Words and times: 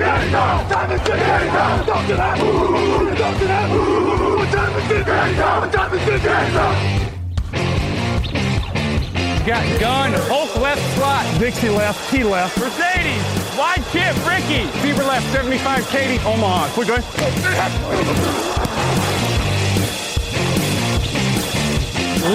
It 0.00 0.32
now? 0.32 0.60
Is 0.90 1.00
it 1.00 1.16
now? 1.52 1.82
Talk 1.84 2.04
is 2.04 2.10
it 2.10 2.16
now? 5.06 5.70
Time 5.70 5.94
is 5.94 6.24
now? 6.24 7.00
Got 9.46 9.80
gun, 9.80 10.12
Hulk 10.28 10.54
left 10.56 10.82
slot, 10.96 11.24
Dixie 11.40 11.70
left, 11.70 12.10
T 12.10 12.22
left, 12.22 12.58
Mercedes, 12.58 13.24
wide 13.58 13.82
chip, 13.90 14.14
Ricky, 14.26 14.66
Fever 14.80 15.02
left, 15.02 15.26
75, 15.32 15.88
Katie, 15.88 16.18
Omaha. 16.26 16.68
Quick 16.74 16.88
going. 16.88 17.02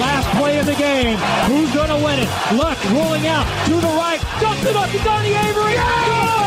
Last 0.00 0.28
play 0.36 0.58
of 0.58 0.66
the 0.66 0.74
game. 0.74 1.16
Who's 1.46 1.72
going 1.72 1.88
to 1.88 2.04
win 2.04 2.18
it? 2.18 2.28
Luck 2.54 2.76
rolling 2.90 3.26
out 3.28 3.46
to 3.66 3.74
the 3.74 3.86
right. 3.96 4.20
Dumps 4.40 4.66
it 4.66 4.76
up 4.76 4.90
to 4.90 4.98
Donnie 4.98 5.34
Avery. 5.34 5.76
Line. 5.76 6.45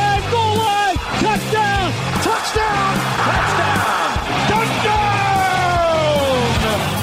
Touchdown. 1.19 1.91
Touchdown. 2.23 2.95
Touchdown. 3.27 4.11
Touchdown. 4.47 5.19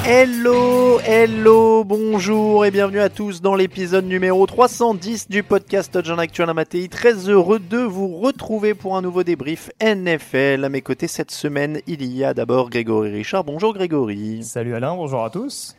Hello, 0.06 0.98
hello, 1.00 1.84
bonjour 1.84 2.64
et 2.64 2.70
bienvenue 2.70 3.00
à 3.00 3.10
tous 3.10 3.42
dans 3.42 3.54
l'épisode 3.54 4.06
numéro 4.06 4.46
310 4.46 5.28
du 5.28 5.42
podcast 5.42 5.92
Touchdown 5.92 6.18
Actuel 6.18 6.48
Amatéi. 6.48 6.88
Très 6.88 7.28
heureux 7.28 7.58
de 7.58 7.76
vous 7.78 8.16
retrouver 8.16 8.72
pour 8.72 8.96
un 8.96 9.02
nouveau 9.02 9.22
débrief 9.22 9.70
NFL. 9.82 10.64
À 10.64 10.68
mes 10.70 10.80
côtés 10.80 11.08
cette 11.08 11.30
semaine, 11.30 11.80
il 11.86 12.02
y 12.04 12.24
a 12.24 12.32
d'abord 12.32 12.70
Grégory 12.70 13.10
Richard. 13.10 13.44
Bonjour 13.44 13.74
Grégory. 13.74 14.42
Salut 14.42 14.74
Alain, 14.74 14.94
bonjour 14.96 15.24
à 15.24 15.30
tous. 15.30 15.76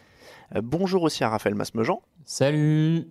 Euh, 0.55 0.61
bonjour 0.63 1.01
aussi 1.03 1.23
à 1.23 1.29
Raphaël 1.29 1.55
Masmejean, 1.55 2.01
Salut 2.23 3.07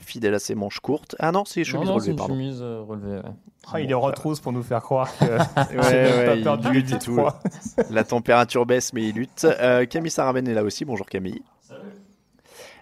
fidèle 0.00 0.34
à 0.34 0.38
ses 0.38 0.54
manches 0.54 0.80
courtes. 0.80 1.14
Ah 1.18 1.32
non, 1.32 1.44
c'est 1.44 1.60
Non, 1.60 1.64
chemise 1.64 1.88
non, 1.88 1.98
c'est 1.98 2.10
relevée, 2.10 2.10
une 2.10 2.16
pardon. 2.16 2.34
chemise 2.34 2.58
euh, 2.62 2.82
relevée. 2.82 3.16
ouais. 3.16 3.32
Ah, 3.72 3.80
il 3.80 3.90
est 3.90 3.94
en 3.94 4.00
retrousse 4.00 4.40
pour 4.40 4.52
nous 4.52 4.62
faire 4.62 4.80
croire 4.82 5.08
que 5.18 5.24
Ouais, 5.76 6.26
ouais, 6.28 6.38
il 6.38 6.42
perdu 6.44 6.70
lutte 6.70 6.86
du 6.86 6.94
et 6.94 6.98
tout. 6.98 7.20
La 7.90 8.04
température 8.04 8.64
baisse, 8.64 8.92
mais 8.94 9.08
il 9.08 9.14
lutte. 9.14 9.44
Euh, 9.44 9.84
Camille 9.84 10.10
Saraben 10.10 10.46
est 10.48 10.54
là 10.54 10.62
aussi. 10.64 10.84
Bonjour 10.84 11.06
Camille. 11.06 11.42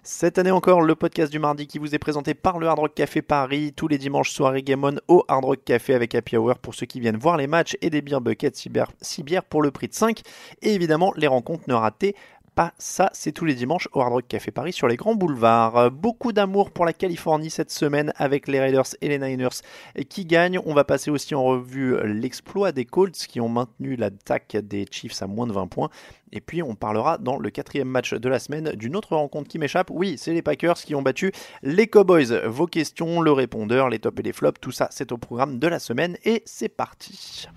Cette 0.09 0.39
année 0.39 0.53
encore, 0.53 0.83
le 0.83 0.95
podcast 0.95 1.33
du 1.33 1.41
mardi 1.41 1.67
qui 1.67 1.81
vous 1.81 1.93
est 1.93 1.99
présenté 1.99 2.33
par 2.35 2.61
le 2.61 2.69
Hard 2.69 2.79
Rock 2.79 2.95
Café 2.95 3.23
Paris 3.23 3.73
tous 3.75 3.89
les 3.89 3.99
dimanches 3.99 4.31
soirée 4.31 4.63
Game 4.63 4.85
On 4.85 4.95
au 5.09 5.25
Hard 5.27 5.45
Rock 5.45 5.65
Café 5.65 5.95
avec 5.95 6.15
Happy 6.15 6.37
Hour 6.37 6.59
pour 6.59 6.77
ceux 6.77 6.87
qui 6.87 7.01
viennent 7.01 7.17
voir 7.17 7.37
les 7.37 7.49
matchs 7.49 7.77
et 7.83 7.91
des 7.91 8.03
bières 8.03 8.21
buckets 8.21 8.55
6 8.55 9.23
bières 9.25 9.43
pour 9.43 9.63
le 9.63 9.73
prix 9.73 9.89
de 9.89 9.95
5. 9.95 10.21
Et 10.63 10.75
évidemment, 10.75 11.13
les 11.17 11.27
rencontres 11.27 11.65
ne 11.67 11.75
ratez 11.75 12.15
pas 12.57 12.73
ça, 12.79 13.11
c'est 13.13 13.33
tous 13.33 13.45
les 13.45 13.55
dimanches 13.55 13.87
au 13.93 14.01
Hard 14.01 14.15
Rock 14.15 14.29
Café 14.29 14.51
Paris 14.51 14.73
sur 14.73 14.89
les 14.89 14.97
grands 14.97 15.15
boulevards. 15.15 15.77
Euh, 15.77 15.91
Beaucoup 15.91 16.33
d'amour 16.33 16.71
pour 16.71 16.87
la 16.87 16.95
Californie 16.95 17.51
cette 17.51 17.71
semaine 17.71 18.15
avec 18.17 18.49
les 18.49 18.59
Raiders 18.59 18.87
et 19.03 19.09
les 19.09 19.19
Niners 19.19 19.61
qui 20.09 20.25
gagnent. 20.25 20.59
On 20.65 20.73
va 20.73 20.85
passer 20.85 21.11
aussi 21.11 21.35
en 21.35 21.45
revue 21.45 21.99
l'exploit 22.03 22.73
des 22.73 22.87
Colts 22.87 23.15
qui 23.15 23.43
ont 23.43 23.51
maintenu 23.51 23.97
l'attaque 23.97 24.57
des 24.57 24.87
Chiefs 24.91 25.21
à 25.21 25.27
moins 25.27 25.47
de 25.47 25.53
20 25.53 25.67
points. 25.67 25.91
Et 26.33 26.41
puis 26.41 26.63
on 26.63 26.75
parlera 26.75 27.19
dans 27.19 27.39
le 27.39 27.51
quatrième 27.51 27.89
match 27.89 28.15
de 28.15 28.29
la 28.29 28.39
semaine 28.39 28.71
d'une 28.71 28.97
autre 28.97 29.15
rencontre 29.15 29.49
qui 29.49 29.59
m'échappe. 29.59 29.91
Oui, 29.91 30.17
c'est 30.17 30.33
les 30.33 30.43
Packers 30.43 30.77
qui 30.77 30.95
ont 30.95 31.03
battu 31.03 31.33
les 31.63 31.87
Cowboys. 31.87 32.41
Vos 32.47 32.67
questions, 32.67 33.21
le 33.21 33.33
répondeur, 33.33 33.91
les 33.91 33.99
tops 33.99 34.19
et 34.21 34.23
les 34.23 34.33
flops, 34.33 34.61
tout 34.63 34.73
ça 34.73 34.89
c'est 34.91 35.13
au 35.13 35.19
programme 35.19 35.59
de 35.59 35.69
la 35.69 35.79
semaine 35.79 36.17
et 36.25 36.43
c'est 36.47 36.71
parti. 36.71 37.49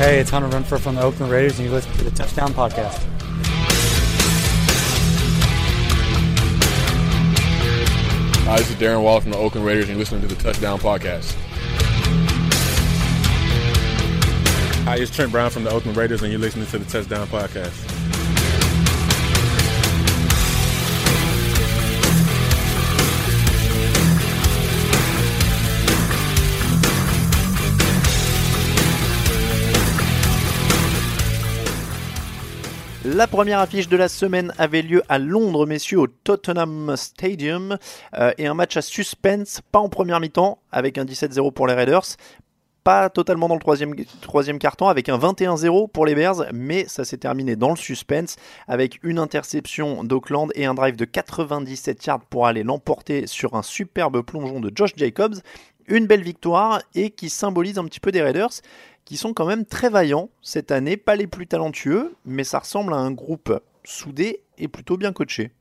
Hey, 0.00 0.18
it's 0.18 0.30
Hunter 0.30 0.48
Renfro 0.48 0.80
from 0.80 0.94
the 0.94 1.02
Oakland 1.02 1.30
Raiders, 1.30 1.58
and 1.58 1.68
you 1.68 1.74
listen 1.74 1.92
to 1.92 2.04
the 2.04 2.10
Touchdown 2.10 2.54
Podcast. 2.54 3.04
Hi, 8.46 8.56
this 8.56 8.70
is 8.70 8.76
Darren 8.76 9.02
Wall 9.02 9.20
from 9.20 9.32
the 9.32 9.36
Oakland 9.36 9.66
Raiders, 9.66 9.90
and 9.90 9.90
you're 9.90 9.98
listening 9.98 10.26
to 10.26 10.34
the 10.34 10.42
Touchdown 10.42 10.78
Podcast. 10.78 11.34
Hi, 14.84 14.96
it's 14.96 15.14
Trent 15.14 15.32
Brown 15.32 15.50
from 15.50 15.64
the 15.64 15.70
Oakland 15.70 15.98
Raiders, 15.98 16.22
and 16.22 16.32
you're 16.32 16.40
listening 16.40 16.64
to 16.68 16.78
the 16.78 16.86
Touchdown 16.86 17.26
Podcast. 17.26 17.99
La 33.20 33.26
première 33.26 33.58
affiche 33.58 33.86
de 33.86 33.98
la 33.98 34.08
semaine 34.08 34.50
avait 34.56 34.80
lieu 34.80 35.02
à 35.10 35.18
Londres, 35.18 35.66
messieurs, 35.66 35.98
au 35.98 36.06
Tottenham 36.06 36.94
Stadium, 36.96 37.76
euh, 38.16 38.32
et 38.38 38.46
un 38.46 38.54
match 38.54 38.78
à 38.78 38.80
suspense, 38.80 39.60
pas 39.72 39.78
en 39.78 39.90
première 39.90 40.20
mi-temps, 40.20 40.58
avec 40.72 40.96
un 40.96 41.04
17-0 41.04 41.52
pour 41.52 41.66
les 41.66 41.74
Raiders, 41.74 42.16
pas 42.82 43.10
totalement 43.10 43.46
dans 43.46 43.56
le 43.56 43.60
troisième, 43.60 43.94
troisième 44.22 44.58
quart-temps, 44.58 44.88
avec 44.88 45.10
un 45.10 45.18
21-0 45.18 45.90
pour 45.90 46.06
les 46.06 46.14
Bears, 46.14 46.46
mais 46.54 46.86
ça 46.88 47.04
s'est 47.04 47.18
terminé 47.18 47.56
dans 47.56 47.68
le 47.68 47.76
suspense, 47.76 48.36
avec 48.66 48.98
une 49.02 49.18
interception 49.18 50.02
d'Auckland 50.02 50.48
et 50.54 50.64
un 50.64 50.72
drive 50.72 50.96
de 50.96 51.04
97 51.04 52.06
yards 52.06 52.24
pour 52.24 52.46
aller 52.46 52.62
l'emporter 52.62 53.26
sur 53.26 53.54
un 53.54 53.62
superbe 53.62 54.22
plongeon 54.22 54.60
de 54.60 54.72
Josh 54.74 54.92
Jacobs. 54.96 55.36
Une 55.88 56.06
belle 56.06 56.22
victoire 56.22 56.80
et 56.94 57.10
qui 57.10 57.28
symbolise 57.28 57.76
un 57.76 57.84
petit 57.84 58.00
peu 58.00 58.12
des 58.12 58.22
Raiders 58.22 58.62
qui 59.04 59.16
sont 59.16 59.32
quand 59.32 59.46
même 59.46 59.64
très 59.64 59.90
vaillants 59.90 60.30
cette 60.42 60.70
année, 60.70 60.96
pas 60.96 61.16
les 61.16 61.26
plus 61.26 61.46
talentueux, 61.46 62.14
mais 62.24 62.44
ça 62.44 62.60
ressemble 62.60 62.94
à 62.94 62.96
un 62.96 63.10
groupe 63.10 63.60
soudé 63.84 64.42
et 64.58 64.68
plutôt 64.68 64.96
bien 64.96 65.12
coaché. 65.12 65.52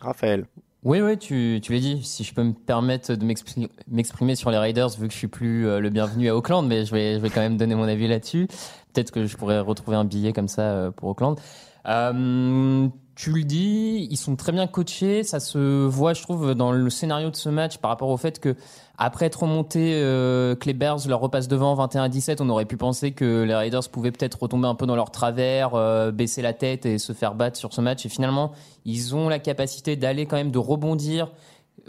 Raphaël. 0.00 0.46
Oui, 0.84 1.00
oui, 1.00 1.16
tu, 1.16 1.60
l'as 1.70 1.78
dit. 1.78 2.04
Si 2.04 2.24
je 2.24 2.34
peux 2.34 2.42
me 2.42 2.52
permettre 2.52 3.14
de 3.14 3.24
m'exprimer 3.24 4.36
sur 4.36 4.50
les 4.50 4.58
Raiders, 4.58 4.90
vu 4.98 5.08
que 5.08 5.14
je 5.14 5.18
suis 5.18 5.28
plus 5.28 5.66
euh, 5.66 5.80
le 5.80 5.88
bienvenu 5.88 6.28
à 6.28 6.36
Auckland, 6.36 6.66
mais 6.66 6.84
je 6.84 6.92
vais, 6.92 7.14
je 7.14 7.20
vais 7.20 7.30
quand 7.30 7.40
même 7.40 7.56
donner 7.56 7.74
mon 7.74 7.84
avis 7.84 8.06
là-dessus. 8.06 8.48
Peut-être 8.92 9.10
que 9.10 9.24
je 9.24 9.36
pourrais 9.38 9.60
retrouver 9.60 9.96
un 9.96 10.04
billet 10.04 10.34
comme 10.34 10.48
ça 10.48 10.62
euh, 10.62 10.90
pour 10.90 11.08
Auckland. 11.08 11.40
Euh, 11.86 12.88
tu 13.14 13.30
le 13.30 13.44
dis, 13.44 14.08
ils 14.10 14.16
sont 14.16 14.36
très 14.36 14.52
bien 14.52 14.66
coachés. 14.66 15.22
Ça 15.22 15.40
se 15.40 15.86
voit, 15.86 16.14
je 16.14 16.22
trouve, 16.22 16.54
dans 16.54 16.72
le 16.72 16.90
scénario 16.90 17.30
de 17.30 17.36
ce 17.36 17.48
match 17.48 17.78
par 17.78 17.90
rapport 17.90 18.08
au 18.08 18.16
fait 18.16 18.40
que 18.40 18.56
après 18.98 19.26
être 19.26 19.42
remonté, 19.42 19.92
euh, 19.94 20.54
que 20.54 20.66
les 20.66 20.72
Bears 20.72 21.06
leur 21.08 21.20
repassent 21.20 21.48
devant 21.48 21.74
21 21.74 22.04
à 22.04 22.08
17, 22.08 22.40
on 22.40 22.48
aurait 22.48 22.64
pu 22.64 22.76
penser 22.76 23.12
que 23.12 23.42
les 23.42 23.54
Raiders 23.54 23.88
pouvaient 23.90 24.12
peut-être 24.12 24.42
retomber 24.42 24.68
un 24.68 24.74
peu 24.74 24.86
dans 24.86 24.96
leur 24.96 25.10
travers, 25.10 25.74
euh, 25.74 26.12
baisser 26.12 26.42
la 26.42 26.52
tête 26.52 26.86
et 26.86 26.98
se 26.98 27.12
faire 27.12 27.34
battre 27.34 27.56
sur 27.56 27.72
ce 27.72 27.80
match. 27.80 28.06
Et 28.06 28.08
finalement, 28.08 28.52
ils 28.84 29.14
ont 29.14 29.28
la 29.28 29.38
capacité 29.38 29.96
d'aller 29.96 30.26
quand 30.26 30.36
même 30.36 30.52
de 30.52 30.58
rebondir 30.58 31.30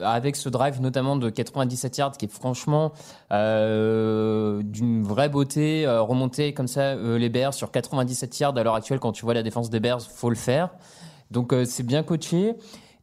avec 0.02 0.36
ce 0.36 0.50
drive 0.50 0.82
notamment 0.82 1.16
de 1.16 1.30
97 1.30 1.98
yards 1.98 2.18
qui 2.18 2.26
est 2.26 2.32
franchement 2.32 2.94
euh, 3.32 4.62
d'une 4.64 5.04
vraie 5.04 5.30
beauté. 5.30 5.86
Euh, 5.86 6.02
remonter 6.02 6.54
comme 6.54 6.68
ça 6.68 6.82
euh, 6.82 7.18
les 7.18 7.30
Bears 7.30 7.54
sur 7.54 7.72
97 7.72 8.40
yards 8.40 8.58
à 8.58 8.64
l'heure 8.64 8.76
actuelle, 8.76 9.00
quand 9.00 9.12
tu 9.12 9.26
vois 9.26 9.34
la 9.34 9.44
défense 9.44 9.70
des 9.70 9.80
Bears, 9.80 10.02
faut 10.02 10.30
le 10.30 10.36
faire. 10.36 10.70
Donc 11.32 11.54
euh, 11.54 11.66
c'est 11.66 11.84
bien 11.84 12.04
coaché. 12.04 12.56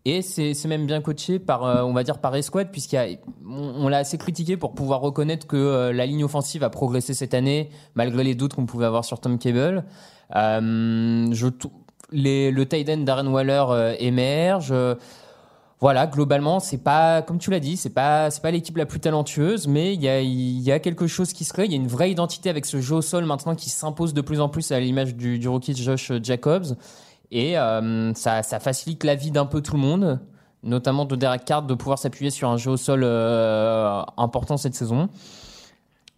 Et 0.05 0.21
c'est 0.21 0.67
même 0.67 0.85
bien 0.85 1.01
coaché 1.01 1.39
par, 1.39 1.65
euh, 1.65 1.83
on 1.83 1.93
va 1.93 2.03
dire, 2.03 2.19
par 2.19 2.35
escouade, 2.35 2.73
puisqu'il 2.73 3.21
on, 3.47 3.85
on 3.85 3.89
l'a 3.89 3.99
assez 3.99 4.19
critiqué 4.19 4.57
pour 4.57 4.75
pouvoir 4.75 5.01
reconnaître 5.01 5.47
que 5.47 5.57
euh, 5.57 5.93
la 5.93 6.07
ligne 6.07 6.25
offensive 6.25 6.65
a 6.65 6.71
progressé 6.71 7.15
cette 7.15 7.35
année, 7.35 7.71
malgré 7.95 8.25
les 8.25 8.35
doutes 8.35 8.55
qu'on 8.55 8.67
pouvait 8.67 8.87
avoir 8.87 9.05
sur 9.05 9.21
Tom 9.21 9.39
Cable. 9.39 9.85
Le 10.35 11.31
tight 12.65 12.91
end 12.91 12.99
Darren 12.99 13.29
Waller 13.29 13.95
émerge. 14.01 14.75
Voilà, 15.79 16.07
globalement, 16.09 16.59
c'est 16.59 16.79
pas, 16.79 17.23
comme 17.23 17.39
tu 17.39 17.51
l'as 17.51 17.61
dit, 17.61 17.77
c'est 17.77 17.91
pas, 17.91 18.29
pas 18.43 18.51
l'équipe 18.51 18.77
la 18.77 18.87
plus 18.87 19.01
talentueuse, 19.01 19.69
mais 19.69 19.95
il 19.95 20.03
y 20.03 20.09
a, 20.09 20.21
y 20.21 20.73
a 20.73 20.81
quelque 20.81 21.07
chose 21.07 21.33
qui 21.33 21.45
se 21.45 21.53
crée. 21.53 21.65
Il 21.65 21.71
y 21.71 21.75
a 21.75 21.77
une 21.77 21.89
vraie 21.89 22.11
identité 22.11 22.51
avec 22.51 22.67
ce 22.67 22.81
jeu 22.81 22.97
au 22.97 23.03
sol 23.03 23.25
maintenant 23.25 23.55
qui 23.55 23.71
s'impose 23.71 24.15
de 24.15 24.21
plus 24.21 24.41
en 24.41 24.49
plus 24.49 24.73
à 24.73 24.81
l'image 24.81 25.15
du 25.15 25.49
rookie 25.49 25.77
Josh 25.77 26.11
Jacobs. 26.23 26.77
Et 27.33 27.59
euh, 27.59 28.13
ça, 28.13 28.43
ça 28.43 28.61
facilite 28.61 29.05
la 29.05 29.15
vie 29.15 29.31
d'un 29.31 29.47
peu 29.47 29.63
tout 29.63 29.75
le 29.75 29.81
monde, 29.81 30.21
notamment 30.63 31.07
de 31.07 31.17
Derek 31.17 31.47
Carr, 31.47 31.63
de 31.63 31.75
pouvoir 31.75 31.99
s'appuyer 31.99 32.31
sur 32.31 32.51
un 32.51 32.59
jeu 32.59 32.73
au 32.73 32.77
sol 32.77 33.01
euh, 33.05 34.03
important 34.19 34.59
cette 34.59 34.75
saison. 34.75 35.09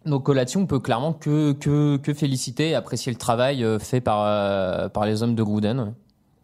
Donc 0.05 0.27
là-dessus, 0.27 0.57
on 0.57 0.67
peut 0.67 0.79
clairement 0.79 1.13
que, 1.13 1.53
que, 1.53 1.95
que 1.95 2.13
féliciter 2.13 2.71
et 2.71 2.75
apprécier 2.75 3.13
le 3.13 3.17
travail 3.17 3.63
euh, 3.63 3.79
fait 3.79 4.01
par, 4.01 4.91
par 4.91 5.05
les 5.05 5.23
hommes 5.23 5.35
de 5.35 5.41
Gruden. 5.41 5.95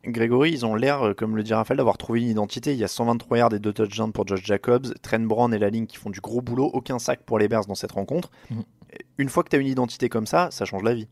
Grégory, 0.06 0.52
ils 0.52 0.66
ont 0.66 0.74
l'air, 0.74 1.14
comme 1.18 1.36
le 1.36 1.44
dit 1.44 1.54
Raphaël, 1.54 1.78
d'avoir 1.78 1.98
trouvé 1.98 2.22
une 2.22 2.30
identité. 2.30 2.72
Il 2.72 2.80
y 2.80 2.84
a 2.86 2.88
123 2.88 3.38
yards 3.38 3.54
et 3.54 3.60
2 3.60 3.74
touchdowns 3.74 4.14
pour 4.14 4.26
Josh 4.26 4.44
Jacobs, 4.44 4.88
Trent 5.02 5.20
Brown 5.20 5.54
et 5.54 5.60
la 5.60 5.70
ligne 5.70 5.86
qui 5.86 5.98
font 5.98 6.10
du 6.10 6.22
gros 6.22 6.42
boulot, 6.42 6.72
aucun 6.74 6.98
sac 6.98 7.20
pour 7.26 7.38
les 7.38 7.50
Bears 7.50 7.66
dans 7.66 7.76
cette 7.76 7.92
rencontre. 7.92 8.32
Mhm. 8.50 8.64
Une 9.18 9.30
fois 9.30 9.44
que 9.44 9.50
tu 9.50 9.58
as 9.58 9.60
une 9.60 9.68
identité 9.68 10.08
comme 10.08 10.26
ça, 10.26 10.48
ça 10.50 10.64
change 10.64 10.82
la 10.82 10.94
vie. 10.94 11.08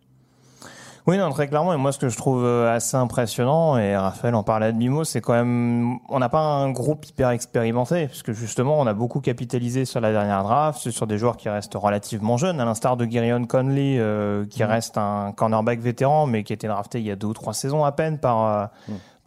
Oui, 1.09 1.17
non, 1.17 1.31
très 1.31 1.47
clairement. 1.47 1.73
Et 1.73 1.77
moi, 1.77 1.91
ce 1.91 1.97
que 1.97 2.07
je 2.07 2.15
trouve 2.15 2.45
euh, 2.45 2.71
assez 2.71 2.95
impressionnant, 2.95 3.79
et 3.79 3.97
Raphaël 3.97 4.35
en 4.35 4.43
parlait 4.43 4.67
à 4.67 4.71
demi-mot, 4.71 5.03
c'est 5.03 5.21
quand 5.21 5.33
même, 5.33 5.97
on 6.07 6.19
n'a 6.19 6.29
pas 6.29 6.37
un 6.37 6.69
groupe 6.69 7.03
hyper 7.03 7.31
expérimenté, 7.31 8.05
puisque 8.05 8.31
justement, 8.31 8.79
on 8.79 8.85
a 8.85 8.93
beaucoup 8.93 9.19
capitalisé 9.19 9.85
sur 9.85 10.01
la 10.01 10.11
dernière 10.11 10.43
draft, 10.43 10.91
sur 10.91 11.07
des 11.07 11.17
joueurs 11.17 11.35
qui 11.35 11.49
restent 11.49 11.73
relativement 11.73 12.37
jeunes, 12.37 12.59
à 12.59 12.65
l'instar 12.65 12.95
de 12.95 13.05
Girion 13.05 13.43
Conley, 13.45 13.95
euh, 13.97 14.45
qui 14.45 14.63
reste 14.63 14.99
un 14.99 15.31
cornerback 15.35 15.79
vétéran, 15.79 16.27
mais 16.27 16.43
qui 16.43 16.53
a 16.53 16.55
été 16.55 16.67
drafté 16.67 16.99
il 16.99 17.07
y 17.07 17.11
a 17.11 17.15
deux 17.15 17.25
ou 17.25 17.33
trois 17.33 17.55
saisons 17.55 17.83
à 17.85 17.91
peine 17.91 18.19
par, 18.19 18.45
euh, 18.45 18.65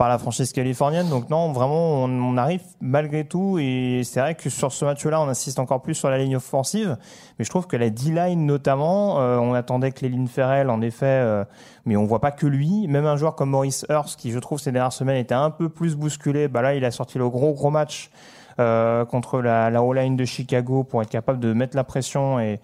par 0.03 0.09
la 0.09 0.19
franchise 0.19 0.53
californienne. 0.53 1.09
Donc 1.09 1.31
non, 1.31 1.53
vraiment, 1.53 2.03
on, 2.03 2.37
arrive 2.37 2.63
malgré 2.81 3.25
tout. 3.25 3.61
Et 3.61 4.01
c'est 4.03 4.19
vrai 4.19 4.35
que 4.35 4.51
sur 4.51 4.73
ce 4.73 4.85
match-là, 4.85 5.21
on 5.21 5.29
insiste 5.29 5.61
encore 5.61 5.81
plus 5.81 5.95
sur 5.95 6.11
la 6.11 6.19
ligne 6.19 6.35
offensive. 6.35 6.97
Mais 7.39 7.45
je 7.45 7.51
trouve 7.51 7.69
que 7.69 7.77
la 7.77 7.89
D-line 7.89 8.45
notamment, 8.45 9.21
euh, 9.21 9.39
on 9.39 9.55
attendait 9.55 9.93
que 9.93 10.01
Léline 10.01 10.27
Ferrell, 10.27 10.71
en 10.71 10.81
effet, 10.81 11.07
euh, 11.07 11.45
mais 11.87 11.97
on 11.97 12.05
voit 12.05 12.19
pas 12.19 12.33
que 12.33 12.49
lui. 12.49 12.89
Même 12.89 13.07
un 13.07 13.17
joueur 13.17 13.37
comme 13.37 13.51
Maurice 13.51 13.87
Hurst, 13.91 14.19
qui 14.19 14.33
je 14.33 14.41
trouve 14.41 14.59
ces 14.59 14.73
dernières 14.73 14.93
semaines 14.93 15.19
était 15.19 15.37
un 15.37 15.51
peu 15.51 15.69
plus 15.69 15.95
bousculé, 15.95 16.49
bah 16.49 16.63
là, 16.63 16.75
il 16.75 16.85
a 16.85 16.91
sorti 16.91 17.19
le 17.19 17.29
gros 17.29 17.53
gros 17.53 17.71
match 17.71 18.11
euh, 18.59 19.05
contre 19.05 19.41
la, 19.41 19.71
la 19.71 19.85
O-line 19.85 20.17
de 20.17 20.25
Chicago 20.25 20.83
pour 20.83 21.01
être 21.03 21.11
capable 21.11 21.39
de 21.39 21.53
mettre 21.53 21.77
la 21.77 21.85
pression 21.85 22.41
et 22.41 22.59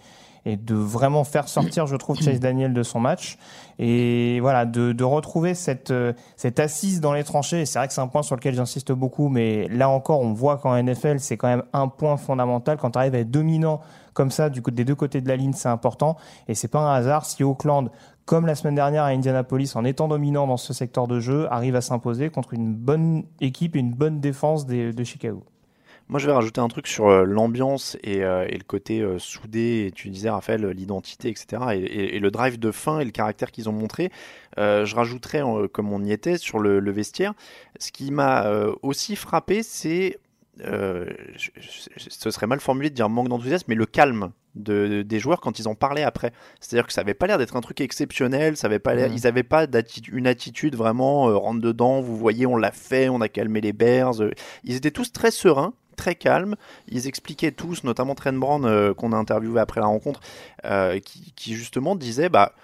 et 0.44 0.56
de 0.56 0.74
vraiment 0.74 1.24
faire 1.24 1.48
sortir, 1.48 1.86
je 1.86 1.96
trouve, 1.96 2.20
Chase 2.20 2.40
Daniel 2.40 2.72
de 2.72 2.82
son 2.82 3.00
match. 3.00 3.38
Et 3.78 4.40
voilà, 4.40 4.66
de, 4.66 4.92
de 4.92 5.04
retrouver 5.04 5.54
cette, 5.54 5.90
euh, 5.90 6.12
cette 6.36 6.58
assise 6.58 7.00
dans 7.00 7.12
les 7.12 7.24
tranchées. 7.24 7.64
C'est 7.66 7.78
vrai 7.78 7.88
que 7.88 7.94
c'est 7.94 8.00
un 8.00 8.08
point 8.08 8.22
sur 8.22 8.34
lequel 8.34 8.54
j'insiste 8.54 8.92
beaucoup, 8.92 9.28
mais 9.28 9.68
là 9.68 9.88
encore, 9.88 10.20
on 10.20 10.32
voit 10.32 10.58
qu'en 10.58 10.80
NFL, 10.82 11.20
c'est 11.20 11.36
quand 11.36 11.48
même 11.48 11.62
un 11.72 11.88
point 11.88 12.16
fondamental. 12.16 12.76
Quand 12.76 12.92
tu 12.92 12.98
arrives 12.98 13.14
à 13.14 13.18
être 13.18 13.30
dominant 13.30 13.80
comme 14.14 14.30
ça, 14.30 14.50
du 14.50 14.62
coup, 14.62 14.70
des 14.70 14.84
deux 14.84 14.96
côtés 14.96 15.20
de 15.20 15.28
la 15.28 15.36
ligne, 15.36 15.52
c'est 15.52 15.68
important. 15.68 16.16
Et 16.48 16.54
c'est 16.54 16.68
pas 16.68 16.80
un 16.80 16.92
hasard 16.92 17.24
si 17.24 17.44
Auckland, 17.44 17.90
comme 18.24 18.46
la 18.46 18.54
semaine 18.54 18.74
dernière 18.74 19.04
à 19.04 19.08
Indianapolis, 19.08 19.76
en 19.76 19.84
étant 19.84 20.08
dominant 20.08 20.46
dans 20.46 20.56
ce 20.56 20.72
secteur 20.72 21.06
de 21.06 21.20
jeu, 21.20 21.46
arrive 21.52 21.76
à 21.76 21.80
s'imposer 21.80 22.30
contre 22.30 22.54
une 22.54 22.74
bonne 22.74 23.24
équipe 23.40 23.76
et 23.76 23.78
une 23.78 23.94
bonne 23.94 24.20
défense 24.20 24.66
de 24.66 25.04
Chicago. 25.04 25.44
Moi, 26.08 26.18
je 26.18 26.26
vais 26.26 26.32
rajouter 26.32 26.60
un 26.60 26.68
truc 26.68 26.86
sur 26.86 27.08
euh, 27.08 27.24
l'ambiance 27.24 27.98
et, 28.02 28.24
euh, 28.24 28.46
et 28.48 28.56
le 28.56 28.64
côté 28.64 29.00
euh, 29.00 29.18
soudé, 29.18 29.84
et 29.88 29.92
tu 29.92 30.08
disais, 30.08 30.30
Raphaël, 30.30 30.66
l'identité, 30.68 31.28
etc. 31.28 31.62
Et, 31.74 31.78
et- 31.80 32.16
et 32.16 32.18
le 32.18 32.30
drive 32.30 32.58
de 32.58 32.70
fin 32.70 33.00
et 33.00 33.04
le 33.04 33.10
caractère 33.10 33.50
qu'ils 33.50 33.68
ont 33.68 33.72
montré. 33.72 34.10
Euh, 34.58 34.86
je 34.86 34.96
rajouterais, 34.96 35.42
comme 35.72 35.92
on 35.92 36.02
y 36.02 36.12
était, 36.12 36.38
sur 36.38 36.60
le, 36.60 36.80
le 36.80 36.90
vestiaire, 36.92 37.34
ce 37.78 37.92
qui 37.92 38.10
m'a 38.10 38.50
aussi 38.82 39.16
frappé, 39.16 39.62
c'est. 39.62 40.18
euh, 40.64 41.06
je- 41.36 41.50
je- 41.60 42.08
ce 42.08 42.30
serait 42.32 42.48
mal 42.48 42.58
formulé 42.58 42.90
de 42.90 42.94
dire 42.96 43.08
manque 43.08 43.28
d'enthousiasme, 43.28 43.66
mais 43.68 43.76
le 43.76 43.86
calme 43.86 44.32
de, 44.56 45.02
des 45.02 45.20
joueurs 45.20 45.40
quand 45.40 45.60
ils 45.60 45.68
en 45.68 45.76
parlaient 45.76 46.02
après. 46.02 46.32
C'est-à-dire 46.58 46.84
que 46.86 46.92
ça 46.92 47.02
avait 47.02 47.14
pas 47.14 47.28
l'air 47.28 47.38
d'être 47.38 47.54
un 47.54 47.60
truc 47.60 47.80
exceptionnel, 47.80 48.56
ça 48.56 48.66
avait 48.66 48.80
pas 48.80 48.96
Mhm. 48.96 49.12
ils 49.14 49.22
n'avaient 49.22 49.44
pas 49.44 49.66
une 50.10 50.26
attitude 50.26 50.74
vraiment 50.74 51.28
euh, 51.28 51.36
rentre 51.36 51.60
dedans, 51.60 52.00
vous 52.00 52.16
voyez, 52.16 52.44
on 52.46 52.56
l'a 52.56 52.72
fait, 52.72 53.08
on 53.08 53.20
a 53.20 53.28
calmé 53.28 53.60
les 53.60 53.72
Bears. 53.72 54.20
euh, 54.20 54.32
ils 54.64 54.74
étaient 54.74 54.90
tous 54.90 55.12
très 55.12 55.30
sereins, 55.30 55.74
très 55.98 56.14
calmes. 56.14 56.56
Ils 56.88 57.06
expliquaient 57.06 57.52
tous, 57.52 57.84
notamment 57.84 58.14
Trent 58.14 58.32
Brown, 58.32 58.64
euh, 58.64 58.94
qu'on 58.94 59.12
a 59.12 59.16
interviewé 59.16 59.60
après 59.60 59.80
la 59.80 59.86
rencontre, 59.86 60.20
euh, 60.64 60.98
qui, 61.00 61.54
justement 61.54 61.94
disait 61.96 62.30
bah, 62.30 62.54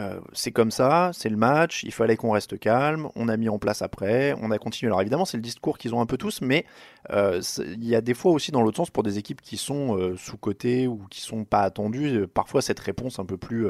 euh, 0.00 0.20
c'est 0.32 0.52
comme 0.52 0.70
ça, 0.70 1.10
c'est 1.14 1.28
le 1.28 1.36
match, 1.36 1.84
il 1.84 1.92
fallait 1.92 2.16
qu'on 2.16 2.32
reste 2.32 2.58
calme, 2.58 3.08
on 3.14 3.28
a 3.28 3.36
mis 3.36 3.48
en 3.48 3.58
place 3.58 3.80
après, 3.80 4.34
on 4.42 4.50
a 4.50 4.58
continué. 4.58 4.88
Alors 4.88 5.00
évidemment, 5.00 5.24
c'est 5.24 5.38
le 5.38 5.42
discours 5.42 5.78
qu'ils 5.78 5.94
ont 5.94 6.00
un 6.00 6.06
peu 6.06 6.18
tous, 6.18 6.40
mais 6.42 6.66
il 7.10 7.84
y 7.84 7.94
a 7.94 8.00
des 8.00 8.14
fois 8.14 8.32
aussi 8.32 8.52
dans 8.52 8.62
l'autre 8.62 8.76
sens 8.76 8.90
pour 8.90 9.02
des 9.02 9.18
équipes 9.18 9.40
qui 9.40 9.56
sont 9.56 10.14
sous-cotées 10.16 10.86
ou 10.88 11.06
qui 11.10 11.20
sont 11.20 11.44
pas 11.44 11.60
attendues, 11.60 12.26
parfois 12.26 12.62
cette 12.62 12.80
réponse 12.80 13.18
un 13.18 13.24
peu 13.24 13.36
plus 13.36 13.68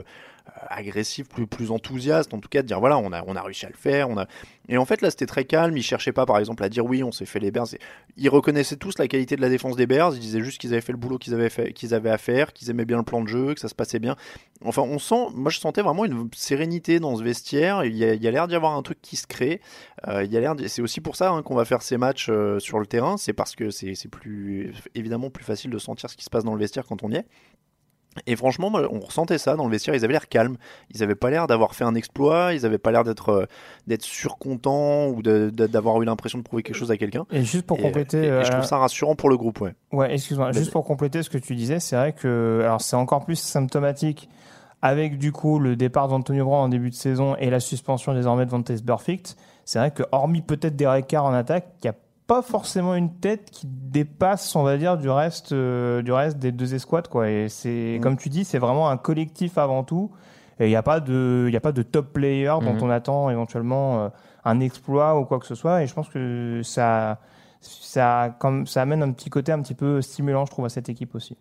euh, 0.49 0.50
agressive, 0.69 1.27
plus, 1.27 1.47
plus 1.47 1.71
enthousiaste, 1.71 2.35
en 2.35 2.41
tout 2.41 2.49
cas 2.49 2.62
de 2.62 2.67
dire 2.67 2.81
voilà, 2.81 2.99
on 2.99 3.12
a, 3.12 3.23
on 3.27 3.37
a 3.37 3.43
réussi 3.43 3.67
à 3.67 3.69
le 3.69 3.77
faire. 3.77 4.11
On 4.11 4.19
a... 4.19 4.27
Et 4.69 4.77
en 4.77 4.85
fait, 4.85 5.00
là, 5.03 5.11
c'était 5.11 5.27
très 5.27 5.44
calme, 5.44 5.77
ils 5.77 5.83
cherchaient 5.83 6.12
pas 6.12 6.27
par 6.27 6.39
exemple 6.39 6.65
à 6.65 6.69
dire 6.69 6.85
oui, 6.85 7.03
on 7.05 7.12
s'est 7.12 7.27
fait 7.27 7.39
les 7.39 7.50
Bears. 7.50 7.69
Ils 8.17 8.29
reconnaissaient 8.29 8.77
tous 8.77 8.99
la 8.99 9.09
qualité 9.09 9.37
de 9.37 9.41
la 9.41 9.49
défense 9.49 9.77
des 9.77 9.87
Bears, 9.87 10.15
ils 10.15 10.21
disaient 10.21 10.41
juste 10.41 10.61
qu'ils 10.61 10.73
avaient 10.73 10.81
fait 10.81 10.93
le 10.93 10.99
boulot 10.99 11.19
qu'ils 11.19 11.35
avaient, 11.35 11.49
fait, 11.49 11.73
qu'ils 11.73 11.94
avaient 11.94 12.11
à 12.11 12.19
faire, 12.19 12.53
qu'ils 12.53 12.71
aimaient 12.71 12.85
bien 12.85 12.97
le 12.97 13.05
plan 13.05 13.23
de 13.23 13.29
jeu, 13.29 13.55
que 13.55 13.61
ça 13.61 13.69
se 13.69 13.75
passait 13.75 13.99
bien. 13.99 14.17
Enfin, 14.65 14.83
on 14.83 14.99
sent, 14.99 15.29
moi 15.35 15.50
je 15.50 15.59
sentais 15.59 15.83
vraiment 15.83 16.05
une 16.05 16.29
sérénité 16.35 17.00
dans 17.00 17.17
ce 17.17 17.23
vestiaire. 17.23 17.85
Il 17.85 17.97
y 17.97 18.05
a, 18.05 18.31
l'air 18.31 18.49
d'y 18.49 18.55
avoir 18.55 18.77
un 18.77 18.83
truc 18.83 19.00
qui 19.03 19.17
se 19.17 19.27
crée. 19.27 19.61
Euh, 20.09 20.25
il 20.25 20.33
y 20.33 20.37
a 20.37 20.41
l'air, 20.41 20.55
c'est 20.67 20.83
aussi 20.83 21.00
pour 21.00 21.17
ça 21.17 21.31
hein, 21.31 21.43
qu'on 21.43 21.55
va 21.55 21.65
faire 21.65 21.83
ces 21.83 21.99
matchs 21.99 22.29
euh, 22.31 22.59
sur 22.59 22.79
le 22.79 22.87
terrain. 22.87 23.17
C'est 23.17 23.33
parce 23.33 23.55
que 23.55 23.71
c'est 23.71 23.94
c'est 23.94 24.09
plus 24.09 24.73
évidemment 24.94 25.31
plus 25.31 25.44
facile 25.44 25.71
de 25.71 25.79
sentir 25.79 26.11
ce 26.11 26.17
qui 26.17 26.25
se 26.25 26.31
passe 26.31 26.44
dans 26.44 26.55
le 26.55 26.61
vestiaire 26.61 26.87
quand 26.87 27.03
on 27.03 27.11
y 27.11 27.17
est. 27.17 27.27
Et 28.26 28.37
franchement, 28.37 28.70
on 28.91 29.00
ressentait 29.00 29.38
ça 29.38 29.56
dans 29.56 29.64
le 29.64 29.70
vestiaire. 29.70 29.94
Ils 29.94 30.05
avaient 30.05 30.12
l'air 30.12 30.29
calmes. 30.29 30.56
Ils 30.94 31.03
avaient 31.03 31.14
pas 31.14 31.31
l'air 31.31 31.47
d'avoir 31.47 31.75
fait 31.75 31.85
un 31.85 31.94
exploit. 31.94 32.53
Ils 32.53 32.67
avaient 32.67 32.79
pas 32.79 32.91
l'air 32.93 33.05
d'être 33.05 33.31
euh, 33.31 33.47
d'être 33.87 34.03
surcontents 34.03 35.09
ou 35.09 35.23
d'avoir 35.23 36.00
eu 36.03 36.05
l'impression 36.05 36.38
de 36.38 36.43
prouver 36.44 36.62
quelque 36.62 36.76
chose 36.76 36.91
à 36.91 36.97
quelqu'un. 36.97 37.25
Et 37.31 37.43
juste 37.43 37.67
pour 37.67 37.79
Et, 37.79 37.82
compléter, 37.82 38.19
et- 38.19 38.26
et 38.26 38.26
je 38.26 38.32
euh, 38.32 38.50
trouve 38.50 38.64
ça 38.64 38.76
rassurant 38.79 39.14
pour 39.14 39.31
le 39.31 39.37
groupe, 39.37 39.61
ouais. 39.61 39.75
Ouais, 39.93 40.12
excuse-moi. 40.12 40.53
Juste 40.53 40.73
pour 40.73 40.85
compléter 40.85 41.23
ce 41.23 41.31
que 41.31 41.38
tu 41.38 41.55
disais, 41.55 41.81
c'est 41.81 41.97
vrai 41.97 42.12
que 42.12 42.61
alors 42.64 42.81
c'est 42.82 42.97
encore 42.97 43.25
plus 43.25 43.37
symptomatique 43.37 44.29
avec 44.82 45.17
du 45.19 45.32
coup 45.32 45.58
le 45.58 45.76
départ 45.76 46.08
d'Antonio 46.08 46.44
Brown 46.44 46.65
en 46.65 46.69
début 46.69 46.91
de 46.91 46.94
saison 46.94 47.37
et 47.37 47.50
la 47.50 47.61
suspension 47.61 48.15
désormais 48.15 48.44
de 48.47 48.50
Vontaze 48.50 48.82
Burfict. 48.82 49.37
C'est 49.65 49.79
vrai 49.79 49.93
que 49.93 50.03
hormis 50.11 50.43
peut-être 50.43 50.75
des 50.75 51.03
Carr 51.06 51.25
en 51.25 51.32
attaque, 51.32 51.67
il 51.82 51.87
n'y 51.87 51.91
a 51.91 51.94
pas 52.27 52.43
forcément 52.43 52.95
une 52.95 53.13
tête 53.15 53.51
qui 53.51 53.67
dépasse, 53.67 54.55
on 54.57 54.63
va 54.63 54.77
dire, 54.79 54.97
du 54.97 55.11
reste, 55.11 55.53
euh, 55.53 56.03
du 56.03 56.13
reste 56.13 56.39
des 56.39 56.53
deux 56.53 56.75
escouades, 56.75 57.09
quoi. 57.09 57.29
Et 57.31 57.49
c'est, 57.49 57.97
Mm. 57.99 58.01
comme 58.03 58.17
tu 58.17 58.29
dis, 58.29 58.45
c'est 58.45 58.59
vraiment 58.59 58.89
un 58.89 58.97
collectif 58.97 59.59
avant 59.59 59.85
tout. 59.85 60.11
Et 60.61 60.67
il 60.67 60.69
n'y 60.71 60.77
a 60.77 60.83
pas 60.83 61.01
de, 61.01 61.47
il 61.49 61.57
a 61.57 61.61
pas 61.61 61.73
de 61.73 61.83
top 61.83 62.13
player 62.13 62.47
dont 62.61 62.75
Mhm. 62.75 62.83
on 62.83 62.91
attend 62.91 63.31
éventuellement 63.31 64.03
euh, 64.05 64.09
un 64.45 64.61
exploit 64.61 65.19
ou 65.19 65.25
quoi 65.25 65.39
que 65.41 65.47
ce 65.47 65.55
soit. 65.55 65.83
Et 65.83 65.87
je 65.87 65.95
pense 65.95 66.09
que 66.09 66.61
ça, 66.63 67.19
ça, 67.61 68.35
comme, 68.39 68.67
ça 68.67 68.83
amène 68.83 69.03
un 69.03 69.13
petit 69.13 69.31
côté 69.31 69.51
un 69.53 69.61
petit 69.61 69.75
peu 69.75 70.01
stimulant, 70.03 70.45
je 70.47 70.51
trouve, 70.53 70.65
à 70.65 70.69
cette 70.69 70.89
équipe 70.89 71.15
aussi. 71.15 71.37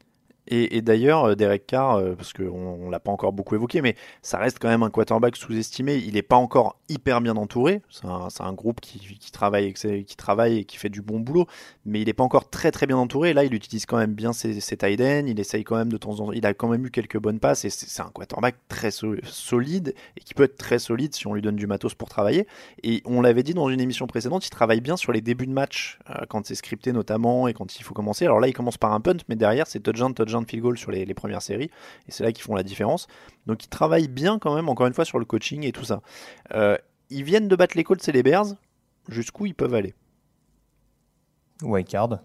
Et, 0.54 0.82
d'ailleurs, 0.82 1.24
euh, 1.24 1.36
Derek 1.36 1.66
Carr, 1.66 1.96
euh, 1.96 2.14
parce 2.14 2.34
qu'on 2.34 2.44
on, 2.44 2.90
l'a 2.90 3.00
pas 3.00 3.12
encore 3.12 3.32
beaucoup 3.32 3.56
évoqué, 3.56 3.82
mais 3.82 3.96
ça 4.22 4.38
reste 4.38 4.60
quand 4.60 4.68
même 4.68 4.84
un 4.84 4.90
quarterback 4.90 5.38
sous-estimé. 5.38 5.96
Il 5.96 6.16
n'est 6.16 6.22
pas 6.22 6.36
encore 6.36 6.76
hyper 6.90 7.22
bien 7.22 7.38
entouré. 7.38 7.82
C'est 7.90 8.06
un, 8.06 8.54
groupe 8.54 8.82
qui, 8.82 9.00
travaille, 9.32 9.74
qui 9.74 10.16
travaille 10.18 10.58
et 10.58 10.66
qui 10.66 10.76
fait 10.76 10.90
du 10.90 11.02
bon 11.02 11.22
boulot, 11.22 11.48
mais 11.86 12.02
il 12.02 12.08
n'est 12.08 12.14
pas 12.14 12.26
encore 12.26 12.50
très 12.50 12.72
très 12.72 12.86
bien 12.86 12.98
entouré. 12.98 13.32
Là, 13.32 13.46
il 13.46 13.54
utilise 13.54 13.86
quand 13.86 13.96
même 13.96 14.14
bien 14.14 14.34
ses, 14.34 14.60
ses 14.60 14.76
tight 14.76 15.00
ends. 15.00 15.26
Il 15.26 15.40
essaye 15.40 15.64
quand 15.64 15.78
même 15.78 15.92
de 15.92 15.96
temps 15.96 16.20
en 16.20 16.26
temps. 16.28 16.32
Il 16.34 16.46
a 16.46 16.54
quand 16.54 16.68
même 16.68 16.86
eu 16.86 16.92
quelques 16.92 17.18
bonnes 17.18 17.40
passes 17.40 17.64
et 17.64 17.70
c'est 17.70 18.02
un 18.02 18.10
quarterback 18.10 18.56
très 18.68 18.92
so- 18.92 19.16
solide 19.24 19.96
et 20.18 20.20
qui 20.20 20.34
peut 20.34 20.44
être 20.44 20.58
très 20.58 20.80
solide 20.80 21.16
si 21.16 21.28
on 21.28 21.34
lui 21.34 21.42
donne 21.42 21.56
du 21.56 21.66
matos 21.66 21.96
pour 21.96 22.10
travailler. 22.10 22.46
Et 22.84 23.02
on 23.06 23.22
l'avait 23.22 23.44
dit 23.44 23.54
dans 23.54 23.70
une 23.70 23.80
émission 23.80 24.06
précédente, 24.06 24.46
il 24.46 24.50
travaille 24.50 24.82
bien 24.82 24.98
sur 24.98 25.14
les 25.14 25.22
débuts 25.22 25.48
de 25.48 25.54
match, 25.54 25.98
euh, 26.10 26.26
quand 26.28 26.46
c'est 26.46 26.56
scripté 26.56 26.92
notamment 26.92 27.48
et 27.48 27.54
quand 27.54 27.80
il 27.80 27.84
faut 27.84 27.94
commencer. 27.94 28.26
Alors 28.26 28.42
là, 28.42 28.50
il 28.50 28.54
commence 28.54 28.78
par 28.78 28.92
un 28.92 29.00
punt, 29.00 29.18
mais 29.30 29.38
derrière, 29.38 29.68
c'est 29.68 29.80
touchdown, 29.80 30.14
touchdown, 30.14 30.41
field 30.46 30.64
goal 30.64 30.78
sur 30.78 30.92
les, 30.92 31.06
les 31.06 31.14
premières 31.14 31.42
séries. 31.42 31.70
Et 32.08 32.12
c'est 32.12 32.24
là 32.24 32.32
qu'ils 32.32 32.44
font 32.44 32.56
la 32.56 32.64
différence. 32.64 33.08
Donc 33.48 33.64
il 33.66 33.68
travaille 33.70 34.08
bien 34.08 34.40
quand 34.40 34.56
même, 34.56 34.70
encore 34.70 34.88
une 34.88 34.94
fois, 34.94 35.06
sur 35.06 35.20
le 35.20 35.26
coaching 35.26 35.64
et 35.66 35.72
tout 35.72 35.84
ça. 35.86 36.02
Euh, 36.54 36.78
ils 37.10 37.24
viennent 37.24 37.48
de 37.48 37.56
battre 37.56 37.76
les 37.78 37.84
Colts 37.84 38.08
et 38.08 38.12
les 38.12 38.24
Bears. 38.24 38.46
Jusqu'où 39.10 39.46
ils 39.48 39.56
peuvent 39.56 39.74
aller? 39.74 39.94
Wildcard. 41.64 42.20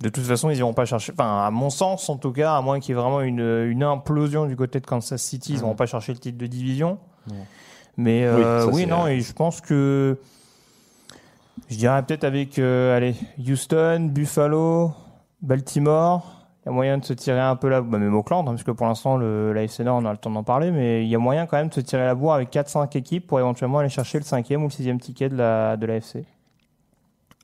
De 0.00 0.08
toute 0.10 0.24
façon, 0.24 0.50
ils 0.50 0.58
iront 0.58 0.74
pas 0.74 0.84
chercher. 0.84 1.12
Enfin, 1.12 1.44
à 1.46 1.50
mon 1.50 1.70
sens, 1.70 2.08
en 2.10 2.18
tout 2.18 2.32
cas, 2.32 2.54
à 2.54 2.60
moins 2.60 2.80
qu'il 2.80 2.94
y 2.94 2.98
ait 2.98 3.00
vraiment 3.00 3.22
une, 3.22 3.64
une 3.66 3.82
implosion 3.82 4.44
du 4.46 4.54
côté 4.56 4.78
de 4.78 4.86
Kansas 4.86 5.22
City, 5.22 5.52
ils 5.52 5.56
Mhm. 5.56 5.62
n'iront 5.62 5.74
pas 5.74 5.86
chercher 5.86 6.12
le 6.12 6.18
titre 6.18 6.36
de 6.38 6.46
division. 6.46 6.98
Mais 7.96 8.24
euh, 8.26 8.66
oui, 8.66 8.86
non, 8.86 9.06
et 9.06 9.20
je 9.20 9.32
pense 9.32 9.62
que 9.62 10.18
je 11.70 11.76
dirais 11.76 12.02
peut-être 12.04 12.24
avec 12.24 12.58
euh, 12.58 12.94
allez, 12.94 13.14
Houston, 13.38 14.10
Buffalo, 14.12 14.92
Baltimore. 15.40 16.35
Il 16.66 16.70
y 16.70 16.72
a 16.72 16.74
moyen 16.74 16.98
de 16.98 17.04
se 17.04 17.12
tirer 17.12 17.38
un 17.38 17.54
peu 17.54 17.68
la 17.68 17.80
bah, 17.80 17.96
même 17.98 18.12
Auckland, 18.16 18.40
hein, 18.48 18.50
parce 18.50 18.64
que 18.64 18.72
pour 18.72 18.86
l'instant, 18.86 19.16
le, 19.16 19.52
la 19.52 19.62
FC 19.62 19.84
Nord, 19.84 20.00
on 20.02 20.04
a 20.04 20.10
le 20.10 20.18
temps 20.18 20.30
d'en 20.30 20.42
parler, 20.42 20.72
mais 20.72 21.04
il 21.04 21.08
y 21.08 21.14
a 21.14 21.18
moyen 21.18 21.46
quand 21.46 21.56
même 21.56 21.68
de 21.68 21.74
se 21.74 21.80
tirer 21.80 22.04
la 22.04 22.16
bourre 22.16 22.34
avec 22.34 22.52
4-5 22.52 22.96
équipes 22.98 23.24
pour 23.28 23.38
éventuellement 23.38 23.78
aller 23.78 23.88
chercher 23.88 24.18
le 24.18 24.24
cinquième 24.24 24.62
ou 24.62 24.66
le 24.66 24.72
sixième 24.72 24.98
ticket 24.98 25.28
de 25.28 25.36
la, 25.36 25.76
de 25.76 25.86
la 25.86 25.96
FC. 25.96 26.24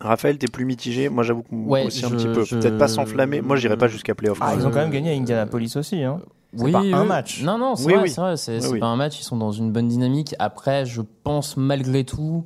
Raphaël, 0.00 0.36
t'es 0.38 0.48
plus 0.48 0.64
mitigé. 0.64 1.08
Moi, 1.08 1.22
j'avoue 1.22 1.42
que 1.44 1.54
Ouais, 1.54 1.84
aussi 1.86 2.04
un 2.04 2.10
petit 2.10 2.26
peu. 2.26 2.42
je- 2.42 2.56
Peut-être 2.56 2.76
pas 2.78 2.88
s'enflammer. 2.88 3.40
Moi, 3.40 3.54
j'irai 3.56 3.76
pas 3.76 3.86
jusqu'à 3.86 4.16
playoff. 4.16 4.38
Ah, 4.40 4.54
ils 4.56 4.66
ont 4.66 4.70
quand 4.70 4.80
même 4.80 4.90
gagné 4.90 5.12
à 5.12 5.14
Indianapolis 5.16 5.76
aussi. 5.76 6.02
Hein. 6.02 6.18
C'est 6.56 6.64
Oui, 6.64 6.72
pas 6.72 6.80
oui. 6.80 6.92
un 6.92 7.04
match. 7.04 7.42
Non, 7.44 7.56
non, 7.56 7.76
c'est 7.76 7.86
Oui, 7.86 7.92
vrai, 7.94 8.02
oui. 8.02 8.10
c'est 8.10 8.20
vrai. 8.20 8.36
C'est 8.36 8.54
Oui, 8.56 8.62
c'est 8.62 8.68
oui. 8.72 8.80
pas 8.80 8.86
un 8.86 8.96
match. 8.96 9.20
Ils 9.20 9.22
sont 9.22 9.36
dans 9.36 9.52
une 9.52 9.70
bonne 9.70 9.86
dynamique. 9.86 10.34
Après, 10.40 10.84
je 10.84 11.00
pense 11.22 11.56
malgré 11.56 12.02
tout 12.02 12.44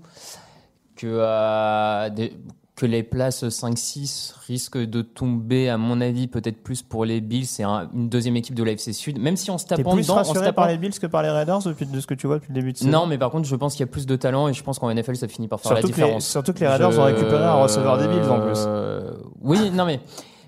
que 0.96 1.06
euh, 1.10 2.10
des- 2.10 2.34
que 2.76 2.84
les 2.84 3.02
places 3.02 3.42
5-6 3.48 4.34
risquent 4.46 4.76
de 4.76 5.00
tomber, 5.02 5.70
à 5.70 5.78
mon 5.78 6.00
avis, 6.02 6.28
peut-être 6.28 6.62
plus 6.62 6.82
pour 6.82 7.06
les 7.06 7.22
Bills. 7.22 7.46
C'est 7.46 7.62
un- 7.62 7.88
une 7.94 8.08
deuxième 8.10 8.36
équipe 8.36 8.54
de 8.54 8.62
l'AFC 8.62 8.92
Sud. 8.92 9.18
Même 9.18 9.36
si 9.38 9.50
on 9.50 9.56
se 9.56 9.64
tape 9.66 9.78
en 9.86 9.94
plus 9.94 10.02
dedans, 10.02 10.18
on 10.20 10.24
se 10.24 10.28
rassuré 10.28 10.44
tape 10.46 10.54
par 10.56 10.68
les 10.68 10.76
Bills 10.76 10.98
que 10.98 11.06
par 11.06 11.22
les 11.22 11.30
Raiders 11.30 11.60
depuis 11.64 11.86
de 11.86 12.00
ce 12.00 12.06
que 12.06 12.12
tu 12.14 12.26
vois 12.26 12.36
depuis 12.36 12.50
le 12.52 12.54
début 12.60 12.72
de 12.74 12.76
saison 12.78 12.90
Non, 12.90 13.06
mais 13.06 13.16
par 13.16 13.30
contre, 13.30 13.48
je 13.48 13.56
pense 13.56 13.72
qu'il 13.74 13.80
y 13.80 13.88
a 13.88 13.90
plus 13.90 14.04
de 14.04 14.14
talent 14.16 14.48
et 14.48 14.52
je 14.52 14.62
pense 14.62 14.78
qu'en 14.78 14.90
NFL, 14.90 15.16
ça 15.16 15.26
finit 15.26 15.48
par 15.48 15.58
faire 15.60 15.72
Surtout 15.72 15.86
la 15.88 15.92
que 15.92 15.96
les- 15.96 16.02
différence. 16.04 16.26
surtout 16.26 16.52
que 16.52 16.60
les 16.60 16.68
Raiders 16.68 16.98
ont 16.98 17.04
récupéré 17.04 17.44
un 17.44 17.54
receveur 17.54 17.96
des 17.98 18.08
Bills, 18.08 18.28
en 18.30 18.40
plus. 18.40 18.58
Euh, 18.66 19.10
Oui, 19.42 19.70
non 19.70 19.84
mais. 19.86 20.00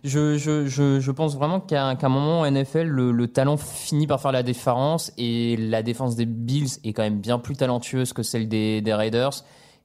Je, 0.05 0.37
je, 0.39 0.67
je, 0.67 1.01
je 1.01 1.11
pense 1.11 1.35
vraiment 1.35 1.59
qu'à 1.59 1.97
qu'à 1.97 2.07
un 2.07 2.11
moment 2.11 2.41
en 2.41 2.47
NFL, 2.47 2.85
le, 2.87 3.11
le 3.11 3.27
talent 3.27 3.57
finit 3.57 4.07
par 4.07 4.21
faire 4.21 4.31
la 4.31 4.45
différence 4.45 5.13
et 5.19 5.57
la 5.57 5.83
défense 5.83 6.15
des 6.15 6.25
Bills 6.25 6.69
est 6.85 6.93
quand 6.93 7.03
même 7.03 7.19
bien 7.19 7.41
plus 7.41 7.57
talentueuse 7.57 8.13
que 8.13 8.23
celle 8.23 8.49
des, 8.49 8.81
des 8.81 8.95
Raiders. 8.95 9.33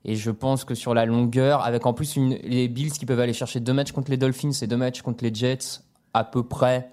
Et 0.04 0.16
je 0.16 0.30
pense 0.30 0.64
que 0.64 0.74
sur 0.74 0.92
la 0.94 1.06
longueur, 1.06 1.62
avec 1.64 1.86
en 1.86 1.94
plus 1.94 2.16
une, 2.16 2.34
les 2.44 2.68
Bills 2.68 2.92
qui 2.92 3.06
peuvent 3.06 3.20
aller 3.20 3.32
chercher 3.32 3.60
deux 3.60 3.72
matchs 3.72 3.92
contre 3.92 4.10
les 4.10 4.16
Dolphins 4.18 4.50
et 4.60 4.66
deux 4.66 4.76
matchs 4.76 5.00
contre 5.02 5.24
les 5.24 5.34
Jets, 5.34 5.80
à 6.12 6.24
peu 6.24 6.42
près, 6.42 6.90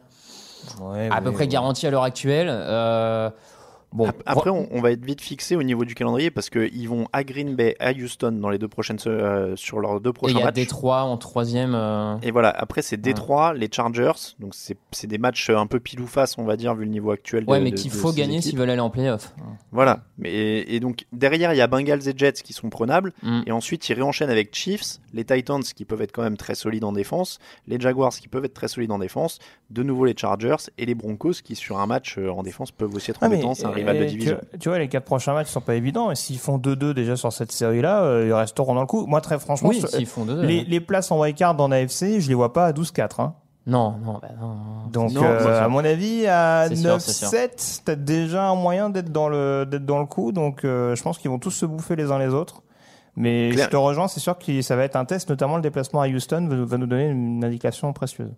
Ouais, 0.79 1.09
à 1.11 1.15
ouais, 1.15 1.21
peu 1.21 1.31
près 1.31 1.43
ouais. 1.45 1.47
garantis 1.47 1.87
à 1.87 1.89
l'heure 1.91 2.03
actuelle. 2.03 2.47
euh, 2.49 3.29
bon, 3.93 4.07
Ap- 4.07 4.24
Après, 4.25 4.50
on, 4.50 4.67
on 4.71 4.81
va 4.81 4.91
être 4.91 5.03
vite 5.05 5.21
fixé 5.21 5.55
au 5.55 5.63
niveau 5.63 5.86
du 5.86 5.95
calendrier 5.95 6.31
parce 6.31 6.50
qu'ils 6.50 6.88
vont 6.89 7.07
à 7.13 7.24
Green 7.24 7.55
Bay, 7.55 7.75
à 7.79 7.91
Houston 7.91 8.31
dans 8.33 8.50
les 8.50 8.57
deux 8.57 8.67
prochaines 8.67 8.98
euh, 9.07 9.55
sur 9.55 9.79
leurs 9.79 10.00
deux 10.01 10.10
et 10.10 10.12
il 10.12 10.13
prochains 10.13 10.39
y 10.39 10.41
a 10.41 10.45
matchs. 10.45 10.55
Détroit 10.55 11.01
en 11.03 11.17
troisième. 11.17 11.74
euh, 11.75 12.15
Et 12.24 12.31
voilà, 12.31 12.50
après 12.50 12.81
c'est 12.81 12.98
Détroit, 12.98 13.53
les 13.53 13.69
Chargers, 13.71 14.12
donc 14.39 14.53
c'est 14.55 14.77
c'est 14.91 15.07
des 15.07 15.17
matchs 15.17 15.50
un 15.50 15.67
peu 15.67 15.79
pile 15.79 16.01
ou 16.01 16.07
face, 16.07 16.38
on 16.38 16.43
va 16.43 16.57
dire, 16.57 16.75
vu 16.75 16.86
le 16.86 16.91
niveau 16.91 17.12
actuel. 17.12 17.43
Ouais, 17.48 17.60
de- 17.60 17.63
mais 17.63 17.71
qu'il 17.71 17.91
faut 17.91 18.12
gagner 18.12 18.41
s'ils 18.41 18.57
veulent 18.57 18.69
aller 18.69 18.79
en 18.79 18.89
playoff. 18.89 19.33
Voilà, 19.71 20.01
mais, 20.17 20.62
et 20.67 20.79
donc 20.79 21.05
derrière 21.13 21.53
il 21.53 21.57
y 21.57 21.62
a 21.62 21.67
Bengals 21.67 22.07
et 22.07 22.13
Jets 22.15 22.33
qui 22.43 22.53
sont 22.53 22.69
prenables, 22.69 23.13
Mm. 23.24 23.41
et 23.48 23.51
ensuite 23.51 23.88
ils 23.89 23.93
réenchaînent 23.93 24.29
avec 24.29 24.55
Chiefs, 24.55 25.00
les 25.13 25.24
Titans 25.25 25.62
qui 25.63 25.86
peuvent 25.86 26.01
être 26.01 26.12
quand 26.12 26.24
même 26.24 26.38
très 26.38 26.55
solides 26.55 26.83
en 26.83 26.91
défense, 26.91 27.39
les 27.67 27.79
Jaguars 27.79 28.12
qui 28.13 28.27
peuvent 28.27 28.45
être 28.45 28.53
très 28.53 28.67
solides 28.67 28.91
en 28.91 29.00
défense, 29.00 29.39
de 29.69 29.83
nouveau 29.83 30.05
les 30.05 30.15
Chargers 30.17 30.55
et 30.77 30.86
les 30.86 30.95
Broncos 30.95 31.33
qui 31.43 31.55
sur 31.55 31.79
un 31.79 31.86
match 31.88 32.17
euh, 32.17 32.29
en 32.29 32.43
défense 32.43 32.71
peuvent 32.71 32.93
aussi 32.95 33.12
être 33.12 33.19
Ah, 33.21 33.27
embêtants, 33.27 33.53
c'est 33.53 33.65
un 33.83 33.91
rival 33.91 34.00
de 34.00 34.09
division. 34.09 34.38
Tu, 34.53 34.59
tu 34.59 34.69
vois, 34.69 34.79
les 34.79 34.88
quatre 34.88 35.05
prochains 35.05 35.33
matchs 35.33 35.47
sont 35.50 35.61
pas 35.61 35.75
évidents. 35.75 36.11
Et 36.11 36.15
s'ils 36.15 36.39
font 36.39 36.57
2-2 36.57 36.93
déjà 36.93 37.15
sur 37.15 37.31
cette 37.33 37.51
série-là, 37.51 38.03
euh, 38.03 38.25
ils 38.27 38.33
resteront 38.33 38.73
dans 38.75 38.81
le 38.81 38.88
coup. 38.88 39.05
Moi, 39.07 39.21
très 39.21 39.39
franchement, 39.39 39.69
Oui, 39.69 39.81
font 40.05 40.25
deux. 40.25 40.41
les, 40.43 40.59
ouais. 40.59 40.65
les 40.67 40.79
places 40.79 41.11
en 41.11 41.19
wildcard 41.19 41.55
dans 41.55 41.67
l'AFC, 41.67 42.19
je 42.19 42.27
les 42.29 42.33
vois 42.35 42.53
pas 42.53 42.65
à 42.67 42.71
12-4. 42.71 43.21
Hein. 43.21 43.33
Non, 43.67 43.95
non, 44.03 44.13
bah 44.21 44.29
non. 44.41 44.55
Donc, 44.91 45.11
Non, 45.11 45.21
euh, 45.23 45.63
à 45.63 45.67
mon 45.67 45.85
avis, 45.85 46.25
à 46.25 46.65
C'est 46.69 46.75
sûr, 46.77 47.00
c'est 47.00 47.11
sûr. 47.13 47.27
9-7, 47.29 47.81
t'as 47.85 47.95
déjà 47.95 48.50
un 48.50 48.55
moyen 48.55 48.89
d'être 48.89 49.11
dans 49.11 49.29
le 49.29 49.65
d'être 49.69 49.85
dans 49.85 50.00
le 50.00 50.07
coup. 50.07 50.31
Donc, 50.31 50.65
euh, 50.65 50.95
je 50.95 51.03
pense 51.03 51.19
qu'ils 51.19 51.29
vont 51.29 51.38
tous 51.38 51.51
se 51.51 51.65
bouffer 51.67 51.95
les 51.95 52.11
uns 52.11 52.17
les 52.17 52.33
autres. 52.33 52.63
Mais 53.15 53.50
Claire- 53.51 53.65
je 53.65 53.69
te 53.71 53.75
rejoins, 53.77 54.07
c'est 54.07 54.19
sûr 54.21 54.38
que 54.39 54.61
ça 54.61 54.75
va 54.75 54.83
être 54.83 54.95
un 54.95 55.05
test, 55.05 55.29
notamment 55.29 55.57
le 55.57 55.61
déplacement 55.61 56.01
à 56.01 56.07
Houston 56.07 56.47
va 56.50 56.77
nous 56.77 56.88
donner 56.88 57.07
une 57.09 57.43
indication 57.43 57.91
précieuse. 57.93 58.31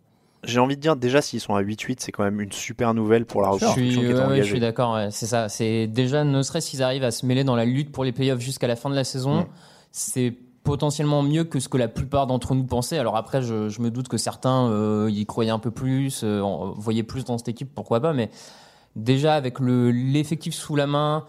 J'ai 0.43 0.59
envie 0.59 0.75
de 0.75 0.81
dire 0.81 0.95
déjà 0.95 1.21
s'ils 1.21 1.39
sont 1.39 1.55
à 1.55 1.62
8-8, 1.62 1.95
c'est 2.00 2.12
quand 2.12 2.23
même 2.23 2.41
une 2.41 2.51
super 2.51 2.93
nouvelle 2.93 3.25
pour 3.25 3.41
la 3.41 3.50
Je 3.51 3.57
suis, 3.57 3.65
reconstruction 3.65 4.01
qui 4.01 4.07
est 4.07 4.09
ouais, 4.12 4.17
je 4.17 4.21
engagée. 4.23 4.50
suis 4.51 4.59
d'accord, 4.59 4.93
ouais, 4.95 5.07
c'est 5.12 5.25
ça. 5.27 5.47
C'est 5.50 5.88
déjà, 5.88 6.23
ne 6.23 6.41
serait-ce 6.41 6.69
qu'ils 6.69 6.83
arrivent 6.83 7.03
à 7.05 7.12
se 7.12 7.25
mêler 7.25 7.43
dans 7.43 7.55
la 7.55 7.65
lutte 7.65 7.91
pour 7.91 8.03
les 8.03 8.12
playoffs 8.12 8.39
jusqu'à 8.41 8.67
la 8.67 8.75
fin 8.75 8.89
de 8.89 8.95
la 8.95 9.03
saison, 9.03 9.41
Mm. 9.41 9.45
c'est 9.91 10.33
potentiellement 10.63 11.23
mieux 11.23 11.43
que 11.43 11.59
ce 11.59 11.67
que 11.67 11.77
la 11.77 11.88
plupart 11.89 12.25
d'entre 12.27 12.55
nous 12.55 12.63
pensaient. 12.65 12.97
Alors 12.97 13.17
après, 13.17 13.41
je, 13.41 13.67
je 13.69 13.81
me 13.81 13.91
doute 13.91 14.07
que 14.07 14.17
certains 14.17 14.69
euh, 14.69 15.09
y 15.12 15.25
croyaient 15.25 15.51
un 15.51 15.59
peu 15.59 15.71
plus, 15.71 16.21
euh, 16.23 16.39
en- 16.41 16.71
voyaient 16.71 17.03
plus 17.03 17.25
dans 17.25 17.38
cette 17.38 17.50
équipe, 17.50 17.69
pourquoi 17.75 18.00
pas, 18.00 18.13
mais 18.13 18.29
déjà 18.95 19.35
avec 19.35 19.59
le 19.59 19.91
l'effectif 19.91 20.53
sous 20.53 20.75
la 20.75 20.88
main, 20.88 21.25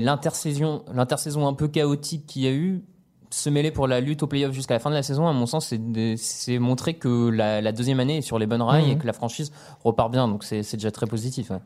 l'intersaison 0.00 0.84
l'intersaison 0.94 1.46
un 1.46 1.52
peu 1.54 1.68
chaotique 1.68 2.26
qu'il 2.26 2.42
y 2.42 2.46
a 2.46 2.52
eu, 2.52 2.82
se 3.32 3.48
mêler 3.50 3.70
pour 3.70 3.88
la 3.88 4.00
lutte 4.00 4.22
aux 4.22 4.26
playoffs 4.26 4.52
jusqu'à 4.52 4.74
la 4.74 4.80
fin 4.80 4.90
de 4.90 4.94
la 4.94 5.02
saison, 5.02 5.26
à 5.26 5.32
mon 5.32 5.46
sens, 5.46 5.74
c'est 6.16 6.58
montrer 6.58 6.94
que 6.94 7.30
la, 7.30 7.60
la 7.60 7.72
deuxième 7.72 7.98
année 8.00 8.18
est 8.18 8.22
sur 8.22 8.38
les 8.38 8.46
bonnes 8.46 8.62
rails 8.62 8.84
Mhm. 8.84 8.90
et 8.90 8.96
que 8.98 9.06
la 9.06 9.12
franchise 9.12 9.50
repart 9.84 10.10
bien. 10.12 10.28
Donc 10.28 10.44
c'est 10.44 10.62
c'est 10.62 10.76
déjà 10.76 10.90
très 10.90 11.06
positif. 11.06 11.50
ouais. 11.50 11.58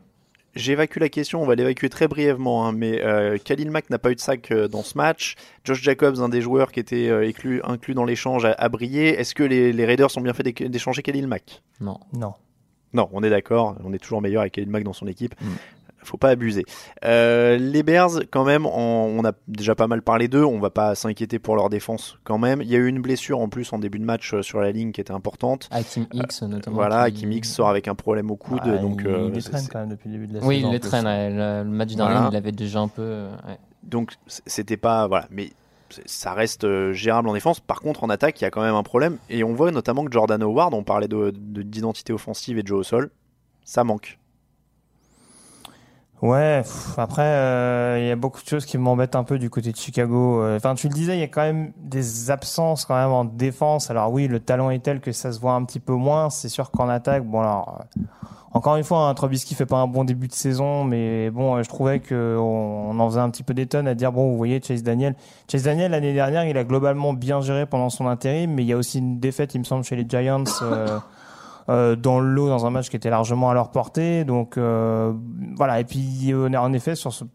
J'évacue 0.55 0.97
la 0.99 1.09
question, 1.09 1.41
on 1.43 1.45
va 1.45 1.53
l'évacuer 1.53 1.87
très 1.89 2.07
brièvement, 2.07 2.65
hein, 2.65 2.71
mais 2.71 3.03
euh, 3.03 3.37
Khalil 3.37 3.69
Mack 3.69 3.91
n'a 3.91 3.99
pas 3.99 4.09
eu 4.11 4.15
de 4.15 4.19
sac 4.19 4.49
euh, 4.51 4.67
dans 4.67 4.81
ce 4.81 4.97
match. 4.97 5.35
Josh 5.63 5.83
Jacobs, 5.83 6.19
un 6.19 6.29
des 6.29 6.41
joueurs 6.41 6.71
qui 6.71 6.79
était 6.79 7.09
euh, 7.09 7.27
inclus, 7.27 7.61
inclus 7.63 7.93
dans 7.93 8.05
l'échange, 8.05 8.43
a, 8.45 8.53
a 8.53 8.67
brillé. 8.69 9.09
Est-ce 9.19 9.35
que 9.35 9.43
les, 9.43 9.71
les 9.71 9.85
Raiders 9.85 10.09
ont 10.17 10.21
bien 10.21 10.33
fait 10.33 10.41
d'éc- 10.43 10.67
d'échanger 10.67 11.03
Khalil 11.03 11.27
Mack? 11.27 11.61
Non. 11.79 11.99
Non. 12.13 12.33
Non, 12.93 13.07
on 13.11 13.21
est 13.21 13.29
d'accord, 13.29 13.75
on 13.83 13.93
est 13.93 13.99
toujours 13.99 14.21
meilleur 14.21 14.41
avec 14.41 14.53
Khalil 14.53 14.69
Mack 14.69 14.83
dans 14.83 14.93
son 14.93 15.05
équipe. 15.05 15.35
Mm. 15.39 15.45
Faut 16.07 16.17
pas 16.17 16.29
abuser. 16.29 16.63
Euh, 17.05 17.57
les 17.57 17.83
Bears, 17.83 18.21
quand 18.31 18.43
même, 18.45 18.65
on 18.65 19.23
a 19.25 19.33
déjà 19.47 19.75
pas 19.75 19.87
mal 19.87 20.01
parlé 20.01 20.27
d'eux. 20.27 20.43
On 20.43 20.59
va 20.59 20.69
pas 20.69 20.95
s'inquiéter 20.95 21.37
pour 21.39 21.55
leur 21.55 21.69
défense, 21.69 22.17
quand 22.23 22.37
même. 22.37 22.61
Il 22.61 22.67
y 22.69 22.75
a 22.75 22.79
eu 22.79 22.87
une 22.87 23.01
blessure 23.01 23.39
en 23.39 23.49
plus 23.49 23.71
en 23.73 23.79
début 23.79 23.99
de 23.99 24.05
match 24.05 24.33
euh, 24.33 24.41
sur 24.41 24.59
la 24.61 24.71
ligne 24.71 24.91
qui 24.91 25.01
était 25.01 25.11
importante. 25.13 25.67
Hakim 25.71 26.07
X 26.13 26.43
notamment. 26.43 26.75
Voilà, 26.77 27.01
Hakim 27.01 27.31
X 27.31 27.51
sort 27.53 27.69
avec 27.69 27.87
un 27.87 27.95
problème 27.95 28.31
au 28.31 28.35
coude, 28.37 28.61
Ah, 28.63 28.77
donc 28.77 29.01
il, 29.03 29.07
euh, 29.07 29.25
il 29.27 29.33
les 29.33 29.41
traîne 29.41 29.67
quand 29.71 29.79
même 29.79 29.89
depuis 29.89 30.07
le 30.09 30.13
début 30.15 30.27
de 30.27 30.39
la 30.39 30.45
Oui, 30.45 30.55
saison. 30.55 30.67
il 30.67 30.69
en 30.69 30.71
les 30.71 30.79
traîne. 30.79 31.05
ouais. 31.05 31.29
Le, 31.29 31.63
le 31.69 31.75
match 31.75 31.93
dernier, 31.93 32.13
Voilà. 32.13 32.29
il 32.31 32.35
avait 32.37 32.51
déjà 32.51 32.79
un 32.79 32.87
peu. 32.87 33.01
euh, 33.03 33.29
ouais. 33.47 33.57
Donc 33.83 34.13
c'était 34.45 34.77
pas 34.77 35.07
voilà, 35.07 35.27
mais 35.31 35.51
ça 36.05 36.33
reste 36.33 36.63
euh, 36.65 36.91
gérable 36.93 37.29
en 37.29 37.33
défense. 37.33 37.59
Par 37.59 37.79
contre, 37.81 38.03
en 38.03 38.09
attaque, 38.09 38.39
il 38.41 38.43
y 38.43 38.47
a 38.47 38.51
quand 38.51 38.61
même 38.61 38.75
un 38.75 38.83
problème 38.83 39.17
et 39.29 39.43
on 39.43 39.53
voit 39.53 39.71
notamment 39.71 40.03
que 40.05 40.11
Jordan 40.11 40.41
Howard, 40.43 40.73
on 40.73 40.83
parlait 40.83 41.07
de- 41.07 41.31
de- 41.35 41.61
d'identité 41.61 42.11
offensive 42.13 42.57
et 42.57 42.63
de 42.63 42.67
jeu 42.67 42.75
au 42.75 42.83
sol, 42.83 43.09
ça 43.63 43.83
manque. 43.85 44.19
Ouais, 46.23 46.61
pff, 46.63 46.97
après, 46.97 47.21
euh, 47.21 47.99
il 47.99 48.07
y 48.07 48.11
a 48.11 48.15
beaucoup 48.15 48.41
de 48.41 48.47
choses 48.47 48.65
qui 48.65 48.79
m'embêtent 48.79 49.15
un 49.15 49.23
peu 49.23 49.37
du 49.37 49.51
côté 49.51 49.71
de 49.71 49.77
Chicago. 49.77 50.41
Euh, 50.41 50.57
Enfin, 50.57 50.73
tu 50.73 50.87
le 50.87 50.93
disais, 50.93 51.15
il 51.15 51.19
y 51.19 51.23
a 51.23 51.27
quand 51.27 51.43
même 51.43 51.73
des 51.77 52.31
absences 52.31 52.85
quand 52.85 52.95
même 52.95 53.11
en 53.11 53.23
défense. 53.23 53.91
Alors 53.91 54.11
oui, 54.11 54.27
le 54.27 54.39
talent 54.39 54.71
est 54.71 54.79
tel 54.79 54.99
que 54.99 55.11
ça 55.11 55.31
se 55.31 55.39
voit 55.39 55.53
un 55.53 55.63
petit 55.63 55.79
peu 55.79 55.93
moins. 55.93 56.31
C'est 56.31 56.49
sûr 56.49 56.71
qu'en 56.71 56.89
attaque, 56.89 57.23
bon 57.23 57.41
alors, 57.41 57.81
euh, 57.81 58.01
encore 58.51 58.77
une 58.77 58.83
fois, 58.83 59.07
un 59.07 59.13
Trubisky 59.13 59.53
fait 59.53 59.67
pas 59.67 59.77
un 59.77 59.85
bon 59.85 60.05
début 60.05 60.27
de 60.27 60.33
saison, 60.33 60.83
mais 60.83 61.29
bon, 61.29 61.57
euh, 61.57 61.63
je 61.63 61.69
trouvais 61.69 61.99
que 61.99 62.35
on 62.39 62.99
en 62.99 63.09
faisait 63.09 63.19
un 63.19 63.29
petit 63.29 63.43
peu 63.43 63.53
des 63.53 63.67
tonnes 63.67 63.87
à 63.87 63.93
dire 63.93 64.11
bon, 64.11 64.31
vous 64.31 64.37
voyez, 64.37 64.59
Chase 64.59 64.81
Daniel, 64.81 65.13
Chase 65.51 65.63
Daniel 65.63 65.91
l'année 65.91 66.13
dernière, 66.15 66.45
il 66.45 66.57
a 66.57 66.63
globalement 66.63 67.13
bien 67.13 67.41
géré 67.41 67.67
pendant 67.67 67.91
son 67.91 68.07
intérim, 68.07 68.55
mais 68.55 68.63
il 68.63 68.67
y 68.67 68.73
a 68.73 68.77
aussi 68.77 68.97
une 68.97 69.19
défaite, 69.19 69.53
il 69.53 69.59
me 69.59 69.65
semble, 69.65 69.83
chez 69.83 69.95
les 69.95 70.05
Giants. 70.09 70.45
Euh, 71.69 71.77
euh, 71.77 71.95
dans 71.95 72.19
le 72.19 72.29
lot 72.29 72.47
dans 72.47 72.65
un 72.65 72.69
match 72.69 72.89
qui 72.89 72.95
était 72.95 73.09
largement 73.09 73.49
à 73.49 73.53
leur 73.53 73.71
portée. 73.71 74.23
Donc 74.23 74.57
euh, 74.57 75.13
voilà. 75.55 75.79
Et 75.79 75.83
puis 75.83 76.31
on 76.33 76.51
est 76.51 76.57
en 76.57 76.73
effet 76.73 76.95
sur 76.95 77.13
ce... 77.13 77.25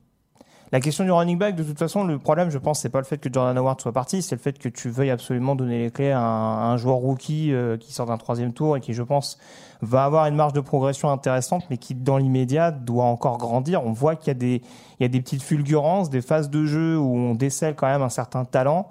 la 0.72 0.80
question 0.80 1.04
du 1.04 1.12
running 1.12 1.38
back. 1.38 1.54
De 1.54 1.62
toute 1.62 1.78
façon, 1.78 2.04
le 2.04 2.18
problème, 2.18 2.50
je 2.50 2.58
pense, 2.58 2.80
c'est 2.80 2.88
pas 2.88 2.98
le 2.98 3.04
fait 3.04 3.18
que 3.18 3.28
Jordan 3.32 3.56
Howard 3.58 3.80
soit 3.80 3.92
parti, 3.92 4.22
c'est 4.22 4.34
le 4.34 4.40
fait 4.40 4.58
que 4.58 4.68
tu 4.68 4.90
veuilles 4.90 5.10
absolument 5.10 5.54
donner 5.54 5.78
les 5.78 5.90
clés 5.90 6.12
à 6.12 6.20
un, 6.20 6.58
à 6.58 6.64
un 6.72 6.76
joueur 6.76 6.96
rookie 6.96 7.52
euh, 7.52 7.76
qui 7.76 7.92
sort 7.92 8.06
d'un 8.06 8.18
troisième 8.18 8.52
tour 8.52 8.76
et 8.76 8.80
qui, 8.80 8.94
je 8.94 9.02
pense, 9.02 9.38
va 9.80 10.04
avoir 10.04 10.26
une 10.26 10.36
marge 10.36 10.52
de 10.52 10.60
progression 10.60 11.10
intéressante, 11.10 11.64
mais 11.70 11.76
qui 11.76 11.94
dans 11.94 12.16
l'immédiat 12.16 12.70
doit 12.70 13.04
encore 13.04 13.38
grandir. 13.38 13.84
On 13.84 13.92
voit 13.92 14.16
qu'il 14.16 14.28
y 14.28 14.30
a 14.30 14.34
des 14.34 14.62
il 14.98 15.02
y 15.02 15.06
a 15.06 15.08
des 15.08 15.20
petites 15.20 15.42
fulgurances, 15.42 16.10
des 16.10 16.22
phases 16.22 16.48
de 16.48 16.64
jeu 16.64 16.96
où 16.96 17.16
on 17.16 17.34
décèle 17.34 17.74
quand 17.74 17.88
même 17.88 18.02
un 18.02 18.08
certain 18.08 18.44
talent. 18.44 18.86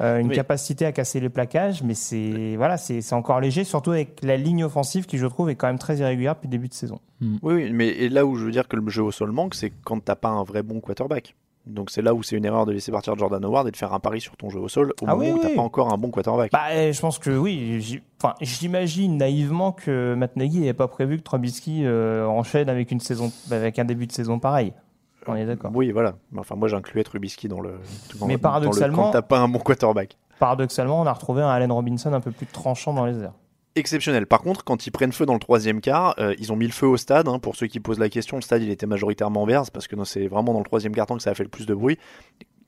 Euh, 0.00 0.18
une 0.18 0.28
Oui. 0.28 0.34
capacité 0.34 0.86
à 0.86 0.92
casser 0.92 1.20
les 1.20 1.28
plaquages, 1.28 1.82
mais 1.82 1.94
c'est 1.94 2.54
voilà, 2.56 2.76
c'est 2.76 3.00
c'est 3.00 3.14
encore 3.14 3.40
léger, 3.40 3.64
surtout 3.64 3.92
avec 3.92 4.18
la 4.22 4.36
ligne 4.36 4.64
offensive 4.64 5.06
qui 5.06 5.18
je 5.18 5.26
trouve 5.26 5.50
est 5.50 5.54
quand 5.54 5.66
même 5.68 5.78
très 5.78 5.96
irrégulière 5.98 6.34
depuis 6.34 6.46
le 6.48 6.52
début 6.52 6.68
de 6.68 6.74
saison. 6.74 6.98
Oui, 7.20 7.54
oui, 7.54 7.70
mais 7.72 7.88
et 7.88 8.08
là 8.08 8.26
où 8.26 8.36
je 8.36 8.44
veux 8.44 8.50
dire 8.50 8.68
que 8.68 8.76
le 8.76 8.88
jeu 8.90 9.02
au 9.02 9.10
sol 9.12 9.30
manque, 9.32 9.54
c'est 9.54 9.72
quand 9.84 10.00
t'as 10.04 10.16
pas 10.16 10.28
un 10.30 10.42
vrai 10.44 10.62
bon 10.62 10.80
quarterback. 10.80 11.34
Donc 11.66 11.90
c'est 11.90 12.02
là 12.02 12.12
où 12.12 12.22
c'est 12.22 12.36
une 12.36 12.44
erreur 12.44 12.66
de 12.66 12.72
laisser 12.72 12.92
partir 12.92 13.16
Jordan 13.16 13.42
Howard 13.42 13.66
et 13.66 13.70
de 13.70 13.76
faire 13.78 13.94
un 13.94 13.98
pari 13.98 14.20
sur 14.20 14.36
ton 14.36 14.50
jeu 14.50 14.60
au 14.60 14.68
sol 14.68 14.90
au 15.00 15.06
Ah 15.06 15.14
moment 15.16 15.24
oui, 15.24 15.30
où 15.32 15.38
t'as 15.38 15.48
oui. 15.48 15.54
pas 15.54 15.62
encore 15.62 15.90
un 15.94 15.96
bon 15.96 16.10
quarterback. 16.10 16.52
Bah, 16.52 16.64
euh, 16.72 16.92
je 16.92 17.00
pense 17.00 17.18
que 17.18 17.30
oui. 17.30 18.02
Enfin, 18.22 18.34
j'imagine 18.42 19.16
naïvement 19.16 19.72
que 19.72 20.14
Matt 20.14 20.36
Nagy 20.36 20.58
n'avait 20.58 20.74
pas 20.74 20.88
prévu 20.88 21.16
que 21.16 21.22
Trubisky 21.22 21.86
euh, 21.86 22.26
enchaîne 22.26 22.68
avec 22.68 22.90
une 22.90 23.00
saison, 23.00 23.32
avec 23.50 23.78
un 23.78 23.86
début 23.86 24.06
de 24.06 24.12
saison 24.12 24.38
pareil. 24.38 24.74
On 25.28 25.36
est 25.36 25.46
d'accord. 25.46 25.70
Oui, 25.74 25.90
voilà. 25.92 26.14
Enfin, 26.36 26.54
moi 26.56 26.68
j'incluais 26.68 27.04
Trubisky 27.04 27.48
dans 27.48 27.60
le. 27.60 27.72
dans- 28.18 28.26
Mais 28.26 28.34
dans 28.34 28.36
le- 28.36 28.38
paradoxalement- 28.38 29.04
quand 29.04 29.10
t'as 29.12 29.22
pas 29.22 29.38
un 29.38 29.48
bon 29.48 29.58
quarterback. 29.58 30.16
Paradoxalement, 30.38 31.00
on 31.00 31.06
a 31.06 31.12
retrouvé 31.12 31.42
un 31.42 31.48
Allen 31.48 31.70
Robinson 31.72 32.12
un 32.12 32.20
peu 32.20 32.30
plus 32.32 32.46
tranchant 32.46 32.92
dans 32.92 33.06
les 33.06 33.18
airs. 33.22 33.32
exceptionnel. 33.76 34.26
Par 34.26 34.40
contre, 34.40 34.62
quand 34.62 34.86
ils 34.86 34.92
prennent 34.92 35.10
feu 35.12 35.26
dans 35.26 35.32
le 35.34 35.40
troisième 35.40 35.80
quart, 35.80 36.14
euh, 36.20 36.32
ils 36.38 36.52
ont 36.52 36.56
mis 36.56 36.66
le 36.66 36.72
feu 36.72 36.86
au 36.86 36.96
stade. 36.96 37.26
hein. 37.26 37.40
pour 37.40 37.56
ceux 37.56 37.66
qui 37.66 37.80
posent 37.80 37.98
la 37.98 38.08
question, 38.08 38.36
le 38.36 38.42
stade 38.42 38.62
il 38.62 38.70
était 38.70 38.86
majoritairement 38.86 39.44
vert, 39.46 39.62
parce 39.72 39.88
que 39.88 39.96
c'est 40.04 40.28
vraiment 40.28 40.52
dans 40.52 40.60
le 40.60 40.64
troisième 40.64 40.94
quart 40.94 41.06
temps 41.06 41.16
que 41.16 41.22
ça 41.24 41.30
a 41.30 41.34
fait 41.34 41.42
le 41.42 41.48
plus 41.48 41.66
de 41.66 41.74
bruit. 41.74 41.98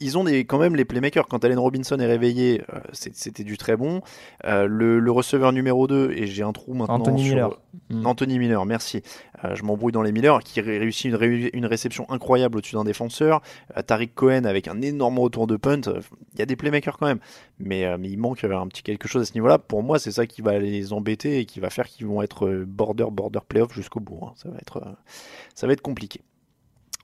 Ils 0.00 0.18
ont 0.18 0.24
des, 0.24 0.44
quand 0.44 0.58
même 0.58 0.76
les 0.76 0.84
playmakers. 0.84 1.26
Quand 1.26 1.42
Allen 1.44 1.58
Robinson 1.58 1.98
est 1.98 2.06
réveillé, 2.06 2.62
euh, 2.74 2.80
c'était 2.92 3.44
du 3.44 3.56
très 3.56 3.76
bon. 3.76 4.02
Euh, 4.44 4.66
le, 4.66 4.98
le 4.98 5.10
receveur 5.10 5.52
numéro 5.52 5.86
2, 5.86 6.12
et 6.12 6.26
j'ai 6.26 6.42
un 6.42 6.52
trou 6.52 6.74
maintenant. 6.74 6.96
Anthony 6.96 7.24
sur- 7.24 7.34
Miller. 7.34 7.60
Mm. 7.90 8.06
Anthony 8.06 8.38
Miller, 8.38 8.66
merci. 8.66 9.02
Euh, 9.44 9.54
je 9.54 9.62
m'embrouille 9.62 9.92
dans 9.92 10.02
les 10.02 10.12
Miller, 10.12 10.40
qui 10.40 10.60
ré- 10.60 10.78
réussit 10.78 11.06
une, 11.06 11.14
ré- 11.14 11.50
une 11.54 11.64
réception 11.66 12.04
incroyable 12.10 12.58
au-dessus 12.58 12.74
d'un 12.74 12.84
défenseur. 12.84 13.40
Euh, 13.76 13.82
Tariq 13.82 14.12
Cohen 14.14 14.44
avec 14.44 14.68
un 14.68 14.82
énorme 14.82 15.18
retour 15.18 15.46
de 15.46 15.56
punt. 15.56 15.80
Euh, 15.88 16.00
Il 16.34 16.40
y 16.40 16.42
a 16.42 16.46
des 16.46 16.56
playmakers 16.56 16.98
quand 16.98 17.06
même. 17.06 17.20
Mais, 17.58 17.84
euh, 17.86 17.96
mais 17.98 18.08
il 18.10 18.18
manque 18.18 18.44
euh, 18.44 18.54
un 18.58 18.66
petit 18.68 18.82
quelque 18.82 19.08
chose 19.08 19.22
à 19.22 19.24
ce 19.24 19.32
niveau-là. 19.34 19.58
Pour 19.58 19.82
moi, 19.82 19.98
c'est 19.98 20.12
ça 20.12 20.26
qui 20.26 20.42
va 20.42 20.58
les 20.58 20.92
embêter 20.92 21.38
et 21.38 21.44
qui 21.46 21.58
va 21.60 21.70
faire 21.70 21.86
qu'ils 21.86 22.06
vont 22.06 22.20
être 22.22 22.46
euh, 22.46 22.64
border, 22.66 23.06
border 23.10 23.40
playoff 23.48 23.72
jusqu'au 23.72 24.00
bout. 24.00 24.20
hein. 24.24 24.32
Ça, 24.36 24.50
va 24.50 24.56
être, 24.58 24.76
euh, 24.78 24.90
ça 25.54 25.66
va 25.66 25.72
être 25.72 25.80
compliqué. 25.82 26.20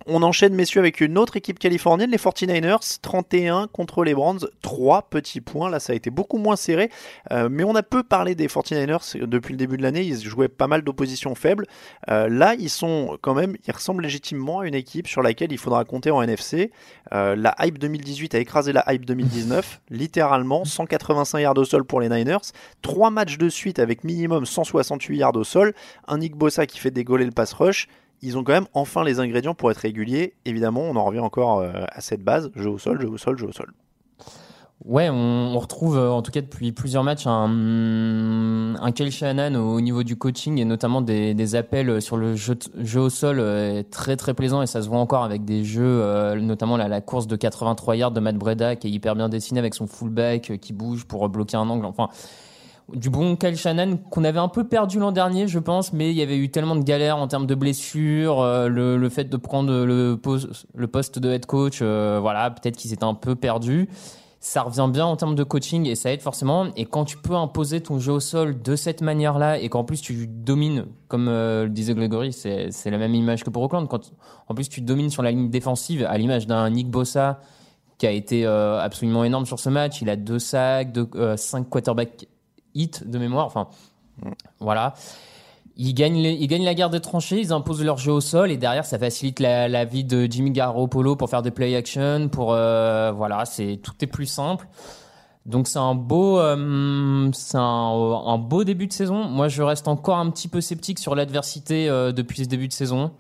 On 0.07 0.23
enchaîne, 0.23 0.55
messieurs, 0.55 0.81
avec 0.81 1.01
une 1.01 1.17
autre 1.17 1.37
équipe 1.37 1.59
californienne, 1.59 2.11
les 2.11 2.17
49ers, 2.17 2.99
31 3.01 3.69
contre 3.69 4.03
les 4.03 4.15
Browns, 4.15 4.41
3 4.63 5.03
petits 5.03 5.41
points. 5.41 5.71
Là, 5.71 5.79
ça 5.79 5.93
a 5.93 5.97
été 5.97 6.11
beaucoup 6.11 6.39
moins 6.39 6.57
serré, 6.57 6.91
euh, 7.31 7.49
mais 7.51 7.63
on 7.63 7.75
a 7.77 7.83
peu 7.83 8.03
parlé 8.03 8.35
des 8.35 8.49
49ers 8.49 9.17
depuis 9.27 9.53
le 9.53 9.59
début 9.59 9.77
de 9.77 9.83
l'année. 9.83 10.03
Ils 10.03 10.21
jouaient 10.21 10.49
pas 10.49 10.67
mal 10.67 10.83
d'opposition 10.83 11.35
faible. 11.35 11.67
Euh, 12.11 12.29
là, 12.29 12.55
ils 12.59 12.71
sont 12.71 13.17
quand 13.21 13.35
même, 13.35 13.57
ils 13.67 13.73
ressemblent 13.73 14.03
légitimement 14.03 14.61
à 14.61 14.67
une 14.67 14.75
équipe 14.75 15.07
sur 15.07 15.23
laquelle 15.23 15.53
il 15.53 15.59
faudra 15.59 15.85
compter 15.85 16.11
en 16.11 16.21
NFC. 16.23 16.73
Euh, 17.13 17.37
la 17.37 17.55
hype 17.61 17.79
2018 17.79 18.35
a 18.35 18.39
écrasé 18.39 18.73
la 18.73 18.85
hype 18.93 19.05
2019, 19.05 19.83
littéralement 19.91 20.65
185 20.65 21.39
yards 21.39 21.59
au 21.59 21.65
sol 21.65 21.85
pour 21.85 22.01
les 22.01 22.09
Niners, 22.09 22.39
3 22.83 23.11
matchs 23.11 23.39
de 23.39 23.49
suite 23.49 23.79
avec 23.79 24.03
minimum 24.03 24.47
168 24.47 25.17
yards 25.17 25.37
au 25.37 25.45
sol, 25.45 25.75
un 26.09 26.19
Nick 26.19 26.35
Bossa 26.35 26.67
qui 26.67 26.79
fait 26.79 26.91
dégoler 26.91 27.25
le 27.25 27.31
pass 27.31 27.53
rush 27.53 27.89
ils 28.23 28.39
ont 28.39 28.45
quand 28.45 28.53
même 28.53 28.69
enfin 28.73 29.05
les 29.05 29.21
ingrédients 29.21 29.55
pour 29.55 29.71
être 29.71 29.79
réguliers. 29.79 30.35
Évidemment, 30.45 30.83
on 30.83 30.97
en 30.97 31.05
revient 31.05 31.21
encore 31.21 31.59
euh, 31.59 31.73
à 31.89 32.01
cette 32.01 32.23
base 32.23 32.51
jeu 32.55 32.71
au 32.71 32.79
sol, 32.79 33.01
jeu 33.01 33.09
au 33.09 33.19
sol, 33.19 33.37
jeu 33.37 33.49
au 33.49 33.53
sol. 33.53 33.73
Ouais, 34.85 35.09
on, 35.09 35.57
retrouve 35.61 35.97
euh, 35.97 36.11
en 36.11 36.23
tout 36.23 36.33
cas 36.33 36.41
depuis 36.41 36.73
plusieurs 36.73 37.05
matchs 37.05 37.29
un, 37.29 38.75
un 38.75 39.11
Shannon 39.11 39.55
au 39.55 39.81
niveau 39.81 40.03
du 40.03 40.17
coaching 40.17 40.59
et 40.59 40.65
notamment 40.65 41.01
des, 41.01 41.55
appels 41.55 42.03
sur 42.03 42.17
le 42.17 42.35
jeu, 42.35 42.57
au 42.97 43.09
sol 43.09 43.39
euh, 43.39 43.85
très 43.89 44.17
très 44.17 44.35
plaisant 44.35 44.61
et 44.61 44.67
ça 44.67 44.83
se 44.83 44.89
voit 44.89 44.99
encore 44.99 45.23
avec 45.23 45.45
des 45.45 45.63
jeux, 45.63 46.35
notamment 46.41 46.77
la, 46.77 46.89
la 46.89 47.01
course 47.01 47.29
de 47.29 47.37
83 47.37 47.95
yards 47.95 48.11
de 48.11 48.19
Matt 48.19 48.37
Breda 48.37 48.75
qui 48.75 48.89
est 48.89 48.91
hyper 48.91 49.15
bien 49.15 49.29
dessiné 49.29 49.61
avec 49.61 49.75
son 49.75 49.87
fullback 49.87 50.59
qui 50.61 50.73
bouge 50.73 51.05
pour 51.05 51.29
bloquer 51.29 51.57
un 51.57 51.69
angle. 51.69 51.87
Enfin, 51.87 52.09
du 52.95 53.11
bon 53.11 53.37
Kyle 53.37 53.57
Shannon 53.57 53.97
qu'on 54.11 54.25
avait 54.25 54.39
un 54.39 54.49
peu 54.49 54.65
perdu 54.65 54.99
l'an 54.99 55.13
dernier, 55.13 55.49
je 55.49 55.59
pense, 55.59 55.93
mais 55.93 56.11
il 56.11 56.17
y 56.17 56.23
avait 56.23 56.37
eu 56.37 56.51
tellement 56.51 56.77
de 56.77 56.83
galères 56.83 57.17
en 57.17 57.29
termes 57.29 57.47
de 57.47 57.55
blessures, 57.55 58.41
euh, 58.41 58.69
le, 58.69 59.09
fait 59.09 59.25
de 59.25 59.37
prendre 59.37 59.73
le, 59.73 60.17
poste, 60.17 61.19
de 61.19 61.31
head 61.31 61.47
coach, 61.47 61.79
euh, 61.83 62.19
voilà, 62.21 62.51
peut-être 62.51 62.77
qu'ils 62.77 62.93
étaient 62.93 63.05
un 63.05 63.15
peu 63.15 63.35
perdus. 63.35 63.89
Ça 64.41 64.63
revient 64.63 64.89
bien 64.93 65.07
en 65.07 65.15
termes 65.17 65.37
de 65.37 65.45
coaching 65.45 65.87
et 65.87 65.95
ça 65.95 66.13
aide 66.13 66.21
forcément. 66.21 66.67
Et 66.77 66.85
quand 66.85 67.05
tu 67.05 67.17
peux 67.17 67.37
imposer 67.37 67.81
ton 67.81 68.01
jeu 68.01 68.13
au 68.13 68.21
sol 68.21 68.61
de 68.61 68.75
cette 68.75 69.01
manière-là 69.01 69.59
et 69.59 69.69
qu'en 69.69 69.85
plus 69.85 70.01
tu 70.01 70.27
domines, 70.27 70.87
comme 71.07 71.29
euh, 71.29 71.65
le 71.65 71.71
disait 71.71 71.95
Gregory, 71.95 72.33
c'est 72.33 72.91
la 72.91 72.99
même 72.99 73.15
image 73.15 73.45
que 73.45 73.51
pour 73.51 73.63
Oakland. 73.63 73.87
Quand 73.89 74.13
en 74.49 74.55
plus 74.55 74.69
tu 74.69 74.81
domines 74.81 75.11
sur 75.11 75.23
la 75.23 75.31
ligne 75.31 75.49
défensive, 75.49 76.05
à 76.09 76.19
l'image 76.19 76.49
d'un 76.49 76.69
Nick 76.71 76.91
Bossa 76.91 77.41
qui 77.99 78.07
a 78.09 78.11
été 78.11 78.45
absolument 78.45 79.23
énorme 79.23 79.47
sur 79.47 79.61
ce 79.61 79.69
match. 79.69 80.03
Il 80.03 80.11
a 80.11 80.17
deux 80.17 80.41
sacs, 80.41 80.89
cinq 81.37 81.71
quarterbacks 81.71 82.27
hit 82.75 83.09
de 83.09 83.19
mémoire. 83.19 83.47
Enfin, 83.47 83.69
voilà. 84.61 84.95
Ils 85.77 85.95
gagnent, 85.95 86.17
ils 86.17 86.47
gagnent 86.49 86.65
la 86.65 86.75
guerre 86.75 86.91
des 86.91 87.01
tranchées, 87.01 87.41
ils 87.41 87.53
imposent 87.53 87.83
leur 87.83 87.97
jeu 87.97 88.13
au 88.13 88.21
sol 88.21 88.51
et 88.51 88.59
derrière 88.59 88.85
ça 88.85 88.99
facilite 88.99 89.41
la, 89.41 89.85
vie 89.85 90.05
de 90.05 90.27
Jimmy 90.31 90.51
Garoppolo 90.51 91.17
pour 91.17 91.31
faire 91.31 91.41
des 91.41 91.51
play 91.51 91.75
action, 91.75 92.29
pour 92.29 92.53
euh, 92.53 93.11
voilà, 93.13 93.47
c'est 93.47 93.81
tout 93.83 93.95
est 94.03 94.07
plus 94.07 94.27
simple. 94.27 94.69
Donc 95.47 95.67
c'est 95.67 95.79
un 95.79 95.95
beau, 95.95 96.39
euh, 96.39 97.31
c'est 97.33 97.57
un, 97.59 98.39
beau 98.39 98.65
début 98.65 98.87
de 98.87 98.93
saison. 98.93 99.25
Moi 99.25 99.49
je 99.49 99.63
reste 99.63 99.89
encore 99.89 100.19
un 100.19 100.31
petit 100.31 100.47
peu 100.47 100.61
sceptique 100.61 100.99
sur 100.99 101.15
l'adversité 101.15 101.89
euh, 101.89 102.13
depuis 102.13 102.45
ce 102.45 102.49
début 102.49 102.69
de 102.69 102.73
saison 102.73 103.13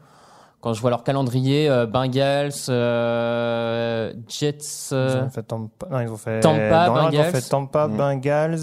quand 0.62 0.74
je 0.74 0.80
vois 0.80 0.90
leur 0.90 1.02
calendrier, 1.02 1.68
euh, 1.68 1.86
Bengals, 1.86 2.52
euh, 2.68 4.12
Jets. 4.28 4.90
Euh, 4.92 5.16
ils 5.16 5.26
ont 5.26 5.30
fait 5.30 5.42
Tampa, 5.42 5.86
non, 5.90 6.00
ils 6.00 6.08
ont 6.08 6.16
fait 6.16 6.40
Tampa, 6.40 6.88
Bengals. 6.88 7.12
Ils 7.12 7.20
ont 7.20 7.24
fait 7.24 7.48
Tampa, 7.48 7.88
mm. 7.88 7.96
Bengals, 7.96 8.54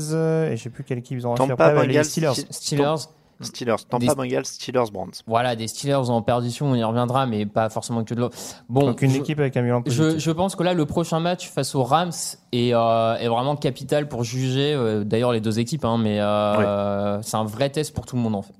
et 0.49 0.55
je 0.55 0.63
sais 0.63 0.69
plus 0.69 0.85
quelle 0.85 0.99
équipe 0.99 1.17
ils 1.19 1.27
ont 1.27 1.35
Tampa, 1.35 1.73
Bengals, 1.73 1.87
les 1.87 2.03
Steelers. 2.05 2.33
Steelers. 2.49 2.95
Steelers, 3.41 3.75
Tampa, 3.89 4.15
Bengals, 4.15 4.45
Steelers, 4.45 4.91
Browns. 4.91 5.11
Voilà, 5.27 5.57
des 5.57 5.67
Steelers 5.67 6.09
en 6.09 6.21
perdition, 6.21 6.67
on 6.67 6.75
y 6.75 6.83
reviendra, 6.83 7.25
mais 7.25 7.45
pas 7.45 7.69
forcément 7.69 8.03
que 8.05 8.13
de 8.13 8.21
l'eau. 8.21 8.29
Bon, 8.69 8.85
Donc 8.87 9.01
une 9.01 9.15
équipe 9.15 9.39
avec 9.39 9.55
un 9.57 9.63
bilan 9.63 9.81
je, 9.85 10.19
je, 10.19 10.31
pense 10.31 10.55
que 10.55 10.63
là, 10.63 10.73
le 10.73 10.85
prochain 10.85 11.19
match 11.19 11.49
face 11.49 11.73
aux 11.75 11.83
Rams 11.83 12.11
est, 12.51 12.73
euh, 12.73 13.15
est 13.15 13.27
vraiment 13.27 13.55
capital 13.55 14.07
pour 14.07 14.23
juger. 14.23 15.03
D'ailleurs, 15.05 15.33
les 15.33 15.41
deux 15.41 15.59
équipes, 15.59 15.85
hein, 15.85 15.97
mais 15.97 16.19
euh, 16.19 17.21
c'est 17.21 17.37
un 17.37 17.45
vrai 17.45 17.69
test 17.69 17.93
pour 17.93 18.05
tout 18.05 18.15
le 18.15 18.21
monde 18.21 18.35
en 18.35 18.41
fait. 18.41 18.53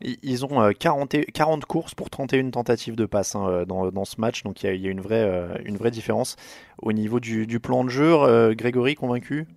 Ils 0.00 0.44
ont 0.44 0.72
40, 0.72 1.14
euh, 1.14 1.22
40 1.34 1.64
courses 1.64 1.94
pour 1.94 2.08
31 2.08 2.50
tentatives 2.50 2.94
de 2.94 3.04
passe 3.04 3.34
hein, 3.34 3.46
euh, 3.48 3.64
dans, 3.64 4.04
ce 4.04 4.20
match, 4.20 4.44
donc 4.44 4.62
il 4.62 4.80
y 4.80 4.86
a, 4.86 4.90
une, 4.90 5.00
vraie, 5.00 5.24
euh, 5.24 5.56
une 5.64 5.76
vraie 5.76 5.90
différence. 5.90 6.36
Au 6.80 6.92
niveau 6.92 7.18
du, 7.18 7.46
plan 7.58 7.82
de 7.84 7.88
jeu, 7.88 8.54
Grégory, 8.54 8.94
convaincu? 8.94 9.48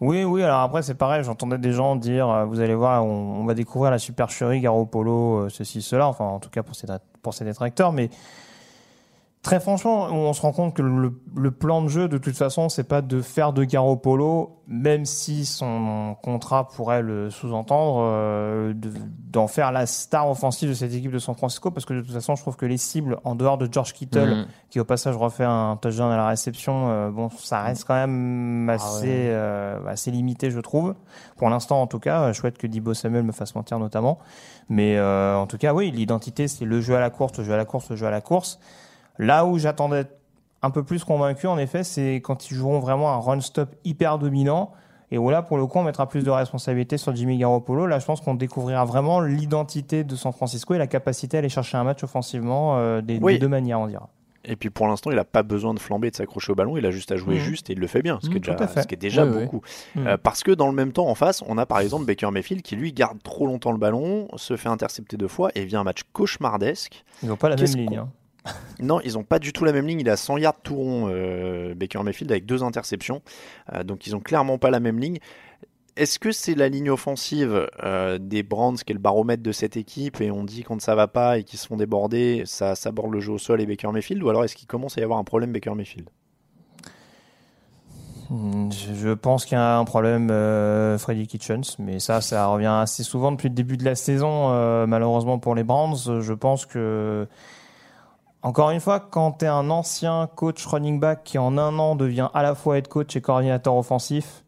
Oui, 0.00 0.24
oui, 0.24 0.42
alors 0.42 0.60
après 0.60 0.82
c'est 0.82 0.94
pareil, 0.96 1.22
j'entendais 1.24 1.58
des 1.58 1.72
gens 1.72 1.96
dire, 1.96 2.44
vous 2.46 2.60
allez 2.60 2.74
voir, 2.74 3.06
on, 3.06 3.44
va 3.44 3.54
découvrir 3.54 3.90
la 3.90 3.98
supercherie 3.98 4.60
Garoppolo, 4.60 5.48
ceci, 5.48 5.80
cela, 5.80 6.08
enfin 6.08 6.24
en 6.24 6.40
tout 6.40 6.50
cas 6.50 6.62
pour 6.62 6.74
ses, 6.74 6.86
pour 7.22 7.32
ses 7.32 7.44
détracteurs, 7.44 7.92
mais 7.92 8.10
Très 9.46 9.60
franchement, 9.60 10.08
on 10.10 10.32
se 10.32 10.42
rend 10.42 10.50
compte 10.50 10.74
que 10.74 10.82
le, 10.82 11.50
plan 11.52 11.80
de 11.80 11.86
jeu, 11.86 12.08
de 12.08 12.18
toute 12.18 12.36
façon, 12.36 12.68
c'est 12.68 12.82
pas 12.82 13.00
de 13.00 13.22
faire 13.22 13.52
de 13.52 13.62
Garoppolo, 13.62 14.58
même 14.66 15.04
si 15.04 15.46
son 15.46 16.16
contrat 16.20 16.66
pourrait 16.66 17.00
le 17.00 17.30
sous-entendre, 17.30 18.00
euh, 18.00 18.74
d'en 18.74 19.46
faire 19.46 19.70
la 19.70 19.86
star 19.86 20.28
offensive 20.28 20.70
de 20.70 20.74
cette 20.74 20.92
équipe 20.92 21.12
de 21.12 21.20
San 21.20 21.36
Francisco, 21.36 21.70
parce 21.70 21.86
que 21.86 21.94
de 21.94 22.00
toute 22.00 22.10
façon, 22.10 22.34
je 22.34 22.42
trouve 22.42 22.56
que 22.56 22.66
les 22.66 22.76
cibles, 22.76 23.20
en 23.22 23.36
dehors 23.36 23.56
de 23.56 23.72
George 23.72 23.92
Kittle, 23.92 24.34
mm. 24.34 24.46
qui 24.68 24.80
au 24.80 24.84
passage 24.84 25.14
refait 25.14 25.44
un 25.44 25.78
touchdown 25.80 26.10
à 26.10 26.16
la 26.16 26.26
réception, 26.26 26.90
euh, 26.90 27.10
bon, 27.10 27.30
ça 27.30 27.62
reste 27.62 27.84
quand 27.84 27.94
même 27.94 28.68
assez, 28.68 29.28
ah 29.28 29.36
euh, 29.36 29.86
assez 29.86 30.10
limité, 30.10 30.50
je 30.50 30.58
trouve. 30.58 30.96
Pour 31.36 31.50
l'instant, 31.50 31.80
en 31.80 31.86
tout 31.86 32.00
cas, 32.00 32.32
chouette 32.32 32.58
que 32.58 32.66
Dibo 32.66 32.94
Samuel 32.94 33.22
me 33.22 33.30
fasse 33.30 33.54
mentir 33.54 33.78
notamment. 33.78 34.18
Mais 34.68 35.00
en 35.00 35.46
tout 35.46 35.56
cas, 35.56 35.72
oui, 35.72 35.92
l'identité, 35.92 36.48
c'est 36.48 36.64
le 36.64 36.80
jeu 36.80 36.96
à 36.96 37.00
la 37.00 37.10
course, 37.10 37.38
le 37.38 37.44
jeu 37.44 37.54
à 37.54 37.56
la 37.56 37.64
course, 37.64 37.90
le 37.90 37.94
jeu 37.94 38.08
à 38.08 38.10
la 38.10 38.20
course. 38.20 38.58
Là 39.18 39.46
où 39.46 39.58
j'attendais 39.58 40.04
un 40.62 40.70
peu 40.70 40.82
plus 40.82 41.04
convaincu, 41.04 41.46
en 41.46 41.58
effet, 41.58 41.84
c'est 41.84 42.16
quand 42.16 42.50
ils 42.50 42.54
joueront 42.54 42.80
vraiment 42.80 43.12
un 43.12 43.18
run-stop 43.18 43.74
hyper 43.84 44.18
dominant. 44.18 44.72
Et 45.12 45.18
où 45.18 45.30
là, 45.30 45.42
pour 45.42 45.56
le 45.56 45.66
coup, 45.66 45.78
on 45.78 45.84
mettra 45.84 46.08
plus 46.08 46.24
de 46.24 46.30
responsabilité 46.30 46.98
sur 46.98 47.14
Jimmy 47.14 47.38
Garoppolo. 47.38 47.86
Là, 47.86 48.00
je 48.00 48.06
pense 48.06 48.20
qu'on 48.20 48.34
découvrira 48.34 48.84
vraiment 48.84 49.20
l'identité 49.20 50.02
de 50.02 50.16
San 50.16 50.32
Francisco 50.32 50.74
et 50.74 50.78
la 50.78 50.88
capacité 50.88 51.36
à 51.36 51.38
aller 51.38 51.48
chercher 51.48 51.76
un 51.76 51.84
match 51.84 52.02
offensivement 52.02 52.76
euh, 52.78 53.00
des, 53.02 53.20
deux 53.38 53.46
manières, 53.46 53.78
on 53.78 53.86
dira. 53.86 54.08
Et 54.46 54.56
puis 54.56 54.70
pour 54.70 54.86
l'instant, 54.86 55.10
il 55.10 55.16
n'a 55.16 55.24
pas 55.24 55.42
besoin 55.42 55.74
de 55.74 55.78
flamber, 55.80 56.10
de 56.10 56.16
s'accrocher 56.16 56.52
au 56.52 56.54
ballon, 56.54 56.76
il 56.76 56.86
a 56.86 56.92
juste 56.92 57.10
à 57.10 57.16
jouer 57.16 57.36
mmh. 57.36 57.40
juste 57.40 57.70
et 57.70 57.72
il 57.72 57.80
le 57.80 57.86
fait 57.88 58.00
bien, 58.00 58.18
ce, 58.22 58.28
qui, 58.28 58.36
est 58.36 58.38
mmh, 58.38 58.54
déjà, 58.54 58.82
ce 58.82 58.86
qui 58.86 58.94
est 58.94 58.98
déjà 58.98 59.26
beaucoup. 59.26 59.60
Mmh. 59.96 60.06
Euh, 60.06 60.16
parce 60.16 60.44
que 60.44 60.52
dans 60.52 60.68
le 60.68 60.72
même 60.72 60.92
temps, 60.92 61.08
en 61.08 61.16
face, 61.16 61.42
on 61.48 61.58
a 61.58 61.66
par 61.66 61.80
exemple 61.80 62.04
Baker 62.04 62.30
Mayfield 62.30 62.62
qui 62.62 62.76
lui 62.76 62.92
garde 62.92 63.20
trop 63.24 63.48
longtemps 63.48 63.72
le 63.72 63.78
ballon, 63.78 64.28
se 64.36 64.56
fait 64.56 64.68
intercepter 64.68 65.16
deux 65.16 65.26
fois 65.26 65.50
et 65.56 65.64
vient 65.64 65.80
un 65.80 65.84
match 65.84 66.02
cauchemardesque. 66.12 67.04
Ils 67.24 67.28
n'ont 67.28 67.36
pas 67.36 67.48
la 67.48 67.56
même 67.56 67.66
ligne. 67.66 67.96
Hein 67.96 68.08
non, 68.80 69.00
ils 69.00 69.14
n'ont 69.14 69.24
pas 69.24 69.38
du 69.38 69.52
tout 69.52 69.64
la 69.64 69.72
même 69.72 69.86
ligne. 69.86 70.00
Il 70.00 70.10
a 70.10 70.16
100 70.16 70.38
yards 70.38 70.60
tout 70.62 70.76
rond, 70.76 71.08
euh, 71.10 71.74
Baker 71.74 72.02
Mayfield, 72.02 72.30
avec 72.30 72.46
deux 72.46 72.62
interceptions. 72.62 73.22
Euh, 73.72 73.82
donc 73.84 74.06
ils 74.06 74.12
n'ont 74.12 74.20
clairement 74.20 74.58
pas 74.58 74.70
la 74.70 74.80
même 74.80 74.98
ligne. 74.98 75.18
Est-ce 75.96 76.18
que 76.18 76.30
c'est 76.30 76.54
la 76.54 76.68
ligne 76.68 76.90
offensive 76.90 77.68
euh, 77.82 78.18
des 78.18 78.42
Brands 78.42 78.74
qui 78.74 78.92
est 78.92 78.94
le 78.94 79.00
baromètre 79.00 79.42
de 79.42 79.52
cette 79.52 79.78
équipe 79.78 80.20
et 80.20 80.30
on 80.30 80.44
dit 80.44 80.62
quand 80.62 80.78
ça 80.78 80.94
va 80.94 81.08
pas 81.08 81.38
et 81.38 81.44
qu'ils 81.44 81.58
se 81.58 81.66
font 81.66 81.78
déborder, 81.78 82.42
ça 82.44 82.74
s'aborde 82.74 83.12
le 83.12 83.20
jeu 83.20 83.32
au 83.32 83.38
sol 83.38 83.62
et 83.62 83.66
Baker 83.66 83.88
Mayfield 83.92 84.22
Ou 84.22 84.28
alors 84.28 84.44
est-ce 84.44 84.54
qu'il 84.54 84.68
commence 84.68 84.98
à 84.98 85.00
y 85.00 85.04
avoir 85.04 85.18
un 85.18 85.24
problème 85.24 85.52
Baker 85.52 85.74
Mayfield? 85.74 86.10
Hmm, 88.28 88.70
je 88.70 89.14
pense 89.14 89.46
qu'il 89.46 89.56
y 89.56 89.60
a 89.60 89.78
un 89.78 89.84
problème 89.86 90.28
Freddy 90.98 91.26
Kitchens, 91.26 91.76
mais 91.78 91.98
ça, 91.98 92.20
ça 92.20 92.46
revient 92.48 92.66
assez 92.66 93.02
souvent 93.02 93.32
depuis 93.32 93.48
le 93.48 93.54
début 93.54 93.78
de 93.78 93.84
la 93.84 93.94
saison, 93.94 94.50
malheureusement 94.86 95.38
pour 95.38 95.54
les 95.54 95.64
Brands. 95.64 95.94
Je 95.94 96.32
pense 96.34 96.66
que 96.66 97.26
encore 98.46 98.70
une 98.70 98.78
fois, 98.78 99.00
quand 99.00 99.32
tu 99.32 99.44
es 99.44 99.48
un 99.48 99.70
ancien 99.70 100.28
coach 100.36 100.64
running 100.66 101.00
back 101.00 101.24
qui 101.24 101.36
en 101.36 101.58
un 101.58 101.80
an 101.80 101.96
devient 101.96 102.28
à 102.32 102.44
la 102.44 102.54
fois 102.54 102.78
head 102.78 102.86
coach 102.86 103.16
et 103.16 103.20
coordinateur 103.20 103.74
offensif, 103.74 104.44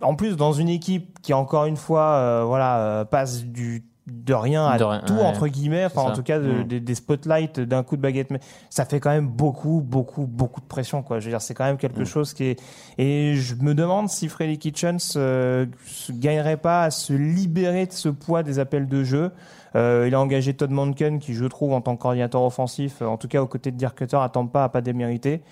en 0.00 0.16
plus 0.16 0.36
dans 0.36 0.52
une 0.52 0.68
équipe 0.68 1.20
qui 1.22 1.32
encore 1.32 1.66
une 1.66 1.76
fois 1.76 2.14
euh, 2.16 2.44
voilà 2.44 2.78
euh, 2.80 3.04
passe 3.04 3.44
du 3.44 3.84
de 4.08 4.34
rien 4.34 4.66
à 4.66 4.78
tout 5.00 5.14
entre 5.14 5.48
guillemets 5.48 5.84
enfin 5.84 6.02
en 6.02 6.12
tout 6.12 6.22
cas 6.22 6.38
mm. 6.38 6.64
des 6.64 6.94
spotlights 6.94 7.58
d'un 7.58 7.82
coup 7.82 7.96
de 7.96 8.00
baguette 8.00 8.30
mais 8.30 8.38
ça 8.70 8.84
fait 8.84 9.00
quand 9.00 9.10
même 9.10 9.26
beaucoup 9.26 9.80
beaucoup 9.80 10.26
beaucoup 10.26 10.60
de 10.60 10.66
pression 10.66 11.02
quoi 11.02 11.18
je 11.18 11.24
veux 11.24 11.32
dire 11.32 11.42
c'est 11.42 11.54
quand 11.54 11.64
même 11.64 11.76
quelque 11.76 12.02
mm. 12.02 12.06
chose 12.06 12.32
qui 12.32 12.44
est 12.44 12.62
et 12.98 13.34
je 13.34 13.56
me 13.56 13.74
demande 13.74 14.08
si 14.08 14.28
Freddy 14.28 14.58
Kitchens 14.58 15.14
euh, 15.16 15.66
gagnerait 16.10 16.56
pas 16.56 16.84
à 16.84 16.90
se 16.92 17.12
libérer 17.12 17.86
de 17.86 17.92
ce 17.92 18.08
poids 18.08 18.44
des 18.44 18.60
appels 18.60 18.86
de 18.86 19.02
jeu 19.02 19.32
il 19.76 20.14
a 20.14 20.20
engagé 20.20 20.54
Todd 20.54 20.70
Monken, 20.70 21.18
qui 21.18 21.34
je 21.34 21.44
trouve 21.44 21.72
en 21.72 21.80
tant 21.80 21.96
que 21.96 22.02
coordinateur 22.02 22.42
offensif, 22.42 23.02
euh, 23.02 23.06
en 23.06 23.16
tout 23.16 23.28
cas 23.28 23.42
aux 23.42 23.46
côtés 23.46 23.70
de 23.70 23.76
Dirk 23.76 23.96
Cutter, 23.98 24.16
attend 24.16 24.46
pas 24.46 24.64
à 24.64 24.68
pas 24.68 24.80
démériter. 24.80 25.42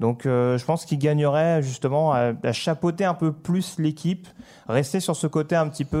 Donc 0.00 0.26
euh, 0.26 0.58
je 0.58 0.64
pense 0.64 0.84
qu'il 0.84 0.98
gagnerait 0.98 1.62
justement 1.62 2.12
à, 2.12 2.32
chapeauter 2.52 3.04
un 3.04 3.14
peu 3.14 3.32
plus 3.32 3.78
l'équipe, 3.78 4.26
rester 4.68 5.00
sur 5.00 5.14
ce 5.14 5.26
côté 5.26 5.54
un 5.54 5.68
petit 5.68 5.84
peu 5.84 5.98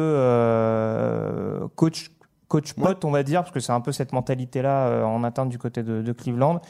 coach 1.76 2.10
coach 2.48 2.72
pote, 2.74 3.04
on 3.04 3.10
va 3.10 3.22
dire, 3.22 3.42
parce 3.42 3.52
que 3.52 3.60
c'est 3.60 3.72
un 3.72 3.80
peu 3.80 3.92
cette 3.92 4.12
mentalité-là 4.12 5.04
en 5.06 5.22
atteinte 5.24 5.48
du 5.48 5.58
côté 5.58 5.82
de, 5.82 6.12
Cleveland. 6.12 6.60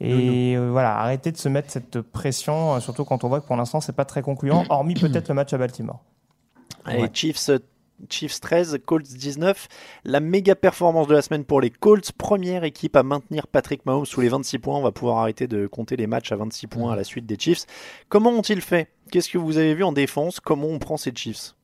Et 0.00 0.56
voilà, 0.56 0.98
arrêter 0.98 1.32
de 1.32 1.36
se 1.36 1.50
mettre 1.50 1.70
cette 1.70 2.00
pression, 2.00 2.80
surtout 2.80 3.04
quand 3.04 3.24
on 3.24 3.28
voit 3.28 3.40
que 3.40 3.46
pour 3.46 3.56
l'instant 3.56 3.82
c'est 3.82 3.94
pas 3.94 4.06
très 4.06 4.22
concluant, 4.22 4.64
hormis 4.70 4.94
peut-être 4.94 5.28
le 5.28 5.34
match 5.34 5.52
à 5.52 5.58
Baltimore. 5.58 6.00
Les 6.86 7.08
Chiefs 7.12 7.50
Chiefs 8.08 8.40
13, 8.40 8.78
Colts 8.84 9.02
19. 9.02 9.68
La 10.04 10.20
méga 10.20 10.54
performance 10.54 11.06
de 11.06 11.14
la 11.14 11.22
semaine 11.22 11.44
pour 11.44 11.60
les 11.60 11.70
Colts, 11.70 12.12
première 12.12 12.64
équipe 12.64 12.96
à 12.96 13.02
maintenir 13.02 13.46
Patrick 13.46 13.84
Mahomes 13.86 14.06
sous 14.06 14.20
les 14.20 14.28
26 14.28 14.58
points. 14.58 14.78
On 14.78 14.82
va 14.82 14.92
pouvoir 14.92 15.18
arrêter 15.18 15.46
de 15.46 15.66
compter 15.66 15.96
les 15.96 16.06
matchs 16.06 16.32
à 16.32 16.36
26 16.36 16.66
points 16.66 16.92
à 16.92 16.96
la 16.96 17.04
suite 17.04 17.26
des 17.26 17.36
Chiefs. 17.38 17.66
Comment 18.08 18.30
ont-ils 18.30 18.60
fait? 18.60 18.88
Qu'est-ce 19.10 19.28
que 19.28 19.38
vous 19.38 19.58
avez 19.58 19.74
vu 19.74 19.84
en 19.84 19.92
défense? 19.92 20.40
Comment 20.40 20.68
on 20.68 20.78
prend 20.78 20.96
ces 20.96 21.12
Chiefs? 21.14 21.54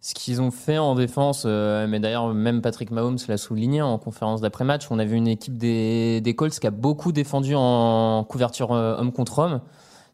Ce 0.00 0.14
qu'ils 0.14 0.40
ont 0.40 0.50
fait 0.50 0.78
en 0.78 0.94
défense, 0.94 1.44
euh, 1.46 1.86
mais 1.88 1.98
d'ailleurs 1.98 2.32
même 2.32 2.62
Patrick 2.62 2.90
Mahomes 2.90 3.18
l'a 3.26 3.36
souligné 3.36 3.82
en 3.82 3.98
conférence 3.98 4.40
d'après-match, 4.40 4.86
on 4.90 4.98
a 4.98 5.04
vu 5.04 5.16
une 5.16 5.26
équipe 5.26 5.56
des, 5.58 6.34
Colts 6.36 6.58
qui 6.58 6.66
a 6.66 6.70
beaucoup 6.70 7.10
défendu 7.10 7.54
en 7.56 8.22
couverture 8.22 8.72
euh, 8.72 8.96
homme 8.98 9.12
contre 9.12 9.40
homme. 9.40 9.60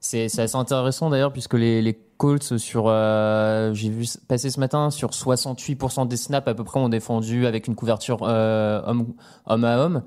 C'est 0.05 0.25
assez 0.41 0.57
intéressant 0.57 1.11
d'ailleurs 1.11 1.33
puisque 1.33 1.55
les, 1.55 1.97
Colts 2.17 2.53
euh, 2.77 3.73
j'ai 3.73 3.89
vu 3.89 4.05
passer 4.29 4.51
ce 4.51 4.59
matin, 4.61 4.91
sur 4.91 5.11
68% 5.11 6.09
des 6.09 6.17
snaps 6.17 6.47
à 6.47 6.55
peu 6.55 6.65
près 6.65 6.81
ont 6.81 6.89
défendu 6.89 7.47
avec 7.47 7.69
une 7.69 7.77
couverture 7.77 8.19
euh, 8.23 8.83
homme, 8.85 9.15
à 9.47 9.79
homme 9.79 10.03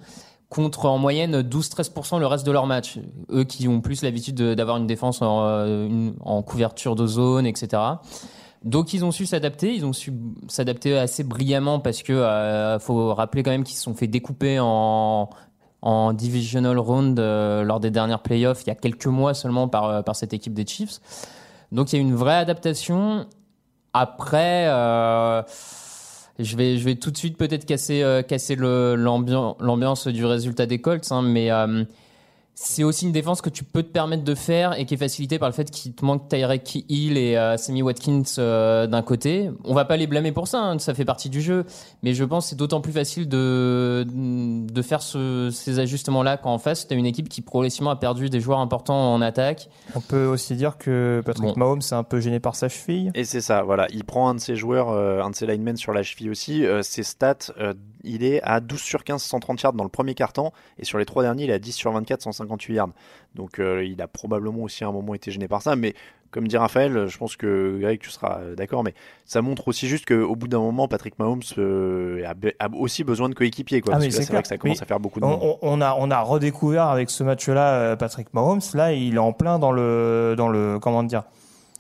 contre 0.49 0.85
en 0.85 0.97
moyenne 0.97 1.41
12-13% 1.41 2.19
le 2.19 2.27
reste 2.27 2.45
de 2.45 2.51
leur 2.51 2.67
match. 2.67 2.99
Eux 3.31 3.45
qui 3.45 3.67
ont 3.69 3.79
plus 3.81 4.01
l'habitude 4.01 4.35
de- 4.35 4.53
d'avoir 4.53 4.77
une 4.77 4.87
défense 4.87 5.21
en, 5.21 5.43
euh, 5.45 6.11
en 6.21 6.41
couverture 6.43 6.95
de 6.95 7.07
zone, 7.07 7.45
etc. 7.45 7.81
Donc 8.63 8.93
ils 8.93 9.05
ont 9.05 9.11
su 9.11 9.25
s'adapter, 9.25 9.73
ils 9.73 9.85
ont 9.85 9.93
su 9.93 10.13
s'adapter 10.49 10.97
assez 10.97 11.23
brillamment 11.23 11.79
parce 11.79 12.03
que 12.03 12.77
faut 12.81 13.13
rappeler 13.13 13.43
quand 13.43 13.51
même 13.51 13.63
qu'ils 13.63 13.77
se 13.77 13.83
sont 13.83 13.93
fait 13.93 14.07
découper 14.07 14.57
en 14.59 15.29
en 15.85 16.13
divisional 16.13 16.79
round 16.79 17.17
euh, 17.19 17.63
lors 17.63 17.79
des 17.79 17.91
dernières 17.91 18.21
playoffs 18.21 18.63
il 18.63 18.67
y 18.67 18.71
a 18.71 18.75
quelques 18.75 19.05
mois 19.05 19.35
seulement 19.35 19.67
par 19.67 19.85
euh, 19.85 20.01
par 20.01 20.15
cette 20.15 20.33
équipe 20.33 20.53
des 20.53 20.65
Chiefs. 20.65 20.99
Donc 21.71 21.93
il 21.93 21.97
y 21.97 21.99
a 21.99 22.01
une 22.01 22.15
vraie 22.15 22.35
adaptation. 22.35 23.27
Après, 23.93 24.65
euh, 24.67 25.43
je 26.39 26.57
vais 26.57 26.77
je 26.77 26.83
vais 26.83 26.95
tout 26.95 27.11
de 27.11 27.17
suite 27.17 27.37
peut-être 27.37 27.65
casser 27.65 28.01
euh, 28.01 28.23
casser 28.23 28.55
l'ambiance 28.57 30.07
du 30.07 30.25
résultat 30.25 30.65
des 30.65 30.81
Colts, 30.81 31.11
hein, 31.11 31.21
mais 31.21 31.49
c'est 32.57 32.83
aussi 32.83 33.05
une 33.05 33.11
défense 33.11 33.41
que 33.41 33.49
tu 33.49 33.65
peux 33.65 33.83
te 33.83 33.89
permettre 33.91 34.23
de 34.23 34.33
faire 34.33 34.79
et 34.79 34.85
qui 34.85 34.93
est 34.93 34.97
facilitée 34.97 35.37
par 35.39 35.49
le 35.49 35.53
fait 35.53 35.69
qu'il 35.69 35.93
te 35.93 36.05
manque 36.05 36.29
Tyreek 36.29 36.85
Hill 36.87 37.17
et 37.17 37.35
euh, 37.35 37.57
Sammy 37.57 37.81
Watkins 37.83 38.23
euh, 38.37 38.87
d'un 38.87 39.01
côté. 39.01 39.49
On 39.65 39.73
va 39.73 39.83
pas 39.83 39.97
les 39.97 40.07
blâmer 40.07 40.31
pour 40.31 40.47
ça, 40.47 40.61
hein, 40.61 40.79
ça 40.79 40.93
fait 40.93 41.03
partie 41.03 41.29
du 41.29 41.41
jeu. 41.41 41.65
Mais 42.01 42.13
je 42.13 42.23
pense 42.23 42.45
que 42.45 42.49
c'est 42.51 42.55
d'autant 42.55 42.79
plus 42.79 42.93
facile 42.93 43.27
de, 43.27 44.05
de 44.07 44.81
faire 44.81 45.01
ce- 45.01 45.49
ces 45.51 45.79
ajustements-là 45.79 46.37
quand 46.37 46.53
en 46.53 46.57
face, 46.57 46.87
tu 46.87 46.93
as 46.93 46.97
une 46.97 47.05
équipe 47.05 47.27
qui 47.29 47.41
progressivement 47.41 47.89
a 47.91 47.95
perdu 47.97 48.29
des 48.29 48.39
joueurs 48.39 48.59
importants 48.59 49.13
en 49.13 49.21
attaque. 49.21 49.69
On 49.93 49.99
peut 50.01 50.25
aussi 50.25 50.55
dire 50.55 50.77
que 50.77 51.21
Patrick 51.25 51.57
Mahomes 51.57 51.79
est 51.81 51.93
un 51.93 52.03
peu 52.03 52.19
gêné 52.21 52.39
par 52.39 52.55
sa 52.55 52.69
cheville. 52.69 53.11
Et 53.15 53.25
c'est 53.25 53.41
ça, 53.41 53.63
voilà. 53.63 53.87
Il 53.91 54.05
prend 54.05 54.29
un 54.29 54.35
de 54.35 54.39
ses 54.39 54.55
joueurs, 54.55 54.89
euh, 54.91 55.21
un 55.21 55.29
de 55.29 55.35
ses 55.35 55.45
linemen 55.45 55.75
sur 55.75 55.91
la 55.91 56.03
cheville 56.03 56.29
aussi. 56.29 56.65
Euh, 56.65 56.81
ses 56.83 57.03
stats, 57.03 57.51
euh, 57.59 57.73
il 58.05 58.23
est 58.23 58.41
à 58.43 58.59
12 58.59 58.79
sur 58.79 59.03
15, 59.03 59.21
130 59.21 59.61
yards 59.61 59.73
dans 59.73 59.83
le 59.83 59.89
premier 59.89 60.13
quart-temps. 60.13 60.53
Et 60.79 60.85
sur 60.85 60.97
les 60.97 61.05
trois 61.05 61.23
derniers, 61.23 61.45
il 61.45 61.49
est 61.49 61.53
à 61.53 61.59
10 61.59 61.71
sur 61.71 61.91
24, 61.91 62.21
158 62.21 62.73
yards. 62.73 62.89
Donc 63.33 63.59
euh, 63.59 63.83
il 63.83 64.01
a 64.01 64.07
probablement 64.07 64.63
aussi 64.63 64.83
à 64.83 64.87
un 64.87 64.91
moment 64.91 65.13
été 65.13 65.31
gêné 65.31 65.47
par 65.47 65.61
ça. 65.61 65.75
Mais 65.75 65.93
comme 66.31 66.47
dit 66.47 66.57
Raphaël, 66.57 67.07
je 67.07 67.17
pense 67.17 67.35
que 67.35 67.77
Greg, 67.79 67.99
tu 67.99 68.09
seras 68.09 68.39
euh, 68.39 68.55
d'accord. 68.55 68.83
Mais 68.83 68.93
ça 69.25 69.41
montre 69.41 69.67
aussi 69.67 69.87
juste 69.87 70.05
qu'au 70.05 70.35
bout 70.35 70.47
d'un 70.47 70.59
moment, 70.59 70.87
Patrick 70.87 71.17
Mahomes 71.19 71.41
euh, 71.57 72.23
a, 72.59 72.69
aussi 72.77 73.03
besoin 73.03 73.29
de 73.29 73.35
coéquipiers. 73.35 73.81
Quoi, 73.81 73.93
Ah, 73.93 73.97
parce 73.97 74.07
que 74.07 74.23
c'est 74.23 74.31
vrai 74.31 74.41
que 74.41 74.47
ça 74.47 74.57
commence 74.57 74.77
Mais 74.77 74.83
à 74.83 74.87
faire 74.87 74.99
beaucoup 74.99 75.19
de 75.19 75.25
monde. 75.25 75.57
on, 75.61 75.81
a, 75.81 75.95
on 75.97 76.11
a 76.11 76.21
redécouvert 76.21 76.87
avec 76.87 77.09
ce 77.09 77.23
match-là 77.23 77.95
Patrick 77.97 78.33
Mahomes. 78.33 78.61
Là, 78.73 78.93
il 78.93 79.15
est 79.15 79.19
en 79.19 79.33
plein 79.33 79.59
dans 79.59 79.71
le, 79.71 80.35
dans 80.37 80.49
le, 80.49 80.79
comment 80.79 81.03
dire, 81.03 81.23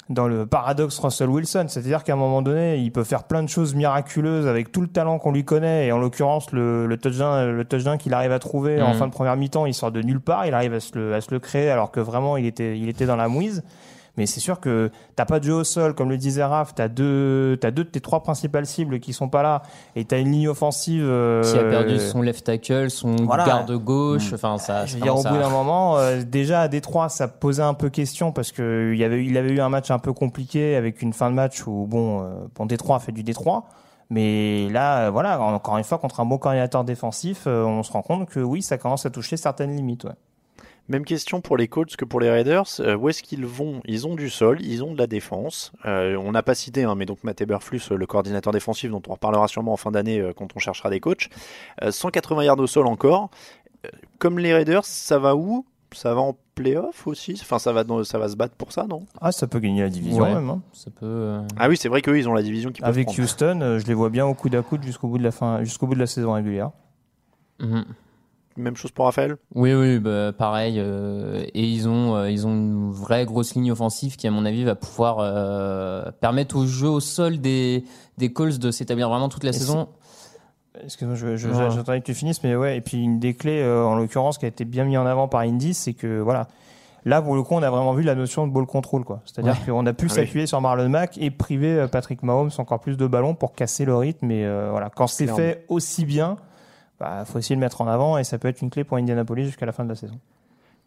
dans 0.09 0.27
le 0.27 0.45
paradoxe 0.45 0.99
Russell 0.99 1.29
Wilson. 1.29 1.65
C'est-à-dire 1.67 2.03
qu'à 2.03 2.13
un 2.13 2.17
moment 2.17 2.41
donné, 2.41 2.77
il 2.77 2.91
peut 2.91 3.03
faire 3.03 3.23
plein 3.23 3.41
de 3.41 3.49
choses 3.49 3.73
miraculeuses 3.73 4.47
avec 4.47 4.71
tout 4.71 4.81
le 4.81 4.87
talent 4.87 5.17
qu'on 5.17 5.31
lui 5.31 5.43
connaît. 5.43 5.87
Et 5.87 5.91
en 5.91 5.97
l'occurrence, 5.97 6.51
le, 6.51 6.85
le 6.85 6.97
touchdown, 6.97 7.49
le 7.51 7.65
touchdown 7.65 7.97
qu'il 7.97 8.13
arrive 8.13 8.31
à 8.31 8.39
trouver 8.39 8.81
en 8.81 8.89
Mhm. 8.93 8.99
fin 8.99 9.07
de 9.07 9.11
première 9.11 9.35
mi-temps, 9.35 9.65
il 9.65 9.73
sort 9.73 9.91
de 9.91 10.01
nulle 10.01 10.21
part. 10.21 10.45
Il 10.45 10.53
arrive 10.53 10.73
à 10.75 10.79
se 10.79 10.95
le, 10.97 11.13
à 11.15 11.21
se 11.21 11.31
le 11.31 11.39
créer 11.39 11.69
alors 11.71 11.89
que 11.91 11.99
vraiment, 11.99 12.37
il 12.37 12.45
était, 12.45 12.77
il 12.77 12.87
était 12.89 13.05
dans 13.07 13.15
la 13.15 13.27
mouise. 13.27 13.63
Mais 14.17 14.25
c'est 14.25 14.39
sûr 14.39 14.59
que 14.59 14.91
t'as 15.15 15.25
pas 15.25 15.39
de 15.39 15.45
jeu 15.45 15.53
au 15.53 15.63
sol, 15.63 15.93
comme 15.93 16.09
le 16.09 16.17
disait 16.17 16.43
Raph, 16.43 16.73
t'as 16.75 16.87
deux, 16.87 17.57
t'as 17.59 17.71
deux 17.71 17.83
de 17.83 17.89
tes 17.89 18.01
trois 18.01 18.23
principales 18.23 18.65
cibles 18.65 18.99
qui 18.99 19.13
sont 19.13 19.27
pas 19.29 19.43
là, 19.43 19.61
et 19.95 20.05
t'as 20.05 20.19
une 20.19 20.31
ligne 20.31 20.47
offensive 20.47 21.03
euh, 21.05 21.43
Qui 21.43 21.57
a 21.57 21.63
perdu 21.63 21.99
son 21.99 22.21
left 22.21 22.45
tackle, 22.45 22.89
son 22.89 23.15
Voilà. 23.17 23.45
garde 23.45 23.71
gauche, 23.77 24.33
enfin 24.33 24.57
ça. 24.57 24.85
je 24.85 24.95
veux 24.95 25.01
dire, 25.01 25.15
au 25.17 25.23
bout 25.23 25.37
d'un 25.37 25.49
moment, 25.49 25.97
euh, 25.97 26.21
déjà 26.23 26.61
à 26.61 26.67
Détroit, 26.67 27.09
ça 27.09 27.27
posait 27.27 27.61
un 27.63 27.73
peu 27.73 27.89
question 27.89 28.31
parce 28.31 28.51
que 28.51 28.93
il 28.95 29.03
avait, 29.03 29.25
il 29.25 29.37
avait 29.37 29.51
eu 29.51 29.59
un 29.59 29.69
match 29.69 29.91
un 29.91 29.99
peu 29.99 30.13
compliqué 30.13 30.75
avec 30.75 31.01
une 31.01 31.13
fin 31.13 31.29
de 31.29 31.35
match 31.35 31.65
où 31.67 31.85
bon, 31.87 32.21
euh, 32.21 32.33
bon 32.55 32.65
Détroit 32.65 32.95
a 32.97 32.99
fait 32.99 33.11
du 33.11 33.23
Détroit, 33.23 33.65
mais 34.09 34.69
là, 34.69 35.07
euh, 35.07 35.09
voilà, 35.11 35.39
encore 35.41 35.77
une 35.77 35.83
fois 35.83 35.97
contre 35.97 36.19
un 36.19 36.25
bon 36.25 36.37
coordinateur 36.37 36.83
défensif, 36.83 37.43
euh, 37.47 37.63
on 37.63 37.83
se 37.83 37.91
rend 37.91 38.01
compte 38.01 38.29
que 38.29 38.39
oui, 38.39 38.61
ça 38.61 38.77
commence 38.77 39.05
à 39.05 39.09
toucher 39.09 39.35
certaines 39.37 39.75
limites. 39.75 40.03
Ouais. 40.03 40.11
Même 40.87 41.03
question 41.03 41.41
pour 41.41 41.57
les 41.57 41.67
Colts 41.67 41.95
que 41.95 42.05
pour 42.05 42.19
les 42.19 42.29
Raiders. 42.29 42.65
Euh, 42.79 42.95
où 42.95 43.09
est-ce 43.09 43.23
qu'ils 43.23 43.45
vont? 43.45 43.81
Ils 43.85 44.05
ont 44.05 44.13
du 44.15 44.29
sol, 44.29 44.61
ils 44.61 44.83
ont 44.83 44.93
de 44.93 44.97
la 44.99 45.07
défense. 45.07 45.71
Euh, 45.85 46.15
on 46.17 46.31
n'a 46.31 46.43
pas 46.43 46.53
cité, 46.53 46.83
hein, 46.83 46.93
mais 46.95 47.05
donc 47.07 47.23
Matt 47.23 47.41
Eberflus, 47.41 47.81
euh, 47.91 47.95
le 47.97 48.05
coordinateur 48.05 48.53
défensif, 48.53 48.91
dont 48.91 49.01
on 49.07 49.13
reparlera 49.13 49.47
sûrement 49.47 49.73
en 49.73 49.77
fin 49.77 49.89
d'année 49.91 50.19
euh, 50.19 50.31
quand 50.33 50.55
on 50.55 50.59
cherchera 50.59 50.91
des 50.91 50.99
coachs. 50.99 51.29
Euh, 51.83 51.91
180 51.91 52.43
yards 52.43 52.59
au 52.59 52.67
sol 52.67 52.85
encore. 52.85 53.31
Euh, 53.85 53.89
comme 54.19 54.37
les 54.37 54.53
Raiders, 54.53 54.85
ça 54.85 55.17
va 55.17 55.35
où? 55.35 55.65
Ça 55.91 56.13
va 56.13 56.21
en 56.21 56.35
playoff 56.55 57.07
aussi? 57.07 57.37
Enfin, 57.41 57.57
ça 57.57 57.71
va, 57.71 57.83
dans- 57.83 58.03
ça 58.03 58.19
va 58.19 58.27
se 58.27 58.35
battre 58.35 58.55
pour 58.55 58.71
ça, 58.73 58.85
non? 58.85 59.05
Ah, 59.21 59.31
ça 59.31 59.47
peut 59.47 59.59
gagner 59.59 59.81
la 59.81 59.89
division 59.89 60.23
Ouais, 60.23 60.33
même. 60.35 60.49
hein. 60.49 60.61
Ça 60.73 60.91
peut. 60.91 61.05
euh, 61.05 61.41
Ah 61.57 61.67
oui, 61.69 61.77
c'est 61.77 61.87
vrai 61.89 62.01
qu'eux, 62.01 62.17
ils 62.17 62.27
ont 62.29 62.33
la 62.33 62.43
division 62.43 62.71
qui 62.71 62.81
peut 62.81 62.87
Avec 62.87 63.05
prendre. 63.07 63.19
Houston, 63.21 63.59
euh, 63.61 63.79
je 63.79 63.85
les 63.87 63.93
vois 63.93 64.09
bien 64.09 64.25
au 64.25 64.33
coude 64.33 64.53
à 64.55 64.61
coude 64.61 64.83
jusqu'au 64.83 65.07
bout 65.07 65.17
de 65.17 65.23
la 65.23 65.31
fin, 65.31 65.63
jusqu'au 65.63 65.87
bout 65.87 65.95
de 65.95 65.99
la 65.99 66.07
saison 66.07 66.33
régulière. 66.33 66.71
mhm. 67.59 67.85
Même 68.57 68.75
chose 68.77 68.91
pour 68.91 69.05
Raphaël? 69.05 69.35
Oui, 69.53 69.73
oui, 69.73 69.99
bah, 69.99 70.31
pareil. 70.31 70.75
euh, 70.79 71.43
et 71.53 71.63
ils 71.63 71.89
ont, 71.89 72.15
euh, 72.15 72.31
ils 72.31 72.47
ont 72.47 72.51
une 72.53 72.89
vraie 72.91 73.25
grosse 73.25 73.53
ligne 73.55 73.71
offensive 73.71 74.15
qui, 74.15 74.27
à 74.27 74.31
mon 74.31 74.45
avis, 74.45 74.63
va 74.63 74.75
pouvoir 74.75 75.17
euh, 75.19 76.09
permettre 76.21 76.55
au 76.57 76.65
jeu 76.65 76.87
au 76.87 77.01
sol 77.01 77.39
des, 77.39 77.83
des 78.17 78.31
Colts 78.31 78.57
de 78.57 78.71
s'établir 78.71 79.09
vraiment 79.09 79.27
toute 79.27 79.43
la 79.43 79.49
Et 79.49 79.53
saison. 79.53 79.89
Excuse-moi, 80.83 81.15
je, 81.15 81.35
je, 81.35 81.49
Ouais. 81.49 81.69
j'attendais 81.71 81.99
que 81.99 82.05
tu 82.05 82.13
finisses, 82.13 82.43
mais 82.43 82.55
ouais. 82.55 82.77
Et 82.77 82.81
puis 82.81 83.01
une 83.01 83.19
des 83.19 83.33
clés, 83.33 83.61
euh, 83.61 83.83
en 83.85 83.95
l'occurrence, 83.95 84.37
qui 84.37 84.45
a 84.45 84.47
été 84.47 84.63
bien 84.65 84.85
mis 84.85 84.97
en 84.97 85.05
avant 85.05 85.27
par 85.27 85.41
Indy, 85.41 85.73
c'est 85.73 85.93
que 85.93 86.19
voilà, 86.19 86.47
là 87.05 87.21
pour 87.21 87.35
le 87.35 87.43
coup, 87.43 87.55
on 87.55 87.63
a 87.63 87.69
vraiment 87.69 87.93
vu 87.93 88.03
la 88.03 88.15
notion 88.15 88.45
de 88.47 88.51
ball 88.53 88.65
control, 88.65 89.03
quoi. 89.05 89.21
C'est-à-dire 89.25 89.53
Ouais. 89.67 89.71
qu'on 89.73 89.85
a 89.85 89.93
pu 89.93 90.05
Ah 90.09 90.13
oui. 90.13 90.15
s'appuyer 90.15 90.47
sur 90.47 90.59
Marlon 90.61 90.87
Mack 90.89 91.17
et 91.17 91.29
priver 91.31 91.87
Patrick 91.91 92.23
Mahomes 92.23 92.51
encore 92.57 92.79
plus 92.79 92.95
de 92.97 93.07
ballons 93.07 93.35
pour 93.35 93.53
casser 93.53 93.83
le 93.85 93.95
rythme. 93.95 94.31
Et 94.31 94.45
euh, 94.45 94.67
voilà, 94.71 94.89
quand 94.89 95.07
c'est 95.07 95.27
fait 95.27 95.65
aussi 95.69 96.03
bien, 96.05 96.37
bah, 96.99 97.25
faut 97.25 97.39
aussi 97.39 97.53
le 97.53 97.59
mettre 97.59 97.81
en 97.81 97.87
avant 97.87 98.17
et 98.17 98.23
ça 98.23 98.37
peut 98.37 98.47
être 98.47 98.61
une 98.61 98.69
clé 98.69 98.83
pour 98.83 98.97
Indianapolis 98.97 99.45
jusqu'à 99.45 99.65
la 99.65 99.71
fin 99.71 99.83
de 99.83 99.89
la 99.89 99.95
saison. 99.95 100.19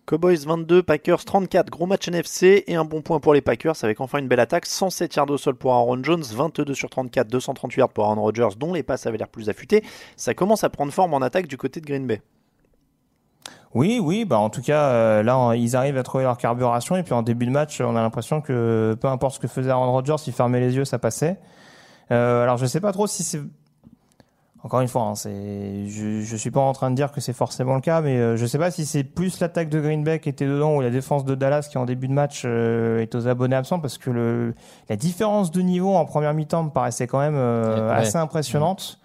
Cowboys 0.08 0.46
22, 0.46 0.82
Packers 0.82 1.22
34. 1.22 1.68
Gros 1.68 1.84
match 1.84 2.08
NFC 2.08 2.64
et 2.66 2.76
un 2.76 2.86
bon 2.86 3.02
point 3.02 3.20
pour 3.20 3.34
les 3.34 3.42
Packers 3.42 3.74
avec 3.82 4.00
enfin 4.00 4.18
une 4.18 4.26
belle 4.26 4.40
attaque. 4.40 4.64
107 4.64 5.14
yards 5.14 5.28
au 5.28 5.36
sol 5.36 5.54
pour 5.54 5.74
Aaron 5.74 6.02
Jones, 6.02 6.22
22 6.22 6.72
sur 6.72 6.88
34, 6.88 7.28
238 7.28 7.78
yards 7.78 7.88
pour 7.90 8.04
Aaron 8.04 8.22
Rodgers, 8.22 8.56
dont 8.58 8.72
les 8.72 8.82
passes 8.82 9.06
avaient 9.06 9.18
l'air 9.18 9.28
plus 9.28 9.50
affûtées. 9.50 9.84
Ça 10.16 10.32
commence 10.32 10.64
à 10.64 10.70
prendre 10.70 10.92
forme 10.92 11.12
en 11.12 11.20
attaque 11.20 11.46
du 11.46 11.58
côté 11.58 11.82
de 11.82 11.86
Green 11.86 12.06
Bay. 12.06 12.22
Oui, 13.74 14.00
oui, 14.02 14.24
bah 14.24 14.38
en 14.38 14.48
tout 14.48 14.62
cas, 14.62 14.88
euh, 14.88 15.22
là, 15.22 15.54
ils 15.54 15.76
arrivent 15.76 15.98
à 15.98 16.02
trouver 16.02 16.24
leur 16.24 16.38
carburation 16.38 16.96
et 16.96 17.02
puis 17.02 17.12
en 17.12 17.20
début 17.20 17.44
de 17.44 17.50
match, 17.50 17.82
on 17.82 17.94
a 17.94 18.00
l'impression 18.00 18.40
que 18.40 18.96
peu 18.98 19.08
importe 19.08 19.34
ce 19.34 19.40
que 19.40 19.46
faisait 19.46 19.70
Aaron 19.70 19.92
Rodgers, 19.92 20.16
il 20.26 20.32
fermait 20.32 20.60
les 20.60 20.74
yeux, 20.74 20.86
ça 20.86 20.98
passait. 20.98 21.38
Euh, 22.10 22.42
alors, 22.42 22.56
je 22.56 22.64
sais 22.64 22.80
pas 22.80 22.92
trop 22.92 23.06
si 23.06 23.22
c'est 23.22 23.42
encore 24.64 24.80
une 24.80 24.88
fois, 24.88 25.02
hein, 25.02 25.14
c'est, 25.14 25.86
je, 25.88 26.20
je 26.22 26.36
suis 26.36 26.50
pas 26.50 26.60
en 26.60 26.72
train 26.72 26.90
de 26.90 26.96
dire 26.96 27.12
que 27.12 27.20
c'est 27.20 27.32
forcément 27.32 27.74
le 27.76 27.80
cas, 27.80 28.00
mais 28.00 28.16
euh, 28.18 28.36
je 28.36 28.44
sais 28.44 28.58
pas 28.58 28.70
si 28.70 28.86
c'est 28.86 29.04
plus 29.04 29.38
l'attaque 29.40 29.68
de 29.68 29.80
Green 29.80 30.02
Bay 30.02 30.18
qui 30.18 30.28
était 30.28 30.46
dedans 30.46 30.74
ou 30.76 30.80
la 30.80 30.90
défense 30.90 31.24
de 31.24 31.34
Dallas 31.34 31.68
qui 31.70 31.78
en 31.78 31.84
début 31.84 32.08
de 32.08 32.12
match 32.12 32.42
euh, 32.44 32.98
est 33.00 33.14
aux 33.14 33.28
abonnés 33.28 33.54
absents 33.56 33.78
parce 33.78 33.98
que 33.98 34.10
le, 34.10 34.54
la 34.88 34.96
différence 34.96 35.50
de 35.52 35.60
niveau 35.62 35.94
en 35.94 36.04
première 36.04 36.34
mi-temps 36.34 36.64
me 36.64 36.70
paraissait 36.70 37.06
quand 37.06 37.20
même 37.20 37.36
euh, 37.36 37.88
Ouais. 37.88 37.94
assez 37.94 38.16
impressionnante. 38.18 38.98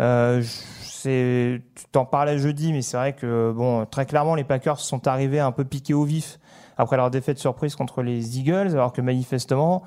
Euh, 0.00 0.40
je- 0.42 0.48
c'est, 0.48 1.62
tu 1.74 1.84
t'en 1.92 2.04
parlais 2.06 2.38
jeudi, 2.38 2.72
mais 2.72 2.82
c'est 2.82 2.96
vrai 2.96 3.12
que 3.12 3.52
bon, 3.54 3.84
très 3.86 4.06
clairement, 4.06 4.34
les 4.34 4.44
Packers 4.44 4.80
sont 4.80 5.06
arrivés 5.06 5.38
un 5.40 5.52
peu 5.52 5.64
piqués 5.64 5.94
au 5.94 6.02
vif 6.04 6.38
après 6.78 6.96
leur 6.96 7.10
défaite 7.10 7.38
surprise 7.38 7.76
contre 7.76 8.02
les 8.02 8.38
Eagles, 8.38 8.70
alors 8.72 8.92
que 8.92 9.00
manifestement, 9.02 9.82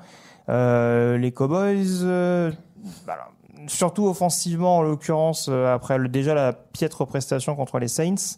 euh, 0.48 1.18
les 1.18 1.32
Cowboys, 1.32 2.00
euh, 2.04 2.50
voilà, 3.04 3.28
surtout 3.66 4.06
offensivement 4.06 4.78
en 4.78 4.82
l'occurrence, 4.82 5.48
euh, 5.50 5.74
après 5.74 5.98
le- 5.98 6.08
déjà 6.08 6.34
la 6.34 6.52
piètre 6.52 7.04
prestation 7.06 7.54
contre 7.56 7.78
les 7.78 7.88
Saints, 7.88 8.36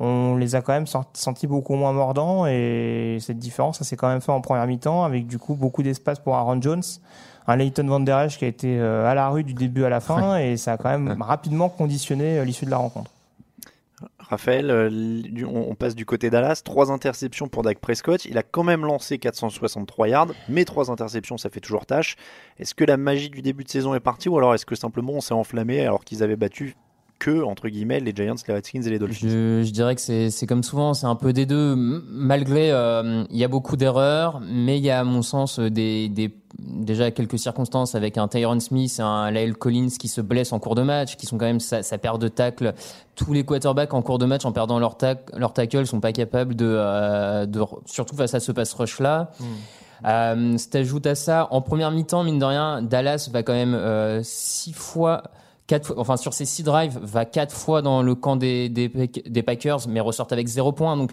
on 0.00 0.36
les 0.36 0.54
a 0.54 0.60
quand 0.62 0.72
même 0.72 0.86
sent- 0.86 0.98
sentis 1.12 1.46
beaucoup 1.46 1.74
moins 1.74 1.92
mordants 1.92 2.46
et 2.46 3.18
cette 3.20 3.38
différence, 3.38 3.78
ça 3.78 3.84
s'est 3.84 3.96
quand 3.96 4.08
même 4.08 4.20
fait 4.20 4.32
en 4.32 4.40
première 4.40 4.66
mi-temps 4.66 5.04
avec 5.04 5.26
du 5.26 5.38
coup 5.38 5.54
beaucoup 5.54 5.82
d'espace 5.82 6.18
pour 6.18 6.34
Aaron 6.34 6.60
Jones, 6.60 6.82
un 7.46 7.56
Leighton 7.56 7.86
Van 7.86 8.00
Der 8.00 8.20
Esch 8.22 8.38
qui 8.38 8.44
a 8.44 8.48
été 8.48 8.78
euh, 8.80 9.06
à 9.08 9.14
la 9.14 9.28
rue 9.28 9.44
du 9.44 9.54
début 9.54 9.84
à 9.84 9.88
la 9.88 10.00
fin 10.00 10.36
et 10.38 10.56
ça 10.56 10.72
a 10.72 10.76
quand 10.78 10.90
même 10.90 11.16
rapidement 11.22 11.68
conditionné 11.68 12.38
euh, 12.38 12.44
l'issue 12.44 12.64
de 12.64 12.70
la 12.70 12.78
rencontre. 12.78 13.10
Raphaël, 14.28 14.70
euh, 14.70 14.90
on, 15.46 15.74
passe 15.74 15.94
du 15.94 16.06
côté 16.06 16.30
Dallas. 16.30 16.62
Trois 16.64 16.90
interceptions 16.90 17.48
pour 17.48 17.62
Dak 17.62 17.78
Prescott. 17.78 18.24
Il 18.24 18.38
a 18.38 18.42
quand 18.42 18.62
même 18.62 18.84
lancé 18.84 19.18
463 19.18 20.08
yards, 20.08 20.28
mais 20.48 20.64
trois 20.64 20.90
interceptions, 20.90 21.36
ça 21.36 21.50
fait 21.50 21.60
toujours 21.60 21.86
tâche. 21.86 22.16
Est-ce 22.58 22.74
que 22.74 22.84
la 22.84 22.96
magie 22.96 23.30
du 23.30 23.42
début 23.42 23.64
de 23.64 23.68
saison 23.68 23.94
est 23.94 24.00
partie 24.00 24.28
ou 24.28 24.38
alors 24.38 24.54
est-ce 24.54 24.66
que 24.66 24.74
simplement 24.74 25.12
on 25.14 25.20
s'est 25.20 25.34
enflammé 25.34 25.80
alors 25.80 26.04
qu'ils 26.04 26.22
avaient 26.22 26.36
battu 26.36 26.74
que, 27.18 27.42
entre 27.42 27.68
guillemets, 27.68 28.00
les 28.00 28.12
Giants, 28.14 28.34
les 28.46 28.54
Redskins 28.54 28.82
et 28.82 28.90
les 28.90 28.98
Dolphins? 28.98 29.28
Je, 29.28 29.70
dirais 29.70 29.94
que 29.94 30.00
c'est 30.00 30.46
comme 30.46 30.62
souvent, 30.62 30.94
c'est 30.94 31.06
un 31.06 31.16
peu 31.16 31.32
des 31.32 31.46
deux. 31.46 31.74
Malgré, 31.76 32.70
euh, 32.72 33.24
il 33.30 33.36
y 33.36 33.44
a 33.44 33.48
beaucoup 33.48 33.76
d'erreurs, 33.76 34.40
mais 34.40 34.78
il 34.78 34.84
y 34.84 34.90
a 34.90 35.00
à 35.00 35.04
mon 35.04 35.22
sens 35.22 35.60
des 35.60 36.34
déjà 36.74 37.10
quelques 37.10 37.38
circonstances 37.38 37.94
avec 37.94 38.18
un 38.18 38.28
Tyron 38.28 38.60
Smith 38.60 38.96
et 38.98 39.02
un 39.02 39.30
Lyle 39.30 39.54
Collins 39.54 39.90
qui 39.98 40.08
se 40.08 40.20
blessent 40.20 40.52
en 40.52 40.58
cours 40.58 40.74
de 40.74 40.82
match, 40.82 41.16
qui 41.16 41.26
sont 41.26 41.38
quand 41.38 41.46
même 41.46 41.60
sa, 41.60 41.82
sa 41.82 41.98
paire 41.98 42.18
de 42.18 42.28
tackles. 42.28 42.74
Tous 43.14 43.32
les 43.32 43.44
quarterbacks 43.44 43.94
en 43.94 44.02
cours 44.02 44.18
de 44.18 44.26
match, 44.26 44.44
en 44.44 44.52
perdant 44.52 44.78
leur, 44.78 44.96
tac, 44.96 45.30
leur 45.36 45.52
tackle, 45.52 45.86
sont 45.86 46.00
pas 46.00 46.12
capables 46.12 46.54
de, 46.54 46.66
euh, 46.66 47.46
de 47.46 47.62
surtout 47.86 48.16
face 48.16 48.34
à 48.34 48.40
ce 48.40 48.52
pass 48.52 48.72
rush 48.74 49.00
là. 49.00 49.30
Euh, 50.04 50.58
si 50.58 50.68
t'ajoutes 50.68 51.06
à 51.06 51.14
ça, 51.14 51.48
en 51.50 51.62
première 51.62 51.90
mi-temps, 51.90 52.24
mine 52.24 52.38
de 52.38 52.44
rien, 52.44 52.82
Dallas 52.82 53.28
va 53.32 53.42
quand 53.42 53.54
même 53.54 53.74
euh, 53.74 54.20
six 54.22 54.72
fois, 54.72 55.22
quatre 55.66 55.86
fois, 55.86 55.98
enfin 55.98 56.16
sur 56.16 56.34
ces 56.34 56.44
six 56.44 56.62
drives, 56.62 56.98
va 57.02 57.24
quatre 57.24 57.54
fois 57.54 57.80
dans 57.80 58.02
le 58.02 58.14
camp 58.14 58.36
des, 58.36 58.68
des 58.68 59.42
Packers, 59.42 59.88
mais 59.88 60.00
ressortent 60.00 60.32
avec 60.32 60.46
zéro 60.48 60.72
point. 60.72 60.96
Donc 60.96 61.12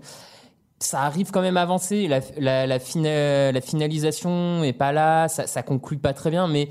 ça 0.83 1.01
arrive 1.01 1.31
quand 1.31 1.41
même 1.41 1.57
à 1.57 1.61
avancer. 1.61 2.07
La, 2.07 2.19
la, 2.37 2.67
la, 2.67 2.79
fina- 2.79 3.51
la 3.51 3.61
finalisation 3.61 4.63
est 4.63 4.73
pas 4.73 4.91
là, 4.91 5.27
ça, 5.27 5.47
ça 5.47 5.63
conclut 5.63 5.97
pas 5.97 6.13
très 6.13 6.29
bien, 6.29 6.47
mais 6.47 6.69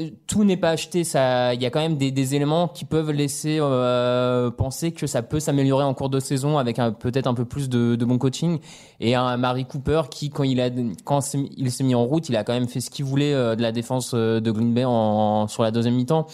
euh, 0.00 0.08
tout 0.26 0.44
n'est 0.44 0.56
pas 0.56 0.70
acheté. 0.70 1.04
Ça, 1.04 1.52
il 1.54 1.60
y 1.62 1.66
a 1.66 1.70
quand 1.70 1.80
même 1.80 1.96
des, 1.96 2.10
des 2.10 2.34
éléments 2.34 2.68
qui 2.68 2.84
peuvent 2.84 3.10
laisser 3.10 3.58
euh, 3.60 4.50
penser 4.50 4.92
que 4.92 5.06
ça 5.06 5.22
peut 5.22 5.40
s'améliorer 5.40 5.84
en 5.84 5.92
cours 5.94 6.08
de 6.08 6.20
saison 6.20 6.56
avec 6.58 6.78
peut-être 6.98 7.26
un 7.26 7.34
peu 7.34 7.44
plus 7.44 7.68
de, 7.68 7.94
de 7.96 8.04
bon 8.04 8.16
coaching 8.18 8.58
et 9.00 9.14
un 9.14 9.36
Mary 9.36 9.64
Cooper 9.66 10.02
qui, 10.10 10.30
quand 10.30 10.44
il 10.44 10.60
a, 10.60 10.70
quand 11.04 11.20
s'est- 11.20 11.48
il 11.56 11.70
s'est 11.70 11.84
mis 11.84 11.94
en 11.94 12.04
route, 12.04 12.28
il 12.28 12.36
a 12.36 12.44
quand 12.44 12.54
même 12.54 12.68
fait 12.68 12.80
ce 12.80 12.90
qu'il 12.90 13.04
voulait 13.04 13.34
euh, 13.34 13.54
de 13.54 13.62
la 13.62 13.72
défense 13.72 14.14
de 14.14 14.50
Green 14.50 14.72
Bay 14.72 14.84
en, 14.86 15.46
sur 15.48 15.62
la 15.62 15.70
deuxième 15.70 15.94
mi-temps. 15.96 16.26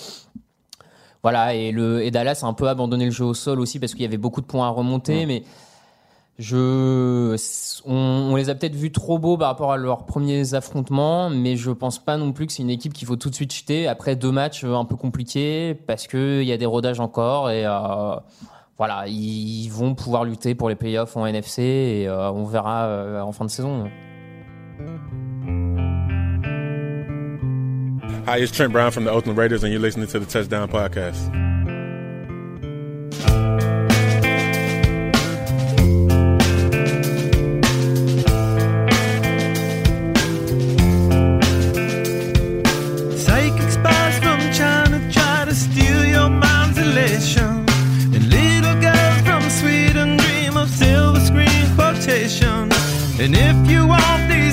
Voilà, 1.24 1.52
et, 1.52 1.72
le, 1.72 2.04
et 2.04 2.12
Dallas 2.12 2.40
a 2.42 2.46
un 2.46 2.52
peu 2.52 2.68
abandonné 2.68 3.04
le 3.06 3.10
jeu 3.10 3.24
au 3.24 3.34
sol 3.34 3.58
aussi 3.58 3.80
parce 3.80 3.92
qu'il 3.92 4.02
y 4.02 4.04
avait 4.04 4.18
beaucoup 4.18 4.40
de 4.40 4.46
points 4.46 4.68
à 4.68 4.70
remonter, 4.70 5.26
mais 5.26 5.42
je, 6.38 7.36
on, 7.84 8.36
les 8.36 8.48
a 8.48 8.54
peut-être 8.54 8.76
vus 8.76 8.92
trop 8.92 9.18
beaux 9.18 9.36
par 9.36 9.48
rapport 9.48 9.72
à 9.72 9.76
leurs 9.76 10.06
premiers 10.06 10.54
affrontements, 10.54 11.30
mais 11.30 11.56
je 11.56 11.72
pense 11.72 11.98
pas 11.98 12.16
non 12.16 12.32
plus 12.32 12.46
que 12.46 12.52
c'est 12.52 12.62
une 12.62 12.70
équipe 12.70 12.92
qu'il 12.92 13.08
faut 13.08 13.16
tout 13.16 13.28
de 13.28 13.34
suite 13.34 13.52
jeter 13.52 13.88
après 13.88 14.14
deux 14.14 14.30
matchs 14.30 14.62
euh, 14.62 14.74
un 14.74 14.84
peu 14.84 14.94
compliqués 14.94 15.74
parce 15.74 16.06
que 16.06 16.40
il 16.40 16.46
y 16.46 16.52
a 16.52 16.56
des 16.56 16.66
rodages 16.66 17.00
encore 17.00 17.50
et 17.50 17.66
euh, 17.66 18.14
voilà, 18.76 19.08
ils 19.08 19.68
vont 19.68 19.96
pouvoir 19.96 20.24
lutter 20.24 20.54
pour 20.54 20.68
les 20.68 20.76
playoffs 20.76 21.16
en 21.16 21.26
NFC 21.26 21.62
et 21.62 22.08
euh, 22.08 22.30
on 22.30 22.44
verra 22.44 23.24
en 23.24 23.32
fin 23.32 23.44
de 23.44 23.50
saison. 23.50 23.90
Hi, 28.28 28.42
it's 28.42 28.52
Trent 28.52 28.72
Brown 28.72 28.92
from 28.92 29.04
the 29.04 29.10
Oakland 29.10 29.38
Raiders, 29.38 29.64
and 29.64 29.72
you're 29.72 29.80
listening 29.80 30.06
to 30.06 30.20
the 30.20 30.26
Touchdown 30.26 30.68
Podcast. 30.68 31.32
And 53.28 53.36
if 53.36 53.70
you 53.70 53.86
want 53.86 54.30
these 54.30 54.47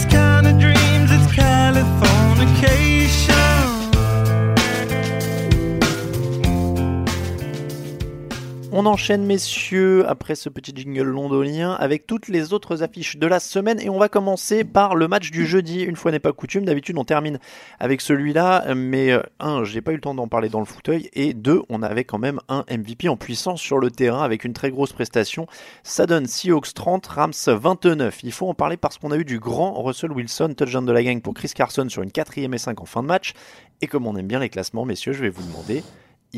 On 8.85 8.89
enchaîne, 8.89 9.25
messieurs, 9.25 10.07
après 10.07 10.35
ce 10.35 10.47
petit 10.47 10.71
jingle 10.75 11.07
londonien, 11.07 11.71
avec 11.71 12.05
toutes 12.05 12.27
les 12.27 12.53
autres 12.53 12.83
affiches 12.83 13.17
de 13.17 13.25
la 13.25 13.39
semaine. 13.39 13.79
Et 13.79 13.89
on 13.89 13.97
va 13.97 14.09
commencer 14.09 14.63
par 14.63 14.93
le 14.93 15.07
match 15.07 15.31
du 15.31 15.47
jeudi. 15.47 15.81
Une 15.81 15.95
fois 15.95 16.11
n'est 16.11 16.19
pas 16.19 16.33
coutume, 16.33 16.65
d'habitude 16.65 16.95
on 16.99 17.03
termine 17.03 17.39
avec 17.79 17.99
celui-là. 17.99 18.75
Mais 18.75 19.11
euh, 19.11 19.23
un, 19.39 19.63
j'ai 19.63 19.81
pas 19.81 19.91
eu 19.91 19.95
le 19.95 20.01
temps 20.01 20.13
d'en 20.13 20.27
parler 20.27 20.49
dans 20.49 20.59
le 20.59 20.67
fauteuil. 20.67 21.09
Et 21.13 21.33
deux, 21.33 21.63
on 21.67 21.81
avait 21.81 22.03
quand 22.03 22.19
même 22.19 22.39
un 22.47 22.63
MVP 22.69 23.09
en 23.09 23.17
puissance 23.17 23.59
sur 23.59 23.79
le 23.79 23.89
terrain 23.89 24.21
avec 24.21 24.43
une 24.43 24.53
très 24.53 24.69
grosse 24.69 24.93
prestation. 24.93 25.47
Ça 25.81 26.05
donne 26.05 26.27
Seahawks 26.27 26.75
30, 26.75 27.07
Rams 27.07 27.33
29. 27.47 28.19
Il 28.21 28.31
faut 28.31 28.47
en 28.47 28.53
parler 28.53 28.77
parce 28.77 28.99
qu'on 28.99 29.09
a 29.09 29.17
eu 29.17 29.25
du 29.25 29.39
grand 29.39 29.81
Russell 29.81 30.11
Wilson, 30.11 30.53
touchdown 30.55 30.85
de 30.85 30.91
la 30.91 31.01
gang 31.01 31.21
pour 31.21 31.33
Chris 31.33 31.53
Carson 31.55 31.89
sur 31.89 32.03
une 32.03 32.11
4ème 32.11 32.53
et 32.53 32.59
5 32.59 32.79
en 32.79 32.85
fin 32.85 33.01
de 33.01 33.07
match. 33.07 33.33
Et 33.81 33.87
comme 33.87 34.05
on 34.05 34.15
aime 34.15 34.27
bien 34.27 34.37
les 34.37 34.49
classements, 34.49 34.85
messieurs, 34.85 35.13
je 35.13 35.23
vais 35.23 35.29
vous 35.29 35.41
demander. 35.41 35.81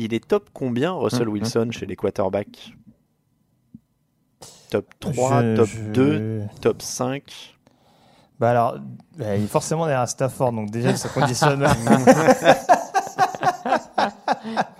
Il 0.00 0.14
est 0.14 0.26
top 0.26 0.48
combien, 0.52 0.92
Russell 0.92 1.26
Mhm. 1.26 1.32
Wilson, 1.32 1.68
chez 1.72 1.84
les 1.86 1.96
quarterbacks? 1.96 2.72
Top 4.70 4.86
3, 5.00 5.42
Je- 5.42 5.56
top 5.56 5.66
je- 5.66 5.90
2, 5.92 6.42
top 6.60 6.82
5 6.82 7.56
Bah 8.38 8.50
alors, 8.50 8.76
bah, 9.16 9.34
il 9.36 9.42
est 9.44 9.46
forcément 9.48 9.86
derrière 9.86 10.08
Stafford, 10.08 10.52
donc 10.52 10.70
déjà 10.70 10.94
ça 10.94 11.08
conditionne. 11.08 11.66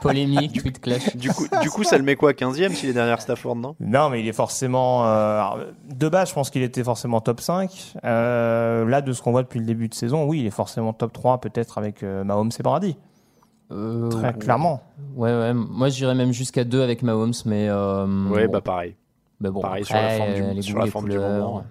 Polémique, 0.01 0.61
tweet 0.63 0.81
clash. 0.81 1.17
Du 1.17 1.31
coup, 1.33 1.47
du 1.61 1.71
coup, 1.71 1.83
ça 1.83 1.99
le 1.99 2.05
met 2.05 2.15
quoi 2.17 2.33
15ème 2.33 2.73
s'il 2.75 2.89
est 2.91 2.93
derrière 2.93 3.21
Stafford, 3.21 3.57
non? 3.57 3.75
Non, 3.81 4.11
mais 4.11 4.21
il 4.21 4.29
est 4.29 4.33
forcément. 4.33 5.05
euh, 5.07 5.35
alors, 5.41 5.59
de 5.93 6.09
base, 6.09 6.29
je 6.29 6.35
pense 6.35 6.51
qu'il 6.51 6.63
était 6.63 6.85
forcément 6.85 7.21
top 7.21 7.41
5. 7.41 7.95
Euh, 8.05 8.85
là, 8.89 9.01
de 9.03 9.13
ce 9.13 9.21
qu'on 9.23 9.33
voit 9.33 9.43
depuis 9.43 9.59
le 9.59 9.67
début 9.67 9.89
de 9.89 9.95
saison, 9.95 10.25
oui, 10.25 10.41
il 10.41 10.47
est 10.47 10.51
forcément 10.51 10.93
top 10.93 11.13
3, 11.13 11.41
peut-être 11.41 11.79
avec 11.79 12.03
euh, 12.03 12.23
Mahomes 12.25 12.51
et 12.59 12.63
Brady. 12.63 12.97
Euh, 13.71 14.09
Très 14.09 14.33
clairement. 14.35 14.83
Ouais, 15.15 15.31
ouais. 15.31 15.53
Moi, 15.55 15.89
j'irais 15.91 16.15
même 16.15 16.33
jusqu'à 16.33 16.65
deux 16.65 16.81
avec 16.83 17.03
Mahomes, 17.03 17.35
mais. 17.45 17.69
Euh, 17.69 18.07
Ouais, 18.31 18.47
bon. 18.47 18.53
bah 18.53 18.61
pareil. 18.61 18.97
Bon, 19.41 19.61
pareil 19.61 19.83
après, 19.83 19.85
sur 19.85 20.03
la 20.03 20.11
forme 20.35 20.55
du, 20.55 20.63
sur 20.63 20.79
la 20.79 20.87
forme 20.87 21.09
du 21.09 21.19
moment. 21.19 21.65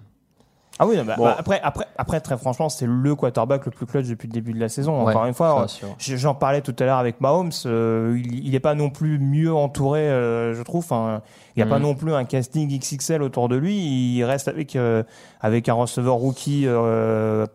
Ah 0.78 0.86
oui, 0.86 0.96
bah, 1.04 1.14
Bon. 1.16 1.24
bah, 1.24 1.36
après, 1.38 1.60
après, 1.62 1.86
après, 1.96 2.20
très 2.20 2.36
franchement, 2.38 2.68
c'est 2.68 2.86
le 2.86 3.14
quarterback 3.14 3.64
le 3.66 3.70
plus 3.72 3.86
clutch 3.86 4.06
depuis 4.06 4.28
le 4.28 4.32
début 4.32 4.52
de 4.52 4.60
la 4.60 4.68
saison. 4.68 5.02
Ouais, 5.04 5.10
Encore 5.12 5.26
une 5.26 5.34
fois, 5.34 5.66
j'en 5.98 6.34
parlais 6.34 6.60
tout 6.60 6.74
à 6.78 6.84
l'heure 6.84 6.98
avec 6.98 7.20
Mahomes. 7.20 7.50
euh, 7.66 8.16
il, 8.24 8.46
il 8.46 8.54
est 8.54 8.60
pas 8.60 8.74
non 8.74 8.88
plus 8.90 9.18
mieux 9.18 9.52
entouré, 9.52 10.00
euh, 10.00 10.54
je 10.54 10.62
trouve. 10.62 10.86
Il 10.90 11.20
n'y 11.56 11.62
a 11.62 11.66
pas 11.66 11.78
Mhm. 11.78 11.82
non 11.84 11.94
plus 11.96 12.14
un 12.14 12.24
casting 12.24 12.68
XXL 12.78 13.20
autour 13.22 13.48
de 13.48 13.56
lui. 13.56 13.74
Il 13.76 14.22
reste 14.24 14.46
avec 14.46 14.76
euh, 14.76 15.02
avec 15.40 15.68
un 15.68 15.74
receveur 15.74 16.14
rookie 16.14 16.66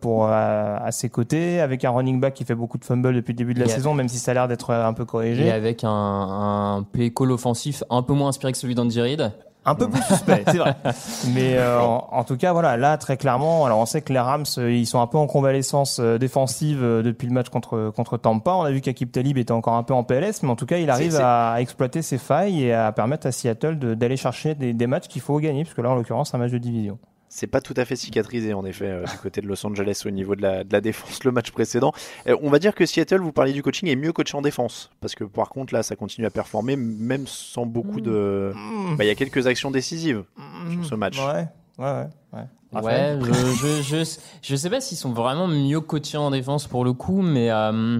pour 0.00 0.26
à, 0.26 0.76
à 0.84 0.92
ses 0.92 1.08
côtés, 1.08 1.60
avec 1.60 1.84
un 1.84 1.90
running 1.90 2.20
back 2.20 2.34
qui 2.34 2.44
fait 2.44 2.54
beaucoup 2.54 2.76
de 2.78 2.84
fumbles 2.84 3.14
depuis 3.14 3.32
le 3.32 3.38
début 3.38 3.54
de 3.54 3.60
la 3.60 3.66
Et 3.66 3.68
saison, 3.70 3.94
même 3.94 4.08
si 4.08 4.18
ça 4.18 4.32
a 4.32 4.34
l'air 4.34 4.48
d'être 4.48 4.70
un 4.70 4.92
peu 4.92 5.04
Et 5.04 5.06
corrigé. 5.06 5.50
avec 5.50 5.84
un, 5.84 5.90
un 5.90 6.82
play 6.82 7.10
call 7.10 7.30
offensif 7.32 7.82
un 7.90 8.02
peu 8.02 8.12
moins 8.12 8.28
inspiré 8.28 8.52
que 8.52 8.58
celui 8.58 8.74
d'Andy 8.74 9.00
Reid. 9.00 9.32
Un 9.66 9.74
peu 9.74 9.88
plus 9.88 10.02
suspect, 10.02 10.44
c'est 10.46 10.58
vrai. 10.58 10.74
Mais 11.34 11.56
euh, 11.56 11.80
en, 11.80 12.08
en 12.10 12.24
tout 12.24 12.36
cas, 12.36 12.52
voilà, 12.52 12.76
là 12.76 12.98
très 12.98 13.16
clairement, 13.16 13.64
alors 13.64 13.78
on 13.78 13.86
sait 13.86 14.02
que 14.02 14.12
les 14.12 14.18
Rams, 14.18 14.44
euh, 14.58 14.70
ils 14.70 14.86
sont 14.86 15.00
un 15.00 15.06
peu 15.06 15.16
en 15.16 15.26
convalescence 15.26 15.98
euh, 16.00 16.18
défensive 16.18 16.82
euh, 16.82 17.02
depuis 17.02 17.26
le 17.26 17.32
match 17.32 17.48
contre 17.48 17.90
contre 17.94 18.18
Tampa. 18.18 18.52
On 18.52 18.62
a 18.62 18.70
vu 18.70 18.80
qu'Akib 18.80 19.10
Talib 19.10 19.38
était 19.38 19.52
encore 19.52 19.74
un 19.74 19.82
peu 19.82 19.94
en 19.94 20.04
PLS, 20.04 20.42
mais 20.42 20.50
en 20.50 20.56
tout 20.56 20.66
cas, 20.66 20.76
il 20.78 20.90
arrive 20.90 21.16
à 21.16 21.56
exploiter 21.60 22.02
ses 22.02 22.18
failles 22.18 22.64
et 22.64 22.72
à 22.74 22.92
permettre 22.92 23.26
à 23.26 23.32
Seattle 23.32 23.78
d'aller 23.96 24.16
chercher 24.16 24.54
des, 24.54 24.74
des 24.74 24.86
matchs 24.86 25.08
qu'il 25.08 25.22
faut 25.22 25.38
gagner, 25.38 25.64
parce 25.64 25.74
que 25.74 25.80
là, 25.80 25.90
en 25.90 25.94
l'occurrence, 25.94 26.30
c'est 26.30 26.36
un 26.36 26.40
match 26.40 26.52
de 26.52 26.58
division. 26.58 26.98
C'est 27.36 27.48
pas 27.48 27.60
tout 27.60 27.74
à 27.76 27.84
fait 27.84 27.96
cicatrisé 27.96 28.54
en 28.54 28.64
effet 28.64 28.86
euh, 28.86 29.04
du 29.06 29.18
côté 29.18 29.40
de 29.40 29.48
Los 29.48 29.66
Angeles 29.66 30.04
au 30.06 30.10
niveau 30.10 30.36
de 30.36 30.42
la, 30.42 30.62
de 30.62 30.72
la 30.72 30.80
défense 30.80 31.24
le 31.24 31.32
match 31.32 31.50
précédent. 31.50 31.92
Euh, 32.28 32.36
on 32.42 32.48
va 32.48 32.60
dire 32.60 32.76
que 32.76 32.86
Seattle, 32.86 33.18
vous 33.18 33.32
parliez 33.32 33.52
du 33.52 33.60
coaching, 33.60 33.88
est 33.88 33.96
mieux 33.96 34.12
coaché 34.12 34.36
en 34.36 34.40
défense 34.40 34.92
parce 35.00 35.16
que 35.16 35.24
par 35.24 35.48
contre 35.48 35.74
là 35.74 35.82
ça 35.82 35.96
continue 35.96 36.28
à 36.28 36.30
performer 36.30 36.76
même 36.76 37.26
sans 37.26 37.66
beaucoup 37.66 38.00
de. 38.00 38.52
Bah, 38.96 39.02
Il 39.02 39.08
y 39.08 39.10
a 39.10 39.16
quelques 39.16 39.48
actions 39.48 39.72
décisives 39.72 40.22
sur 40.70 40.84
ce 40.84 40.94
match. 40.94 41.18
Ouais, 41.18 41.48
ouais, 41.78 41.84
ouais. 41.84 42.06
ouais. 42.34 42.40
Ouais, 42.40 42.46
Raphaël 42.72 43.20
je, 43.24 43.32
je, 43.32 43.82
je, 43.82 44.18
je 44.40 44.54
sais 44.56 44.70
pas 44.70 44.80
s'ils 44.80 44.96
sont 44.96 45.12
vraiment 45.12 45.48
mieux 45.48 45.80
coachés 45.80 46.18
en 46.18 46.30
défense 46.30 46.68
pour 46.68 46.84
le 46.84 46.92
coup, 46.92 47.20
mais 47.20 47.50
euh, 47.50 47.98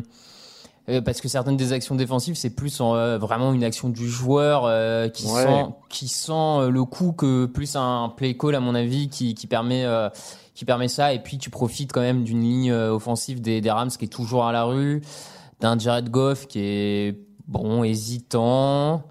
euh, 0.88 1.01
parce 1.01 1.20
que 1.20 1.29
certaines 1.29 1.57
des 1.57 1.73
actions 1.73 1.94
défensives, 1.94 2.35
c'est 2.35 2.51
plus 2.55 2.81
en, 2.81 2.94
euh, 2.94 3.18
vraiment 3.18 3.53
une 3.53 3.64
action 3.64 3.88
du 3.88 4.09
joueur 4.09 4.64
euh, 4.66 5.09
qui 5.09 5.27
Ouais. 5.27 5.42
sent, 5.42 5.66
qui 5.88 6.09
sent 6.09 6.33
euh, 6.33 6.70
le 6.70 6.85
coup 6.85 7.12
que 7.12 7.47
plus 7.47 7.75
un 7.77 8.12
play 8.16 8.37
call 8.37 8.55
à 8.55 8.61
mon 8.61 8.75
avis 8.75 9.09
qui, 9.09 9.35
qui 9.35 9.47
permet, 9.47 9.85
euh, 9.85 10.09
qui 10.55 10.64
permet 10.64 10.88
ça. 10.88 11.12
Et 11.14 11.18
puis 11.20 11.38
tu 11.38 11.51
profites 11.51 11.92
quand 11.92 12.01
même 12.03 12.23
d'une 12.25 12.40
ligne 12.42 12.70
euh, 12.70 12.92
offensive 12.92 13.40
des, 13.40 13.61
des 13.61 13.70
Rams 13.70 13.88
qui 13.90 14.05
est 14.05 14.09
toujours 14.09 14.44
à 14.44 14.53
la 14.53 14.64
rue, 14.64 15.03
d'un 15.61 15.79
Jared 15.79 16.11
Goff 16.11 16.47
qui 16.47 16.61
est 16.61 17.18
bon 17.49 17.83
hésitant. 17.85 19.05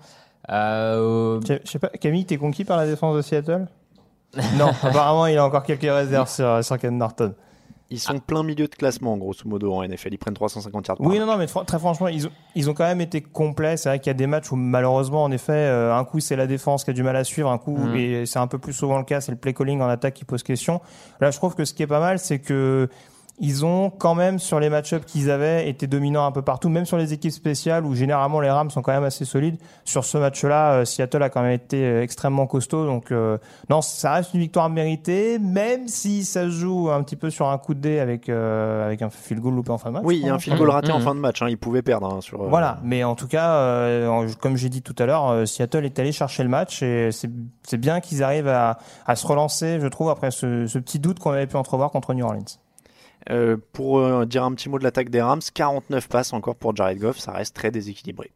Euh, 0.52 1.40
Je 1.48 1.54
je 1.64 1.72
sais 1.72 1.80
pas, 1.80 1.90
Camille, 1.90 2.26
t'es 2.26 2.38
conquis 2.38 2.66
par 2.66 2.78
la 2.78 2.86
défense 2.86 3.16
de 3.16 3.22
Seattle? 3.22 3.68
Non, 4.58 4.70
apparemment, 4.82 5.28
il 5.28 5.38
a 5.38 5.46
encore 5.46 5.62
quelques 5.64 5.82
réserves 5.84 6.28
sur, 6.30 6.64
sur 6.64 6.78
Ken 6.80 6.98
Norton. 6.98 7.36
Ils 7.90 8.00
sont 8.00 8.18
plein 8.20 8.42
milieu 8.42 8.68
de 8.68 8.74
classement, 8.76 9.16
grosso 9.18 9.42
modo, 9.46 9.72
en 9.74 9.84
NFL. 9.88 10.10
Ils 10.14 10.18
prennent 10.18 10.34
350 10.34 10.88
yards 10.88 10.98
par 10.98 11.06
Oui, 11.06 11.20
non, 11.20 11.26
non, 11.28 11.38
mais 11.38 11.46
fr- 11.46 11.64
très 11.66 11.78
franchement, 11.78 12.08
ils 12.08 12.26
ont, 12.26 12.32
ils 12.56 12.70
ont 12.70 12.74
quand 12.74 12.86
même 12.86 13.02
été 13.02 13.22
complets. 13.22 13.78
C'est 13.78 13.90
vrai 13.90 14.00
qu'il 14.00 14.08
y 14.08 14.12
a 14.12 14.16
des 14.16 14.26
matchs 14.26 14.52
où 14.52 14.56
malheureusement, 14.56 15.24
en 15.24 15.32
effet, 15.32 15.52
euh, 15.54 15.94
un 15.96 16.04
coup 16.04 16.20
c'est 16.20 16.36
la 16.36 16.48
défense 16.48 16.84
qui 16.84 16.90
a 16.90 16.94
du 16.94 17.04
mal 17.04 17.16
à 17.16 17.24
suivre, 17.24 17.52
un 17.52 17.58
coup, 17.60 17.78
Mhm. 17.78 17.96
et 17.96 18.26
c'est 18.26 18.40
un 18.40 18.48
peu 18.48 18.58
plus 18.58 18.74
souvent 18.74 18.98
le 18.98 19.04
cas, 19.04 19.22
c'est 19.22 19.32
le 19.32 19.38
play 19.38 19.54
calling 19.54 19.80
en 19.82 19.88
attaque 19.90 20.16
qui 20.16 20.26
pose 20.26 20.42
question. 20.44 20.82
Là, 21.20 21.30
je 21.30 21.38
trouve 21.38 21.54
que 21.56 21.66
ce 21.66 21.74
qui 21.74 21.84
est 21.84 21.88
pas 21.88 22.00
mal, 22.00 22.18
c'est 22.20 22.40
que 22.40 22.90
ils 23.40 23.66
ont 23.66 23.90
quand 23.90 24.14
même 24.16 24.38
sur 24.40 24.60
les 24.60 24.70
match-ups 24.70 25.06
qu'ils 25.06 25.32
avaient 25.32 25.68
été 25.68 25.88
dominants 25.88 26.26
un 26.26 26.32
peu 26.32 26.44
partout, 26.44 26.70
même 26.70 26.86
sur 26.86 26.98
les 26.98 27.14
équipes 27.14 27.32
spéciales 27.32 27.84
où 27.86 27.96
généralement 27.96 28.40
les 28.40 28.50
Rams 28.50 28.70
sont 28.70 28.82
quand 28.84 28.92
même 28.94 29.04
assez 29.04 29.26
solides. 29.26 29.58
Sur 29.86 30.06
ce 30.06 30.18
match-là, 30.20 30.74
euh, 30.74 30.86
Seattle 30.86 31.24
a 31.24 31.30
quand 31.30 31.42
même 31.42 31.52
été 31.52 31.84
euh, 31.84 32.04
extrêmement 32.04 32.46
costaud. 32.46 32.86
Donc 32.86 33.12
euh, 33.12 33.40
non, 33.70 33.82
ça 33.82 34.14
reste 34.14 34.34
une 34.36 34.40
victoire 34.40 34.70
méritée, 34.70 35.40
même 35.40 35.88
si 35.88 36.26
ça 36.26 36.44
se 36.44 36.50
joue 36.52 36.90
un 36.92 37.02
petit 37.04 37.16
peu 37.16 37.30
sur 37.32 37.48
un 37.50 37.58
coup 37.58 37.74
de 37.74 37.80
dé 37.80 38.00
avec 38.00 38.30
euh, 38.30 38.86
avec 38.86 39.02
un 39.02 39.10
field 39.10 39.42
goal 39.42 39.56
loupé 39.56 39.72
en 39.72 39.78
fin 39.80 39.90
de 39.90 39.96
match. 39.96 40.04
Oui, 40.06 40.20
il 40.22 40.28
y 40.28 40.30
a 40.30 40.34
un 40.36 40.40
field 40.40 40.58
goal 40.58 40.70
raté 40.70 40.92
en 40.92 41.00
Mhm. 41.00 41.04
fin 41.04 41.16
de 41.16 41.20
match. 41.20 41.42
hein. 41.42 41.48
Ils 41.50 41.58
pouvaient 41.58 41.82
perdre 41.82 42.14
hein, 42.14 42.22
sur. 42.22 42.42
euh, 42.44 42.48
Voilà, 42.50 42.78
mais 42.84 43.04
en 43.04 43.16
tout 43.16 43.28
cas, 43.28 43.54
euh, 43.56 44.28
comme 44.40 44.58
j'ai 44.58 44.70
dit 44.70 44.84
tout 44.84 44.96
à 45.00 45.06
l'heure, 45.08 45.30
euh, 45.30 45.46
Seattle 45.46 45.86
est 45.86 45.98
allé 45.98 46.12
chercher 46.12 46.44
le 46.44 46.50
match 46.50 46.84
et 46.84 47.10
c'est 47.12 47.30
c'est 47.64 47.78
bien 47.78 48.00
qu'ils 48.00 48.22
arrivent 48.24 48.48
à, 48.48 48.78
à 49.08 49.16
se 49.16 49.26
relancer, 49.26 49.80
je 49.82 49.88
trouve, 49.88 50.10
après 50.10 50.30
ce, 50.32 50.68
ce 50.68 50.78
petit 50.78 51.00
doute 51.00 51.18
qu'on 51.20 51.32
avait 51.32 51.48
pu 51.48 51.56
entrevoir 51.56 51.90
contre 51.92 52.14
New 52.14 52.24
Orleans. 52.26 52.44
Euh, 53.30 53.56
pour 53.72 54.00
euh, 54.00 54.26
dire 54.26 54.44
un 54.44 54.52
petit 54.54 54.68
mot 54.70 54.78
de 54.80 54.84
l'attaque 54.84 55.10
des 55.10 55.22
Rams, 55.22 55.40
49 55.54 56.10
passes 56.10 56.34
encore 56.34 56.56
pour 56.56 56.76
Jared 56.76 57.00
Goff, 57.00 57.18
ça 57.20 57.32
reste 57.32 57.56
très 57.56 57.72
déséquilibré. 57.72 58.32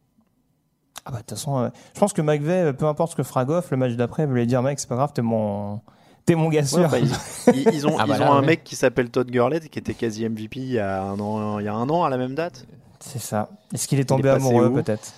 Ah 1.04 1.10
bah 1.10 1.16
de 1.18 1.22
toute 1.22 1.30
façon, 1.30 1.58
euh, 1.58 1.68
je 1.94 2.00
pense 2.00 2.12
que 2.12 2.22
McVeigh, 2.22 2.72
peu 2.72 2.86
importe 2.86 3.12
ce 3.12 3.16
que 3.16 3.22
fera 3.22 3.44
Goff, 3.44 3.70
le 3.70 3.76
match 3.76 3.92
d'après, 3.92 4.22
il 4.24 4.28
voulait 4.28 4.46
dire 4.46 4.62
mec, 4.62 4.78
c'est 4.80 4.88
pas 4.88 4.96
grave, 4.96 5.12
t'es 5.14 5.22
mon, 5.22 5.80
t'es 6.26 6.34
mon 6.34 6.48
gars 6.48 6.64
sûr. 6.64 6.80
Ouais, 6.80 6.88
bah, 6.88 6.98
ils, 6.98 7.12
ils- 7.54 7.68
ils 7.74 7.86
ont, 7.86 7.96
Ah 7.98 8.06
bah 8.06 8.14
ils 8.16 8.20
là, 8.20 8.30
ont 8.30 8.34
un 8.34 8.40
ouais. 8.40 8.46
mec 8.46 8.64
qui 8.64 8.76
s'appelle 8.76 9.10
Todd 9.10 9.30
Gurley, 9.30 9.60
qui 9.60 9.78
était 9.78 9.94
quasi 9.94 10.26
MVP 10.28 10.60
il 10.60 10.70
y 10.72 10.78
a 10.78 11.02
un 11.02 11.18
an, 11.20 11.58
il 11.58 11.64
y 11.64 11.68
a 11.68 11.74
un 11.74 11.88
an 11.90 12.04
à 12.04 12.10
la 12.10 12.16
même 12.18 12.34
date. 12.34 12.66
C'est 13.00 13.20
ça. 13.20 13.48
Est-ce 13.74 13.86
qu'il 13.88 13.98
est 13.98 14.02
Il 14.02 14.06
tombé 14.06 14.28
est 14.28 14.32
amoureux 14.32 14.72
peut-être? 14.72 15.12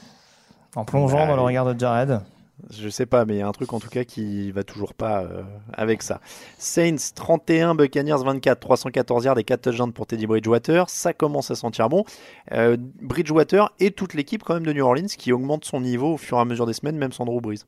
En 0.77 0.85
plongeant 0.85 1.19
Bah, 1.19 1.27
dans 1.29 1.37
le 1.37 1.43
regard 1.43 1.73
de 1.73 1.79
Jared? 1.79 2.21
Je 2.69 2.89
sais 2.89 3.07
pas, 3.07 3.25
mais 3.25 3.37
il 3.37 3.39
y 3.39 3.43
a 3.43 3.49
un 3.49 3.53
truc 3.53 3.73
en 3.73 3.81
tout 3.81 3.89
cas 3.89 4.05
qui 4.05 4.51
va 4.53 4.63
toujours 4.63 4.93
pas 4.95 5.23
euh, 5.23 5.43
avec 5.73 6.03
ça. 6.03 6.21
Saints 6.59 6.97
31, 7.15 7.75
Buccaneers 7.75 8.23
24, 8.25 8.61
314 8.61 9.25
yards 9.25 9.39
et 9.39 9.45
4 9.45 9.63
touchdowns 9.63 9.93
pour 9.93 10.07
Teddy 10.07 10.27
Bridgewater. 10.27 10.89
Ça 10.89 11.13
commence 11.13 11.51
à 11.51 11.55
sentir 11.55 11.89
bon. 11.89 12.05
Euh, 12.53 12.77
Bridgewater 13.01 13.73
et 13.81 13.91
toute 13.91 14.15
l'équipe 14.15 14.43
quand 14.43 14.55
même 14.55 14.67
de 14.67 14.73
New 14.73 14.85
Orleans 14.85 15.07
qui 15.19 15.33
augmente 15.33 15.65
son 15.65 15.81
niveau 15.81 16.15
au 16.15 16.17
fur 16.17 16.37
et 16.39 16.41
à 16.41 16.45
mesure 16.45 16.67
des 16.67 16.75
semaines, 16.75 16.97
même 16.97 17.13
sans 17.13 17.25
Drew 17.25 17.41
Brees. 17.41 17.65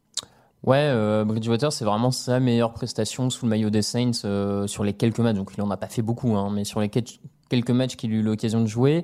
Ouais, 0.65 0.79
euh, 0.79 1.25
Bridgewater, 1.25 1.73
c'est 1.73 1.85
vraiment 1.85 2.13
sa 2.13 2.39
meilleure 2.39 2.73
prestation 2.73 3.31
sous 3.31 3.47
le 3.47 3.51
maillot 3.51 3.71
des 3.71 3.83
Saints 3.83 4.67
sur 4.67 4.85
les 4.85 4.93
quelques 4.93 5.19
matchs. 5.19 5.37
Donc, 5.37 5.51
il 5.57 5.63
en 5.63 5.71
a 5.73 5.77
pas 5.77 5.89
fait 5.89 6.03
beaucoup, 6.03 6.37
hein, 6.37 6.51
mais 6.55 6.63
sur 6.65 6.81
les 6.81 6.89
quel- 6.89 7.03
quelques 7.49 7.71
matchs 7.71 7.97
qu'il 7.97 8.13
a 8.13 8.15
eu 8.15 8.23
l'occasion 8.23 8.61
de 8.61 8.67
jouer, 8.67 9.03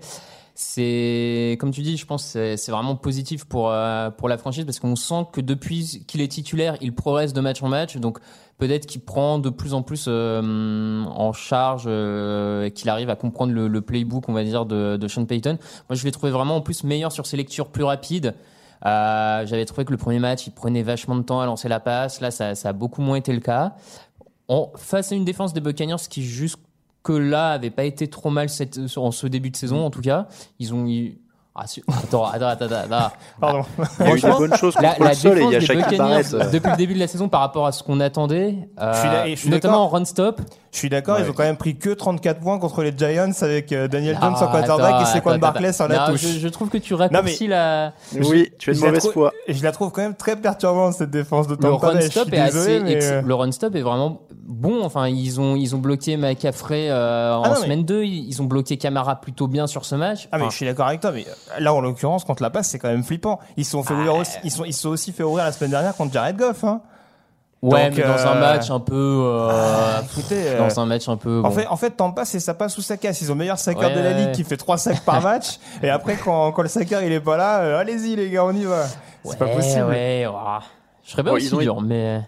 c'est, 0.61 1.57
comme 1.61 1.71
tu 1.71 1.83
dis, 1.83 1.97
je 1.97 2.05
pense 2.05 2.25
c'est- 2.25 2.69
vraiment 2.69 2.97
positif 2.97 3.45
pour, 3.45 3.71
euh, 3.71 4.11
pour 4.11 4.29
la 4.29 4.37
franchise 4.39 4.65
parce 4.65 4.81
qu'on 4.81 4.97
sent 4.97 5.29
que 5.33 5.41
depuis 5.41 6.05
qu'il 6.09 6.21
est 6.21 6.27
titulaire, 6.27 6.77
il 6.81 6.93
progresse 6.93 7.33
de 7.33 7.41
match 7.41 7.63
en 7.63 7.69
match. 7.69 7.97
Donc, 7.99 8.19
peut-être 8.59 8.87
qu'il 8.87 9.01
prend 9.03 9.39
de 9.39 9.51
plus 9.51 9.73
en 9.73 9.83
plus 9.83 10.07
euh, 10.09 11.05
en 11.05 11.33
charge 11.33 11.85
euh, 11.87 12.65
et 12.65 12.73
qu'il 12.73 12.91
arrive 12.91 13.09
à 13.09 13.15
comprendre 13.15 13.53
le, 13.53 13.81
playbook, 13.81 14.29
on 14.29 14.33
va 14.33 14.43
dire, 14.43 14.67
de, 14.67 15.07
Sean 15.07 15.27
Payton. 15.27 15.59
Moi, 15.89 15.95
je 15.95 16.05
l'ai 16.05 16.11
trouvé 16.11 16.33
vraiment 16.33 16.57
en 16.57 16.61
plus 16.61 16.83
meilleur 16.83 17.13
sur 17.13 17.25
ses 17.25 17.37
lectures 17.37 17.69
plus 17.69 17.85
rapides. 17.85 18.35
J'avais 18.83 19.65
trouvé 19.65 19.85
que 19.85 19.93
le 19.93 19.97
premier 19.97 20.19
match, 20.19 20.49
il 20.49 20.51
prenait 20.51 20.83
vachement 20.83 21.15
de 21.15 21.23
temps 21.23 21.41
à 21.41 21.47
lancer 21.47 21.69
la 21.69 21.79
passe. 21.79 22.21
Là, 22.21 22.33
ça, 22.33 22.51
a 22.65 22.73
beaucoup 22.73 23.01
moins 23.01 23.17
été 23.17 23.33
le 23.33 23.41
cas. 23.41 23.77
En, 24.49 24.73
face 24.75 25.13
à 25.13 25.15
une 25.15 25.25
défense 25.25 25.53
des 25.53 25.61
Buccaneers 25.61 26.09
qui 26.11 26.25
jusque-là 27.09 27.53
avait 27.53 27.71
pas 27.71 27.85
été 27.85 28.09
trop 28.09 28.31
mal 28.31 28.49
cette, 28.49 28.79
en 28.97 29.11
ce 29.11 29.27
début 29.27 29.51
de 29.51 29.57
saison, 29.57 29.85
en 29.85 29.91
tout 29.91 30.01
cas. 30.01 30.29
Ils 30.59 30.75
ont. 30.75 30.87
Ah, 31.61 31.67
su- 31.67 31.83
attends, 31.89 32.25
attends, 32.27 32.47
attends, 32.47 32.65
attends. 32.67 33.13
Pardon. 33.41 33.63
Il 34.01 34.07
y 34.07 34.09
a 34.09 34.11
eu 34.11 34.15
des 34.15 34.19
Franchement, 34.21 34.39
bonnes 34.39 34.55
choses 34.57 34.75
la, 34.81 34.91
contre 34.91 35.03
la 35.03 35.09
le 35.11 35.15
sol 35.17 35.39
et 35.39 35.43
il 35.43 35.51
y 35.51 35.57
a 35.57 35.59
défense 35.59 35.77
des 35.77 35.83
Buccaneers, 35.97 36.35
euh, 36.35 36.51
depuis 36.51 36.71
le 36.71 36.77
début 36.77 36.95
de 36.95 36.99
la 37.01 37.07
saison 37.09 37.29
par 37.29 37.41
rapport 37.41 37.67
à 37.67 37.73
ce 37.73 37.83
qu'on 37.83 37.99
attendait, 38.01 38.55
euh, 38.81 38.93
Je 38.95 38.99
suis 39.01 39.09
d'a- 39.09 39.27
et 39.29 39.31
je 39.35 39.41
suis 39.41 39.51
notamment 39.51 39.79
en 39.79 39.85
d'accord. 39.87 39.99
run 39.99 40.05
stop. 40.05 40.41
Je 40.71 40.79
suis 40.79 40.91
d'accord, 40.91 41.17
Ouais. 41.17 41.23
ils 41.25 41.31
ont 41.31 41.33
quand 41.33 41.45
même 41.45 41.57
pris 41.57 41.77
que 41.79 41.89
34 41.91 42.41
points 42.41 42.59
contre 42.59 42.83
les 42.83 42.93
Giants 42.97 43.31
avec 43.41 43.73
euh, 43.73 43.89
Daniel 43.89 44.19
Jones 44.21 44.35
Ah, 44.37 44.45
en 44.45 44.51
quarterback 44.51 44.95
attends, 44.95 45.03
et 45.03 45.07
Saquon 45.07 45.39
Barkley 45.39 45.73
sur 45.73 45.89
la 45.89 45.99
Non, 46.07 46.13
touche. 46.13 46.21
Je, 46.21 46.39
je 46.39 46.49
trouve 46.49 46.69
que 46.69 46.77
tu 46.79 46.93
raccourcis 46.95 47.47
la, 47.49 47.95
Oui, 48.15 48.51
tu 48.59 48.71
as 48.71 48.75
de 48.75 48.79
mauvaise 48.81 49.09
foi. 49.11 49.33
Et 49.47 49.55
je 49.55 49.63
la 49.65 49.73
trouve 49.73 49.91
quand 49.91 50.03
même 50.03 50.15
très 50.15 50.37
perturbante 50.37 50.93
cette 50.95 51.11
défense 51.11 51.47
de 51.49 51.53
le 51.55 51.59
Tampa 51.59 51.87
run 51.89 51.95
Bay. 51.95 52.03
Je 52.03 52.11
stop 52.11 52.27
suis 52.29 52.37
est 52.37 52.41
assez 52.41 52.81
mais, 52.81 52.93
ex- 52.93 53.07
euh, 53.11 53.23
le 53.23 53.35
run 53.35 53.51
stop 53.51 53.75
est 53.75 53.81
vraiment 53.81 54.21
bon 54.47 54.83
enfin 54.85 55.09
ils 55.09 55.41
ont 55.41 55.57
ils 55.57 55.75
ont 55.75 55.79
bloqué 55.79 56.17
McCaffrey 56.17 56.89
euh, 56.91 57.35
en 57.35 57.43
Ah 57.43 57.49
non, 57.49 57.55
mais- 57.57 57.61
semaine 57.63 57.85
2 57.85 58.05
ils 58.05 58.29
ils 58.29 58.43
ont 58.43 58.45
bloqué 58.47 58.77
Camara 58.77 59.17
plutôt 59.21 59.47
bien 59.47 59.67
sur 59.67 59.85
ce 59.85 59.95
match 59.95 60.29
Ah 60.33 60.39
mais 60.39 60.45
je 60.51 60.57
suis 60.57 60.67
d'accord 60.67 60.87
avec 60.87 61.01
toi, 61.01 61.13
mais 61.13 61.25
euh, 61.27 61.48
là 61.59 61.73
en 61.75 61.81
l'occurrence 61.81 62.25
contre 62.25 62.43
la 62.43 62.51
passe 62.51 62.69
c'est 62.69 62.79
quand 62.79 62.89
même 62.89 63.05
flippant. 63.05 63.39
Ils 63.57 63.65
se 63.65 63.73
sont 63.73 63.83
fait 63.83 63.95
ouvrir 63.95 64.15
aussi, 64.17 64.37
ils 64.45 64.51
sont 64.51 64.65
ils 64.65 64.73
se 64.75 64.83
sont 64.83 64.89
aussi 64.91 65.13
fait 65.13 65.23
ouvrir 65.23 65.45
la 65.45 65.53
semaine 65.53 65.71
dernière 65.71 65.95
contre 65.97 66.13
Jared 66.13 66.37
Goff. 66.37 66.65
Hein. 66.65 66.81
ouais 67.63 67.89
Donc, 67.91 67.99
mais 67.99 68.05
dans 68.05 68.27
un 68.27 68.37
euh, 68.37 68.41
match 68.41 68.71
un 68.71 68.81
peu 68.81 68.95
euh, 69.25 69.49
Ah, 69.51 70.03
écoutez, 70.05 70.43
euh, 70.49 70.59
dans 70.59 70.81
un 70.81 70.87
match 70.87 71.09
un 71.09 71.17
peu 71.17 71.39
En 71.41 71.49
bon. 71.49 71.51
fait, 71.51 71.67
en 71.67 71.77
fait, 71.77 71.91
Tampa, 71.91 72.25
c'est 72.25 72.41
ça 72.41 72.55
passe 72.55 72.75
sous 72.75 72.83
sa 72.83 72.97
casse. 72.97 73.21
Ils 73.21 73.31
ont 73.31 73.35
le 73.35 73.41
meilleur 73.41 73.59
sacker 73.59 73.89
Ouais, 73.89 73.95
de 73.97 74.01
la 74.01 74.13
ligue 74.13 74.27
ouais. 74.29 74.33
qui 74.33 74.45
fait 74.45 74.57
3 74.57 74.79
sacs 74.79 75.05
par 75.05 75.21
match. 75.23 75.59
et 75.83 75.91
après, 75.91 76.17
quand, 76.17 76.53
quand 76.53 76.63
le 76.63 76.69
sacker 76.69 77.03
il 77.03 77.13
est 77.13 77.21
pas 77.21 77.37
là, 77.37 77.61
euh, 77.61 77.79
allez-y 77.79 78.15
les 78.17 78.31
gars, 78.31 78.45
on 78.45 78.53
y 78.53 78.65
va. 78.65 78.85
C'est 79.25 79.39
pas 79.39 79.49
possible. 79.49 79.85
ouais, 79.87 80.27
je 81.05 81.11
serais 81.11 81.23
pas 81.25 81.31
Bon, 81.31 81.37
aussi 81.37 81.47
ils 81.47 81.55
ont 81.55 81.61
dur 81.61 81.81
mais 81.81 82.21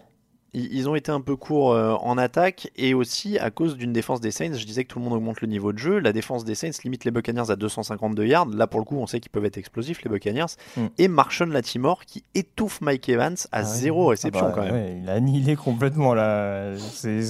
Ils 0.53 0.89
ont 0.89 0.97
été 0.97 1.13
un 1.13 1.21
peu 1.21 1.37
courts 1.37 1.73
euh, 1.73 1.95
en 2.01 2.19
attaque 2.19 2.71
et 2.77 2.93
aussi 2.93 3.39
à 3.39 3.51
cause 3.51 3.77
d'une 3.77 3.93
défense 3.93 4.21
des 4.21 4.33
Saints. 4.33 4.55
Je 4.55 4.67
disais 4.67 4.83
que 4.83 4.89
tout 4.93 4.99
le 4.99 5.05
monde 5.05 5.15
augmente 5.15 5.41
le 5.43 5.47
niveau 5.47 5.73
de 5.73 5.79
jeu. 5.79 6.01
La 6.01 6.13
défense 6.13 6.45
des 6.45 6.57
Saints 6.57 6.71
limite 6.83 7.05
les 7.05 7.13
Buccaneers 7.13 7.51
à 7.51 7.57
252 7.57 8.27
yards. 8.27 8.47
Là, 8.47 8.67
pour 8.67 8.81
le 8.81 8.85
coup, 8.85 8.97
on 8.97 9.07
sait 9.07 9.21
qu'ils 9.21 9.31
peuvent 9.31 9.45
être 9.45 9.59
explosifs, 9.59 10.03
les 10.03 10.11
Buccaneers. 10.11 10.47
Mm. 10.77 10.87
Et 10.99 11.07
Marshall 11.07 11.51
Latimore 11.53 12.05
qui 12.05 12.25
étouffe 12.35 12.81
Mike 12.81 13.09
Evans 13.09 13.37
à 13.53 13.59
Ah 13.59 13.63
zéro 13.63 14.07
réception 14.09 14.47
Ah 14.47 14.49
bah, 14.49 14.55
quand 14.57 14.63
même. 14.65 14.75
ouais, 14.75 14.99
il 15.03 15.09
a 15.09 15.13
annihilé 15.13 15.55
complètement 15.55 16.15
là. 16.15 16.77
C'est 16.79 17.21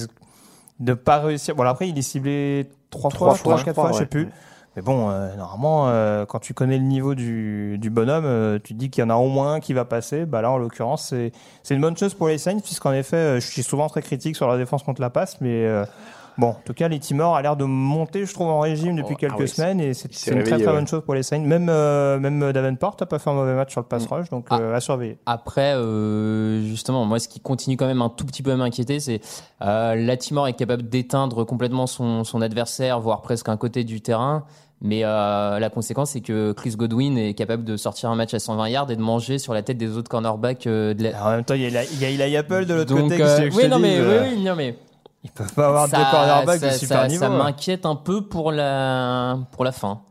de 0.79 0.93
pas 0.95 1.19
réussir. 1.19 1.55
Bon, 1.55 1.63
après, 1.63 1.89
il 1.89 1.97
est 1.97 2.01
ciblé 2.01 2.69
trois 2.89 3.11
Trois 3.11 3.35
fois, 3.35 3.35
fois, 3.35 3.53
trois, 3.55 3.63
quatre 3.65 3.73
crois, 3.75 3.89
fois, 3.89 3.91
je 3.91 3.97
sais 3.97 4.01
ouais. 4.03 4.07
plus. 4.25 4.29
Mais 4.75 4.81
bon, 4.81 5.09
euh, 5.09 5.35
normalement, 5.35 5.89
euh, 5.89 6.25
quand 6.25 6.39
tu 6.39 6.53
connais 6.53 6.77
le 6.77 6.85
niveau 6.85 7.13
du, 7.13 7.77
du 7.77 7.89
bonhomme, 7.89 8.23
euh, 8.25 8.57
tu 8.57 8.73
te 8.73 8.79
dis 8.79 8.89
qu'il 8.89 9.03
y 9.03 9.05
en 9.05 9.09
a 9.09 9.15
au 9.15 9.27
moins 9.27 9.55
un 9.55 9.59
qui 9.59 9.73
va 9.73 9.83
passer. 9.83 10.25
Bah 10.25 10.41
là, 10.41 10.49
en 10.49 10.57
l'occurrence, 10.57 11.07
c'est 11.09 11.33
c'est 11.61 11.75
une 11.75 11.81
bonne 11.81 11.97
chose 11.97 12.13
pour 12.13 12.29
les 12.29 12.37
Saints, 12.37 12.59
puisqu'en 12.59 12.93
effet, 12.93 13.17
euh, 13.17 13.39
je 13.41 13.47
suis 13.47 13.63
souvent 13.63 13.89
très 13.89 14.01
critique 14.01 14.37
sur 14.37 14.47
la 14.47 14.57
défense 14.57 14.83
contre 14.83 15.01
la 15.01 15.09
passe, 15.09 15.41
mais 15.41 15.65
euh, 15.65 15.85
bon, 16.37 16.47
en 16.47 16.57
tout 16.65 16.73
cas, 16.73 16.87
les 16.87 16.99
Timor 16.99 17.35
a 17.35 17.41
l'air 17.41 17.55
de 17.55 17.65
monter, 17.65 18.25
je 18.25 18.33
trouve, 18.33 18.47
en 18.49 18.59
régime 18.59 18.95
depuis 18.95 19.13
Oh, 19.15 19.19
quelques 19.19 19.33
ah 19.33 19.41
oui, 19.41 19.47
semaines, 19.47 19.79
et 19.79 19.93
c'est 19.93 20.07
une 20.09 20.13
très 20.15 20.31
réveillé, 20.35 20.57
très 20.57 20.65
ouais. 20.67 20.73
bonne 20.73 20.87
chose 20.87 21.01
pour 21.05 21.13
les 21.13 21.23
Saints. 21.23 21.39
Même 21.39 21.67
euh, 21.69 22.19
même 22.19 22.51
Davenport 22.51 22.95
n'a 22.99 23.05
pas 23.05 23.19
fait 23.19 23.29
un 23.29 23.33
mauvais 23.33 23.53
match 23.53 23.71
sur 23.71 23.81
le 23.81 23.87
pass 23.87 24.05
rush, 24.07 24.29
donc 24.29 24.45
Ah. 24.49 24.59
euh, 24.59 24.75
à 24.75 24.79
surveiller. 24.79 25.17
Après, 25.25 25.73
euh, 25.75 26.61
justement, 26.63 27.05
moi, 27.05 27.19
ce 27.19 27.27
qui 27.27 27.39
continue 27.39 27.77
quand 27.77 27.87
même 27.87 28.01
un 28.01 28.09
tout 28.09 28.25
petit 28.25 28.43
peu 28.43 28.51
à 28.51 28.55
m'inquiéter, 28.55 28.99
c'est 28.99 29.21
euh, 29.61 29.95
Latimore 29.95 30.47
est 30.47 30.53
capable 30.53 30.89
d'éteindre 30.89 31.43
complètement 31.45 31.87
son, 31.87 32.23
son 32.23 32.41
adversaire, 32.41 32.99
voire 32.99 33.21
presque 33.21 33.49
un 33.49 33.57
côté 33.57 33.83
du 33.83 34.01
terrain. 34.01 34.43
Mais 34.83 35.01
euh, 35.03 35.59
la 35.59 35.69
conséquence, 35.69 36.09
c'est 36.11 36.21
que 36.21 36.53
Chris 36.53 36.71
Godwin 36.75 37.15
est 37.15 37.35
capable 37.35 37.63
de 37.63 37.77
sortir 37.77 38.09
un 38.09 38.15
match 38.15 38.33
à 38.33 38.39
120 38.39 38.67
yards 38.69 38.89
et 38.89 38.95
de 38.95 39.01
manger 39.01 39.37
sur 39.37 39.53
la 39.53 39.61
tête 39.61 39.77
des 39.77 39.95
autres 39.95 40.09
cornerbacks 40.09 40.65
euh, 40.65 40.95
de 40.95 41.03
la... 41.03 41.09
Alors, 41.09 41.27
en 41.27 41.31
même 41.33 41.43
temps, 41.43 41.53
il 41.53 41.61
y 41.61 41.67
a, 41.67 41.69
la- 41.69 41.83
Eli 42.09 42.35
Apple 42.35 42.65
de 42.65 42.73
l'autre 42.73 42.95
côté. 42.99 43.21
euh, 43.21 43.49
oui, 43.55 43.67
non, 43.69 43.77
dise, 43.77 43.81
mais, 43.85 43.99
oui, 44.01 44.15
oui, 44.37 44.43
non, 44.43 44.55
mais 44.55 44.75
Ils 45.23 45.31
peuvent 45.31 45.53
pas 45.53 45.67
avoir 45.67 45.87
ça, 45.87 45.97
deux 45.97 46.03
cornerbacks 46.11 46.59
ça, 46.59 46.67
de 46.69 46.73
super 46.73 47.01
ça- 47.01 47.07
niveau. 47.07 47.19
ça 47.25 47.31
hein. 47.31 47.37
m'inquiète 47.37 47.85
un 47.85 47.95
peu 47.95 48.25
pour 48.27 48.51
la, 48.51 49.37
pour 49.51 49.63
la 49.63 49.71
fin. 49.71 50.01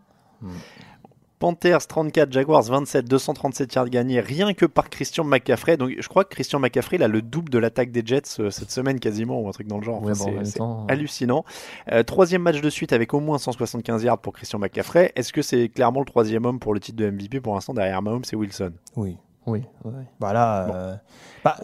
Panthers 1.39 1.87
34, 1.87 2.31
Jaguars 2.33 2.63
27, 2.65 3.07
237 3.09 3.75
yards 3.75 3.89
gagnés 3.89 4.21
rien 4.21 4.53
que 4.53 4.67
par 4.67 4.91
Christian 4.91 5.25
McCaffrey. 5.25 5.79
Donc 5.79 5.91
je 5.99 6.07
crois 6.07 6.25
que 6.25 6.29
Christian 6.35 6.59
McCaffrey 6.61 6.97
il 6.99 7.03
a 7.03 7.09
le 7.09 7.23
double 7.23 7.49
de 7.49 7.59
l'attaque 7.59 7.91
des 7.93 8.03
Jets 8.05 8.23
euh, 8.41 8.51
cette 8.51 8.71
semaine 8.71 9.01
quasiment 9.01 9.41
ou 9.41 9.49
un 9.49 9.53
truc 9.53 9.67
dans 9.67 9.79
le 9.79 9.83
genre. 9.85 10.03
Ouais, 10.03 10.13
Enfin, 10.13 10.27
bon, 10.33 10.41
en 10.41 10.45
c'est- 10.45 10.59
temps, 10.59 10.87
hallucinant. 10.91 11.47
Euh, 11.93 12.03
troisième 12.03 12.43
match 12.43 12.61
de 12.61 12.69
suite 12.69 12.93
avec 12.93 13.15
au 13.15 13.21
moins 13.21 13.39
175 13.39 14.05
yards 14.05 14.19
pour 14.19 14.35
Christian 14.35 14.59
McCaffrey. 14.59 15.13
Est-ce 15.17 15.33
que 15.33 15.41
c'est 15.41 15.71
clairement 15.71 16.01
le 16.01 16.07
troisième 16.07 16.45
homme 16.45 16.59
pour 16.61 16.75
le 16.75 16.81
titre 16.81 16.99
de 16.99 17.07
MVP 17.11 17.41
pour 17.41 17.55
l'instant 17.55 17.73
derrière 17.73 18.03
Mahomes 18.03 18.23
et 18.31 18.37
Wilson? 18.37 18.73
Oui. 18.97 19.17
Oui, 19.47 19.63
ouais. 19.87 19.93
Bah 20.21 20.35
là. 20.35 20.69
euh, 20.71 20.95
bah, 21.43 21.57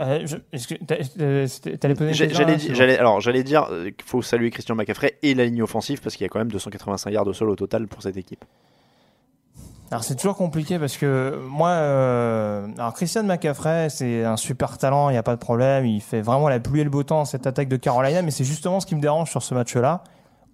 euh, 0.00 0.26
T'allais 1.80 1.94
poser 1.94 2.98
alors 2.98 3.20
j'allais 3.20 3.42
dire 3.42 3.68
euh, 3.70 3.90
qu'il 3.90 4.04
faut 4.06 4.22
saluer 4.22 4.50
Christian 4.50 4.74
McCaffrey 4.74 5.18
et 5.22 5.34
la 5.34 5.44
ligne 5.44 5.62
offensive 5.62 6.00
parce 6.00 6.16
qu'il 6.16 6.24
y 6.24 6.26
a 6.26 6.28
quand 6.28 6.38
même 6.38 6.50
285 6.50 7.10
yards 7.10 7.26
au 7.26 7.32
sol 7.32 7.50
au 7.50 7.56
total 7.56 7.86
pour 7.88 8.02
cette 8.02 8.16
équipe. 8.16 8.44
Alors 9.90 10.04
c'est 10.04 10.14
toujours 10.14 10.36
compliqué 10.36 10.78
parce 10.78 10.96
que 10.96 11.40
moi, 11.48 11.70
euh, 11.70 12.68
alors 12.78 12.94
Christian 12.94 13.24
McCaffrey, 13.24 13.88
c'est 13.90 14.24
un 14.24 14.36
super 14.36 14.78
talent, 14.78 15.08
il 15.10 15.14
n'y 15.14 15.18
a 15.18 15.24
pas 15.24 15.34
de 15.34 15.40
problème, 15.40 15.84
il 15.84 16.00
fait 16.00 16.20
vraiment 16.20 16.48
la 16.48 16.60
pluie 16.60 16.80
et 16.80 16.84
le 16.84 16.90
beau 16.90 17.02
temps 17.02 17.24
cette 17.24 17.48
attaque 17.48 17.68
de 17.68 17.76
Carolina, 17.76 18.22
mais 18.22 18.30
c'est 18.30 18.44
justement 18.44 18.78
ce 18.78 18.86
qui 18.86 18.94
me 18.94 19.00
dérange 19.00 19.30
sur 19.30 19.42
ce 19.42 19.52
match-là, 19.52 20.04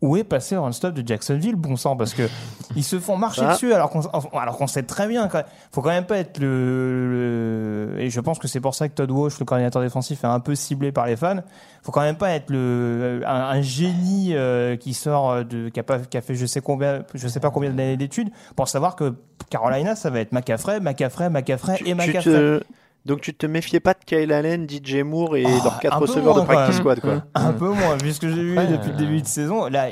où 0.02 0.16
est 0.16 0.24
passé 0.24 0.54
le 0.54 0.60
run-stop 0.60 0.92
de 0.94 1.06
Jacksonville, 1.06 1.56
bon 1.56 1.76
sang, 1.76 1.96
parce 1.96 2.12
que 2.14 2.22
ils 2.76 2.84
se 2.84 2.98
font 3.00 3.16
marcher 3.16 3.42
Ah. 3.44 3.52
dessus 3.54 3.72
alors 3.72 3.90
qu'on 3.90 4.00
alors 4.38 4.58
qu'on 4.58 4.66
sait 4.66 4.82
très 4.82 5.08
bien. 5.08 5.26
Quand 5.28 5.42
faut 5.72 5.80
quand 5.82 5.88
même 5.90 6.04
pas 6.06 6.18
être 6.18 6.38
le, 6.38 7.92
le- 7.94 8.00
et 8.00 8.10
je 8.10 8.20
pense 8.20 8.38
que 8.38 8.48
c'est 8.48 8.60
pour 8.60 8.74
ça 8.74 8.88
que 8.88 8.94
Todd 8.94 9.10
Walsh, 9.10 9.38
le 9.38 9.44
coordinateur 9.44 9.82
défensif, 9.82 10.22
est 10.24 10.26
un 10.26 10.40
peu 10.40 10.54
ciblé 10.54 10.92
par 10.92 11.06
les 11.06 11.16
fans. 11.16 11.40
Faut 11.82 11.92
quand 11.92 12.02
même 12.02 12.16
pas 12.16 12.30
être 12.30 12.50
le 12.50 13.22
un, 13.26 13.34
un 13.34 13.60
génie 13.62 14.32
euh, 14.34 14.76
qui 14.76 14.92
sort 14.94 15.44
de 15.44 15.68
qui 15.70 15.80
a, 15.80 15.82
pas, 15.82 15.98
qui 16.00 16.16
a 16.16 16.20
fait 16.20 16.34
je 16.34 16.46
sais 16.46 16.60
combien, 16.60 17.02
je 17.14 17.28
sais 17.28 17.40
pas 17.40 17.50
combien 17.50 17.70
d'années 17.70 17.96
d'études 17.96 18.30
pour 18.56 18.68
savoir 18.68 18.96
que 18.96 19.14
Carolina, 19.50 19.94
ça 19.94 20.10
va 20.10 20.20
être 20.20 20.32
McCaffrey, 20.32 20.80
McCaffrey, 20.80 21.30
McCaffrey 21.30 21.78
et 21.86 21.94
Tu 21.96 22.12
te- 22.22 22.62
Donc 23.06 23.20
tu 23.20 23.32
te 23.34 23.46
méfiais 23.46 23.80
pas 23.80 23.94
de 23.94 24.00
Kyle 24.04 24.32
Allen, 24.32 24.66
DJ 24.68 24.96
Moore 24.96 25.36
et 25.36 25.44
Oh, 25.46 25.60
leurs 25.64 25.78
quatre 25.80 25.94
un 25.94 25.98
peu 25.98 26.04
receveurs 26.06 26.34
de 26.34 26.40
moins, 26.40 26.44
practice 26.46 26.74
même. 26.74 26.80
squad 26.80 27.00
quoi. 27.00 27.24
Un 27.34 27.52
peu 27.52 27.68
moins, 27.68 27.96
vu 28.02 28.12
ce 28.12 28.20
que 28.20 28.28
j'ai 28.28 28.42
vu 28.42 28.54
depuis 28.56 28.90
le 28.90 28.96
début 28.96 29.22
de 29.22 29.26
saison. 29.26 29.66
Là, 29.68 29.88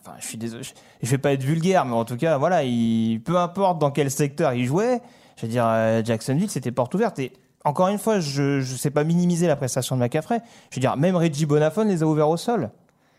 enfin, 0.00 0.16
je 0.20 0.26
suis 0.26 0.38
désolé, 0.38 0.62
je, 0.62 0.70
je 1.02 1.10
vais 1.10 1.18
pas 1.18 1.32
être 1.32 1.42
vulgaire, 1.42 1.84
mais 1.84 1.94
en 1.94 2.04
tout 2.04 2.16
cas, 2.16 2.38
voilà, 2.38 2.62
il, 2.62 3.20
peu 3.24 3.36
importe 3.36 3.78
dans 3.80 3.90
quel 3.90 4.10
secteur 4.10 4.54
il 4.54 4.64
jouait, 4.64 5.00
je 5.36 5.42
veux 5.42 5.48
dire, 5.50 5.64
euh, 5.66 6.02
Jacksonville, 6.04 6.50
c'était 6.50 6.70
porte 6.72 6.94
ouverte. 6.94 7.18
Et 7.18 7.32
encore 7.64 7.88
une 7.88 7.98
fois, 7.98 8.20
je 8.20 8.58
ne 8.60 8.62
sais 8.62 8.90
pas 8.90 9.02
minimiser 9.04 9.46
la 9.48 9.56
prestation 9.56 9.96
de 9.96 10.00
McCaffrey. 10.00 10.40
Je 10.70 10.76
veux 10.76 10.80
dire, 10.80 10.96
même 10.96 11.16
Reggie 11.16 11.46
Bonafone 11.46 11.88
les 11.88 12.02
a 12.02 12.06
ouverts 12.06 12.28
au 12.28 12.36
sol. 12.36 12.70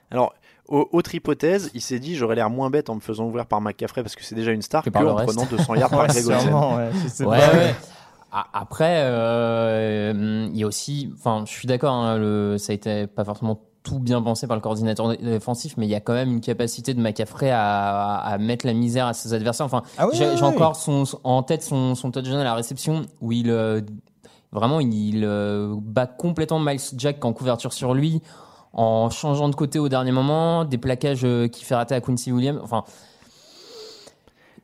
Alors, 0.09 0.33
au- 0.69 0.87
autre 0.93 1.13
hypothèse, 1.15 1.69
il 1.73 1.81
s'est 1.81 1.99
dit 1.99 2.15
j'aurais 2.15 2.35
l'air 2.35 2.49
moins 2.49 2.69
bête 2.69 2.89
en 2.89 2.95
me 2.95 2.99
faisant 3.01 3.25
ouvrir 3.25 3.45
par 3.45 3.59
McCaffrey 3.59 4.03
parce 4.03 4.15
que 4.15 4.23
c'est 4.23 4.35
déjà 4.35 4.51
une 4.51 4.61
star 4.61 4.83
Que 4.83 4.89
que, 4.89 4.97
en 4.99 5.15
reste. 5.15 5.33
prenant 5.33 5.45
200 5.49 5.75
yards 5.75 5.89
par 5.89 6.01
Ouais, 6.03 6.07
Greg 6.07 6.27
ouais. 7.27 7.75
Après, 8.53 9.03
euh, 9.03 10.47
il 10.51 10.57
y 10.57 10.63
a 10.63 10.67
aussi, 10.67 11.11
enfin, 11.17 11.43
je 11.45 11.51
suis 11.51 11.67
d'accord, 11.67 11.93
hein, 11.93 12.17
le- 12.17 12.57
ça 12.57 12.71
a 12.71 12.75
été 12.75 13.05
pas 13.07 13.23
forcément 13.23 13.59
tout 13.84 13.99
bien 13.99 14.21
pensé 14.21 14.47
par 14.47 14.55
le 14.55 14.61
coordinateur 14.61 15.09
dé- 15.09 15.17
défensif, 15.17 15.75
mais 15.77 15.86
il 15.86 15.89
y 15.89 15.95
a 15.95 15.99
quand 15.99 16.13
même 16.13 16.31
une 16.31 16.41
capacité 16.41 16.93
de 16.93 17.01
McCaffrey 17.01 17.51
à, 17.51 18.15
à 18.17 18.38
mettre 18.38 18.65
la 18.65 18.73
misère 18.73 19.07
à 19.07 19.13
ses 19.13 19.34
adversaires. 19.34 19.65
Enfin, 19.65 19.84
Ah 19.97 20.07
oui, 20.07 20.15
j'ai 20.17 20.25
oui, 20.25 20.31
j'ai 20.38 20.43
oui. 20.45 20.49
encore 20.49 20.75
son, 20.77 21.03
en 21.23 21.43
tête 21.43 21.61
son, 21.63 21.93
son 21.93 22.09
touchdown 22.09 22.39
à 22.39 22.43
la 22.43 22.55
réception 22.55 23.03
où 23.21 23.31
il 23.34 23.49
euh, 23.49 23.81
vraiment 24.51 24.79
il 24.79 25.23
euh, 25.25 25.75
bat 25.77 26.07
complètement 26.07 26.59
Miles 26.59 26.79
Jack 26.97 27.23
en 27.25 27.34
couverture 27.34 27.73
sur 27.73 27.93
lui 27.93 28.21
en 28.71 29.09
changeant 29.11 29.49
de 29.49 29.55
côté 29.55 29.77
au 29.79 29.89
dernier 29.89 30.11
moment, 30.11 30.65
des 30.65 30.77
plaquages 30.79 31.27
qui 31.51 31.63
fait 31.65 31.75
rater 31.75 31.93
à 31.93 32.01
Quincy 32.01 32.31
Williams. 32.31 32.59
Enfin, 32.63 32.84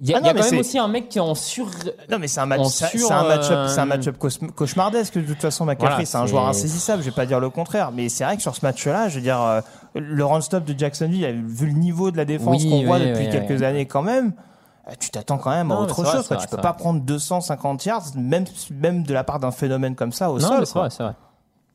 il 0.01 0.09
y 0.09 0.13
a, 0.13 0.17
Ah 0.17 0.21
non, 0.21 0.25
il 0.25 0.27
y 0.27 0.29
a 0.29 0.33
mais 0.33 0.39
quand 0.41 0.51
même 0.51 0.59
aussi 0.61 0.77
un 0.79 0.87
mec 0.87 1.09
qui 1.09 1.17
est 1.17 1.21
en 1.21 1.35
sur. 1.35 1.65
Non, 2.09 2.19
mais 2.19 2.27
c'est 2.27 2.39
un 2.39 2.45
match, 2.45 2.61
c'est 2.67 2.97
sur, 2.97 3.11
un 3.11 3.27
match-up, 3.27 3.51
euh, 3.51 3.67
c'est 3.67 3.79
un 3.81 3.85
match-up 3.85 4.17
cauche- 4.17 4.39
cauchemardesque 4.55 5.15
de 5.17 5.21
toute 5.25 5.41
façon. 5.41 5.65
McCaffrey, 5.65 5.89
Voilà, 5.89 6.05
c'est 6.05 6.17
un 6.17 6.25
joueur 6.25 6.47
insaisissable. 6.47 7.01
Je 7.03 7.09
vais 7.09 7.15
pas 7.15 7.25
dire 7.25 7.39
le 7.39 7.49
contraire, 7.49 7.91
mais 7.91 8.07
c'est 8.09 8.23
vrai 8.23 8.35
que 8.37 8.41
sur 8.41 8.55
ce 8.55 8.65
match-là, 8.65 9.09
je 9.09 9.15
veux 9.15 9.21
dire, 9.21 9.41
euh, 9.41 9.61
le 9.95 10.23
run-stop 10.25 10.63
de 10.63 10.77
Jacksonville, 10.77 11.43
vu 11.47 11.65
le 11.67 11.73
niveau 11.73 12.11
de 12.11 12.17
la 12.17 12.25
défense 12.25 12.63
Oui, 12.63 12.69
qu'on 12.69 12.85
voit 12.85 12.97
oui, 12.97 13.07
depuis 13.11 13.29
quelques 13.29 13.61
années 13.63 13.85
quand 13.87 14.01
même. 14.03 14.33
euh, 14.87 14.93
Tu 14.99 15.09
t'attends 15.09 15.37
quand 15.37 15.51
même 15.51 15.71
à 15.71 15.75
Non, 15.75 15.81
autre 15.81 16.01
vrai, 16.01 16.11
chose. 16.13 16.21
c'est 16.21 16.27
quoi. 16.29 16.37
vrai, 16.37 16.45
Tu 16.45 16.55
peux 16.55 16.61
pas 16.61 16.69
vrai. 16.71 16.77
prendre 16.77 17.01
250 17.01 17.85
yards, 17.85 18.03
même, 18.15 18.45
même 18.71 19.03
de 19.03 19.13
la 19.13 19.23
part 19.23 19.39
d'un 19.39 19.51
phénomène 19.51 19.95
comme 19.95 20.11
ça 20.13 20.31
au 20.31 20.39
Non, 20.39 20.47
sol. 20.47 20.65
c'est 20.65 20.79
vrai, 20.79 20.89
c'est 20.89 21.03
vrai. 21.03 21.13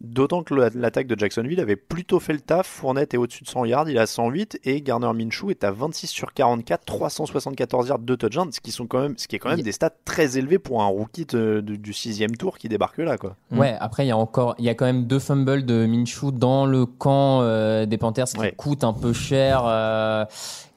D'autant 0.05 0.43
que 0.43 0.55
la- 0.55 0.71
l'attaque 0.75 1.07
de 1.07 1.19
Jacksonville 1.19 1.59
avait 1.61 1.77
plutôt 1.77 2.21
fait 2.21 2.33
le 2.35 2.41
taf. 2.41 2.67
Fournette 2.67 3.15
est 3.15 3.17
au-dessus 3.17 3.43
de 3.45 3.49
100 3.49 3.65
yards, 3.65 3.89
il 3.89 3.97
est 3.97 4.01
à 4.01 4.07
108 4.07 4.61
et 4.65 4.81
Garner 4.83 5.11
Minshew 5.15 5.51
est 5.51 5.65
à 5.65 5.71
26 5.71 6.07
sur 6.09 6.33
44, 6.35 6.85
374 6.85 7.89
yards 7.89 7.99
de 8.01 8.15
touchdown, 8.15 8.53
ce 8.53 8.61
qui 8.61 8.71
sont 8.71 8.87
quand 8.87 9.01
même, 9.01 9.15
ce 9.17 9.27
qui 9.29 9.37
est 9.37 9.39
quand 9.39 9.49
même 9.49 9.59
Il- 9.59 9.65
des 9.65 9.73
stats 9.73 9.91
très 10.05 10.37
élevés 10.39 10.59
pour 10.59 10.83
un 10.83 10.87
rookie 10.87 11.25
de- 11.27 11.63
de- 11.65 11.77
du 11.77 11.93
sixième 11.93 12.37
tour 12.37 12.59
qui 12.59 12.69
débarque 12.69 12.99
là 12.99 13.17
quoi. 13.19 13.37
Mm. 13.51 13.59
Ouais, 13.59 13.77
après 13.81 14.05
il 14.05 14.09
y 14.09 14.13
a 14.13 14.17
encore, 14.17 14.55
il 14.59 14.65
y 14.65 14.69
a 14.69 14.75
quand 14.75 14.85
même 14.87 15.07
deux 15.07 15.19
fumbles 15.19 15.65
de 15.65 15.87
Minshew 15.87 16.31
dans 16.33 16.67
le 16.67 16.87
camp 16.87 17.41
euh, 17.43 17.87
des 17.87 17.97
Panthers 17.99 18.27
qui 18.27 18.39
Ouais. 18.39 18.53
coûtent 18.57 18.85
un 18.85 18.93
peu 18.93 19.13
cher, 19.13 19.63
euh, 19.67 20.25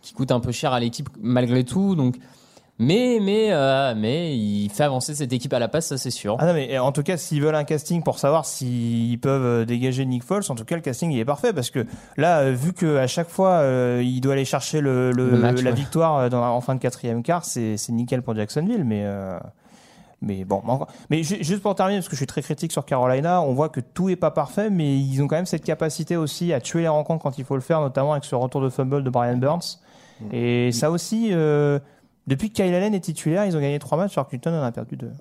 qui 0.02 0.14
coûtent 0.14 0.32
un 0.32 0.40
peu 0.40 0.52
cher 0.52 0.72
à 0.74 0.80
l'équipe 0.80 1.10
malgré 1.20 1.64
tout. 1.66 1.96
Donc, 1.96 2.16
mais 2.80 3.20
mais 3.22 3.48
euh, 3.52 3.94
mais 3.98 4.38
il 4.38 4.70
fait 4.70 4.84
avancer 4.84 5.16
cette 5.16 5.34
équipe 5.34 5.52
à 5.54 5.60
la 5.60 5.68
passe, 5.68 5.88
ça 5.88 5.98
c'est 5.98 6.12
sûr. 6.12 6.38
Ah 6.40 6.46
non, 6.46 6.54
mais 6.54 6.78
en 6.78 6.92
tout 6.92 7.02
cas, 7.04 7.18
s'ils 7.18 7.42
veulent 7.42 7.56
un 7.56 7.64
casting 7.64 8.04
pour 8.04 8.20
savoir 8.20 8.46
s'ils 8.46 9.20
peuvent 9.20 9.44
euh, 9.44 9.66
dégager 9.66 10.06
Nick 10.06 10.24
Foles, 10.24 10.44
en 10.50 10.56
tout 10.56 10.66
cas, 10.66 10.76
le 10.76 10.82
casting 10.82 11.12
il 11.12 11.20
est 11.20 11.26
parfait 11.26 11.54
parce 11.54 11.70
que 11.72 11.86
là, 12.18 12.40
euh, 12.40 12.52
vu 12.52 12.74
que 12.74 12.98
à 12.98 13.08
chaque 13.08 13.30
fois 13.30 13.54
euh, 13.62 14.02
il 14.06 14.22
doit 14.22 14.34
aller 14.34 14.46
chercher 14.46 14.82
le, 14.82 15.12
le- 15.12 15.32
Le 15.32 15.38
match, 15.38 15.62
la 15.62 15.72
ouais. 15.72 15.76
victoire 15.76 16.30
dans, 16.30 16.44
en 16.44 16.62
fin 16.62 16.76
de 16.76 16.80
quatrième 16.80 17.24
quart, 17.24 17.46
c'est 17.46 17.78
nickel 17.90 18.22
pour 18.22 18.36
Jacksonville, 18.36 18.84
mais. 18.84 19.02
euh, 19.06 19.40
mais 20.20 20.46
bon, 20.46 20.64
mais 21.12 21.22
juste 21.22 21.62
pour 21.62 21.76
terminer, 21.76 22.00
parce 22.00 22.08
que 22.10 22.16
je 22.16 22.22
suis 22.22 22.26
très 22.26 22.42
critique 22.42 22.72
sur 22.72 22.86
Carolina, 22.86 23.40
on 23.44 23.54
voit 23.54 23.70
que 23.70 23.80
tout 23.80 24.10
est 24.10 24.16
pas 24.16 24.32
parfait, 24.32 24.72
mais 24.72 24.98
ils 24.98 25.22
ont 25.22 25.28
quand 25.28 25.36
même 25.36 25.46
cette 25.46 25.64
capacité 25.64 26.16
aussi 26.18 26.54
à 26.54 26.60
tuer 26.60 26.82
les 26.82 26.88
rencontres 26.88 27.22
quand 27.22 27.38
il 27.38 27.46
faut 27.46 27.54
le 27.54 27.62
faire, 27.62 27.82
notamment 27.82 28.14
avec 28.14 28.24
ce 28.26 28.34
retour 28.34 28.62
de 28.62 28.70
fumble 28.70 29.04
de 29.04 29.10
Brian 29.12 29.38
Burns. 29.38 29.78
Et 30.32 30.72
ça 30.72 30.90
aussi, 30.90 31.30
euh, 31.34 31.78
depuis 32.28 32.50
que 32.50 32.56
Kyle 32.56 32.74
Allen 32.74 32.94
est 32.94 33.00
titulaire, 33.00 33.46
ils 33.46 33.56
ont 33.56 33.60
gagné 33.62 33.80
trois 33.80 33.98
matchs, 33.98 34.18
alors 34.18 34.28
qu'Hutton 34.28 34.52
en 34.54 34.62
a 34.62 34.72
perdu 34.72 34.98
deux. 34.98 35.12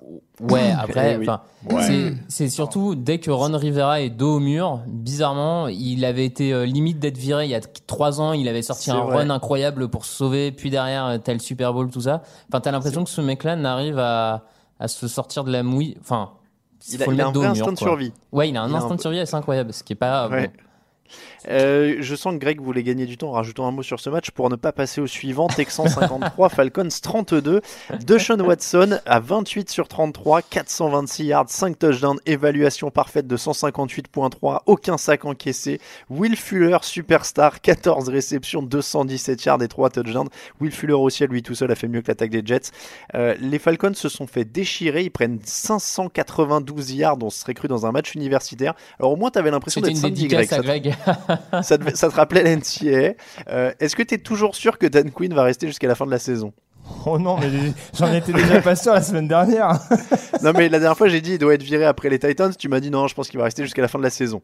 Ouais, 0.41 0.71
après, 0.77 1.13
Eh 1.13 1.17
oui. 1.17 1.25
enfin, 1.29 1.41
Ouais. 1.73 2.13
c'est- 2.27 2.49
surtout 2.49 2.95
dès 2.95 3.19
que 3.19 3.31
Ron 3.31 3.57
Rivera 3.57 4.01
est 4.01 4.09
dos 4.09 4.35
au 4.35 4.39
mur, 4.39 4.81
bizarrement, 4.87 5.67
il 5.69 6.03
avait 6.05 6.25
été 6.25 6.53
euh, 6.53 6.65
limite 6.65 6.99
d'être 6.99 7.17
viré 7.17 7.45
il 7.45 7.51
y 7.51 7.55
a 7.55 7.61
trois 7.61 8.19
ans. 8.21 8.33
Il 8.33 8.47
avait 8.49 8.61
sorti 8.61 8.91
un 8.91 9.01
vrai. 9.05 9.17
run 9.23 9.29
incroyable 9.29 9.87
pour 9.87 10.05
se 10.05 10.13
sauver, 10.15 10.51
puis 10.51 10.69
derrière, 10.69 11.05
euh, 11.05 11.17
tel 11.17 11.41
Super 11.41 11.73
Bowl, 11.73 11.89
tout 11.89 12.01
ça. 12.01 12.21
Enfin, 12.49 12.59
t'as 12.61 12.71
l'impression 12.71 13.03
que 13.03 13.09
ce 13.09 13.21
mec-là 13.21 13.55
n'arrive 13.55 13.97
à, 13.99 14.43
à 14.79 14.87
se 14.87 15.07
sortir 15.07 15.43
de 15.45 15.51
la 15.51 15.63
mouille. 15.63 15.95
Enfin, 16.01 16.31
Il 16.91 17.01
a, 17.01 17.05
faut 17.05 17.11
le 17.11 17.17
il 17.17 17.21
a 17.21 17.25
mettre 17.25 17.29
un 17.29 17.31
dos 17.33 17.39
vrai 17.39 17.49
au 17.49 17.53
mur, 17.53 17.61
instinct 17.63 17.73
de 17.73 17.77
survie. 17.79 18.13
Ouais, 18.31 18.49
il 18.49 18.57
a 18.57 18.61
un 18.63 18.67
Il 18.69 18.73
a 18.73 18.77
instinct 18.77 18.91
un- 18.91 18.95
de 18.95 19.01
survie, 19.01 19.21
c'est 19.25 19.35
incroyable, 19.35 19.73
ce 19.73 19.81
qui 19.83 19.93
est 19.93 19.95
pas. 19.95 20.27
Ouais. 20.29 20.47
bon. 20.47 20.53
Euh, 21.49 21.97
je 21.99 22.15
sens 22.15 22.33
que 22.33 22.39
Greg 22.39 22.61
voulait 22.61 22.83
gagner 22.83 23.05
du 23.05 23.17
temps 23.17 23.29
en 23.29 23.33
rajoutant 23.33 23.67
un 23.67 23.71
mot 23.71 23.83
sur 23.83 23.99
ce 23.99 24.09
match 24.09 24.31
pour 24.31 24.49
ne 24.49 24.55
pas 24.55 24.71
passer 24.71 25.01
au 25.01 25.07
suivant. 25.07 25.47
Texans 25.47 25.87
53, 25.87 26.49
Falcons 26.49 26.87
32. 27.01 27.61
Deshaun 28.05 28.39
Watson 28.41 28.99
à 29.05 29.19
28 29.19 29.69
sur 29.69 29.87
33, 29.87 30.41
426 30.41 31.25
yards, 31.25 31.49
5 31.49 31.79
touchdowns, 31.79 32.19
évaluation 32.25 32.91
parfaite 32.91 33.27
de 33.27 33.37
158.3, 33.37 34.61
aucun 34.65 34.97
sac 34.97 35.25
encaissé. 35.25 35.79
Will 36.09 36.35
Fuller, 36.35 36.77
superstar, 36.81 37.61
14 37.61 38.09
réceptions, 38.09 38.61
217 38.61 39.45
yards 39.45 39.63
et 39.63 39.67
3 39.67 39.89
touchdowns. 39.89 40.29
Will 40.59 40.71
Fuller 40.71 40.93
aussi 40.93 41.23
à 41.23 41.27
lui 41.27 41.43
tout 41.43 41.55
seul 41.55 41.71
a 41.71 41.75
fait 41.75 41.87
mieux 41.87 42.01
que 42.01 42.07
l'attaque 42.07 42.31
des 42.31 42.41
Jets. 42.45 42.71
Euh, 43.15 43.35
les 43.39 43.59
Falcons 43.59 43.93
se 43.93 44.09
sont 44.09 44.27
fait 44.27 44.45
déchirer, 44.45 45.03
ils 45.03 45.11
prennent 45.11 45.39
592 45.43 46.93
yards, 46.93 47.17
on 47.21 47.29
se 47.29 47.39
serait 47.39 47.53
cru 47.53 47.67
dans 47.67 47.85
un 47.85 47.91
match 47.91 48.15
universitaire. 48.15 48.73
Alors 48.99 49.11
au 49.11 49.15
moins 49.15 49.31
tu 49.31 49.39
avais 49.39 49.51
l'impression 49.51 49.81
d'être 49.81 49.97
Greg. 50.27 50.53
à 50.53 50.59
Greg. 50.59 50.95
ça, 51.61 51.77
te, 51.77 51.95
ça 51.95 52.09
te 52.09 52.15
rappelait 52.15 52.43
l'NCA. 52.43 53.13
Euh, 53.49 53.71
Est-ce 53.79 53.95
que 53.95 54.03
tu 54.03 54.15
es 54.15 54.17
toujours 54.17 54.55
sûr 54.55 54.77
que 54.77 54.85
Dan 54.87 55.11
Quinn 55.11 55.33
va 55.33 55.43
rester 55.43 55.67
jusqu'à 55.67 55.87
la 55.87 55.95
fin 55.95 56.05
de 56.05 56.11
la 56.11 56.19
saison? 56.19 56.53
Oh 57.05 57.19
non, 57.19 57.37
mais 57.37 57.47
j'en 57.97 58.13
étais 58.13 58.31
déjà 58.31 58.61
pas 58.61 58.75
sûr 58.77 58.93
la 58.93 59.01
semaine 59.01 59.27
dernière. 59.27 59.77
Non, 60.43 60.51
mais 60.55 60.69
la 60.69 60.79
dernière 60.79 60.97
fois, 60.97 61.07
j'ai 61.09 61.19
dit 61.19 61.33
il 61.33 61.37
doit 61.39 61.53
être 61.55 61.63
viré 61.63 61.83
après 61.85 62.09
les 62.09 62.19
Titans. 62.19 62.53
Tu 62.57 62.69
m'as 62.69 62.79
dit 62.79 62.91
non, 62.91 63.07
je 63.07 63.15
pense 63.15 63.27
qu'il 63.27 63.37
va 63.39 63.45
rester 63.45 63.63
jusqu'à 63.63 63.81
la 63.81 63.87
fin 63.87 63.97
de 63.97 64.03
la 64.03 64.09
saison. 64.09 64.41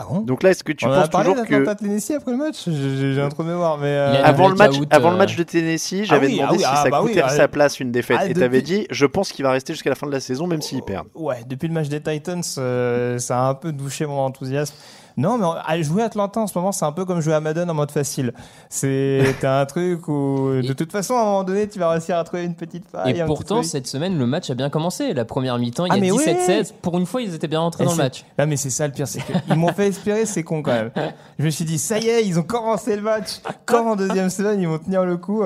Ah 0.00 0.04
bon? 0.08 0.20
Donc 0.20 0.44
là, 0.44 0.50
est-ce 0.50 0.62
que 0.62 0.70
tu 0.72 0.86
On 0.86 0.90
en 0.90 0.92
a 0.92 1.00
penses 1.00 1.10
parlé 1.10 1.30
toujours 1.32 1.44
que. 1.46 1.74
Tennessee 1.74 2.12
après 2.12 2.30
le 2.30 2.36
match? 2.38 2.68
J'ai 2.68 3.20
un 3.20 3.28
trou 3.30 3.42
de 3.42 3.48
mémoire, 3.48 3.78
mais. 3.78 3.88
euh, 3.88 4.22
Avant 4.22 4.48
le, 4.48 4.54
match, 4.54 4.76
avant 4.90 5.08
le 5.10 5.16
euh, 5.16 5.18
match 5.18 5.34
de 5.36 5.42
Tennessee, 5.42 6.04
j'avais 6.04 6.28
oui, 6.28 6.36
demandé 6.38 6.48
ah 6.50 6.52
oui, 6.52 6.58
si 6.60 6.64
ah 6.68 6.82
ça 6.84 6.90
bah 6.90 7.00
oui, 7.02 7.08
coûtait 7.10 7.22
ah, 7.24 7.28
sa 7.30 7.48
place 7.48 7.80
une 7.80 7.90
défaite. 7.90 8.18
ah, 8.20 8.26
et 8.26 8.32
t'avais 8.32 8.60
depuis- 8.62 8.80
dit 8.82 8.86
je 8.90 9.06
pense 9.06 9.32
qu'il 9.32 9.42
va 9.44 9.50
rester 9.50 9.72
jusqu'à 9.72 9.90
la 9.90 9.96
fin 9.96 10.06
de 10.06 10.12
la 10.12 10.20
saison, 10.20 10.46
même 10.46 10.62
s'ils 10.62 10.82
perdent. 10.82 11.08
Ouais, 11.16 11.42
depuis 11.48 11.66
le 11.66 11.74
match 11.74 11.88
des 11.88 12.00
Titans, 12.00 12.42
euh, 12.58 13.18
ça 13.18 13.40
a 13.40 13.48
un 13.48 13.54
peu 13.54 13.72
douché 13.72 14.06
mon 14.06 14.20
enthousiasme. 14.20 14.74
Non, 15.18 15.36
mais 15.36 15.82
jouer 15.82 16.02
à 16.02 16.06
Atlanta 16.06 16.40
en 16.40 16.46
ce 16.46 16.56
moment, 16.56 16.70
c'est 16.72 16.84
un 16.84 16.92
peu 16.92 17.04
comme 17.04 17.20
jouer 17.20 17.34
à 17.34 17.40
Madden 17.40 17.68
en 17.68 17.74
mode 17.74 17.90
facile. 17.90 18.32
C'est 18.70 19.34
un 19.44 19.66
truc 19.66 20.06
où 20.08 20.50
de 20.62 20.72
toute 20.72 20.92
façon, 20.92 21.14
à 21.14 21.20
un 21.22 21.24
moment 21.24 21.44
donné, 21.44 21.68
tu 21.68 21.78
vas 21.78 21.90
réussir 21.90 22.16
à 22.16 22.22
trouver 22.24 22.44
une 22.44 22.54
petite 22.54 22.88
faille. 22.88 23.18
Et 23.18 23.24
pourtant, 23.24 23.62
cette 23.64 23.88
semaine, 23.88 24.16
le 24.16 24.26
match 24.26 24.48
a 24.48 24.54
bien 24.54 24.70
commencé. 24.70 25.12
La 25.14 25.24
première 25.24 25.58
mi-temps, 25.58 25.86
il 25.86 25.92
Ah, 25.92 25.96
y 25.96 26.00
mais 26.00 26.10
a 26.10 26.14
oui. 26.14 26.24
17-16. 26.24 26.72
Pour 26.80 26.96
une 26.98 27.04
fois, 27.06 27.20
ils 27.20 27.34
étaient 27.34 27.48
bien 27.48 27.60
rentrés 27.60 27.82
Et 27.82 27.86
dans 27.86 27.92
le 27.92 27.98
match. 27.98 28.24
Non, 28.38 28.46
mais 28.46 28.56
c'est 28.56 28.70
ça 28.70 28.86
le 28.86 28.92
pire, 28.92 29.08
c'est 29.08 29.20
qu'ils 29.20 29.56
m'ont 29.56 29.72
fait 29.72 29.88
espérer, 29.88 30.24
c'est 30.24 30.44
con 30.44 30.62
quand 30.62 30.72
même. 30.72 30.92
Je 31.38 31.44
me 31.44 31.50
suis 31.50 31.64
dit, 31.64 31.78
ça 31.78 31.98
y 31.98 32.06
est, 32.08 32.24
ils 32.24 32.38
ont 32.38 32.44
commencé 32.44 32.94
le 32.94 33.02
match. 33.02 33.40
Comme 33.66 33.88
en 33.88 33.96
deuxième 33.96 34.30
semaine, 34.30 34.60
ils 34.60 34.68
vont 34.68 34.78
tenir 34.78 35.04
le 35.04 35.16
coup. 35.16 35.42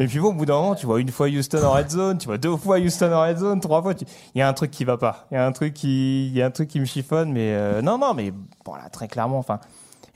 Et 0.00 0.06
puis 0.06 0.18
bon, 0.18 0.28
au 0.28 0.32
bout 0.32 0.46
d'un 0.46 0.54
moment, 0.54 0.74
tu 0.74 0.86
vois 0.86 1.00
une 1.00 1.08
fois 1.10 1.26
Houston 1.28 1.62
en 1.64 1.72
red 1.72 1.90
zone, 1.90 2.18
tu 2.18 2.26
vois 2.26 2.38
deux 2.38 2.56
fois 2.56 2.78
Houston 2.78 3.12
en 3.12 3.22
red 3.22 3.38
zone, 3.38 3.60
trois 3.60 3.82
fois. 3.82 3.94
tu- 3.94 4.04
Il 4.34 4.38
y 4.38 4.42
a 4.42 4.48
un 4.48 4.52
truc 4.52 4.70
qui 4.70 4.84
va 4.84 4.96
pas. 4.98 5.26
Il 5.30 5.34
y 5.34 5.38
a 5.38 5.46
un 5.46 5.52
truc 5.52 5.74
qui, 5.74 6.26
il 6.28 6.32
y 6.36 6.42
a 6.42 6.46
un 6.46 6.50
truc 6.50 6.68
qui 6.68 6.80
me 6.80 6.84
chiffonne, 6.84 7.32
mais 7.32 7.52
euh, 7.54 7.82
non, 7.82 7.98
non, 7.98 8.14
mais 8.14 8.30
bon 8.64 8.74
là, 8.74 8.88
très 8.90 9.08
clairement, 9.08 9.38
enfin. 9.38 9.58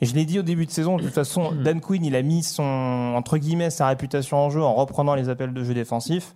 Et 0.01 0.05
je 0.07 0.15
l'ai 0.15 0.25
dit 0.25 0.39
au 0.39 0.41
début 0.43 0.65
de 0.65 0.71
saison, 0.71 0.97
de 0.97 1.03
toute 1.03 1.13
façon, 1.13 1.51
Dan 1.63 1.79
Quinn, 1.79 2.03
il 2.03 2.15
a 2.15 2.23
mis 2.23 2.41
son, 2.41 2.63
entre 3.15 3.37
guillemets, 3.37 3.69
sa 3.69 3.87
réputation 3.87 4.37
en 4.37 4.49
jeu 4.49 4.61
en 4.63 4.73
reprenant 4.73 5.13
les 5.13 5.29
appels 5.29 5.53
de 5.53 5.63
jeu 5.63 5.73
défensifs. 5.75 6.33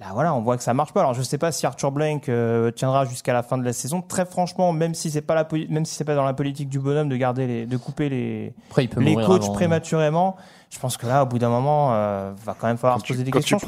Là, 0.00 0.10
voilà, 0.12 0.32
on 0.32 0.40
voit 0.42 0.56
que 0.56 0.62
ça 0.62 0.74
marche 0.74 0.92
pas. 0.92 1.00
Alors, 1.00 1.14
je 1.14 1.22
sais 1.22 1.38
pas 1.38 1.50
si 1.50 1.66
Arthur 1.66 1.90
Blank 1.90 2.28
euh, 2.28 2.70
tiendra 2.70 3.04
jusqu'à 3.04 3.32
la 3.32 3.42
fin 3.42 3.58
de 3.58 3.64
la 3.64 3.72
saison. 3.72 4.00
Très 4.00 4.24
franchement, 4.24 4.72
même 4.72 4.94
si 4.94 5.10
c'est 5.10 5.22
pas 5.22 5.34
la, 5.34 5.48
même 5.68 5.84
si 5.84 5.96
c'est 5.96 6.04
pas 6.04 6.14
dans 6.14 6.24
la 6.24 6.34
politique 6.34 6.68
du 6.68 6.78
bonhomme 6.78 7.08
de 7.08 7.16
garder 7.16 7.48
les, 7.48 7.66
de 7.66 7.76
couper 7.76 8.08
les, 8.08 8.54
Après, 8.68 8.84
il 8.84 8.88
peut 8.88 9.00
les 9.00 9.16
coachs 9.16 9.42
avant. 9.42 9.52
prématurément, 9.54 10.36
je 10.70 10.78
pense 10.78 10.96
que 10.96 11.06
là, 11.06 11.24
au 11.24 11.26
bout 11.26 11.40
d'un 11.40 11.48
moment, 11.48 11.94
euh, 11.94 12.32
va 12.44 12.54
quand 12.56 12.68
même 12.68 12.78
falloir 12.78 12.98
Quand 12.98 13.06
se 13.06 13.12
poser 13.12 13.20
tu, 13.20 13.24
des 13.24 13.30
quand 13.32 13.38
questions. 13.40 13.58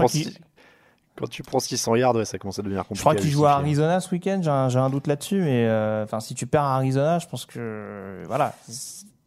quand 1.17 1.29
tu 1.29 1.43
prends 1.43 1.59
600 1.59 1.97
yards, 1.97 2.15
ouais, 2.15 2.25
ça 2.25 2.39
commence 2.39 2.61
à 2.61 2.63
devenir 2.63 2.83
compliqué. 2.83 2.99
je 2.99 3.03
crois 3.03 3.15
qu'il 3.17 3.31
joue 3.31 3.47
à. 3.47 3.55
Arizona 3.55 3.99
ce 3.99 4.11
week-end. 4.13 4.39
J'ai 4.41 4.51
un, 4.51 4.69
j'ai 4.69 4.79
un 4.79 4.89
doute 4.89 5.09
là-dessus, 5.09 5.43
mais 5.43 5.67
euh, 5.67 6.05
enfin, 6.05 6.21
si 6.21 6.37
tu 6.37 6.47
perds 6.47 6.63
à 6.63 6.77
Arizona, 6.77 7.19
je 7.19 7.27
pense 7.27 7.45
que 7.45 8.23
voilà, 8.29 8.55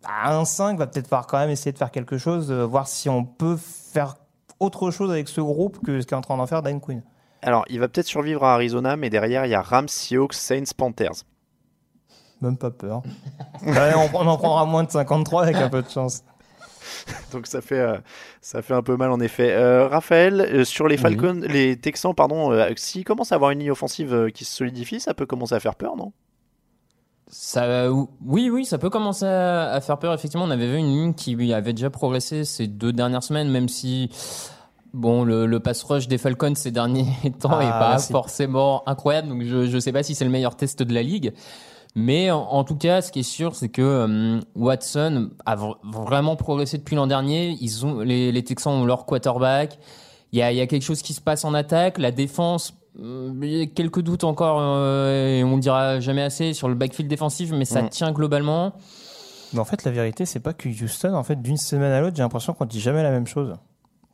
à 0.06 0.42
1-5 0.42 0.78
va 0.78 0.88
peut-être 0.88 1.08
falloir 1.08 1.28
quand 1.28 1.38
même 1.38 1.50
essayer 1.50 1.74
de 1.74 1.78
faire 1.78 1.92
quelque 1.92 2.18
chose, 2.18 2.50
euh, 2.50 2.66
voir 2.66 2.88
si 2.88 3.10
on 3.10 3.26
peut 3.26 3.58
faire 3.58 4.16
autre 4.60 4.92
chose 4.92 5.12
avec 5.12 5.28
ce 5.28 5.42
groupe 5.42 5.84
que 5.84 6.02
ce 6.02 6.08
qu'est 6.08 6.16
en 6.16 6.22
train 6.22 6.38
d'en 6.38 6.48
faire 6.48 6.62
Dan 6.62 6.80
Quinn. 6.80 7.04
Alors, 7.42 7.66
il 7.70 7.80
va 7.80 7.88
peut-être 7.88 8.08
survivre 8.08 8.44
à 8.44 8.54
Arizona, 8.54 8.96
mais 8.96 9.10
derrière, 9.10 9.46
il 9.46 9.50
y 9.50 9.56
a 9.56 9.62
Rams, 9.62 9.90
Seahawks, 9.90 10.34
Saints, 10.34 10.74
Panthers. 10.78 11.24
Même 12.42 12.58
pas 12.58 12.72
peur. 12.72 13.02
Ouais, 13.66 13.92
on, 13.96 14.10
on 14.18 14.28
en 14.28 14.38
prendra 14.38 14.66
moins 14.66 14.84
de 14.84 14.92
53 14.92 15.44
avec 15.44 15.56
un 15.58 15.70
peu 15.70 15.82
de 15.82 15.90
chance. 15.90 16.24
Donc 17.32 17.48
ça 17.48 17.62
fait, 17.62 17.80
euh, 17.80 17.98
ça 18.42 18.62
fait 18.62 18.74
un 18.74 18.82
peu 18.82 18.96
mal 18.98 19.12
en 19.12 19.20
effet. 19.20 19.52
Euh, 19.52 19.88
Raphaël, 19.88 20.42
euh, 20.42 20.64
sur 20.66 20.88
les 20.88 20.98
Falcons, 20.98 21.42
les 21.44 21.78
Texans, 21.78 22.14
pardon, 22.14 22.52
euh, 22.52 22.72
s'ils 22.76 23.04
commencent 23.04 23.32
à 23.32 23.36
avoir 23.36 23.52
une 23.52 23.60
ligne 23.60 23.72
offensive 23.72 24.30
qui 24.34 24.46
se 24.46 24.56
solidifie, 24.56 25.00
ça 25.00 25.14
peut 25.14 25.26
commencer 25.26 25.56
à 25.56 25.60
faire 25.60 25.76
peur, 25.76 25.96
non? 25.96 26.12
Ça, 27.36 27.92
oui, 27.92 28.52
oui, 28.52 28.64
ça 28.64 28.78
peut 28.78 28.92
commencer 28.92 29.26
à, 29.26 29.72
à 29.72 29.82
faire 29.82 29.98
peur. 29.98 30.14
Effectivement, 30.14 30.46
on 30.46 30.52
avait 30.52 30.68
vu 30.68 30.78
une 30.78 30.86
ligne 30.88 31.14
qui 31.16 31.52
avait 31.52 31.74
déjà 31.74 31.90
progressé 31.90 32.44
ces 32.46 32.68
deux 32.68 32.94
dernières 32.94 33.24
semaines, 33.24 33.50
même 33.50 33.68
si 33.70 34.10
bon, 34.94 35.24
le, 35.24 35.48
le 35.48 35.60
pass 35.60 35.82
rush 35.82 36.08
des 36.08 36.20
Falcons 36.20 36.54
ces 36.56 36.70
derniers 36.70 37.08
temps 37.40 37.58
Ah, 37.60 37.64
est 37.64 37.70
pas 37.70 37.98
forcément 37.98 38.88
incroyable. 38.88 39.30
Donc, 39.30 39.42
je 39.44 39.66
je 39.66 39.80
sais 39.80 39.92
pas 39.92 40.04
si 40.04 40.14
c'est 40.14 40.26
le 40.26 40.30
meilleur 40.32 40.56
test 40.56 40.84
de 40.84 40.94
la 40.94 41.02
ligue. 41.02 41.34
Mais 41.96 42.30
en, 42.30 42.42
en 42.42 42.64
tout 42.64 42.76
cas, 42.76 43.02
ce 43.02 43.12
qui 43.12 43.22
est 43.22 43.24
sûr, 43.24 43.56
c'est 43.56 43.70
que 43.70 43.82
euh, 43.82 44.40
Watson 44.56 45.32
a 45.48 45.56
vr- 45.56 45.78
vraiment 45.84 46.36
progressé 46.36 46.78
depuis 46.78 46.96
l'an 46.96 47.08
dernier. 47.08 47.58
Ils 47.62 47.84
ont 47.84 48.02
les, 48.02 48.32
les 48.32 48.44
Texans 48.44 48.74
ont 48.74 48.86
leur 48.86 49.06
quarterback. 49.08 49.80
Il 50.32 50.40
y 50.40 50.44
a, 50.44 50.52
il 50.52 50.58
y 50.58 50.62
a 50.62 50.68
quelque 50.68 50.84
chose 50.84 51.02
qui 51.02 51.14
se 51.14 51.22
passe 51.22 51.46
en 51.46 51.56
attaque. 51.56 51.98
La 51.98 52.12
défense, 52.12 52.74
quelques 53.76 54.02
doutes 54.02 54.24
encore, 54.24 54.58
euh, 54.62 55.40
et 55.40 55.44
on 55.44 55.58
dira 55.58 56.00
jamais 56.00 56.22
assez 56.22 56.54
sur 56.54 56.68
le 56.70 56.76
backfield 56.76 57.10
défensif, 57.10 57.52
mais 57.52 57.66
ça 57.66 57.82
Mm. 57.82 57.90
tient 57.90 58.12
globalement. 58.12 58.74
Mais 59.54 59.60
en 59.60 59.66
fait, 59.66 59.84
la 59.84 59.92
vérité, 59.92 60.26
c'est 60.26 60.40
pas 60.40 60.54
que 60.54 60.68
Houston, 60.70 61.14
en 61.14 61.24
fait, 61.24 61.42
d'une 61.42 61.58
semaine 61.58 61.92
à 61.92 62.02
l'autre, 62.02 62.16
j'ai 62.16 62.24
l'impression 62.24 62.54
qu'on 62.54 62.66
dit 62.66 62.80
jamais 62.82 63.04
la 63.04 63.12
même 63.12 63.28
chose. 63.28 63.56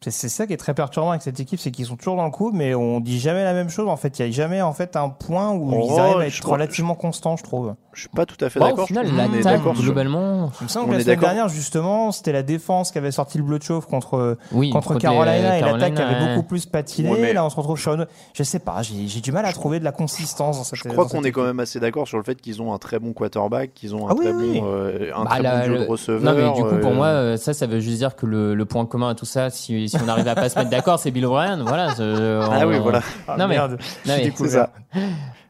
C'est 0.01 0.11
c'est 0.11 0.29
ça 0.29 0.47
qui 0.47 0.53
est 0.53 0.57
très 0.57 0.73
perturbant 0.73 1.09
avec 1.09 1.21
cette 1.21 1.41
équipe, 1.41 1.59
c'est 1.59 1.71
qu'ils 1.71 1.85
sont 1.87 1.97
toujours 1.97 2.15
dans 2.15 2.23
le 2.23 2.31
coup, 2.31 2.51
mais 2.53 2.73
on 2.73 3.01
dit 3.01 3.19
jamais 3.19 3.43
la 3.43 3.51
même 3.53 3.67
chose. 3.69 3.89
En 3.89 3.97
fait, 3.97 4.17
il 4.17 4.25
y 4.25 4.29
a 4.29 4.31
jamais 4.31 4.61
en 4.61 4.71
fait 4.71 4.95
un 4.95 5.09
point 5.09 5.51
où 5.51 5.69
Oh, 5.73 5.87
ils 5.93 5.99
arrivent 5.99 6.17
à 6.19 6.29
je 6.29 6.37
être 6.37 6.41
crois- 6.41 6.53
relativement 6.53 6.95
constants, 6.95 7.35
je 7.35 7.43
trouve. 7.43 7.75
Je 7.91 8.01
suis 8.01 8.09
pas 8.09 8.25
tout 8.25 8.37
à 8.45 8.49
fait 8.49 8.59
Bon, 8.61 8.67
d'accord. 8.67 8.85
au 8.85 8.87
final, 8.87 9.07
Je 9.07 9.13
l'attaque, 9.15 9.61
globalement, 9.75 10.51
Il 10.61 10.65
me 10.65 10.69
semble 10.69 10.85
On 10.85 10.87
que 10.89 10.93
la 10.93 10.99
est 10.99 11.03
semaine 11.03 11.19
dernière, 11.19 11.49
justement, 11.49 12.13
c'était 12.13 12.31
la 12.31 12.43
défense 12.43 12.91
qui 12.91 12.97
avait 12.97 13.11
sorti 13.11 13.39
le 13.39 13.43
bleu 13.43 13.57
de 13.59 13.63
chauffe 13.63 13.87
contre, 13.87 14.37
Oui, 14.53 14.69
contre 14.69 14.87
contre 14.89 14.99
Carolina 15.01 15.57
et 15.57 15.61
l'attaque 15.61 15.89
qui 15.91 15.97
Carolina, 15.97 16.07
avait 16.17 16.25
ouais. 16.29 16.35
beaucoup 16.35 16.47
plus 16.47 16.65
patiné. 16.65 17.09
Ouais, 17.09 17.17
mais- 17.19 17.33
Là, 17.33 17.43
on 17.43 17.49
se 17.49 17.57
retrouve 17.57 17.77
sur 17.77 17.93
une... 17.95 18.07
Je 18.33 18.43
sais 18.43 18.59
pas, 18.59 18.81
j'ai 18.83 19.07
j'ai 19.07 19.19
du 19.19 19.31
mal 19.33 19.45
à 19.45 19.51
trouver 19.51 19.79
de 19.79 19.83
la 19.83 19.91
consistance 19.91 20.57
dans 20.57 20.63
cette 20.63 20.75
Je 20.81 20.87
crois 20.87 21.07
qu'on 21.07 21.23
est 21.23 21.31
quand 21.33 21.43
même 21.43 21.59
assez 21.59 21.79
d'accord 21.81 22.07
sur 22.07 22.17
le 22.17 22.23
fait 22.23 22.39
qu'ils 22.39 22.61
ont 22.61 22.73
un 22.73 22.77
très 22.77 22.99
bon 22.99 23.11
quarterback, 23.11 23.73
qu'ils 23.73 23.93
ont 23.95 24.07
un 24.07 24.11
Ah 24.11 24.15
oui, 24.17 24.23
très 24.25 24.33
oui. 24.33 24.59
bon, 24.61 24.65
euh, 24.67 25.11
un 25.13 25.23
Bah, 25.25 25.29
très 25.31 25.41
la- 25.41 25.67
bon 25.67 25.73
le- 25.73 25.79
de 25.79 25.85
receveurs. 25.85 26.33
Non, 26.33 26.39
mais 26.39 26.53
du 26.55 26.63
coup, 26.63 26.77
pour 26.79 26.91
euh, 26.91 26.95
moi, 26.95 27.07
euh, 27.07 27.37
ça, 27.37 27.53
ça 27.53 27.67
veut 27.67 27.79
juste 27.81 27.97
dire 27.97 28.15
que 28.15 28.25
le, 28.25 28.55
le 28.55 28.65
point 28.65 28.85
commun 28.85 29.09
à 29.09 29.15
tout 29.15 29.25
ça, 29.25 29.49
si, 29.49 29.88
si 29.89 29.97
on 30.03 30.07
arrive 30.07 30.27
à 30.27 30.35
pas 30.35 30.47
se 30.49 30.57
mettre 30.57 30.69
d'accord, 30.69 30.99
c'est 30.99 31.11
Bill 31.11 31.25
O'Brien. 31.25 31.63
Voilà. 31.63 31.89
je- 31.97 32.39
Ah 32.51 32.67
oui, 32.67 32.79
voilà. 32.79 33.01
Ah, 33.27 33.35
Non, 33.37 33.47
mais- 33.47 33.55
merde, 33.55 33.71
non, 34.05 34.13
mais-. 34.17 34.31
C'est 34.35 34.47
ça. 34.47 34.71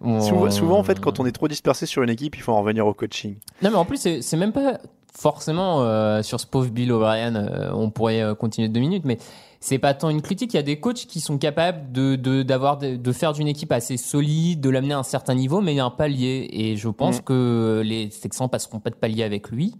on- 0.01 0.21
Souvent, 0.21 0.49
souvent, 0.49 0.79
en 0.79 0.83
fait, 0.83 0.99
quand 0.99 1.19
on 1.19 1.25
est 1.25 1.31
trop 1.31 1.47
dispersé 1.47 1.85
sur 1.85 2.01
une 2.03 2.09
équipe, 2.09 2.35
il 2.35 2.41
faut 2.41 2.53
en 2.53 2.59
revenir 2.61 2.87
au 2.87 2.93
coaching. 2.93 3.35
Non, 3.61 3.69
mais 3.71 3.77
en 3.77 3.85
plus, 3.85 3.97
c'est 3.97 4.21
c'est 4.21 4.37
même 4.37 4.51
pas 4.53 4.79
forcément 5.13 5.81
euh, 5.81 6.21
sur 6.23 6.39
ce 6.39 6.47
pauvre 6.47 6.69
Bill 6.69 6.91
O'Brien, 6.91 7.35
euh, 7.35 7.71
on 7.73 7.89
pourrait 7.89 8.21
euh, 8.21 8.35
continuer 8.35 8.69
deux 8.69 8.79
minutes, 8.79 9.03
mais 9.05 9.17
c'est 9.59 9.79
pas 9.79 9.93
tant 9.93 10.09
une 10.09 10.21
critique. 10.21 10.53
Il 10.53 10.57
y 10.57 10.59
a 10.59 10.63
des 10.63 10.79
coachs 10.79 11.05
qui 11.07 11.19
sont 11.19 11.37
capables 11.37 11.91
de, 11.91 12.15
de, 12.15 12.43
d'avoir, 12.43 12.77
de, 12.77 12.95
de 12.95 13.11
faire 13.11 13.33
d'une 13.33 13.47
équipe 13.47 13.71
assez 13.73 13.97
solide, 13.97 14.61
de 14.61 14.69
l'amener 14.69 14.93
à 14.93 14.99
un 14.99 15.03
certain 15.03 15.33
niveau, 15.35 15.59
mais 15.59 15.73
il 15.73 15.77
y 15.77 15.79
a 15.81 15.85
un 15.85 15.89
palier. 15.89 16.47
Et 16.53 16.77
je 16.77 16.87
pense 16.87 17.17
Mm. 17.19 17.23
que 17.23 17.81
les 17.83 18.07
Texans 18.09 18.47
passeront 18.47 18.79
pas 18.79 18.91
de 18.91 18.95
palier 18.95 19.23
avec 19.23 19.49
lui. 19.49 19.75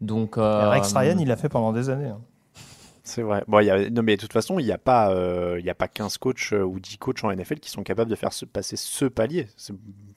Donc, 0.00 0.38
euh, 0.38 0.70
Rex 0.70 0.92
Ryan, 0.94 1.16
il 1.20 1.28
l'a 1.28 1.36
fait 1.36 1.48
pendant 1.50 1.72
des 1.72 1.90
années. 1.90 2.08
hein. 2.08 2.18
C'est 3.04 3.22
vrai. 3.22 3.42
Bon, 3.48 3.58
il 3.60 3.66
y 3.66 3.70
a... 3.70 3.90
Non, 3.90 4.02
mais 4.02 4.16
de 4.16 4.20
toute 4.20 4.32
façon, 4.32 4.58
il 4.58 4.64
n'y 4.64 4.72
a, 4.72 4.78
pas, 4.78 5.12
euh, 5.12 5.56
il 5.58 5.64
y 5.64 5.70
a 5.70 5.74
pas 5.74 5.88
15 5.88 6.18
coachs 6.18 6.52
euh, 6.52 6.62
ou 6.62 6.78
10 6.78 6.98
coachs 6.98 7.24
en 7.24 7.32
NFL 7.34 7.58
qui 7.58 7.70
sont 7.70 7.82
capables 7.82 8.10
de 8.10 8.14
faire 8.16 8.32
se 8.32 8.44
passer 8.44 8.76
ce 8.76 9.04
palier. 9.06 9.48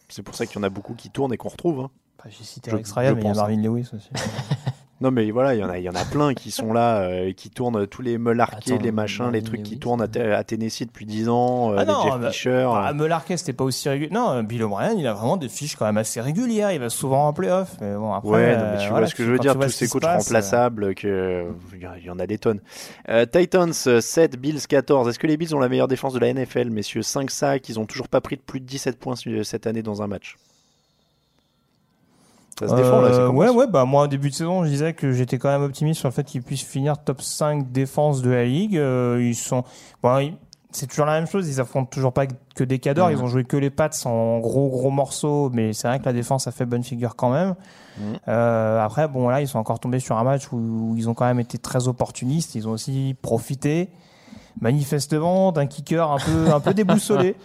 C'est 0.09 0.21
pour 0.21 0.35
ça 0.35 0.45
qu'il 0.45 0.57
y 0.57 0.59
en 0.59 0.63
a 0.63 0.69
beaucoup 0.69 0.93
qui 0.93 1.09
tournent 1.09 1.33
et 1.33 1.37
qu'on 1.37 1.49
retrouve. 1.49 1.79
hein. 1.79 1.89
Bah, 2.23 2.29
J'ai 2.29 2.43
cité 2.43 2.69
Je- 2.71 2.75
Rex 2.75 2.91
Ryan, 2.91 3.15
mais 3.15 3.21
il 3.21 3.23
y 3.23 3.27
a 3.27 3.29
pense. 3.31 3.37
Marvin 3.37 3.61
Lewis 3.61 3.89
aussi. 3.93 4.09
Non, 5.01 5.11
mais 5.11 5.29
voilà, 5.31 5.55
il 5.55 5.59
y 5.59 5.63
en 5.63 5.69
a, 5.69 5.77
il 5.77 5.83
y 5.83 5.89
en 5.89 5.95
a 5.95 6.05
plein 6.05 6.33
qui 6.33 6.51
sont 6.51 6.71
là, 6.71 7.01
euh, 7.01 7.27
et 7.27 7.33
qui 7.33 7.49
tournent 7.49 7.85
tous 7.85 8.01
les 8.01 8.15
Attends, 8.15 8.77
les 8.81 8.91
machins, 8.91 9.29
les 9.31 9.41
trucs 9.41 9.63
qui 9.63 9.77
tournent 9.77 10.01
à, 10.01 10.37
à 10.37 10.43
Tennessee 10.43 10.85
depuis 10.87 11.05
10 11.05 11.29
ans, 11.29 11.71
euh, 11.71 11.75
Ah 11.77 11.83
les 11.83 11.91
non, 11.91 12.03
Jeff 12.03 12.19
bah, 12.19 12.31
Fisher. 12.31 12.67
Ah, 12.69 12.93
euh. 12.93 13.37
C'était 13.37 13.53
pas 13.53 13.65
aussi 13.65 13.89
régulier. 13.89 14.11
Non, 14.11 14.41
Bill 14.43 14.63
O'Brien, 14.63 14.93
il 14.93 15.05
a 15.07 15.13
vraiment 15.13 15.37
des 15.37 15.49
fiches 15.49 15.75
quand 15.75 15.85
même 15.85 15.97
assez 15.97 16.21
régulières. 16.21 16.71
Il 16.71 16.79
va 16.79 16.89
souvent 16.89 17.27
en 17.27 17.33
playoff. 17.33 17.75
Mais 17.81 17.93
bon, 17.95 18.13
après, 18.13 18.29
ouais, 18.29 18.57
non, 18.57 18.63
mais 18.63 18.67
euh, 18.67 18.77
tu 18.77 18.89
voilà, 18.89 18.99
vois 18.99 19.07
ce 19.07 19.15
que 19.15 19.25
je 19.25 19.31
veux 19.31 19.39
dire, 19.39 19.55
tous 19.55 19.63
ce 19.63 19.69
ces 19.69 19.87
coachs 19.87 20.01
passe, 20.01 20.13
euh, 20.13 20.27
remplaçables, 20.27 20.95
que 20.95 21.45
il 21.73 22.05
y 22.05 22.09
en 22.09 22.19
a 22.19 22.27
des 22.27 22.37
tonnes. 22.37 22.61
Euh, 23.09 23.25
Titans 23.25 23.73
euh, 23.87 24.01
7, 24.01 24.39
Bills 24.39 24.65
14. 24.67 25.09
Est-ce 25.09 25.19
que 25.19 25.27
les 25.27 25.37
Bills 25.37 25.53
ont 25.55 25.59
la 25.59 25.69
meilleure 25.69 25.87
défense 25.87 26.13
de 26.13 26.19
la 26.19 26.33
NFL, 26.33 26.69
messieurs? 26.69 27.01
5 27.01 27.29
sacs, 27.29 27.69
ils 27.69 27.79
ont 27.79 27.85
toujours 27.85 28.07
pas 28.07 28.21
pris 28.21 28.37
de 28.37 28.41
plus 28.41 28.59
de 28.59 28.65
17 28.65 28.97
points 28.97 29.15
cette 29.43 29.67
année 29.67 29.83
dans 29.83 30.01
un 30.01 30.07
match. 30.07 30.37
Ça 32.59 32.69
se 32.69 32.75
défend 32.75 33.01
là, 33.01 33.09
Euh, 33.09 33.29
ouais, 33.29 33.49
ouais, 33.49 33.67
bah 33.67 33.83
moi, 33.83 34.03
au 34.03 34.07
début 34.07 34.29
de 34.29 34.33
saison, 34.33 34.63
je 34.63 34.69
disais 34.69 34.93
que 34.93 35.11
j'étais 35.11 35.37
quand 35.37 35.49
même 35.49 35.63
optimiste 35.63 35.99
sur 35.99 36.07
le 36.07 36.13
fait 36.13 36.23
qu'ils 36.23 36.41
puissent 36.41 36.63
finir 36.63 36.97
top 36.97 37.21
5 37.21 37.71
défense 37.71 38.21
de 38.21 38.29
la 38.31 38.45
ligue. 38.45 38.77
Euh, 38.77 39.19
ils 39.21 39.35
sont, 39.35 39.63
bon, 40.01 40.33
c'est 40.71 40.87
toujours 40.87 41.05
la 41.05 41.19
même 41.19 41.27
chose. 41.27 41.49
Ils 41.49 41.59
affrontent 41.59 41.89
toujours 41.89 42.13
pas 42.13 42.27
que 42.55 42.63
des 42.63 42.79
cadors. 42.79 43.07
Mhm. 43.09 43.13
Ils 43.13 43.23
ont 43.23 43.27
joué 43.27 43.43
que 43.43 43.57
les 43.57 43.69
Pats 43.69 43.89
en 44.05 44.39
gros, 44.39 44.69
gros 44.69 44.89
morceaux. 44.89 45.49
Mais 45.53 45.73
c'est 45.73 45.89
vrai 45.89 45.99
que 45.99 46.05
la 46.05 46.13
défense 46.13 46.47
a 46.47 46.51
fait 46.51 46.65
bonne 46.65 46.83
figure 46.83 47.17
quand 47.17 47.29
même. 47.31 47.55
Mhm. 47.99 48.19
Euh, 48.29 48.79
après, 48.79 49.09
bon, 49.09 49.27
là, 49.27 49.41
ils 49.41 49.47
sont 49.49 49.59
encore 49.59 49.81
tombés 49.81 49.99
sur 49.99 50.17
un 50.17 50.23
match 50.23 50.49
où, 50.53 50.57
où 50.57 50.93
ils 50.95 51.09
ont 51.09 51.13
quand 51.13 51.25
même 51.25 51.41
été 51.41 51.57
très 51.57 51.89
opportunistes. 51.89 52.55
Ils 52.55 52.69
ont 52.69 52.71
aussi 52.71 53.17
profité, 53.21 53.89
manifestement, 54.61 55.51
d'un 55.51 55.65
kicker 55.65 56.09
un 56.09 56.19
peu, 56.19 56.53
un 56.53 56.59
peu 56.61 56.73
déboussolé. 56.73 57.35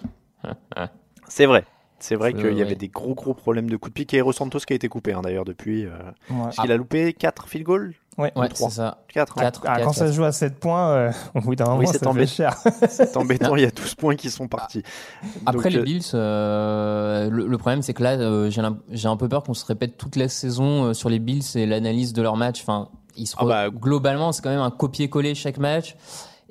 C'est 1.27 1.47
vrai. 1.47 1.65
C'est 2.03 2.14
vrai 2.16 2.32
Euh, 2.34 2.40
qu'il 2.48 2.59
y 2.59 2.62
avait 2.62 2.74
des 2.74 2.88
gros 2.88 3.14
gros 3.14 3.34
problèmes 3.34 3.68
de 3.70 3.76
coups 3.76 3.94
de 3.94 4.05
pied. 4.05 4.16
Et 4.16 4.20
Eros 4.20 4.32
Santos 4.32 4.59
qui 4.61 4.72
a 4.72 4.76
été 4.76 4.88
coupé 4.88 5.12
hein, 5.12 5.20
d'ailleurs 5.22 5.44
depuis. 5.44 5.84
euh, 5.86 5.90
Ouais. 6.30 6.36
Parce 6.44 6.57
qu'il 6.57 6.72
a 6.72 6.76
loupé 6.76 7.12
4 7.12 7.46
field 7.48 7.64
goals 7.66 7.94
Ouais. 8.18 8.32
ouais, 8.36 8.48
trois. 8.48 8.68
c'est 8.68 8.76
ça. 8.76 8.98
4. 9.12 9.34
Quatre, 9.36 9.62
Ah, 9.66 9.80
quand 9.82 9.92
ça 9.92 10.09
se 10.09 10.12
joue 10.12 10.24
à 10.24 10.32
7 10.32 10.59
points, 10.59 10.90
euh, 10.90 11.12
au 11.34 11.40
bout 11.40 11.55
d'un 11.55 11.64
moment, 11.66 11.78
Oui, 11.78 11.86
ça 11.86 11.94
c'est 11.94 12.07
embêtant. 12.07 12.30
cher. 12.32 12.55
C'est 12.90 13.16
embêtant, 13.16 13.55
il 13.57 13.62
y 13.62 13.66
a 13.66 13.70
12 13.70 13.94
points 13.94 14.16
qui 14.16 14.30
sont 14.30 14.48
partis. 14.48 14.82
Après 15.46 15.53
Donc, 15.70 15.72
les 15.72 15.78
euh, 15.78 15.82
Bills, 15.82 16.03
euh, 16.14 17.30
le, 17.30 17.46
le 17.46 17.59
problème 17.59 17.82
c'est 17.82 17.94
que 17.94 18.03
là, 18.03 18.12
euh, 18.18 18.51
j'ai 18.90 19.09
un 19.09 19.16
peu 19.16 19.28
peur 19.28 19.42
qu'on 19.42 19.55
se 19.55 19.64
répète 19.64 19.96
toute 19.96 20.16
la 20.16 20.28
saison 20.28 20.86
euh, 20.86 20.92
sur 20.94 21.09
les 21.09 21.18
Bills 21.18 21.44
et 21.55 21.66
l'analyse 21.66 22.12
de 22.12 22.22
leur 22.22 22.36
match. 22.36 22.61
Enfin, 22.62 22.88
ils 23.16 23.26
se 23.26 23.36
Ah 23.38 23.44
bah, 23.44 23.70
globalement, 23.70 24.32
c'est 24.32 24.42
quand 24.42 24.51
même 24.51 24.61
un 24.61 24.70
copier-coller 24.70 25.34
chaque 25.34 25.59
match. 25.59 25.96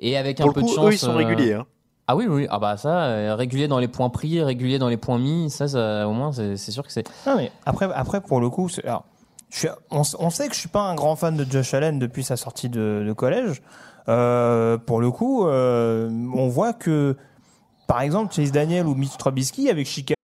Et 0.00 0.16
avec 0.16 0.40
un 0.40 0.44
peu 0.48 0.60
coup, 0.60 0.62
de 0.62 0.66
chance. 0.74 0.86
eux 0.86 0.92
ils 0.94 0.98
sont 0.98 1.10
euh, 1.10 1.16
réguliers. 1.16 1.52
hein. 1.54 1.66
Ah 2.12 2.16
oui, 2.16 2.26
oui. 2.28 2.48
Ah 2.50 2.58
bah 2.58 2.76
ça, 2.76 3.04
euh, 3.04 3.36
régulier 3.36 3.68
dans 3.68 3.78
les 3.78 3.86
points 3.86 4.10
pris, 4.10 4.42
régulier 4.42 4.80
dans 4.80 4.88
les 4.88 4.96
points 4.96 5.16
mis, 5.20 5.48
ça, 5.48 5.68
ça 5.68 6.08
au 6.08 6.12
moins, 6.12 6.32
c'est 6.32 6.56
c'est 6.56 6.72
sûr 6.72 6.82
que 6.84 6.90
c'est. 6.90 7.06
Non, 7.24 7.36
mais 7.36 7.52
après, 7.66 7.88
après 7.94 8.20
pour 8.20 8.40
le 8.40 8.50
coup, 8.50 8.68
c'est- 8.68 8.84
alors, 8.84 9.04
je 9.48 9.58
suis- 9.60 9.68
on, 9.92 10.00
s- 10.00 10.16
on 10.18 10.28
sait 10.28 10.48
que 10.48 10.54
je 10.54 10.58
suis 10.58 10.68
pas 10.68 10.80
un 10.82 10.96
grand 10.96 11.14
fan 11.14 11.36
de 11.36 11.46
Josh 11.48 11.72
Allen 11.72 12.00
depuis 12.00 12.24
sa 12.24 12.36
sortie 12.36 12.68
de, 12.68 13.04
de 13.06 13.12
collège. 13.12 13.62
Euh, 14.08 14.76
pour 14.76 15.00
le 15.00 15.12
coup, 15.12 15.46
euh, 15.46 16.10
on 16.34 16.48
voit 16.48 16.72
que, 16.72 17.16
par 17.86 18.00
exemple, 18.00 18.34
Chase 18.34 18.50
Daniel 18.50 18.86
ou 18.88 18.96
Mitch 18.96 19.16
Trubisky 19.16 19.70
avec 19.70 19.86
Chicago. 19.86 20.16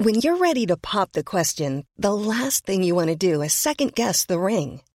When 0.00 0.20
you're 0.22 0.38
ready 0.40 0.66
to 0.66 0.76
pop 0.76 1.10
the 1.14 1.24
question, 1.24 1.82
the 2.00 2.10
last 2.12 2.64
thing 2.64 2.84
you 2.84 2.94
want 2.94 3.08
to 3.08 3.16
do 3.16 3.42
is 3.42 3.48
second 3.52 3.90
guess 3.96 4.24
the 4.24 4.36
ring. 4.38 4.78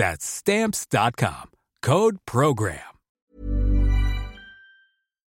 That's 0.00 0.24
Stamps.com. 0.24 1.50
Code 1.82 2.16
PROGRAM. 2.24 2.72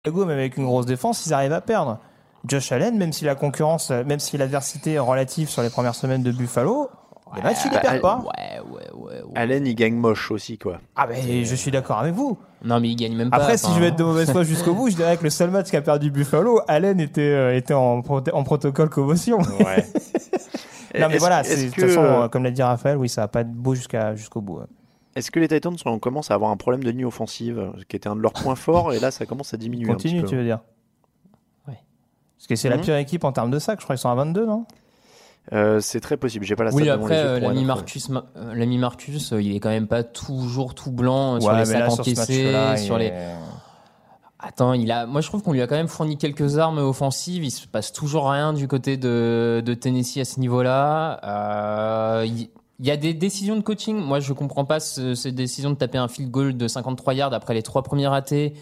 Chicago, 0.03 0.25
même 0.25 0.39
avec 0.39 0.57
une 0.57 0.65
grosse 0.65 0.87
défense, 0.87 1.27
ils 1.27 1.35
arrivent 1.35 1.53
à 1.53 1.61
perdre. 1.61 2.01
Josh 2.49 2.73
Allen, 2.73 2.97
même 2.97 3.12
si 3.12 3.27
la 3.27 3.35
concurrence, 3.35 3.91
euh, 3.91 4.05
même 4.05 4.21
si 4.21 4.39
l'adversité 4.39 4.95
est 4.95 4.99
relative 4.99 5.51
sur 5.51 5.61
les 5.61 5.69
premières 5.69 5.95
semaines 5.95 6.23
de 6.23 6.33
Buffalo, 6.33 6.89
les 7.37 7.43
matchs, 7.43 7.59
ils 7.67 7.73
les 7.73 7.77
bah, 7.77 7.81
perdent 7.83 8.01
pas. 8.01 8.25
Ouais, 8.25 8.61
ouais, 8.61 8.91
ouais. 8.95 9.23
ouais. 9.23 9.33
Allen, 9.35 9.67
il 9.67 9.75
gagne 9.75 9.97
moche 9.97 10.31
aussi, 10.31 10.57
quoi. 10.57 10.81
Ah 10.97 11.07
ben, 11.07 11.45
je 11.45 11.55
suis 11.55 11.71
d'accord 11.71 11.99
avec 11.99 12.15
vous. 12.15 12.39
Non, 12.65 12.81
mais 12.81 12.89
il 12.89 12.97
gagne 12.97 13.17
même 13.17 13.29
pas. 13.29 13.37
Après, 13.37 13.59
si 13.59 13.71
je 13.75 13.81
vais 13.81 13.89
être 13.89 13.97
de 13.97 14.05
mauvaise 14.05 14.31
foi 14.31 14.45
jusqu'au 14.45 14.73
bout, 14.73 14.89
je 14.89 14.97
dirais 14.97 15.19
que 15.19 15.25
le 15.25 15.31
seul 15.31 15.51
match 15.51 15.71
qu'a 15.71 15.83
perdu 15.83 16.11
Buffalo, 16.11 16.62
Allen 16.69 17.01
était, 17.01 17.21
euh, 17.21 17.55
était 17.55 17.75
en, 17.75 17.99
en 17.99 18.45
protocole 18.45 18.89
commotion. 18.89 19.39
Ouais. 19.61 19.85
non, 21.01 21.09
mais 21.09 21.18
voilà, 21.18 21.42
de 21.42 21.49
toute 21.66 21.74
que, 21.74 21.86
façon, 21.88 22.03
euh, 22.03 22.22
euh, 22.24 22.28
comme 22.28 22.45
l'a 22.45 22.51
dit 22.51 22.62
Raphaël, 22.62 22.97
oui, 22.97 23.09
ça 23.09 23.22
va 23.22 23.28
pas 23.28 23.40
être 23.40 23.53
beau 23.53 23.74
jusqu'à, 23.74 24.14
jusqu'au 24.14 24.40
bout. 24.40 24.59
ouais. 24.59 24.66
Est-ce 25.16 25.30
que 25.30 25.38
les 25.38 25.47
Titans 25.49 25.76
on 25.86 25.99
commence 25.99 26.30
à 26.30 26.34
avoir 26.34 26.51
un 26.51 26.57
problème 26.57 26.82
de 26.82 26.90
ligne 26.90 27.05
offensive, 27.05 27.59
euh, 27.59 27.70
qui 27.88 27.95
était 27.97 28.09
un 28.09 28.16
de 28.16 28.20
leurs 28.20 28.32
points 28.32 28.57
forts, 28.57 28.92
et 28.92 28.99
là 29.01 29.11
ça 29.11 29.26
commence 29.26 29.55
à 29.55 29.57
diminuer 29.57 29.88
un 29.90 29.95
Continue, 29.95 30.14
petit 30.16 30.22
peu 30.22 30.28
tu 30.30 30.36
veux 30.36 30.45
dire 30.45 30.59
Ouais. 31.68 31.78
Parce 32.36 32.47
que 32.49 32.57
c'est 32.57 32.68
la 32.68 32.76
Mhm. 32.78 32.82
pire 32.82 32.97
équipe 32.97 33.22
en 33.24 33.30
termes 33.32 33.51
de 33.51 33.59
sacs, 33.61 33.78
je 33.80 33.84
crois 33.84 33.95
qu'ils 33.97 34.01
sont 34.03 34.09
à 34.11 34.14
22, 34.16 34.45
non? 34.45 34.66
Euh, 35.53 35.78
C'est 35.80 36.01
très 36.01 36.16
possible, 36.16 36.45
j'ai 36.47 36.57
pas 36.57 36.64
la 36.64 36.70
stat 36.72 36.80
Oui, 36.80 36.88
après, 36.88 37.16
euh, 37.18 37.38
l'ami 37.38 37.64
Marcus, 37.64 38.09
Ma- 38.09 38.24
euh, 38.36 38.55
l'ami 38.55 38.78
Marcus, 38.78 39.32
euh, 39.32 39.42
il 39.42 39.55
est 39.55 39.61
quand 39.61 39.68
même 39.68 39.86
pas 39.86 40.03
toujours 40.03 40.74
tout 40.74 40.90
blanc 40.90 41.36
euh, 41.36 41.40
sur 41.40 41.53
les 41.53 41.64
sacs 41.66 41.90
sur 41.92 42.01
encaissés, 42.01 42.76
sur 42.78 42.97
les. 42.99 43.11
Attends, 44.47 44.74
il 44.74 44.90
a. 44.92 45.07
Moi, 45.07 45.20
je 45.22 45.28
trouve 45.28 45.42
qu'on 45.42 45.53
lui 45.53 45.62
a 45.62 45.66
quand 45.66 45.74
même 45.76 45.88
fourni 45.88 46.18
quelques 46.18 46.59
armes 46.59 46.78
offensives. 46.78 47.45
Il 47.45 47.51
se 47.51 47.66
passe 47.66 47.92
toujours 47.92 48.30
rien 48.30 48.53
du 48.53 48.68
côté 48.68 48.97
de, 48.97 49.62
Tennessee 49.80 50.18
à 50.18 50.24
ce 50.24 50.38
niveau-là. 50.38 51.20
Euh, 51.24 52.26
il 52.26 52.86
y 52.86 52.90
a 52.90 52.97
des 52.97 53.14
décisions 53.14 53.57
de 53.57 53.62
coaching. 53.62 53.97
Moi, 53.97 54.20
je 54.20 54.32
comprends 54.34 54.64
pas 54.66 54.80
ce- 54.80 55.14
ces 55.14 55.32
décisions 55.32 55.70
de 55.70 55.76
taper 55.76 55.97
un 55.99 56.09
field 56.09 56.30
goal 56.30 56.57
de 56.57 56.68
53 56.68 57.14
yards 57.14 57.32
après 57.32 57.55
les 57.55 57.62
trois 57.62 57.82
premiers 57.82 58.07
ratés, 58.09 58.53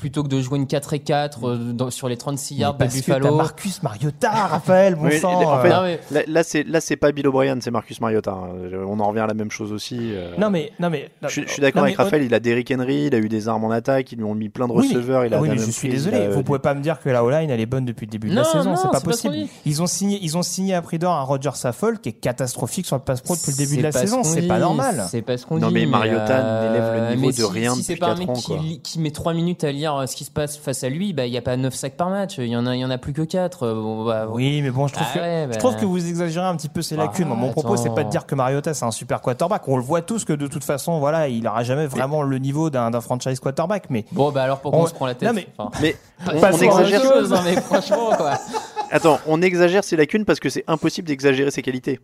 plutôt 0.00 0.22
que 0.22 0.28
de 0.28 0.40
jouer 0.40 0.58
une 0.58 0.66
4 0.66 0.94
et 0.94 0.98
4 1.00 1.44
euh, 1.46 1.56
dans- 1.74 1.90
sur 1.90 2.08
les 2.08 2.16
36 2.16 2.54
yards 2.56 2.72
de 2.74 2.78
Parce 2.78 2.94
que 2.94 2.98
Buffalo. 3.00 3.36
Marcus 3.36 3.82
Mariota, 3.82 4.30
Raphaël, 4.30 4.94
bon 4.94 5.04
Oui, 5.04 5.18
sang. 5.18 5.34
en 5.42 5.60
fait, 5.62 5.68
euh. 5.68 5.72
Non, 5.76 5.82
mais- 5.82 6.00
là, 6.10 6.20
là, 6.26 6.42
c'est 6.42 6.62
là 6.64 6.80
c'est 6.80 6.96
pas 6.96 7.12
Bill 7.12 7.28
O'Brien, 7.28 7.58
c'est 7.60 7.70
Marcus 7.70 8.00
Mariota. 8.00 8.32
hein. 8.32 8.48
On 8.88 8.98
en 8.98 9.08
revient 9.08 9.20
à 9.20 9.26
la 9.26 9.34
même 9.34 9.50
chose 9.50 9.72
aussi. 9.72 9.98
euh. 10.00 10.34
Non, 10.38 10.48
mais, 10.50 10.72
non, 10.80 10.88
mais. 10.88 11.10
Je, 11.24 11.28
suis- 11.28 11.42
je 11.46 11.52
suis 11.52 11.60
d'accord 11.62 11.82
non, 11.82 11.86
avec 11.86 11.98
mais- 11.98 12.04
Raphaël, 12.04 12.22
il 12.24 12.32
a 12.34 12.40
Derrick 12.40 12.72
Henry, 12.74 13.04
il 13.08 13.14
a 13.14 13.18
eu 13.18 13.28
des 13.28 13.46
armes 13.48 13.64
en 13.64 13.70
attaque, 13.70 14.10
ils 14.12 14.16
lui 14.16 14.24
ont 14.24 14.34
mis 14.34 14.48
plein 14.48 14.66
de 14.66 14.72
Oui, 14.72 14.88
mais- 14.88 14.96
receveurs, 14.96 15.26
il 15.26 15.34
a 15.34 15.40
oui, 15.40 15.48
mais 15.48 15.54
Adam 15.54 15.66
je 15.66 15.70
suis 15.70 15.88
désolé, 15.90 16.28
vous 16.28 16.42
pouvez 16.42 16.58
pas 16.60 16.74
me 16.74 16.80
dire 16.80 16.98
que 17.00 17.10
la 17.10 17.22
O-line 17.22 17.50
elle 17.50 17.60
est 17.60 17.66
bonne 17.66 17.84
depuis 17.84 18.06
le 18.06 18.10
début 18.10 18.30
de 18.30 18.34
la 18.34 18.42
Non, 18.42 18.48
saison, 18.48 18.70
non, 18.70 18.76
c'est 18.76 18.90
pas 18.90 19.00
possible. 19.00 19.34
Ils 19.66 19.82
ont 19.82 19.86
signé, 19.86 20.18
ils 20.22 20.36
ont 20.38 20.42
signé 20.42 20.74
à 20.74 20.82
prix 20.82 20.98
d'or 20.98 21.12
un 21.14 21.22
Roger 21.22 21.50
Saffold 21.54 22.00
qui 22.00 22.08
est 22.08 22.12
catastrophique 22.12 22.86
sur 22.86 22.96
le 22.96 23.02
pass 23.02 23.20
pro 23.20 23.34
depuis 23.36 23.50
le 23.52 23.56
début 23.58 23.70
C'est 23.72 23.76
de 23.78 23.82
la 23.82 23.90
pas 23.92 23.98
saison, 24.00 24.22
c'est 24.24 24.42
pas 24.48 24.58
normal. 24.58 25.04
C'est 25.10 25.22
pas 25.22 25.36
ce 25.36 25.44
qu'on 25.46 25.58
Non, 25.58 25.68
dit. 25.68 25.74
mais 25.74 25.86
Mariota 25.86 26.68
n'élève 26.70 27.10
le 27.10 27.16
niveau 27.16 27.32
de 27.32 27.44
rien 27.44 27.74
si 27.74 27.82
c'est 27.82 27.92
depuis 27.94 28.00
pas 28.00 28.06
un 28.06 28.14
quatre 28.16 28.18
mec 28.20 28.28
ans, 28.30 28.78
qui 28.82 28.98
met 29.00 29.10
3 29.10 29.34
minutes 29.34 29.64
à 29.64 29.72
lire 29.72 29.89
euh, 29.98 30.06
ce 30.06 30.14
qui 30.16 30.24
se 30.24 30.30
passe 30.30 30.56
face 30.56 30.84
à 30.84 30.88
lui, 30.88 31.12
bah 31.12 31.26
il 31.26 31.32
y 31.32 31.36
a 31.38 31.42
pas 31.42 31.56
9 31.56 31.74
sacs 31.74 31.96
par 31.96 32.08
match. 32.10 32.38
Il 32.38 32.46
y 32.46 32.56
en 32.56 32.66
a, 32.66 32.74
il 32.76 32.80
y 32.80 32.84
en 32.84 32.90
a 32.90 32.98
plus 32.98 33.12
que 33.12 33.22
4. 33.22 33.72
Bon, 33.74 34.04
bah, 34.04 34.26
Oui, 34.30 34.62
mais 34.62 34.70
bon, 34.70 34.86
je 34.86 34.94
trouve, 34.94 35.06
Ah 35.10 35.14
que, 35.14 35.20
ouais, 35.20 35.42
je 35.46 35.52
bah. 35.52 35.56
trouve 35.56 35.76
que 35.76 35.84
vous 35.84 36.06
exagérez 36.08 36.46
un 36.46 36.56
petit 36.56 36.68
peu 36.68 36.82
ces 36.82 36.94
Ah, 36.94 37.04
lacunes. 37.04 37.28
Mon 37.28 37.50
propos, 37.50 37.76
c'est 37.76 37.88
pas 37.88 37.96
de 37.96 38.00
attends. 38.00 38.08
dire 38.10 38.26
que 38.26 38.34
Mariota 38.34 38.72
c'est 38.74 38.84
un 38.84 38.90
super 38.90 39.20
quarterback. 39.20 39.66
On 39.68 39.76
le 39.76 39.82
voit 39.82 40.02
tous 40.02 40.24
que 40.24 40.32
de 40.32 40.46
toute 40.46 40.64
façon, 40.64 40.98
voilà, 40.98 41.28
il 41.28 41.46
aura 41.46 41.62
jamais 41.64 41.86
vraiment 41.86 42.22
le 42.22 42.38
niveau 42.38 42.70
d'un 42.70 42.90
d'un 42.90 43.00
franchise 43.00 43.40
quarterback. 43.40 43.84
Mais 43.90 44.04
Bon, 44.12 44.30
bah 44.30 44.42
alors 44.44 44.60
pourquoi 44.60 44.80
on, 44.80 44.84
On- 44.84 44.86
se 44.86 44.94
prend 44.94 45.06
la 45.06 45.14
tête 45.14 45.28
Non, 45.28 45.34
mais- 45.34 45.48
Enfin, 45.58 45.70
Mais 45.82 45.96
pas- 46.40 46.50
on, 46.52 46.56
on 46.56 46.58
exagère. 46.62 47.02
chose, 47.02 47.32
hein, 47.32 47.42
mais 47.44 47.60
franchement, 47.60 48.10
quoi. 48.16 48.32
Attends, 48.90 49.18
on 49.26 49.40
exagère 49.42 49.84
ses 49.84 49.96
lacunes 49.96 50.24
parce 50.24 50.40
que 50.40 50.48
c'est 50.48 50.64
impossible 50.66 51.06
d'exagérer 51.08 51.50
ses 51.50 51.62
qualités. 51.62 52.00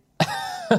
Ah, 0.69 0.75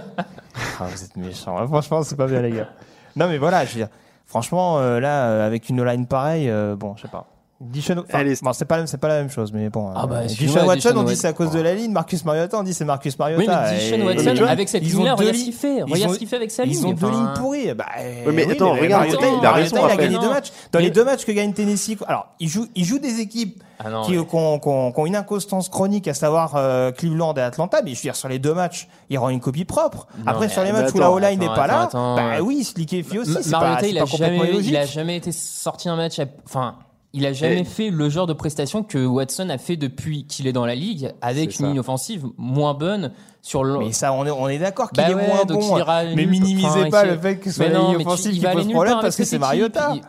vous 0.87 1.03
êtes 1.05 1.17
méchants. 1.17 1.57
hein. 1.59 1.67
Franchement, 1.67 2.03
c'est 2.03 2.17
pas 2.17 2.27
bien, 2.27 2.41
les 2.43 2.51
gars. 2.51 2.69
Non, 3.17 3.27
mais 3.29 3.39
voilà, 3.39 3.65
je 3.65 3.71
veux 3.73 3.77
dire, 3.79 3.89
franchement, 4.29 4.79
euh, 4.79 5.01
là, 5.01 5.31
euh, 5.31 5.47
avec 5.47 5.69
une 5.69 5.83
line 5.83 6.07
pareille, 6.07 6.49
euh, 6.49 6.77
bon, 6.77 6.95
je 6.97 7.03
sais 7.03 7.09
pas. 7.09 7.27
Dishon, 7.61 7.97
bon, 7.97 8.53
c'est 8.53 8.65
pas, 8.67 8.87
c'est 8.87 8.99
pas 8.99 9.09
la 9.09 9.17
même 9.19 9.31
chose, 9.31 9.53
mais 9.53 9.69
bon. 9.69 9.91
Ah 9.93 10.07
bah, 10.07 10.19
euh, 10.19 10.27
Dishon 10.27 10.65
Watson, 10.65 10.91
Dishon 10.91 11.01
on 11.01 11.03
dit 11.03 11.17
c'est 11.17 11.27
à 11.27 11.33
cause 11.33 11.51
de 11.51 11.59
la 11.59 11.75
ligne. 11.75 11.91
Marcus 11.91 12.25
Mariota, 12.25 12.57
on 12.57 12.63
dit 12.63 12.73
c'est 12.73 12.85
Marcus 12.85 13.19
Mariota. 13.19 13.41
Oui, 13.43 13.49
mais 13.73 13.79
Dishon 13.81 13.97
Et- 13.97 14.03
Watson, 14.05 14.45
avec 14.47 14.69
cette 14.69 14.85
ils 14.85 14.93
ligne-là, 14.93 15.15
regarde 15.17 15.35
ce 15.37 15.43
qu'il 15.43 15.53
fait. 15.53 15.77
ils 15.79 15.83
Regarde 15.83 16.11
ont- 16.11 16.15
ce 16.15 16.19
qu'il 16.21 16.29
fait 16.29 16.37
avec 16.37 16.51
sa 16.53 16.63
Ils 16.63 16.71
ligne. 16.71 16.85
ont 16.87 16.93
deux 16.93 17.11
lignes 17.11 17.33
pourries. 17.35 17.75
Bah, 17.75 17.87
Oui, 18.27 18.33
mais 18.33 18.49
attends, 18.49 18.75
mais 18.75 18.81
regarde, 18.83 19.07
Mariota, 19.09 19.27
il 19.41 19.45
a 19.47 19.51
raison, 19.53 19.77
il 19.89 19.91
a 19.91 19.97
gagné 19.97 20.19
deux 20.21 20.29
matchs. 20.29 20.53
Dans 20.71 20.79
Mais- 20.79 20.85
les 20.85 20.91
deux 20.93 21.05
matchs 21.05 21.25
que 21.25 21.33
gagne 21.33 21.53
Tennessee, 21.53 21.97
alors, 22.07 22.29
il 22.39 22.49
joue, 22.49 22.69
il 22.77 22.85
joue 22.85 23.01
des 23.01 23.19
équipes 23.19 23.61
Ah 23.81 23.91
non, 23.91 24.03
qui, 24.03 24.17
ont, 24.17 24.25
qui 24.25 24.37
ont- 24.37 24.93
qui 24.93 25.01
ont 25.01 25.07
une 25.07 25.17
inconstance 25.17 25.69
chronique, 25.69 26.07
à 26.07 26.15
savoir 26.15 26.53
euh, 26.55 26.93
Cleveland 26.93 27.35
et 27.35 27.41
Atlanta. 27.41 27.81
Mais 27.85 27.91
je 27.91 27.97
veux 27.97 28.03
dire, 28.03 28.15
sur 28.15 28.29
les 28.29 28.39
deux 28.39 28.55
matchs, 28.55 28.87
il 29.11 29.19
rend 29.19 29.31
une 29.31 29.41
copie 29.41 29.65
propre. 29.65 30.07
Non, 30.19 30.25
Après, 30.29 30.49
sur 30.49 30.63
les 30.63 30.71
matchs 30.71 30.95
où 30.95 30.99
la 31.01 31.11
O-line 31.11 31.41
n'est 31.41 31.47
attends, 31.47 31.55
pas 31.57 31.67
là, 31.67 31.81
attends, 31.83 32.15
bah 32.15 32.41
oui, 32.41 32.63
Slicky 32.63 33.03
Fio 33.03 33.23
aussi, 33.23 33.33
c'est 33.43 33.51
pas, 33.51 33.81
il 33.83 33.97
pas 33.97 34.03
a 34.03 34.07
complètement 34.07 34.17
jamais, 34.39 34.49
illogique. 34.51 34.71
il 34.71 34.77
a 34.77 34.87
jamais 34.87 35.17
été 35.17 35.33
sorti 35.33 35.89
un 35.89 35.97
match. 35.97 36.21
à- 36.21 36.27
Enfin, 36.47 36.77
il 37.13 37.25
a 37.27 37.33
jamais 37.33 37.61
Et- 37.61 37.65
fait 37.65 37.91
le 37.91 38.09
genre 38.09 38.27
de 38.27 38.33
prestation 38.33 38.83
que 38.83 39.05
Watson 39.05 39.49
a 39.51 39.59
fait 39.59 39.77
depuis 39.77 40.25
qu'il 40.27 40.47
est 40.47 40.53
dans 40.53 40.67
la 40.67 40.75
ligue, 40.75 41.13
avec 41.23 41.59
une 41.59 41.67
ligne 41.69 41.81
offensive 41.81 42.25
moins 42.37 42.75
bonne 42.75 43.13
sur 43.43 43.65
le. 43.65 43.79
Mais 43.79 43.93
ça, 43.93 44.13
on 44.13 44.27
est, 44.27 44.31
on 44.31 44.49
est 44.49 44.59
d'accord 44.59 44.91
qu'il 44.91 45.03
Bah 45.03 45.11
est 45.11 45.15
ouais, 45.15 45.27
moins 45.27 45.45
donc 45.45 45.61
bon. 45.61 45.77
il 45.77 45.79
ira 45.81 46.05
Mais 46.05 46.15
nulle- 46.17 46.29
minimisez 46.31 46.67
enfin, 46.67 46.91
pas 46.91 47.05
il- 47.07 47.13
le 47.13 47.19
fait 47.19 47.39
que 47.39 47.51
ce 47.51 47.57
soit 47.57 47.69
non, 47.71 47.93
ligne 47.93 48.07
offensive 48.07 48.33
il 48.33 48.39
qui 48.39 48.45
va 48.45 48.51
aller 48.51 48.63
pose 48.65 48.73
problème 48.73 48.99
parce 49.01 49.17
que 49.17 49.25
c'est 49.25 49.39
Mariota. 49.39 49.91
équipe. 49.91 50.05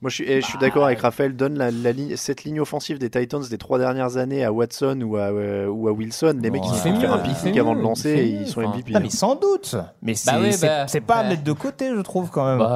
Moi, 0.00 0.08
je 0.10 0.16
suis, 0.16 0.24
eh, 0.26 0.40
je 0.40 0.46
suis 0.48 0.58
d'accord 0.58 0.86
avec 0.86 0.98
Raphaël. 0.98 1.36
Donne 1.36 1.56
la, 1.56 1.70
la 1.70 1.92
ligne, 1.92 2.16
cette 2.16 2.42
ligne 2.42 2.58
offensive 2.58 2.98
des 2.98 3.08
Titans 3.08 3.40
des 3.48 3.56
trois 3.56 3.78
dernières 3.78 4.16
années 4.16 4.42
à 4.44 4.52
Watson 4.52 5.00
ou 5.00 5.14
à, 5.16 5.26
euh, 5.30 5.68
ou 5.68 5.86
à 5.86 5.92
Wilson. 5.92 6.40
Les 6.42 6.50
mecs, 6.50 6.64
ils 6.64 6.70
il 6.70 6.74
font 6.74 6.98
faire 7.00 7.12
un 7.12 7.22
il 7.46 7.60
avant 7.60 7.76
de 7.76 7.80
lancer 7.82 8.10
il 8.14 8.18
et 8.18 8.40
ils 8.40 8.48
sont 8.48 8.64
enfin. 8.64 8.76
MVP. 8.78 8.92
Non, 8.94 8.98
mais 9.00 9.10
sans 9.10 9.36
doute. 9.36 9.76
Mais 10.02 10.14
c'est 10.14 10.32
Bah 10.32 10.40
ouais, 10.40 10.50
bah, 10.60 10.88
c'est 10.88 11.00
pas 11.02 11.18
à 11.18 11.22
bah. 11.22 11.28
mettre 11.28 11.44
de 11.44 11.52
côté, 11.52 11.88
je 11.94 12.00
trouve, 12.00 12.30
quand 12.30 12.44
même. 12.44 12.66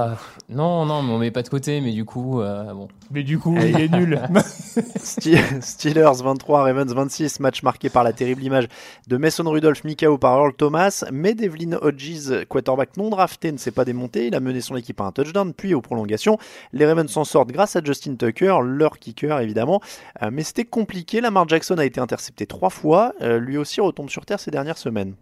Non, 0.48 0.86
non, 0.86 1.02
mais 1.02 1.12
on 1.12 1.18
met 1.18 1.32
pas 1.32 1.42
de 1.42 1.48
côté, 1.48 1.80
mais 1.80 1.90
du 1.90 2.04
coup, 2.04 2.40
euh, 2.40 2.72
bon. 2.72 2.86
mais 3.10 3.24
du 3.24 3.36
coup, 3.36 3.56
il 3.60 3.80
est 3.80 3.88
nul. 3.88 4.20
Ste- 4.96 5.60
Steelers 5.60 6.22
23, 6.22 6.62
Ravens 6.62 6.94
26, 6.94 7.40
match 7.40 7.64
marqué 7.64 7.88
par 7.90 8.04
la 8.04 8.12
terrible 8.12 8.44
image 8.44 8.68
de 9.08 9.16
Mason 9.16 9.42
Rudolph, 9.50 9.82
Mikao 9.82 10.18
par 10.18 10.38
Earl 10.38 10.52
Thomas, 10.54 11.04
mais 11.12 11.34
Devlin 11.34 11.76
Hodges, 11.82 12.44
quarterback 12.48 12.96
non 12.96 13.10
drafté, 13.10 13.50
ne 13.50 13.56
s'est 13.58 13.72
pas 13.72 13.84
démonté, 13.84 14.28
il 14.28 14.36
a 14.36 14.40
mené 14.40 14.60
son 14.60 14.76
équipe 14.76 15.00
à 15.00 15.04
un 15.04 15.10
touchdown, 15.10 15.52
puis 15.52 15.74
aux 15.74 15.80
prolongations. 15.80 16.38
Les 16.72 16.86
Ravens 16.86 17.10
s'en 17.10 17.24
sortent 17.24 17.50
grâce 17.50 17.74
à 17.74 17.82
Justin 17.82 18.14
Tucker, 18.14 18.58
leur 18.62 18.98
kicker 19.00 19.40
évidemment, 19.40 19.80
Euh, 20.22 20.30
mais 20.32 20.44
c'était 20.44 20.64
compliqué, 20.64 21.20
Lamar 21.20 21.48
Jackson 21.48 21.76
a 21.78 21.84
été 21.84 22.00
intercepté 22.00 22.46
trois 22.46 22.70
fois, 22.70 23.14
Euh, 23.20 23.40
lui 23.40 23.58
aussi 23.58 23.80
retombe 23.80 24.10
sur 24.10 24.24
terre 24.24 24.38
ces 24.38 24.52
dernières 24.52 24.78
semaines. 24.78 25.14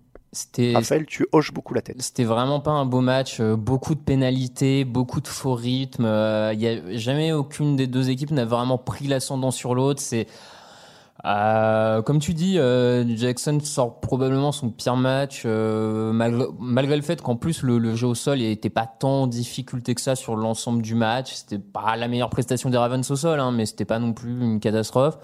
Raphaël, 0.74 1.06
tu 1.06 1.26
hoches 1.32 1.52
beaucoup 1.52 1.74
la 1.74 1.80
tête. 1.82 2.02
C'était 2.02 2.24
vraiment 2.24 2.60
pas 2.60 2.72
un 2.72 2.84
beau 2.84 3.00
match, 3.00 3.38
euh, 3.40 3.56
beaucoup 3.56 3.94
de 3.94 4.00
pénalités, 4.00 4.84
beaucoup 4.84 5.20
de 5.20 5.28
faux 5.28 5.54
rythmes. 5.54 6.04
euh, 6.04 6.52
Il 6.54 6.60
y 6.60 6.68
a 6.68 6.96
jamais 6.96 7.32
aucune 7.32 7.76
des 7.76 7.86
deux 7.86 8.10
équipes 8.10 8.30
n'a 8.32 8.44
vraiment 8.44 8.78
pris 8.78 9.06
l'ascendant 9.06 9.50
sur 9.50 9.74
l'autre. 9.74 10.00
C'est 10.00 10.26
euh, 11.24 12.02
comme 12.02 12.18
tu 12.18 12.34
dis, 12.34 12.58
euh, 12.58 13.16
Jackson 13.16 13.58
sort 13.62 14.00
probablement 14.00 14.52
son 14.52 14.68
pire 14.68 14.96
match, 14.96 15.44
euh, 15.46 16.12
malgré, 16.12 16.44
malgré 16.60 16.96
le 16.96 17.02
fait 17.02 17.22
qu'en 17.22 17.36
plus 17.36 17.62
le, 17.62 17.78
le 17.78 17.94
jeu 17.94 18.08
au 18.08 18.14
sol 18.14 18.40
n'était 18.40 18.68
pas 18.68 18.86
tant 18.86 19.22
en 19.22 19.26
difficulté 19.26 19.94
que 19.94 20.02
ça 20.02 20.16
sur 20.16 20.36
l'ensemble 20.36 20.82
du 20.82 20.94
match. 20.94 21.32
C'était 21.32 21.58
pas 21.58 21.96
la 21.96 22.08
meilleure 22.08 22.28
prestation 22.28 22.68
des 22.68 22.76
Ravens 22.76 23.10
au 23.10 23.16
sol, 23.16 23.40
hein, 23.40 23.52
mais 23.52 23.64
c'était 23.64 23.86
pas 23.86 23.98
non 23.98 24.12
plus 24.12 24.38
une 24.38 24.60
catastrophe. 24.60 25.16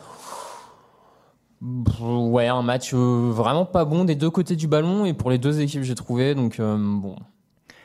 Ouais, 1.63 2.47
un 2.49 2.63
match 2.63 2.93
euh, 2.95 3.31
vraiment 3.33 3.67
pas 3.67 3.85
bon 3.85 4.05
des 4.05 4.15
deux 4.15 4.31
côtés 4.31 4.57
du 4.57 4.67
ballon 4.67 5.05
et 5.05 5.13
pour 5.13 5.31
les 5.31 5.39
deux 5.39 5.61
équipes 5.61 5.83
j'ai 5.83 5.95
trouvé. 5.95 6.35
Donc 6.35 6.59
euh, 6.59 6.77
bon, 6.79 7.17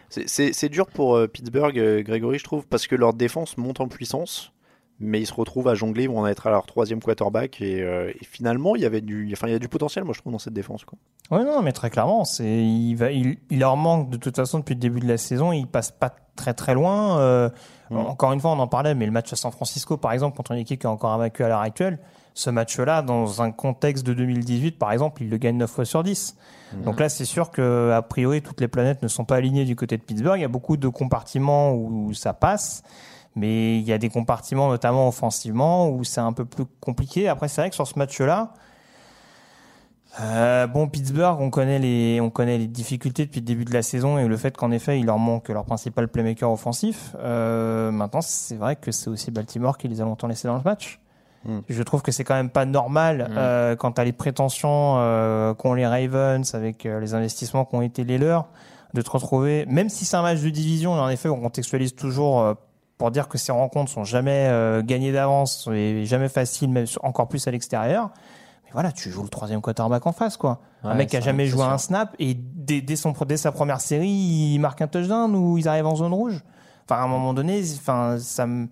C'est- 0.10 0.70
dur 0.70 0.88
pour 0.88 1.16
euh, 1.18 1.28
Pittsburgh, 1.28 1.78
euh, 1.78 2.02
Grégory, 2.02 2.40
je 2.40 2.44
trouve, 2.46 2.66
parce 2.68 2.88
que 2.88 2.96
leur 2.96 3.14
défense 3.14 3.58
monte 3.58 3.82
en 3.82 3.88
puissance. 3.88 4.52
mais 5.02 5.20
ils 5.20 5.26
se 5.26 5.34
retrouvent 5.34 5.68
à 5.68 5.76
jongler, 5.76 6.04
ils 6.04 6.10
vont 6.10 6.20
en 6.20 6.26
être 6.28 6.48
à 6.48 6.52
leur 6.52 6.66
troisième 6.66 7.02
quarterback 7.02 7.60
et, 7.60 7.82
euh, 7.82 8.10
et 8.18 8.24
finalement 8.24 8.78
il 8.78 8.82
y 8.82 8.86
avait 8.86 9.02
du, 9.02 9.30
enfin 9.34 9.48
il 9.48 9.52
y 9.52 9.56
a 9.56 9.60
du 9.60 9.68
potentiel 9.68 10.06
moi 10.06 10.14
je 10.16 10.22
trouve 10.22 10.32
dans 10.32 10.40
cette 10.40 10.54
défense 10.54 10.86
quoi. 10.86 10.98
Ouais, 11.32 11.44
non, 11.44 11.62
mais 11.62 11.74
très 11.74 11.90
clairement, 11.90 12.24
c'est 12.24 12.64
il 12.64 12.94
va, 12.96 13.12
il, 13.12 13.38
il 13.50 13.60
leur 13.60 13.76
manque 13.76 14.10
de 14.10 14.16
toute 14.16 14.38
façon 14.38 14.60
depuis 14.60 14.76
le 14.76 14.80
début 14.80 15.02
de 15.02 15.08
la 15.08 15.18
saison. 15.18 15.52
Ils 15.52 15.68
passent 15.68 15.92
pas 15.92 16.16
très 16.38 16.54
très 16.54 16.76
loin. 16.76 17.20
Euh, 17.20 17.50
Encore 17.90 18.32
une 18.32 18.40
fois, 18.40 18.52
on 18.52 18.60
en 18.60 18.68
parlait, 18.68 18.96
mais 18.96 19.06
le 19.06 19.12
match 19.12 19.34
à 19.34 19.36
San 19.36 19.52
Francisco, 19.52 19.98
par 19.98 20.12
exemple, 20.14 20.38
contre 20.38 20.52
une 20.52 20.60
équipe 20.60 20.80
qui 20.80 20.86
est 20.88 20.90
encore 20.90 21.12
invaincue 21.12 21.44
à 21.44 21.48
l'heure 21.50 21.60
actuelle, 21.62 22.00
ce 22.36 22.50
match-là, 22.50 23.02
dans 23.02 23.42
un 23.42 23.52
contexte 23.52 24.06
de 24.06 24.14
2018, 24.14 24.78
par 24.78 24.92
exemple, 24.92 25.24
il 25.24 25.30
le 25.30 25.38
gagne 25.38 25.58
9 25.58 25.72
fois 25.72 25.86
sur 25.86 26.04
10. 26.04 26.36
Donc 26.84 27.00
là, 27.00 27.08
c'est 27.08 27.26
sûr 27.26 27.50
que 27.50 27.92
a 27.92 28.02
priori, 28.02 28.42
toutes 28.42 28.60
les 28.60 28.68
planètes 28.68 29.02
ne 29.02 29.08
sont 29.08 29.24
pas 29.24 29.38
alignées 29.38 29.64
du 29.64 29.78
côté 29.78 29.98
de 29.98 30.02
Pittsburgh. 30.02 30.38
Il 30.38 30.42
y 30.42 30.46
a 30.46 30.50
beaucoup 30.50 30.76
de 30.76 30.90
compartiments 30.90 31.74
où 31.74 32.14
ça 32.14 32.34
passe. 32.34 32.84
Mais 33.36 33.78
il 33.78 33.84
y 33.84 33.94
a 33.94 33.98
des 33.98 34.10
compartiments, 34.10 34.70
notamment 34.70 35.08
offensivement, 35.08 35.90
où 35.90 36.04
c'est 36.04 36.22
un 36.22 36.34
peu 36.34 36.46
plus 36.46 36.66
compliqué. 36.82 37.28
Après, 37.28 37.48
c'est 37.48 37.62
vrai 37.62 37.70
que 37.70 37.76
sur 37.76 37.88
ce 37.88 37.98
match-là, 37.98 38.54
euh, 40.22 40.68
bon, 40.68 40.88
Pittsburgh, 40.88 41.38
on 41.40 41.50
connaît 41.50 41.80
les, 41.80 42.20
on 42.22 42.30
connaît 42.30 42.58
les 42.58 42.68
difficultés 42.68 43.26
depuis 43.26 43.42
le 43.42 43.46
début 43.46 43.66
de 43.66 43.74
la 43.74 43.82
saison 43.82 44.18
et 44.18 44.28
le 44.28 44.38
fait 44.38 44.56
qu'en 44.56 44.72
effet, 44.72 45.00
il 45.00 45.06
leur 45.06 45.20
manque 45.20 45.50
leur 45.50 45.66
principal 45.66 46.08
playmaker 46.08 46.50
offensif. 46.50 47.16
Euh, 47.20 47.92
maintenant, 47.92 48.22
c'est 48.22 48.56
vrai 48.56 48.76
que 48.78 48.92
c'est 48.92 49.10
aussi 49.10 49.32
Baltimore 49.32 49.78
qui 49.78 49.88
les 49.88 50.02
a 50.02 50.06
longtemps 50.06 50.28
laissés 50.28 50.48
dans 50.48 50.56
le 50.56 50.64
match. 50.64 51.00
Mm. 51.46 51.60
Je 51.70 51.84
trouve 51.84 52.02
que 52.02 52.12
c'est 52.12 52.24
quand 52.24 52.36
même 52.36 52.50
pas 52.50 52.66
normal 52.66 53.28
Mm. 53.30 53.38
euh, 53.38 53.76
quand 53.76 54.00
les 54.00 54.12
prétentions 54.14 54.96
euh, 54.98 55.54
qu'ont 55.54 55.74
les 55.74 55.86
Ravens 55.88 56.54
avec 56.56 56.86
euh, 56.86 57.00
les 57.00 57.14
investissements 57.14 57.66
qui 57.66 57.76
ont 57.76 57.82
été 57.82 58.04
les 58.04 58.18
leurs, 58.18 58.48
de 58.94 59.02
te 59.02 59.10
retrouver, 59.10 59.66
même 59.68 59.90
si 59.90 60.06
c'est 60.06 60.16
un 60.18 60.22
match 60.22 60.40
de 60.42 60.50
division, 60.50 60.96
et 60.96 61.00
en 61.00 61.10
effet, 61.10 61.28
on 61.30 61.40
contextualise 61.42 61.96
toujours 61.96 62.42
euh, 62.42 62.54
pour 62.98 63.12
dire 63.12 63.28
que 63.28 63.38
ces 63.38 63.52
rencontres 63.52 63.92
sont 63.92 64.06
jamais 64.06 64.48
euh, 64.50 64.82
gagnées 64.82 65.12
d'avance 65.12 65.68
et 65.74 66.06
jamais 66.06 66.30
faciles, 66.30 66.70
même 66.70 66.86
encore 67.04 67.28
plus 67.28 67.46
à 67.48 67.52
l'extérieur. 67.52 68.10
Mais 68.64 68.70
voilà, 68.72 68.94
tu 68.94 69.10
joues 69.12 69.24
le 69.24 69.28
troisième 69.30 69.60
quarterback 69.62 70.08
en 70.08 70.14
face, 70.14 70.38
quoi. 70.38 70.62
un 70.84 70.94
mec 70.96 71.10
qui 71.10 71.18
a 71.18 71.22
jamais 71.22 71.46
joué 71.46 71.64
un 71.64 71.78
snap 71.78 72.16
et 72.20 72.36
dès, 72.36 72.80
dès 72.82 72.96
son, 72.96 73.14
dès 73.28 73.36
sa 73.38 73.52
première 73.52 73.82
série, 73.82 74.08
il 74.08 74.60
marque 74.60 74.82
un 74.82 74.88
touchdown 74.88 75.36
ou 75.36 75.58
ils 75.58 75.68
arrivent 75.68 75.88
en 75.88 75.96
zone 75.98 76.14
rouge. 76.14 76.42
Enfin, 76.88 77.02
à 77.02 77.04
un 77.04 77.08
moment 77.08 77.34
donné, 77.34 77.62
enfin, 77.78 78.16
ça 78.20 78.46
me, 78.48 78.68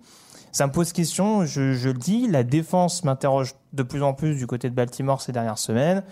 ça 0.54 0.66
me 0.66 0.72
pose 0.72 0.92
question. 0.92 1.44
Je, 1.44 1.72
je 1.74 1.88
le 1.88 1.98
dis, 1.98 2.28
la 2.28 2.42
défense 2.44 3.04
m'interroge 3.04 3.54
de 3.72 3.82
plus 3.82 4.02
en 4.02 4.14
plus 4.14 4.36
du 4.36 4.46
côté 4.46 4.70
de 4.70 4.74
Baltimore 4.74 5.20
ces 5.20 5.32
dernières 5.32 5.58
semaines. 5.58 6.02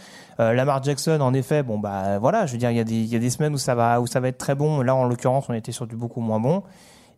Euh, 0.40 0.52
Lamar 0.52 0.82
Jackson, 0.82 1.20
en 1.20 1.32
effet, 1.32 1.62
bon 1.62 1.78
bah 1.78 2.18
voilà, 2.18 2.44
je 2.46 2.52
veux 2.52 2.58
dire, 2.58 2.70
il 2.70 2.76
y 2.76 2.80
a 2.80 2.84
des, 2.84 2.94
il 2.96 3.06
y 3.06 3.16
a 3.16 3.20
des 3.20 3.30
semaines 3.30 3.54
où 3.54 3.58
ça 3.58 3.74
va, 3.74 4.00
où 4.00 4.06
ça 4.06 4.20
va 4.20 4.28
être 4.28 4.38
très 4.38 4.54
bon. 4.54 4.82
Là, 4.82 4.94
en 4.94 5.04
l'occurrence, 5.04 5.46
on 5.48 5.54
était 5.54 5.72
sur 5.72 5.86
du 5.86 5.96
beaucoup 5.96 6.20
moins 6.20 6.40
bon. 6.40 6.62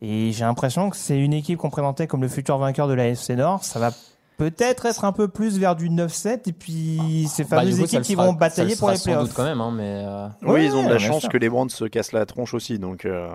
Et 0.02 0.32
j'ai 0.32 0.44
l'impression 0.44 0.90
que 0.90 0.96
c'est 0.96 1.18
une 1.18 1.32
équipe 1.32 1.58
qu'on 1.58 1.70
présentait 1.70 2.06
comme 2.06 2.20
le 2.20 2.28
futur 2.28 2.58
vainqueur 2.58 2.88
de 2.88 2.92
la 2.94 3.08
FC 3.08 3.36
Nord. 3.36 3.64
Ça 3.64 3.78
va 3.78 3.90
peut-être 4.36 4.84
être 4.84 5.04
un 5.04 5.12
peu 5.12 5.28
plus 5.28 5.58
vers 5.58 5.76
du 5.76 5.88
9-7 5.88 6.40
et 6.48 6.52
puis 6.52 7.26
ces 7.32 7.44
Bah, 7.44 7.58
fameuses 7.60 7.78
coup, 7.80 7.86
ça 7.86 7.96
équipes 7.98 8.02
qui 8.02 8.12
sera- 8.14 8.24
vont 8.26 8.32
ça 8.32 8.38
batailler 8.38 8.70
le 8.74 8.76
pour 8.76 8.88
sera 8.88 8.92
les 8.92 8.98
sans 8.98 9.04
playoffs. 9.04 9.22
doute 9.24 9.32
quand 9.34 9.44
même, 9.44 9.60
hein, 9.60 9.72
mais. 9.74 10.02
euh, 10.04 10.26
oui, 10.42 10.66
ils 10.66 10.74
ont 10.74 10.84
de 10.84 10.90
la 10.90 10.98
chance 10.98 11.26
que 11.28 11.38
les 11.38 11.48
Browns 11.48 11.70
se 11.70 11.84
cassent 11.84 12.12
la 12.12 12.26
tronche 12.26 12.52
aussi, 12.52 12.78
donc 12.78 13.06
euh, 13.06 13.28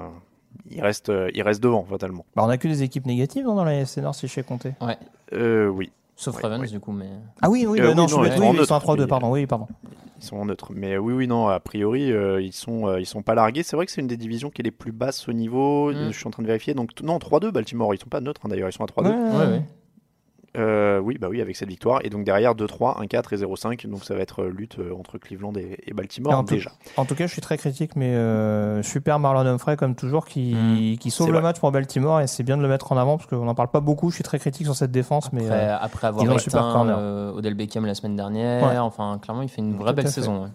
ils 0.70 0.82
restent, 0.82 1.10
euh, 1.10 1.30
ils 1.34 1.42
restent 1.42 1.62
devant 1.64 1.84
fatalement. 1.84 2.26
Bah, 2.36 2.44
on 2.46 2.50
a 2.50 2.58
que 2.58 2.68
des 2.68 2.84
équipes 2.84 3.06
négatives 3.06 3.46
non, 3.46 3.56
dans 3.56 3.64
la 3.64 3.76
FC 3.82 4.02
Nord 4.02 4.16
si 4.16 4.28
je 4.28 4.34
sais 4.34 4.44
compter. 4.44 4.74
Ouais. 4.82 4.98
Euh, 5.34 5.68
oui. 5.68 5.92
Sauf 6.16 6.36
Ouais, 6.36 6.42
Ravens, 6.44 6.62
ouais. 6.62 6.68
du 6.68 6.80
coup, 6.82 6.92
mais. 6.92 7.08
Ah 7.42 7.50
oui, 7.50 7.66
oui, 7.66 7.80
Euh, 7.80 7.84
bah, 7.84 7.90
oui, 7.92 7.96
non, 7.96 8.02
non, 8.04 8.08
je 8.08 8.14
suis 8.16 8.18
ils 8.18 8.22
oui, 8.24 8.30
ils 8.34 8.66
sont 8.66 8.76
à 8.76 8.78
neutre, 8.80 8.80
3-2, 8.96 9.02
mais- 9.04 9.08
pardon, 9.08 9.32
oui, 9.32 9.46
pardon. 9.46 9.68
Ils 10.18 10.24
sont 10.26 10.36
en 10.36 10.46
neutre. 10.46 10.72
Mais 10.76 10.98
oui, 10.98 11.14
oui, 11.14 11.28
non, 11.28 11.48
a 11.48 11.62
priori, 11.62 12.12
euh, 12.12 12.42
ils, 12.42 12.52
sont, 12.52 12.88
euh, 12.88 13.00
ils 13.00 13.06
sont 13.06 13.22
pas 13.22 13.36
largués. 13.36 13.64
C'est 13.64 13.78
vrai 13.78 13.86
que 13.86 13.92
c'est 13.94 14.02
une 14.02 14.08
des 14.08 14.18
divisions 14.18 14.50
qui 14.50 14.62
est 14.62 14.66
les 14.66 14.72
plus 14.72 14.92
basses 14.92 15.30
au 15.30 15.34
niveau. 15.34 15.94
Mm. 15.94 16.12
Je 16.12 16.18
suis 16.18 16.28
en 16.28 16.32
train 16.32 16.44
de 16.44 16.48
vérifier. 16.48 16.74
Donc, 16.74 16.92
non, 17.02 17.20
3-2, 17.20 17.52
Baltimore. 17.52 17.94
Ils 17.94 18.00
sont 18.02 18.10
pas 18.10 18.20
neutres, 18.20 18.42
hein, 18.44 18.50
d'ailleurs. 18.50 18.68
Ils 18.68 18.74
sont 18.74 18.84
à 18.84 18.88
3-2. 18.88 19.10
Ouais, 19.12 19.16
ouais, 19.16 19.22
Ouais, 19.32 19.38
ouais. 19.38 19.52
ouais. 19.54 19.62
Euh, 20.58 21.00
oui, 21.00 21.18
bah 21.20 21.28
oui, 21.30 21.42
avec 21.42 21.56
cette 21.56 21.70
victoire. 21.70 22.00
Et 22.04 22.10
donc, 22.10 22.24
derrière, 22.26 22.56
2-3, 22.56 23.00
1-4 23.06 23.34
et 23.34 23.38
0-5. 23.38 23.88
Donc, 23.88 24.04
ça 24.04 24.16
va 24.16 24.22
être 24.22 24.44
euh, 24.44 24.50
lutte 24.50 24.80
euh, 24.80 24.94
entre 24.98 25.18
Cleveland 25.18 25.54
et, 25.56 25.78
et 25.86 25.94
Baltimore, 25.94 26.34
Et 26.34 26.36
en 26.36 26.44
tout- 26.44 26.56
déjà. 26.56 26.72
En 26.98 27.06
tout 27.06 27.14
cas, 27.16 27.28
je 27.28 27.32
suis 27.32 27.42
très 27.42 27.58
critique, 27.58 27.96
mais 27.96 28.16
euh, 28.16 28.82
super 28.82 29.20
Marlon 29.20 29.46
Humphrey, 29.48 29.78
comme 29.78 29.96
toujours, 29.96 30.26
qui, 30.26 30.98
qui 31.00 31.12
sauve 31.12 31.28
le 31.28 31.34
vrai. 31.34 31.42
match 31.44 31.60
pour 31.60 31.72
Baltimore, 31.72 32.22
et 32.22 32.28
c'est 32.28 32.44
bien 32.44 32.58
de 32.58 32.62
le 32.64 32.68
mettre 32.68 32.92
en 32.92 32.98
avant, 32.98 33.18
parce 33.18 33.30
qu'on 33.30 33.46
n'en 33.46 33.56
parle 33.56 33.70
pas 33.70 33.80
beaucoup. 33.82 34.10
Je 34.10 34.16
suis 34.16 34.24
très 34.24 34.40
critique 34.40 34.66
sur 34.66 34.76
cette 34.76 34.92
défense, 34.92 35.32
mais 35.34 35.46
Après, 35.46 35.60
euh, 35.70 35.78
après 35.80 36.08
avoir 36.08 36.40
super 36.40 36.62
éteint 36.62 36.74
corner. 36.74 36.98
euh, 37.00 37.32
Odell 37.34 37.54
Beckham 37.54 37.86
la 37.86 37.94
semaine 37.94 38.16
dernière, 38.16 38.64
Ouais. 38.68 38.78
enfin, 38.80 39.20
clairement, 39.22 39.44
il 39.44 39.50
fait 39.50 39.62
une 39.62 39.76
vraie 39.76 39.94
belle 39.94 40.10
saison. 40.10 40.44
ouais. 40.44 40.50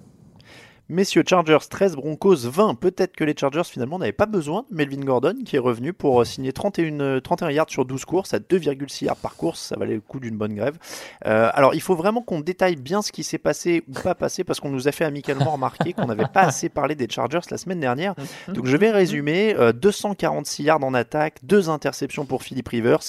Messieurs, 0.91 1.25
Chargers 1.27 1.67
13, 1.71 1.97
Broncos 1.97 2.47
20. 2.47 2.75
Peut-être 2.75 3.17
que 3.17 3.25
les 3.25 3.35
Chargers 3.35 3.65
finalement 3.65 3.99
n'avaient 3.99 4.13
pas 4.13 4.27
besoin 4.27 4.67
de 4.71 4.77
Melvin 4.77 5.01
Gordon 5.01 5.35
qui 5.43 5.57
est 5.57 5.61
revenu 5.61 5.95
pour 5.95 6.21
euh, 6.21 6.25
signer 6.27 6.53
31, 6.53 7.01
euh, 7.01 7.21
31 7.21 7.51
yards 7.53 7.71
sur 7.71 7.87
12 7.87 8.05
courses 8.05 8.35
à 8.35 8.39
2,6 8.39 9.07
yards 9.07 9.17
par 9.17 9.35
course. 9.37 9.61
Ça 9.61 9.77
valait 9.79 9.95
le 9.95 10.03
coup 10.03 10.21
d'une 10.21 10.37
bonne 10.37 10.55
grève. 10.55 10.77
Euh, 11.25 11.49
alors 11.55 11.75
il 11.75 11.81
faut 11.81 11.97
vraiment 11.97 12.21
qu'on 12.21 12.41
détaille 12.41 12.77
bien 12.77 13.01
ce 13.01 13.13
qui 13.13 13.25
s'est 13.25 13.39
passé 13.39 13.83
ou 13.89 13.93
pas 13.93 14.15
passé 14.15 14.45
parce 14.45 14.61
qu'on 14.61 14.69
nous 14.69 14.87
a 14.87 14.93
fait 14.93 15.07
amicalement 15.07 15.53
remarquer 15.53 15.95
qu'on 15.95 16.05
n'avait 16.05 16.29
pas 16.31 16.43
assez 16.43 16.69
parlé 16.69 16.95
des 16.95 17.09
Chargers 17.09 17.41
la 17.51 17.57
semaine 17.57 17.81
dernière. 17.81 18.15
Donc 18.49 18.67
je 18.67 18.77
vais 18.77 18.91
résumer. 18.91 19.55
Euh, 19.59 19.73
246 19.73 20.65
yards 20.65 20.85
en 20.85 20.93
attaque, 20.93 21.39
deux 21.45 21.71
interceptions 21.71 22.27
pour 22.27 22.43
Philip 22.43 22.69
Rivers. 22.69 23.01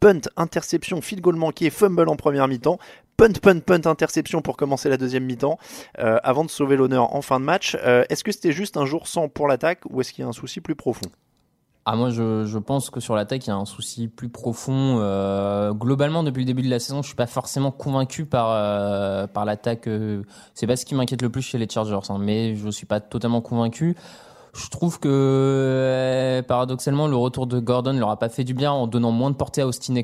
Punt, 0.00 0.20
interception, 0.36 1.00
field 1.00 1.22
goal 1.22 1.36
manqué, 1.36 1.70
fumble 1.70 2.08
en 2.08 2.16
première 2.16 2.46
mi-temps. 2.46 2.78
Punt, 3.16 3.32
punt, 3.40 3.60
punt, 3.60 3.86
interception 3.86 4.42
pour 4.42 4.56
commencer 4.56 4.88
la 4.88 4.96
deuxième 4.96 5.24
mi-temps, 5.24 5.58
euh, 6.00 6.18
avant 6.24 6.44
de 6.44 6.50
sauver 6.50 6.76
l'honneur 6.76 7.14
en 7.14 7.22
fin 7.22 7.38
de 7.38 7.44
match. 7.44 7.76
Euh, 7.84 8.04
est-ce 8.08 8.24
que 8.24 8.32
c'était 8.32 8.52
juste 8.52 8.76
un 8.76 8.86
jour 8.86 9.06
sans 9.06 9.28
pour 9.28 9.46
l'attaque 9.46 9.80
ou 9.88 10.00
est-ce 10.00 10.12
qu'il 10.12 10.22
y 10.22 10.26
a 10.26 10.28
un 10.28 10.32
souci 10.32 10.60
plus 10.60 10.74
profond? 10.74 11.06
Ah, 11.86 11.96
moi, 11.96 12.08
je, 12.08 12.46
je 12.46 12.58
pense 12.58 12.88
que 12.88 12.98
sur 12.98 13.14
l'attaque, 13.14 13.46
il 13.46 13.50
y 13.50 13.52
a 13.52 13.56
un 13.56 13.66
souci 13.66 14.08
plus 14.08 14.30
profond. 14.30 14.96
Euh, 15.00 15.72
globalement, 15.74 16.22
depuis 16.22 16.40
le 16.40 16.46
début 16.46 16.62
de 16.62 16.70
la 16.70 16.78
saison, 16.78 17.02
je 17.02 17.08
suis 17.08 17.14
pas 17.14 17.26
forcément 17.26 17.70
convaincu 17.70 18.24
par, 18.24 18.48
euh, 18.50 19.26
par 19.26 19.44
l'attaque. 19.44 19.86
euh, 19.86 20.22
c'est 20.54 20.66
pas 20.66 20.76
ce 20.76 20.86
qui 20.86 20.94
m'inquiète 20.94 21.20
le 21.20 21.28
plus 21.28 21.42
chez 21.42 21.58
les 21.58 21.68
Chargers, 21.68 21.98
hein, 22.08 22.16
mais 22.18 22.56
je 22.56 22.70
suis 22.70 22.86
pas 22.86 23.00
totalement 23.00 23.42
convaincu. 23.42 23.96
Je 24.54 24.68
trouve 24.70 24.98
que, 24.98 25.08
euh, 25.10 26.42
paradoxalement, 26.42 27.06
le 27.06 27.16
retour 27.16 27.46
de 27.46 27.60
Gordon 27.60 27.92
leur 27.92 28.08
a 28.08 28.18
pas 28.18 28.30
fait 28.30 28.44
du 28.44 28.54
bien 28.54 28.72
en 28.72 28.86
donnant 28.86 29.10
moins 29.10 29.30
de 29.30 29.36
portée 29.36 29.60
à 29.60 29.66
Austin 29.66 29.94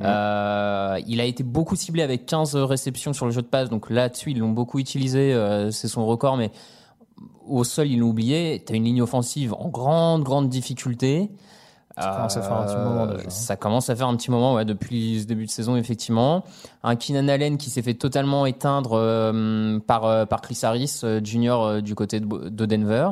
Euh, 0.00 0.98
il 1.06 1.20
a 1.20 1.24
été 1.24 1.42
beaucoup 1.42 1.76
ciblé 1.76 2.02
avec 2.02 2.26
15 2.26 2.56
réceptions 2.56 3.12
sur 3.12 3.26
le 3.26 3.32
jeu 3.32 3.42
de 3.42 3.46
passe, 3.46 3.68
donc 3.68 3.90
là-dessus, 3.90 4.30
ils 4.30 4.38
l'ont 4.38 4.50
beaucoup 4.50 4.78
utilisé, 4.78 5.34
euh, 5.34 5.70
c'est 5.70 5.88
son 5.88 6.06
record, 6.06 6.36
mais 6.36 6.50
au 7.46 7.64
sol, 7.64 7.88
ils 7.88 7.98
l'ont 7.98 8.08
oublié. 8.08 8.62
Tu 8.64 8.72
as 8.72 8.76
une 8.76 8.84
ligne 8.84 9.02
offensive 9.02 9.54
en 9.54 9.68
grande, 9.68 10.22
grande 10.22 10.48
difficulté. 10.48 11.30
Ça 11.98 12.12
commence 12.16 12.36
à 12.36 12.42
faire 12.42 12.56
un 12.56 12.64
petit 12.64 12.76
moment 12.76 13.06
déjà, 13.06 13.22
hein. 13.26 13.30
Ça 13.30 13.56
commence 13.56 13.90
à 13.90 13.96
faire 13.96 14.08
un 14.08 14.16
petit 14.16 14.30
moment, 14.30 14.54
ouais, 14.54 14.64
depuis 14.64 15.20
ce 15.20 15.26
début 15.26 15.46
de 15.46 15.50
saison, 15.50 15.76
effectivement. 15.76 16.44
Un 16.82 16.96
Keenan 16.96 17.28
Allen 17.28 17.58
qui 17.58 17.68
s'est 17.68 17.82
fait 17.82 17.94
totalement 17.94 18.46
éteindre 18.46 18.92
euh, 18.94 19.78
par, 19.80 20.04
euh, 20.04 20.24
par 20.24 20.40
Chris 20.40 20.58
Harris, 20.62 21.00
euh, 21.04 21.20
junior 21.22 21.66
euh, 21.66 21.80
du 21.80 21.94
côté 21.94 22.20
de, 22.20 22.48
de 22.48 22.66
Denver. 22.66 23.10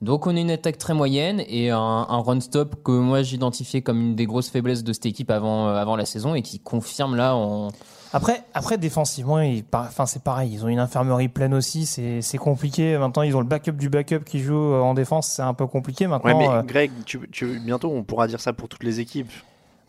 Donc 0.00 0.26
on 0.28 0.36
a 0.36 0.40
une 0.40 0.50
attaque 0.52 0.78
très 0.78 0.94
moyenne 0.94 1.42
et 1.48 1.70
un, 1.70 1.76
un 1.78 2.20
run 2.22 2.40
stop 2.40 2.82
que 2.84 2.92
moi 2.92 3.22
j'identifiais 3.22 3.82
comme 3.82 4.00
une 4.00 4.14
des 4.14 4.26
grosses 4.26 4.48
faiblesses 4.48 4.84
de 4.84 4.92
cette 4.92 5.06
équipe 5.06 5.30
avant, 5.30 5.68
euh, 5.68 5.74
avant 5.74 5.96
la 5.96 6.06
saison 6.06 6.34
et 6.36 6.42
qui 6.42 6.60
confirme 6.60 7.16
là 7.16 7.34
en, 7.34 7.68
Après, 8.12 8.44
après 8.54 8.78
défensivement, 8.78 9.40
ils- 9.40 9.64
enfin 9.72 10.06
c'est 10.06 10.22
pareil. 10.22 10.50
Ils 10.52 10.64
ont 10.64 10.68
une 10.68 10.78
infirmerie 10.78 11.28
pleine 11.28 11.52
aussi. 11.52 11.84
C'est 11.84 12.22
c'est 12.22 12.38
compliqué. 12.38 12.96
Maintenant, 12.96 13.22
ils 13.22 13.36
ont 13.36 13.40
le 13.40 13.46
backup 13.46 13.72
du 13.72 13.88
backup 13.88 14.20
qui 14.24 14.38
joue 14.38 14.54
euh, 14.72 14.80
en 14.80 14.94
défense. 14.94 15.26
C'est 15.26 15.42
un 15.42 15.52
peu 15.54 15.66
compliqué 15.66 16.04
Ouais, 16.06 16.10
maintenant. 16.12 16.38
mais 16.38 16.48
euh, 16.48 16.62
Greg, 16.62 16.92
tu, 17.04 17.18
tu- 17.32 17.58
bientôt 17.58 17.90
on 17.90 18.04
pourra 18.04 18.28
dire 18.28 18.40
ça 18.40 18.52
pour 18.52 18.68
toutes 18.68 18.84
les 18.84 19.00
équipes. 19.00 19.32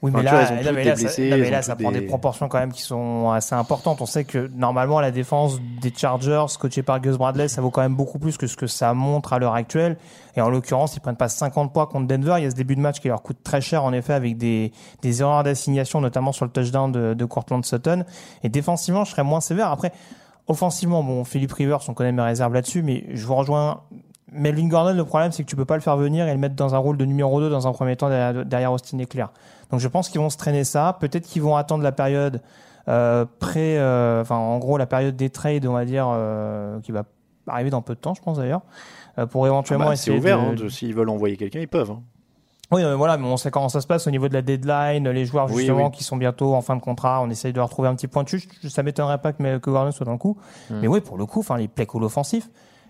Oui, 0.02 0.12
mais 0.12 0.24
là, 0.24 0.32
ça, 1.62 1.76
prend 1.76 1.92
des 1.92 2.00
des- 2.02 2.06
proportions 2.06 2.48
quand 2.48 2.60
même 2.60 2.72
qui 2.72 2.82
sont 2.82 3.32
assez 3.32 3.54
importantes. 3.54 4.02
On 4.02 4.06
sait 4.06 4.24
que 4.24 4.50
normalement, 4.56 5.02
la 5.02 5.12
défense 5.12 5.60
des 5.82 5.94
Chargers, 5.96 6.46
coachée 6.58 6.84
par 6.84 7.02
Gus 7.02 7.18
Bradley, 7.18 7.50
ça 7.50 7.62
vaut 7.62 7.70
quand 7.70 7.82
même 7.82 7.96
beaucoup 7.96 8.18
plus 8.18 8.38
que 8.38 8.48
ce 8.48 8.56
que 8.56 8.66
ça 8.68 8.94
montre 8.94 9.34
à 9.34 9.40
l'heure 9.40 9.56
actuelle. 9.56 9.98
Et 10.38 10.42
en 10.42 10.50
l'occurrence, 10.50 10.96
ils 10.96 11.02
prennent 11.02 11.18
pas 11.18 11.28
50 11.28 11.74
points 11.74 11.86
contre 11.86 12.08
Denver. 12.08 12.36
Il 12.38 12.44
y 12.44 12.48
a 12.48 12.50
ce 12.52 12.56
début 12.56 12.78
de 12.78 12.82
match 12.82 13.00
qui 13.02 13.10
leur 13.10 13.22
coûte 13.22 13.40
très 13.44 13.60
cher, 13.60 13.84
en 13.84 13.92
effet, 13.92 14.14
avec 14.14 14.38
des, 14.38 14.72
des 15.02 15.22
erreurs 15.22 15.44
d'assignation, 15.44 16.00
notamment 16.00 16.32
sur 16.32 16.46
le 16.46 16.52
touchdown 16.52 16.92
de, 16.92 17.14
de 17.14 17.26
Cortland 17.26 17.66
Sutton. 17.66 18.06
Et 18.44 18.48
défensivement, 18.50 19.04
je 19.04 19.12
serais 19.12 19.24
moins 19.24 19.42
sévère. 19.42 19.70
Après, 19.70 19.92
offensivement, 20.48 21.04
bon, 21.04 21.24
Philippe 21.26 21.52
Rivers, 21.54 21.80
on 21.90 21.94
connaît 21.94 22.12
mes 22.14 22.22
réserves 22.22 22.54
là-dessus, 22.54 22.84
mais 22.84 23.04
je 23.14 23.26
vous 23.26 23.36
rejoins. 23.36 23.82
Melvin 24.32 24.68
Gordon, 24.68 24.94
le 24.94 25.06
problème, 25.06 25.32
c'est 25.32 25.44
que 25.44 25.50
tu 25.50 25.56
peux 25.56 25.66
pas 25.66 25.76
le 25.76 25.82
faire 25.82 25.98
venir 25.98 26.28
et 26.28 26.32
le 26.32 26.38
mettre 26.40 26.56
dans 26.56 26.76
un 26.76 26.78
rôle 26.78 26.98
de 26.98 27.06
numéro 27.06 27.40
2 27.40 27.50
dans 27.50 27.68
un 27.68 27.72
premier 27.72 27.96
temps 27.96 28.10
derrière, 28.10 28.46
derrière 28.46 28.72
Austin 28.72 28.98
Eckler. 29.00 29.26
Donc 29.72 29.80
je 29.80 29.88
pense 29.88 30.10
qu'ils 30.10 30.22
vont 30.22 30.30
se 30.30 30.38
traîner 30.38 30.64
ça. 30.64 30.98
Peut-être 31.00 31.26
qu'ils 31.26 31.42
vont 31.42 31.56
attendre 31.56 31.84
la 31.84 31.92
période 31.92 32.42
euh, 32.88 33.26
pré, 33.40 33.78
euh, 33.80 34.22
enfin 34.22 34.36
en 34.36 34.58
gros 34.60 34.78
la 34.78 34.86
période 34.88 35.16
des 35.16 35.30
trades, 35.30 35.66
on 35.66 35.74
va 35.74 35.86
dire, 35.86 36.08
euh, 36.12 36.80
qui 36.82 36.92
va 36.92 37.04
arriver 37.48 37.70
dans 37.70 37.82
peu 37.82 37.96
de 37.96 38.00
temps, 38.00 38.14
je 38.14 38.22
pense 38.22 38.38
d'ailleurs, 38.38 38.62
pour 39.32 39.46
éventuellement 39.48 39.86
Ah 39.88 39.90
bah, 39.90 39.96
c'est 39.96 40.12
essayer 40.12 40.18
ouvert, 40.20 40.40
de, 40.40 40.46
hein, 40.46 40.54
de- 40.54 40.70
s'ils 40.70 40.94
veulent 40.94 41.10
envoyer 41.10 41.36
quelqu'un, 41.36 41.60
ils 41.60 41.68
peuvent. 41.68 41.92
hein. 41.92 42.02
oui, 42.72 42.84
mais 42.84 42.94
voilà, 42.94 43.18
mais 43.18 43.28
on 43.28 43.38
sait 43.38 43.50
comment 43.52 43.70
ça 43.70 43.82
se 43.82 43.88
passe 43.88 44.06
au 44.08 44.12
niveau 44.12 44.28
de 44.30 44.34
la 44.34 44.42
deadline, 44.44 45.10
les 45.10 45.26
joueurs 45.26 45.48
justement 45.48 45.86
oui. 45.88 45.92
qui 45.92 46.04
sont 46.04 46.18
bientôt 46.18 46.54
en 46.54 46.62
fin 46.62 46.76
de 46.76 46.82
contrat, 46.82 47.22
on 47.22 47.30
essaye 47.30 47.52
de 47.52 47.58
leur 47.58 47.70
trouver 47.70 47.88
un 47.90 47.96
petit 47.96 48.08
point 48.08 48.24
de 48.24 48.30
chute. 48.30 48.48
Ça 48.70 48.84
m'étonnerait 48.84 49.18
pas 49.18 49.34
que, 49.34 49.58
que 49.58 49.70
Gordon 49.72 49.92
soit 49.92 50.06
dans 50.06 50.12
le 50.14 50.18
coup. 50.20 50.38
Mm. 50.70 50.76
Mais 50.82 50.88
oui, 50.88 51.02
pour 51.02 51.18
le 51.18 51.26
coup, 51.26 51.40
enfin 51.40 51.58
les 51.58 51.68
play 51.68 51.88
calls 51.88 52.04
offensifs. 52.04 52.50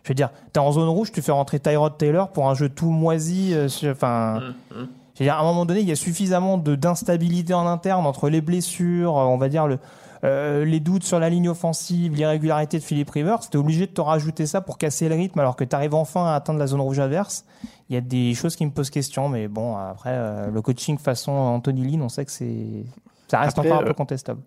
Je 0.10 0.14
veux 0.14 0.16
dire, 0.16 0.32
t'es 0.54 0.60
en 0.60 0.72
zone 0.72 0.90
rouge, 0.90 1.12
tu 1.12 1.22
fais 1.22 1.32
rentrer 1.32 1.60
Tyrod 1.60 1.96
Taylor 1.96 2.30
pour 2.30 2.50
un 2.50 2.56
jeu 2.56 2.68
tout 2.68 2.90
moisi. 2.90 3.54
euh, 3.54 3.68
Enfin, 3.92 4.40
Mm. 4.40 4.54
je 4.72 4.80
veux 4.80 4.88
C'est-à-dire, 5.14 5.36
à 5.36 5.42
un 5.42 5.44
moment 5.44 5.66
donné, 5.68 5.82
il 5.82 5.88
y 5.88 5.92
a 5.92 5.96
suffisamment 5.96 6.58
de 6.58 6.74
d'instabilité 6.76 7.54
en 7.54 7.68
interne 7.68 8.08
entre 8.08 8.28
les 8.28 8.42
blessures, 8.42 9.16
euh, 9.16 9.26
on 9.26 9.38
va 9.38 9.50
dire 9.50 9.68
le, 9.68 9.78
euh, 10.24 10.66
les 10.66 10.80
doutes 10.80 11.04
sur 11.04 11.20
la 11.20 11.30
ligne 11.30 11.48
offensive, 11.48 12.16
l'irrégularité 12.16 12.80
de 12.80 12.84
Philippe 12.84 13.12
Rivers. 13.12 13.48
T'es 13.52 13.58
obligé 13.60 13.86
de 13.86 13.92
te 13.92 14.02
rajouter 14.02 14.48
ça 14.48 14.62
pour 14.62 14.80
casser 14.80 15.10
le 15.10 15.16
rythme 15.16 15.40
alors 15.40 15.56
que 15.56 15.64
tu 15.64 15.76
arrives 15.76 15.94
enfin 15.94 16.26
à 16.26 16.34
atteindre 16.34 16.58
la 16.58 16.66
zone 16.66 16.82
rouge 16.82 16.98
adverse. 17.00 17.46
Il 17.90 17.94
y 17.94 17.98
a 17.98 18.02
des 18.02 18.34
choses 18.34 18.56
qui 18.56 18.66
me 18.66 18.72
posent 18.72 18.90
question, 18.90 19.30
mais 19.30 19.48
bon, 19.48 19.78
après, 19.78 20.10
euh, 20.14 20.50
le 20.50 20.62
coaching 20.64 20.98
façon 20.98 21.34
Anthony 21.34 21.84
Lynn, 21.92 22.02
on 22.02 22.10
sait 22.10 22.26
que 22.26 22.32
c'est, 22.32 22.86
ça 23.28 23.42
reste 23.42 23.60
Après, 23.60 23.70
encore 23.70 23.84
un 23.84 23.86
peu 23.88 23.94
contestable. 23.94 24.42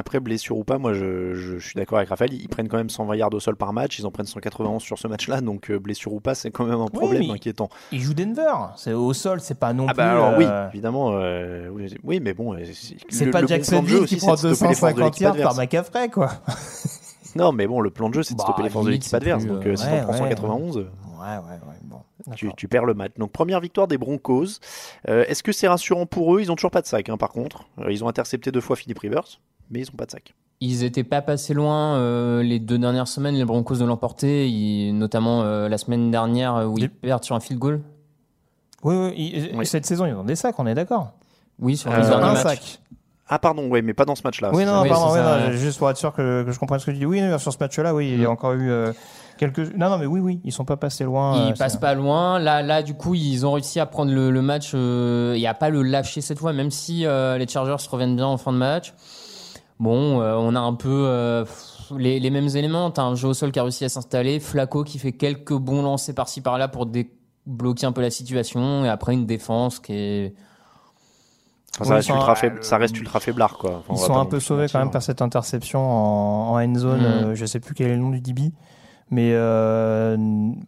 Après, 0.00 0.20
blessure 0.20 0.56
ou 0.56 0.62
pas, 0.64 0.78
moi 0.78 0.94
je, 0.94 1.34
je- 1.34 1.58
je 1.58 1.66
suis 1.66 1.74
d'accord 1.74 1.98
avec 1.98 2.08
Raphaël. 2.08 2.32
Ils 2.32 2.48
prennent 2.48 2.68
quand 2.68 2.76
même 2.76 2.88
120 2.88 3.16
yards 3.16 3.34
au 3.34 3.40
sol 3.40 3.56
par 3.56 3.72
match. 3.72 3.98
Ils 3.98 4.06
en 4.06 4.10
prennent 4.12 4.26
191 4.26 4.80
sur 4.80 4.96
ce 4.98 5.08
match-là. 5.08 5.40
Donc, 5.40 5.70
euh, 5.70 5.78
blessure 5.80 6.12
ou 6.12 6.20
pas, 6.20 6.34
c'est 6.36 6.50
quand 6.52 6.64
même 6.64 6.80
un 6.80 6.86
problème 6.86 7.28
inquiétant. 7.30 7.68
Il 7.90 8.00
joue 8.00 8.14
Denver, 8.14 8.52
c'est 8.76 8.92
au 8.92 9.12
sol, 9.12 9.40
c'est 9.40 9.58
pas 9.58 9.72
non 9.72 9.86
Ah 9.88 9.92
plus. 9.92 9.96
bah 9.98 10.10
alors 10.12 10.38
oui, 10.38 10.44
euh, 10.46 10.68
évidemment. 10.70 11.10
euh, 11.14 11.68
oui, 11.70 11.92
oui, 12.04 12.20
mais 12.20 12.32
bon. 12.32 12.56
C'est 13.08 13.30
pas 13.30 13.44
Jacksonville 13.44 14.06
qui 14.06 14.16
prend 14.16 14.34
de 14.34 14.54
stopper 14.54 14.68
les 14.68 14.74
forces 14.76 14.94
de 14.94 15.00
250 15.00 15.04
l'équipe 15.04 15.20
yards 15.22 15.36
par. 15.36 15.56
McCaffrey, 15.56 16.08
quoi. 16.08 16.30
Non, 17.36 17.52
mais 17.52 17.66
bon, 17.66 17.80
le 17.80 17.90
plan 17.90 18.08
de 18.08 18.14
jeu, 18.14 18.22
c'est 18.22 18.32
de 18.34 18.38
Bah, 18.38 18.44
stopper 18.44 18.62
les 18.62 18.70
forces 18.70 18.86
de 18.86 18.90
l'équipe 18.90 19.12
adverse. 19.12 19.44
plus, 19.44 19.52
Donc, 19.52 19.62
si 19.78 19.84
ouais, 19.84 19.98
t'en 20.00 20.04
prends 20.04 20.12
ouais, 20.12 20.18
191, 20.18 20.78
euh, 20.78 20.80
Ouais, 21.20 21.36
ouais, 21.36 21.58
ouais, 21.68 21.76
bon. 21.84 21.98
tu, 22.34 22.50
tu 22.56 22.68
perds 22.68 22.86
le 22.86 22.94
match. 22.94 23.12
Donc, 23.18 23.32
première 23.32 23.60
victoire 23.60 23.86
des 23.86 23.98
Broncos. 23.98 24.46
Euh, 25.08 25.24
Est-ce 25.28 25.42
que 25.42 25.52
c'est 25.52 25.68
rassurant 25.68 26.06
pour 26.06 26.34
eux? 26.34 26.40
Ils 26.40 26.50
ont 26.50 26.54
toujours 26.56 26.70
pas 26.70 26.80
de 26.80 26.86
sac, 26.86 27.08
hein, 27.10 27.16
par 27.18 27.28
contre. 27.30 27.64
Euh, 27.80 27.92
ils 27.92 28.02
ont 28.02 28.08
intercepté 28.08 28.50
deux 28.50 28.62
fois 28.62 28.76
Philippe 28.76 29.00
Rivers, 29.00 29.40
mais 29.70 29.80
ils 29.80 29.88
ont 29.90 29.96
pas 29.96 30.06
de 30.06 30.10
sac. 30.10 30.34
Ils 30.60 30.82
étaient 30.82 31.04
pas 31.04 31.22
passés 31.22 31.54
loin 31.54 31.94
euh, 31.96 32.42
les 32.42 32.58
deux 32.58 32.78
dernières 32.78 33.06
semaines, 33.06 33.36
les 33.36 33.44
Broncos 33.44 33.76
de 33.76 33.84
l'emporter, 33.84 34.48
ils- 34.48 34.92
notamment 34.92 35.42
euh, 35.42 35.68
la 35.68 35.78
semaine 35.78 36.10
dernière 36.10 36.56
euh, 36.56 36.66
où 36.66 36.78
ils 36.78 36.90
perdent 36.90 37.22
sur 37.24 37.36
un 37.36 37.40
field 37.40 37.60
goal. 37.60 37.80
Oui, 38.82 38.94
oui, 38.96 39.50
il- 39.54 39.66
cette 39.66 39.86
saison, 39.86 40.06
ils 40.06 40.14
ont 40.14 40.24
des 40.24 40.36
sacs, 40.36 40.58
on 40.58 40.66
est 40.66 40.74
d'accord. 40.74 41.12
Oui, 41.60 41.76
sur 41.76 41.90
Euh, 41.92 41.98
Ils 42.00 42.12
ont 42.12 42.16
un 42.16 42.32
match. 42.32 42.42
sac. 42.42 42.80
Ah, 43.28 43.38
pardon, 43.38 43.68
ouais, 43.68 43.82
mais 43.82 43.92
pas 43.94 44.04
dans 44.06 44.14
ce 44.14 44.22
match-là. 44.24 44.50
Oui, 44.54 44.64
non, 44.64 44.84
pardon, 44.88 45.14
non, 45.14 45.52
juste 45.52 45.78
pour 45.78 45.90
être 45.90 45.96
sûr 45.98 46.12
que, 46.14 46.44
que 46.44 46.50
je 46.52 46.58
comprenne 46.58 46.80
ce 46.80 46.86
que 46.86 46.92
tu 46.92 46.98
dis. 46.98 47.06
Oui, 47.06 47.20
non, 47.20 47.36
sur 47.38 47.52
ce 47.52 47.58
match-là, 47.60 47.94
oui, 47.94 48.10
il 48.14 48.20
y 48.22 48.24
a 48.24 48.30
encore 48.30 48.52
eu 48.54 48.70
euh, 48.70 48.92
quelques. 49.36 49.74
Non, 49.76 49.90
non, 49.90 49.98
mais 49.98 50.06
oui, 50.06 50.18
oui, 50.20 50.40
ils 50.44 50.52
sont 50.52 50.64
pas 50.64 50.78
passés 50.78 51.04
loin. 51.04 51.46
Ils 51.46 51.52
euh, 51.52 51.54
passent 51.56 51.76
pas 51.76 51.92
loin. 51.94 52.38
Là, 52.38 52.62
là, 52.62 52.82
du 52.82 52.94
coup, 52.94 53.14
ils 53.14 53.44
ont 53.44 53.52
réussi 53.52 53.80
à 53.80 53.86
prendre 53.86 54.12
le, 54.12 54.30
le 54.30 54.40
match. 54.42 54.70
euh, 54.74 55.34
Il 55.36 55.40
n'y 55.40 55.46
a 55.46 55.52
pas 55.54 55.68
le 55.68 55.82
lâcher 55.82 56.20
cette 56.22 56.38
fois, 56.38 56.52
même 56.54 56.70
si 56.70 57.04
euh, 57.04 57.36
les 57.36 57.46
Chargers 57.46 57.76
reviennent 57.90 58.16
bien 58.16 58.26
en 58.26 58.38
fin 58.38 58.52
de 58.52 58.56
match. 58.58 58.94
Bon, 59.80 60.20
euh, 60.20 60.34
on 60.36 60.54
a 60.56 60.60
un 60.60 60.74
peu 60.74 60.88
euh, 61.06 61.44
les, 61.96 62.18
les 62.18 62.30
mêmes 62.30 62.48
éléments. 62.48 62.90
T'as 62.90 63.02
un 63.02 63.14
jeu 63.14 63.28
au 63.28 63.34
sol 63.34 63.52
qui 63.52 63.58
a 63.58 63.62
réussi 63.62 63.84
à 63.84 63.88
s'installer. 63.88 64.40
Flaco 64.40 64.84
qui 64.84 64.98
fait 64.98 65.12
quelques 65.12 65.54
bons 65.54 65.82
lancers 65.82 66.14
par-ci 66.14 66.40
par-là 66.40 66.68
pour 66.68 66.86
débloquer 66.86 67.86
un 67.86 67.92
peu 67.92 68.00
la 68.00 68.10
situation. 68.10 68.84
Et 68.84 68.88
après, 68.88 69.14
une 69.14 69.26
défense 69.26 69.78
qui 69.78 69.92
est. 69.92 70.34
Enfin, 71.74 71.84
ça, 71.84 71.90
Oui, 71.90 71.96
reste 71.96 72.08
ultra 72.08 72.34
faible, 72.34 72.64
ça 72.64 72.76
reste 72.76 72.98
ultra 72.98 73.20
faiblard, 73.20 73.56
quoi. 73.56 73.82
Enfin, 73.88 73.94
Ils 73.94 74.06
sont 74.06 74.16
un 74.18 74.24
peu 74.24 74.40
sauvés 74.40 74.66
quand 74.70 74.80
même 74.80 74.90
par 74.90 75.02
cette 75.02 75.22
interception 75.22 75.80
en, 75.80 76.54
en 76.54 76.60
end 76.60 76.74
zone. 76.74 77.00
Mm. 77.00 77.04
euh, 77.04 77.34
je 77.36 77.46
sais 77.46 77.60
plus 77.60 77.74
quel 77.74 77.90
est 77.90 77.94
le 77.94 78.00
nom 78.00 78.10
du 78.10 78.20
DB. 78.20 78.52
Mais 79.10 79.30
euh, 79.32 80.16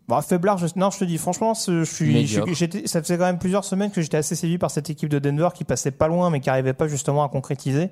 bah, 0.09 0.23
faiblard, 0.23 0.57
je, 0.57 0.67
non, 0.77 0.91
je 0.91 0.99
te 0.99 1.05
dis, 1.05 1.19
franchement, 1.19 1.53
je 1.55 1.85
suis, 1.85 2.27
je 2.27 2.41
ça 2.87 3.03
faisait 3.03 3.19
quand 3.19 3.27
même 3.27 3.39
plusieurs 3.39 3.65
semaines 3.65 3.91
que 3.91 4.01
j'étais 4.01 4.17
assez 4.17 4.35
séduit 4.35 4.57
par 4.57 4.71
cette 4.71 4.89
équipe 4.89 5.11
de 5.11 5.19
Denver 5.19 5.51
qui 5.55 5.65
passait 5.65 5.91
pas 5.91 6.09
loin, 6.09 6.31
mais 6.31 6.41
qui 6.41 6.49
arrivait 6.49 6.73
pas 6.73 6.89
justement 6.89 7.23
à 7.23 7.29
concrétiser. 7.29 7.91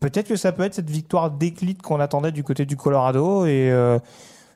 Peut-être 0.00 0.28
que 0.28 0.36
ça 0.36 0.52
peut 0.52 0.62
être 0.62 0.74
cette 0.74 0.88
victoire 0.88 1.30
déclite 1.30 1.82
qu'on 1.82 2.00
attendait 2.00 2.32
du 2.32 2.42
côté 2.42 2.64
du 2.64 2.76
Colorado 2.76 3.44
et 3.44 3.70
euh, 3.70 3.98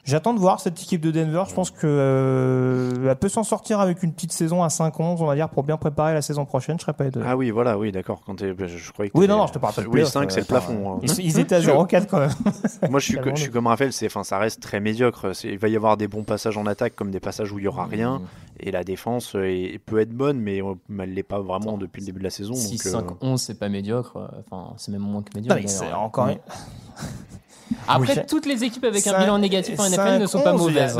J'attends 0.05 0.35
de 0.35 0.39
voir 0.39 0.61
cette 0.61 0.79
équipe 0.83 1.01
de 1.01 1.11
Denver. 1.11 1.45
Je 1.49 1.55
pense 1.55 1.71
que 1.71 1.87
euh, 1.87 3.09
elle 3.11 3.17
peut 3.17 3.31
s'en 3.31 3.43
sortir 3.43 3.81
avec 3.81 4.03
une 4.03 4.13
petite 4.13 4.33
saison 4.33 4.63
à 4.63 4.69
5-11, 4.69 4.93
on 5.21 5.25
va 5.25 5.35
dire, 5.35 5.49
pour 5.49 5.63
bien 5.63 5.79
préparer 5.79 6.13
la 6.13 6.21
saison 6.21 6.45
prochaine. 6.45 6.77
Je 6.79 6.83
serais 6.83 6.93
pas 6.93 7.07
étonné. 7.07 7.25
Ah 7.27 7.37
oui, 7.39 7.51
voilà, 7.51 7.79
oui, 7.79 7.91
d'accord. 7.91 8.21
Quand 8.27 8.39
je, 8.39 8.67
je 8.67 8.93
croyais 8.93 9.11
que 9.11 9.17
Oui, 9.19 9.27
non, 9.27 9.39
non, 9.39 9.47
je 9.47 9.55
te 9.55 9.59
parle 9.59 9.73
pas 9.75 9.81
de 9.81 9.87
Oui, 9.87 9.93
playoff, 9.95 10.11
5, 10.13 10.31
c'est 10.31 10.41
le 10.41 10.45
euh, 10.45 10.47
plafond. 10.49 10.95
hein. 10.97 11.01
Ils, 11.03 11.21
ils 11.21 11.39
étaient 11.39 11.55
à 11.55 11.61
0-4 11.61 12.07
quand 12.07 12.19
même. 12.19 12.31
Moi, 12.91 13.01
je 13.01 13.05
suis, 13.07 13.15
que- 13.15 13.19
Calmons-nous. 13.21 13.37
je 13.37 13.43
suis 13.43 13.51
comme 13.51 13.67
Raphaël, 13.67 13.93
c'est, 13.95 14.07
enfin, 14.07 14.25
ça 14.25 14.37
reste 14.39 14.61
très 14.61 14.79
médiocre. 14.81 15.33
Il 15.43 15.59
va 15.59 15.69
y 15.69 15.77
avoir 15.77 15.97
des 15.97 16.07
bons 16.07 16.23
passages 16.25 16.59
en 16.59 16.67
attaque, 16.67 16.95
comme 16.95 17.11
des 17.11 17.21
passages 17.21 17.51
où 17.51 17.59
il 17.59 17.65
y 17.65 17.69
aura 17.69 17.87
rien. 17.87 18.21
Et 18.61 18.71
la 18.71 18.85
défense 18.85 19.35
euh, 19.37 19.45
est- 19.49 19.79
peut 19.79 20.01
être 20.01 20.13
bonne, 20.13 20.39
mais 20.39 20.63
euh, 20.63 20.75
elle 21.01 21.15
l'est 21.15 21.23
pas 21.23 21.41
vraiment 21.41 21.79
depuis 21.79 22.01
le 22.01 22.07
début 22.07 22.19
de 22.19 22.25
la 22.25 22.31
saison. 22.31 22.53
6, 22.55 22.93
donc, 22.93 23.05
euh, 23.05 23.09
5, 23.09 23.25
11, 23.25 23.41
c'est 23.41 23.59
pas 23.59 23.71
médiocre. 23.71 24.19
Enfin, 24.51 24.75
c'est 24.77 24.93
même 24.93 25.01
moins 25.01 25.23
que 25.23 25.31
médiocre. 25.35 25.57
Non, 25.57 25.63
mais 25.63 25.69
c'est 25.69 25.85
d'ailleurs. 25.85 26.03
encore 26.03 26.27
Mm. 26.27 26.35
Après, 27.89 28.19
Oui. 28.19 28.27
toutes 28.29 28.47
les 28.47 28.63
équipes 28.65 28.85
avec 28.85 29.07
un 29.07 29.19
bilan 29.19 29.39
négatif 29.39 29.79
en 29.81 29.85
NFL 29.89 30.19
ne 30.21 30.27
sont 30.27 30.41
pas 30.43 30.53
5-11, 30.53 30.59
mauvaises. 30.59 30.93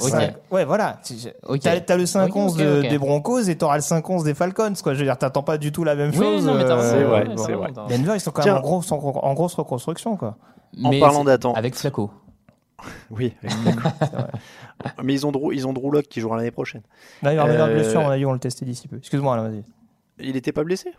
Cinq- 0.00 0.34
Ouais, 0.50 0.64
voilà. 0.64 0.98
T'as 1.62 1.96
le 1.96 2.06
5-11 2.06 2.54
Ok, 2.54 2.60
ok, 2.60 2.64
de- 2.64 2.80
ok. 2.84 2.88
des 2.88 2.98
Broncos 2.98 3.40
et 3.48 3.56
t'auras 3.56 3.76
le 3.76 3.82
5-11 3.82 4.24
des 4.24 4.34
Falcons, 4.34 4.72
quoi. 4.82 4.94
Je 4.94 4.98
veux 4.98 5.04
dire, 5.04 5.16
t'attends 5.18 5.42
pas 5.42 5.56
du 5.58 5.70
tout 5.72 5.84
la 5.84 5.94
même 5.94 6.10
Oui, 6.10 6.16
chose. 6.16 6.48
euh, 6.48 6.58
C'est 6.90 7.02
vrai, 7.04 7.26
c'est 7.36 7.52
vrai. 7.52 7.72
Denver, 7.88 8.12
ils 8.14 8.20
sont 8.20 8.30
quand 8.32 8.44
même 8.44 8.56
en, 8.56 8.60
grosse- 8.60 8.90
en, 8.92 8.96
en 8.98 9.34
grosse 9.34 9.54
reconstruction, 9.54 10.16
quoi. 10.16 10.36
En 10.82 10.90
parlant 10.98 11.24
d'attente. 11.24 11.56
Avec 11.56 11.74
Flaco. 11.74 12.10
Oui, 13.10 13.32
mais 15.02 15.14
ils 15.14 15.26
ont 15.26 15.32
Drew, 15.32 15.52
ils 15.54 15.66
ont 15.66 15.72
Drew 15.72 15.90
Lock 15.90 16.04
qui 16.06 16.20
jouera 16.20 16.36
l'année 16.36 16.50
prochaine. 16.50 16.82
De 17.22 17.28
Euh, 17.28 17.74
blessure, 17.74 18.00
on 18.00 18.10
a 18.10 18.16
dit, 18.18 18.26
on 18.26 18.32
le 18.32 18.38
testait 18.38 18.64
d'ici 18.66 18.88
peu. 18.88 18.96
Excuse-moi, 18.96 19.36
là, 19.36 19.42
vas-y. 19.44 19.62
Il 20.18 20.36
était 20.36 20.52
pas 20.52 20.64
blessé? 20.64 20.92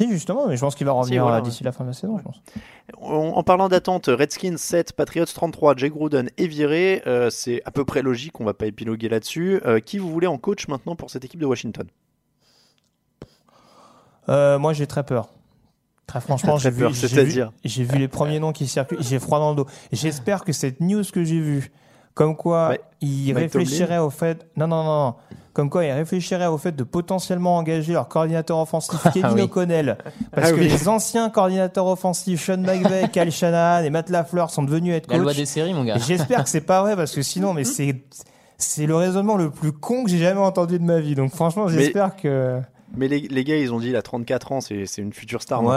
Si, 0.00 0.10
justement, 0.10 0.48
mais 0.48 0.56
je 0.56 0.62
pense 0.62 0.74
qu'il 0.74 0.86
va 0.86 0.92
revenir 0.92 1.24
voilà, 1.24 1.38
euh, 1.38 1.40
d'ici 1.42 1.62
la 1.62 1.72
fin 1.72 1.84
de 1.84 1.90
la 1.90 1.92
saison, 1.92 2.16
je 2.16 2.22
pense. 2.22 2.40
En, 3.02 3.32
en 3.36 3.42
parlant 3.42 3.68
d'attente, 3.68 4.06
Redskins 4.06 4.56
7, 4.56 4.94
Patriots 4.94 5.26
33, 5.26 5.76
Jake 5.76 5.92
Gruden 5.92 6.30
est 6.38 6.46
viré. 6.46 7.02
Euh, 7.06 7.28
c'est 7.28 7.60
à 7.66 7.70
peu 7.70 7.84
près 7.84 8.00
logique, 8.00 8.40
on 8.40 8.44
va 8.44 8.54
pas 8.54 8.64
épiloguer 8.64 9.10
là-dessus. 9.10 9.60
Euh, 9.66 9.78
qui 9.78 9.98
vous 9.98 10.10
voulez 10.10 10.26
en 10.26 10.38
coach 10.38 10.68
maintenant 10.68 10.96
pour 10.96 11.10
cette 11.10 11.26
équipe 11.26 11.38
de 11.38 11.44
Washington? 11.44 11.86
Euh, 14.30 14.58
moi, 14.58 14.72
j'ai 14.72 14.86
très 14.86 15.04
peur. 15.04 15.28
Très 16.06 16.22
franchement, 16.22 16.56
j'ai 16.56 16.70
vu, 16.70 16.88
vu, 16.88 17.44
j'ai 17.62 17.84
vu 17.84 17.98
les 17.98 18.08
premiers 18.08 18.40
noms 18.40 18.52
qui 18.52 18.66
circulent, 18.68 19.02
j'ai 19.02 19.18
froid 19.18 19.38
dans 19.38 19.50
le 19.50 19.56
dos. 19.56 19.66
J'espère 19.92 20.44
que 20.44 20.52
cette 20.54 20.80
news 20.80 21.04
que 21.12 21.22
j'ai 21.24 21.40
vue, 21.40 21.70
comme 22.14 22.36
quoi 22.36 22.70
Ouais. 22.70 22.80
Mike 23.02 23.36
réfléchiraient 23.36 23.98
au 23.98 24.08
fait, 24.08 24.46
non, 24.56 24.66
non, 24.66 24.82
non, 24.82 25.04
non, 25.04 25.14
comme 25.60 25.68
quoi 25.68 25.84
ils 25.84 25.92
réfléchiraient 25.92 26.46
au 26.46 26.56
fait 26.56 26.72
de 26.72 26.84
potentiellement 26.84 27.58
engager 27.58 27.92
leur 27.92 28.08
coordinateur 28.08 28.56
offensif 28.58 28.98
Kevin 29.12 29.30
oui. 29.34 29.42
O'Connell, 29.42 29.98
parce 30.34 30.48
Ah 30.48 30.52
que 30.52 30.56
oui. 30.60 30.68
les 30.68 30.88
anciens 30.88 31.28
coordinateurs 31.28 31.86
offensifs 31.86 32.42
Sean 32.46 32.56
McVay, 32.56 33.08
Kyle 33.12 33.30
Shanahan 33.30 33.84
et 33.84 33.90
Matt 33.90 34.08
Lafleur 34.08 34.48
sont 34.50 34.62
devenus 34.62 34.94
head 34.94 35.04
La 35.10 35.18
loi 35.18 35.26
coach. 35.32 35.36
des 35.36 35.44
séries, 35.44 35.74
mon 35.74 35.84
gars. 35.84 35.98
J'espère 35.98 36.44
que 36.44 36.48
c'est 36.48 36.62
pas 36.62 36.80
vrai 36.80 36.96
parce 36.96 37.14
que 37.14 37.20
sinon, 37.20 37.52
mais 37.52 37.64
c'est 37.76 37.94
c'est 38.56 38.86
le 38.86 38.96
raisonnement 38.96 39.36
le 39.36 39.50
plus 39.50 39.72
con 39.72 40.04
que 40.04 40.10
j'ai 40.10 40.16
jamais 40.18 40.40
entendu 40.40 40.78
de 40.78 40.84
ma 40.84 40.98
vie. 40.98 41.14
Donc 41.14 41.30
franchement, 41.34 41.66
Mais- 41.66 41.72
j'espère 41.72 42.16
que 42.16 42.60
Mais 42.96 43.08
les, 43.08 43.20
les 43.20 43.44
gars, 43.44 43.56
ils 43.56 43.72
ont 43.72 43.78
dit 43.78 43.88
il 43.90 43.96
a 43.96 44.02
34 44.02 44.52
ans, 44.52 44.60
c'est 44.60 44.84
une 44.98 45.12
future 45.12 45.42
star. 45.42 45.62
Ouais, 45.62 45.68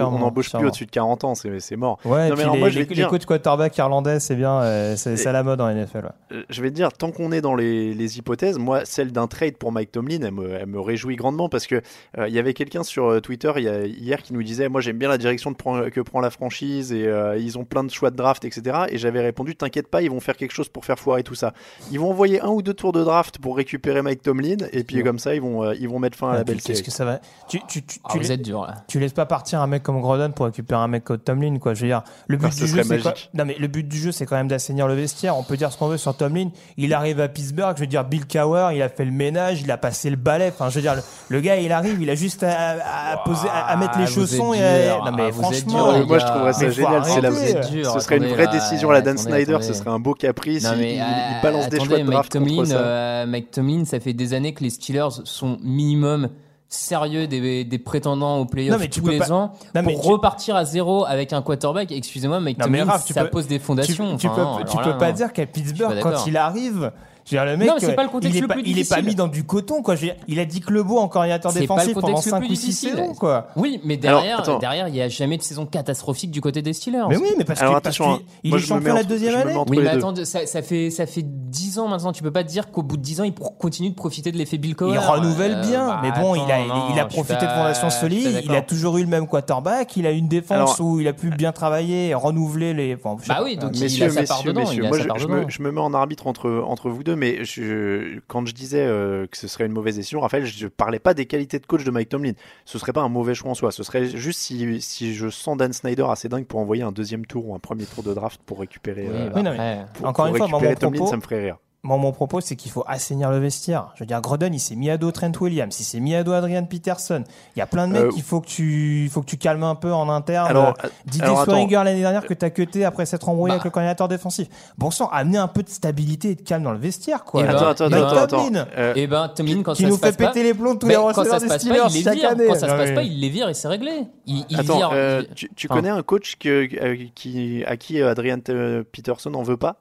on 0.00 0.18
n'embauche 0.18 0.50
plus 0.52 0.66
au-dessus 0.66 0.86
de 0.86 0.90
40 0.90 1.24
ans, 1.24 1.34
c'est 1.34 1.76
mort. 1.76 1.98
Ouais, 2.04 2.28
Non, 2.28 2.36
mais 2.36 2.44
les, 2.44 2.58
moi, 2.58 2.68
je 2.68 2.78
les- 2.80 2.84
les 2.84 2.94
dire- 2.94 3.08
coachs 3.08 3.24
quarterback 3.24 3.76
irlandais, 3.78 4.20
c'est 4.20 4.36
bien, 4.36 4.60
euh, 4.62 4.94
c'est 4.96 5.26
à 5.26 5.32
la 5.32 5.42
mode 5.42 5.60
en 5.60 5.68
NFL. 5.68 5.98
ouais. 6.04 6.36
Euh, 6.36 6.42
je 6.50 6.62
vais 6.62 6.70
te 6.70 6.74
dire, 6.74 6.92
tant 6.92 7.10
qu'on 7.10 7.32
est 7.32 7.40
dans 7.40 7.54
les, 7.54 7.94
les 7.94 8.18
hypothèses, 8.18 8.58
moi, 8.58 8.84
celle 8.84 9.12
d'un 9.12 9.26
trade 9.26 9.56
pour 9.56 9.72
Mike 9.72 9.92
Tomlin, 9.92 10.18
elle 10.22 10.32
me, 10.32 10.54
elle 10.54 10.66
me 10.66 10.80
réjouit 10.80 11.16
grandement 11.16 11.48
parce 11.48 11.66
que 11.66 11.76
euh, 12.18 12.28
il 12.28 12.34
y 12.34 12.38
avait 12.38 12.54
quelqu'un 12.54 12.82
sur 12.82 13.06
euh, 13.06 13.20
Twitter 13.20 13.52
il 13.56 13.64
y 13.64 13.68
a- 13.68 13.84
hier 13.86 14.22
qui 14.22 14.32
nous 14.34 14.42
disait, 14.42 14.68
moi 14.68 14.80
j'aime 14.80 14.98
bien 14.98 15.08
la 15.08 15.18
direction 15.18 15.50
de 15.50 15.56
que 15.88 16.00
prend 16.00 16.20
la 16.20 16.30
franchise 16.30 16.92
et 16.92 17.06
euh, 17.06 17.36
ils 17.38 17.58
ont 17.58 17.64
plein 17.64 17.84
de 17.84 17.90
choix 17.90 18.10
de 18.10 18.16
draft, 18.16 18.44
etc. 18.44 18.78
Et 18.90 18.98
j'avais 18.98 19.20
répondu, 19.20 19.56
t'inquiète 19.56 19.88
pas, 19.88 20.02
ils 20.02 20.10
vont 20.10 20.20
faire 20.20 20.36
quelque 20.36 20.52
chose 20.52 20.68
pour 20.68 20.84
faire 20.84 20.98
foirer 20.98 21.22
tout 21.22 21.34
ça. 21.34 21.52
Ils 21.90 21.98
vont 22.00 22.10
envoyer 22.10 22.40
un 22.40 22.48
ou 22.48 22.62
deux 22.62 22.74
tours 22.74 22.92
de 22.92 23.02
draft 23.02 23.38
pour 23.38 23.56
récupérer 23.56 24.02
Mike 24.02 24.22
Tomlin 24.22 24.56
et 24.72 24.84
puis 24.84 25.02
comme 25.02 25.18
ça 25.18 25.34
ils 25.34 25.40
vont, 25.40 25.64
euh, 25.64 25.74
ils 25.80 25.88
vont 25.88 25.98
mettre 25.98 26.16
fin 26.18 26.30
à 26.30 26.34
la 26.34 26.44
belle 26.44 26.57
Qu'est-ce 26.62 26.82
que 26.82 26.90
ça 26.90 27.04
va 27.04 27.20
Tu, 27.48 27.60
tu, 27.68 27.82
tu, 27.84 28.00
Ah, 28.04 28.08
tu 28.12 28.18
vous 28.18 28.24
la- 28.28 28.34
êtes 28.34 28.42
dur, 28.42 28.62
là. 28.62 28.74
tu 28.88 28.98
laisses 29.00 29.12
pas 29.12 29.26
partir 29.26 29.60
un 29.60 29.66
mec 29.66 29.82
comme 29.82 30.00
Grodon 30.00 30.30
pour 30.32 30.46
récupérer 30.46 30.80
un 30.80 30.88
mec 30.88 31.04
comme 31.04 31.18
Tomlin, 31.18 31.58
quoi. 31.58 31.74
Je 31.74 31.82
veux 31.82 31.88
dire, 31.88 32.02
le 32.26 32.36
but 32.36 32.46
Ah, 32.48 32.52
ce 32.52 32.64
du 32.64 32.66
jeu, 32.68 32.82
c'est. 32.82 33.02
Non, 33.34 33.44
mais 33.44 33.56
le 33.58 33.66
but 33.68 33.86
du 33.86 33.96
jeu, 33.98 34.12
c'est 34.12 34.26
quand 34.26 34.36
même 34.36 34.48
d'assainir 34.48 34.86
le 34.88 34.94
vestiaire. 34.94 35.36
On 35.36 35.42
peut 35.42 35.56
dire 35.56 35.72
ce 35.72 35.78
qu'on 35.78 35.88
veut 35.88 35.96
sur 35.98 36.16
Tomlin. 36.16 36.50
Il 36.76 36.92
arrive 36.94 37.20
à 37.20 37.28
Pittsburgh, 37.28 37.74
je 37.76 37.80
veux 37.82 37.86
dire, 37.86 38.04
Bill 38.04 38.26
Cowher, 38.26 38.70
il 38.74 38.82
a 38.82 38.88
fait 38.88 39.04
le 39.04 39.12
ménage, 39.12 39.62
il 39.62 39.70
a 39.70 39.76
passé 39.76 40.10
le 40.10 40.16
balai. 40.16 40.48
Enfin, 40.48 40.68
je 40.70 40.76
veux 40.76 40.82
dire, 40.82 40.94
le, 40.94 41.02
le 41.28 41.40
gars, 41.40 41.56
il 41.56 41.72
arrive, 41.72 42.00
il 42.02 42.10
a 42.10 42.14
juste 42.14 42.42
à, 42.42 43.12
à 43.12 43.16
poser, 43.24 43.48
à, 43.48 43.66
à 43.66 43.76
mettre 43.76 43.98
les 43.98 44.06
chaussons 44.06 44.52
et 44.54 44.62
à... 44.62 44.98
Non, 44.98 45.12
mais 45.16 45.24
Ah, 45.28 45.32
franchement. 45.32 45.92
dur, 45.94 46.06
moi 46.06 46.18
je 46.18 46.26
trouverais 46.26 46.52
ça 46.52 46.70
génial, 46.70 47.04
c'est 47.04 47.20
la- 47.20 47.60
dur, 47.68 47.90
ce 47.92 48.00
serait 48.00 48.16
une 48.18 48.26
vraie 48.26 48.44
là, 48.46 48.52
décision 48.52 48.90
à 48.90 48.94
la 48.94 49.00
Dan 49.00 49.16
attendez, 49.16 49.30
Snyder, 49.30 49.54
attendez. 49.54 49.66
ce 49.66 49.72
serait 49.74 49.90
un 49.90 49.98
beau 49.98 50.14
caprice, 50.14 50.64
Non, 50.64 50.70
il, 50.74 50.78
mais, 50.80 50.92
il- 50.92 50.96
il 50.96 51.00
euh, 51.00 51.42
balance 51.42 51.68
des 51.68 51.76
attendez, 51.76 51.88
choix 51.88 51.98
de 51.98 52.02
Mike 52.02 52.12
draft 52.12 52.32
Tomlin, 52.32 52.56
contre 52.56 52.68
ça. 52.68 52.78
euh, 52.78 53.26
Mike 53.26 53.50
Tomlin, 53.50 53.84
ça 53.84 54.00
fait 54.00 54.12
des 54.12 54.34
années 54.34 54.54
que 54.54 54.62
les 54.64 54.70
Steelers 54.70 55.08
sont 55.24 55.58
minimum 55.62 56.28
sérieux 56.68 57.26
des, 57.26 57.64
des 57.64 57.78
prétendants 57.78 58.38
aux 58.38 58.44
playoffs 58.44 58.78
mais 58.78 58.88
tous 58.88 59.06
les 59.06 59.18
pas- 59.18 59.32
ans 59.32 59.52
Non, 59.74 59.82
mais 59.82 59.94
pour 59.94 60.02
tu- 60.02 60.08
repartir 60.08 60.54
à 60.54 60.64
zéro 60.64 61.04
avec 61.06 61.32
un 61.32 61.40
quarterback. 61.40 61.90
Excusez-moi, 61.90 62.40
Mike 62.40 62.58
Non, 62.58 62.66
mais 62.68 62.84
ça 62.98 63.24
peux- 63.24 63.30
pose 63.30 63.46
des 63.46 63.58
fondations. 63.58 64.16
tu 64.18 64.26
Enfin, 64.26 64.34
peux, 64.36 64.42
non, 64.42 64.56
tu 64.64 64.76
alors 64.76 64.82
peux 64.82 64.90
là, 64.90 64.96
pas 64.96 65.12
dire 65.12 65.32
qu'à 65.32 65.46
Pittsburgh, 65.46 65.98
quand 66.02 66.26
il 66.26 66.36
arrive, 66.36 66.92
Je 67.30 67.36
veux 67.36 67.42
dire, 67.44 67.52
le 67.52 67.56
mec, 67.58 67.68
Non, 67.68 67.74
mais 67.74 67.86
c'est 67.86 67.94
pas 67.94 68.04
le 68.04 68.08
contexte 68.08 68.34
il 68.34 68.38
est 68.38 68.40
le 68.42 68.48
pas, 68.48 68.54
plus 68.54 68.62
il 68.64 68.78
est 68.78 68.88
pas 68.88 69.02
mis 69.02 69.14
dans 69.14 69.28
du 69.28 69.44
coton, 69.44 69.82
quoi. 69.82 69.94
Je 69.96 70.00
veux 70.00 70.06
dire, 70.08 70.16
il 70.28 70.38
a 70.38 70.44
dit 70.44 70.60
que 70.60 70.72
le 70.72 70.82
beau 70.82 70.98
en 70.98 71.08
coordinateur 71.08 71.52
défensif 71.52 71.94
pendant 71.94 72.08
contexte 72.08 72.26
le 72.26 72.30
5 72.30 72.38
plus 72.40 72.48
ou 72.50 72.54
6 72.54 72.60
difficile. 72.66 72.90
saisons, 72.90 73.14
quoi. 73.14 73.48
Oui, 73.56 73.80
mais 73.84 73.96
derrière, 73.96 74.58
derrière, 74.58 74.88
il 74.88 74.94
n'y 74.94 75.02
a 75.02 75.08
jamais 75.08 75.36
de 75.36 75.42
saison 75.42 75.66
catastrophique 75.66 76.30
du 76.30 76.40
côté 76.40 76.62
des 76.62 76.72
Steelers. 76.72 77.04
Mais 77.08 77.16
oui, 77.16 77.30
mais 77.36 77.44
parce 77.44 77.60
Alors 77.60 77.76
que 77.76 77.80
parce 77.82 78.00
hein. 78.00 78.20
il 78.42 78.54
est 78.54 78.58
champion 78.58 78.94
la 78.94 79.04
deuxième 79.04 79.34
année. 79.36 79.54
Oui, 79.68 79.78
mais 79.82 79.88
attends, 79.88 80.14
ça, 80.24 80.46
ça 80.46 80.62
fait 80.62 80.90
ça 80.90 81.06
fait 81.06 81.24
10 81.24 81.78
ans 81.78 81.88
maintenant. 81.88 82.12
Tu 82.12 82.22
peux 82.22 82.30
pas 82.30 82.44
te 82.44 82.48
dire 82.48 82.70
qu'au 82.70 82.82
bout 82.82 82.96
de 82.96 83.02
10 83.02 83.20
ans, 83.20 83.24
il 83.24 83.34
continue 83.34 83.90
de 83.90 83.94
profiter 83.94 84.32
de 84.32 84.38
l'effet 84.38 84.58
Bill 84.58 84.74
Cowher. 84.74 84.94
Il 84.94 84.98
renouvelle 84.98 85.58
Euh, 85.58 85.60
bien, 85.60 85.86
bah, 85.86 86.00
mais 86.02 86.12
bon, 86.12 86.34
il 86.34 86.50
a, 86.50 86.66
non, 86.66 86.88
il 86.94 87.06
profité 87.08 87.46
de 87.46 87.90
solides. 87.90 88.34
pas 88.34 88.40
Il 88.44 88.54
a 88.54 88.62
toujours 88.62 88.98
eu 88.98 89.02
le 89.02 89.08
même 89.08 89.26
quarterback. 89.26 89.96
Il 89.96 90.06
a 90.06 90.10
une 90.10 90.28
défense 90.28 90.78
où 90.80 91.00
il 91.00 91.08
a 91.08 91.12
pu 91.12 91.30
bien 91.30 91.52
travailler, 91.52 92.08
et 92.08 92.14
renouveler 92.14 92.74
les. 92.74 92.96
Bah 92.96 93.40
oui, 93.44 93.56
donc 93.56 93.70
il 93.74 93.82
Messieurs, 93.82 94.06
a 94.06 94.10
sa 94.10 94.22
part 94.24 94.38
messieurs, 94.44 94.52
dedans. 94.52 94.88
moi 94.88 94.98
je, 95.18 95.26
me, 95.26 95.48
je 95.48 95.62
me 95.62 95.70
mets 95.70 95.80
en 95.80 95.94
arbitre 95.94 96.26
entre, 96.26 96.62
entre 96.66 96.90
vous 96.90 97.02
deux, 97.02 97.16
mais 97.18 97.44
je, 97.44 98.18
quand 98.26 98.46
je 98.46 98.54
disais 98.54 98.80
euh, 98.86 99.26
que 99.26 99.36
ce 99.36 99.46
serait 99.48 99.66
une 99.66 99.72
mauvaise 99.72 99.96
décision, 99.96 100.20
Raphaël, 100.20 100.46
je 100.46 100.66
parlais 100.66 100.98
pas 100.98 101.12
des 101.14 101.26
qualités 101.26 101.58
de 101.58 101.66
coach 101.66 101.84
de 101.84 101.90
Mike 101.90 102.08
Tomlin. 102.08 102.32
Ce 102.64 102.78
serait 102.78 102.92
pas 102.92 103.02
un 103.02 103.08
mauvais 103.08 103.34
choix 103.34 103.50
en 103.50 103.54
soi. 103.54 103.70
Ce 103.72 103.82
serait 103.82 104.06
juste 104.06 104.40
si, 104.40 104.80
si 104.80 105.14
je 105.14 105.28
sens 105.28 105.56
Dan 105.56 105.72
Snyder 105.72 106.06
assez 106.08 106.28
dingue 106.28 106.46
pour 106.46 106.60
envoyer 106.60 106.82
un 106.82 106.92
deuxième 106.92 107.26
tour 107.26 107.46
ou 107.48 107.54
un 107.54 107.58
premier 107.58 107.84
tour 107.84 108.02
de 108.02 108.14
draft 108.14 108.40
pour 108.46 108.60
récupérer. 108.60 109.06
Oui, 109.08 109.16
euh, 109.16 109.30
Oui, 109.34 109.42
non, 109.42 109.50
mais 109.50 109.58
après, 109.58 109.86
pour- 109.94 110.06
encore 110.06 110.26
pour 110.26 110.34
une 110.34 110.38
fois, 110.38 110.46
moi, 110.48 110.58
récupérer 110.60 110.74
mon 110.74 110.80
Tomlin, 110.80 110.98
propos- 110.98 111.10
ça 111.10 111.16
me 111.16 111.22
ferait 111.22 111.42
rire. 111.42 111.58
Moi, 111.84 111.96
mon 111.96 112.10
propos, 112.10 112.40
c'est 112.40 112.56
qu'il 112.56 112.72
faut 112.72 112.82
assainir 112.88 113.30
le 113.30 113.38
vestiaire. 113.38 113.92
Je 113.94 114.00
veux 114.00 114.06
dire, 114.06 114.20
Grodon, 114.20 114.50
il 114.52 114.58
s'est 114.58 114.74
mis 114.74 114.90
à 114.90 114.98
dos 114.98 115.12
Trent 115.12 115.30
Williams, 115.40 115.74
il 115.78 115.84
s'est 115.84 116.00
mis 116.00 116.12
à 116.16 116.24
dos 116.24 116.32
Adrian 116.32 116.64
Peterson. 116.64 117.22
Il 117.54 117.60
y 117.60 117.62
a 117.62 117.66
plein 117.66 117.86
de 117.86 117.92
mecs 117.92 118.02
Euh, 118.02 118.10
qu'il 118.10 118.24
faut 118.24 118.40
que 118.40 118.48
tu, 118.48 119.04
il 119.04 119.08
faut 119.10 119.20
que 119.20 119.26
tu 119.26 119.36
calmes 119.38 119.62
un 119.62 119.76
peu 119.76 119.92
en 119.92 120.08
interne. 120.08 120.48
Alors, 120.48 120.74
Euh, 120.84 120.88
Didier 121.06 121.22
alors, 121.22 121.40
attends. 121.42 121.52
Swearinger 121.52 121.84
l'année 121.84 122.00
dernière 122.00 122.26
que 122.26 122.34
t'as 122.34 122.50
cuté 122.50 122.84
après 122.84 123.06
s'être 123.06 123.28
embrouillé 123.28 123.50
Bah. 123.52 123.54
avec 123.54 123.64
le 123.64 123.70
coordinateur 123.70 124.08
défensif. 124.08 124.48
Bon 124.76 124.90
sang, 124.90 125.06
amener 125.12 125.38
un 125.38 125.46
peu 125.46 125.62
de 125.62 125.68
stabilité 125.68 126.30
et 126.30 126.34
de 126.34 126.42
calme 126.42 126.64
dans 126.64 126.72
le 126.72 126.78
vestiaire, 126.78 127.22
quoi. 127.22 127.42
Eh 127.44 127.46
ben, 127.46 127.54
Attends, 127.54 127.68
attends, 127.68 127.88
eh 127.90 127.94
attends, 127.94 128.14
ben, 128.14 128.22
attends. 128.22 128.44
Tomlin. 128.48 128.66
Euh, 128.76 128.92
Et 128.96 129.06
ben, 129.06 129.28
Tomlin, 129.28 129.62
quand 129.62 129.74
qui 129.74 129.82
ça 129.82 129.88
nous 129.88 129.94
se 129.94 130.00
fait 130.00 130.06
passe 130.08 130.16
pas, 130.16 130.26
péter 130.32 130.42
les 130.42 130.54
plombs 130.54 130.74
de 130.74 130.78
tous 130.80 130.88
les 130.88 130.96
receveurs 130.96 131.40
des 131.40 131.46
pas, 131.46 131.58
Steelers 131.60 131.78
il 131.90 131.94
les 131.94 132.02
chaque 132.02 132.14
vire. 132.16 132.30
année. 132.30 132.46
Quand 132.48 132.54
ça 132.54 132.68
se 132.68 132.74
passe 132.74 132.90
pas, 132.90 133.02
il 133.04 133.20
les 133.20 133.28
vire 133.28 133.48
et 133.48 133.54
c'est 133.54 133.68
réglé. 133.68 134.02
Il, 134.26 134.44
il 134.50 134.58
Attends, 134.58 134.76
vire. 134.78 134.90
euh, 134.92 135.22
tu, 135.36 135.48
tu 135.54 135.68
enfin, 135.70 135.76
connais 135.76 135.90
un 135.90 136.02
coach 136.02 136.36
que, 136.40 136.68
euh, 136.82 136.96
qui, 137.14 137.62
à 137.68 137.76
qui 137.76 138.02
euh, 138.02 138.10
Adrian 138.10 138.38
euh, 138.48 138.82
Peterson 138.90 139.32
en 139.34 139.44
veut 139.44 139.56
pas? 139.56 139.76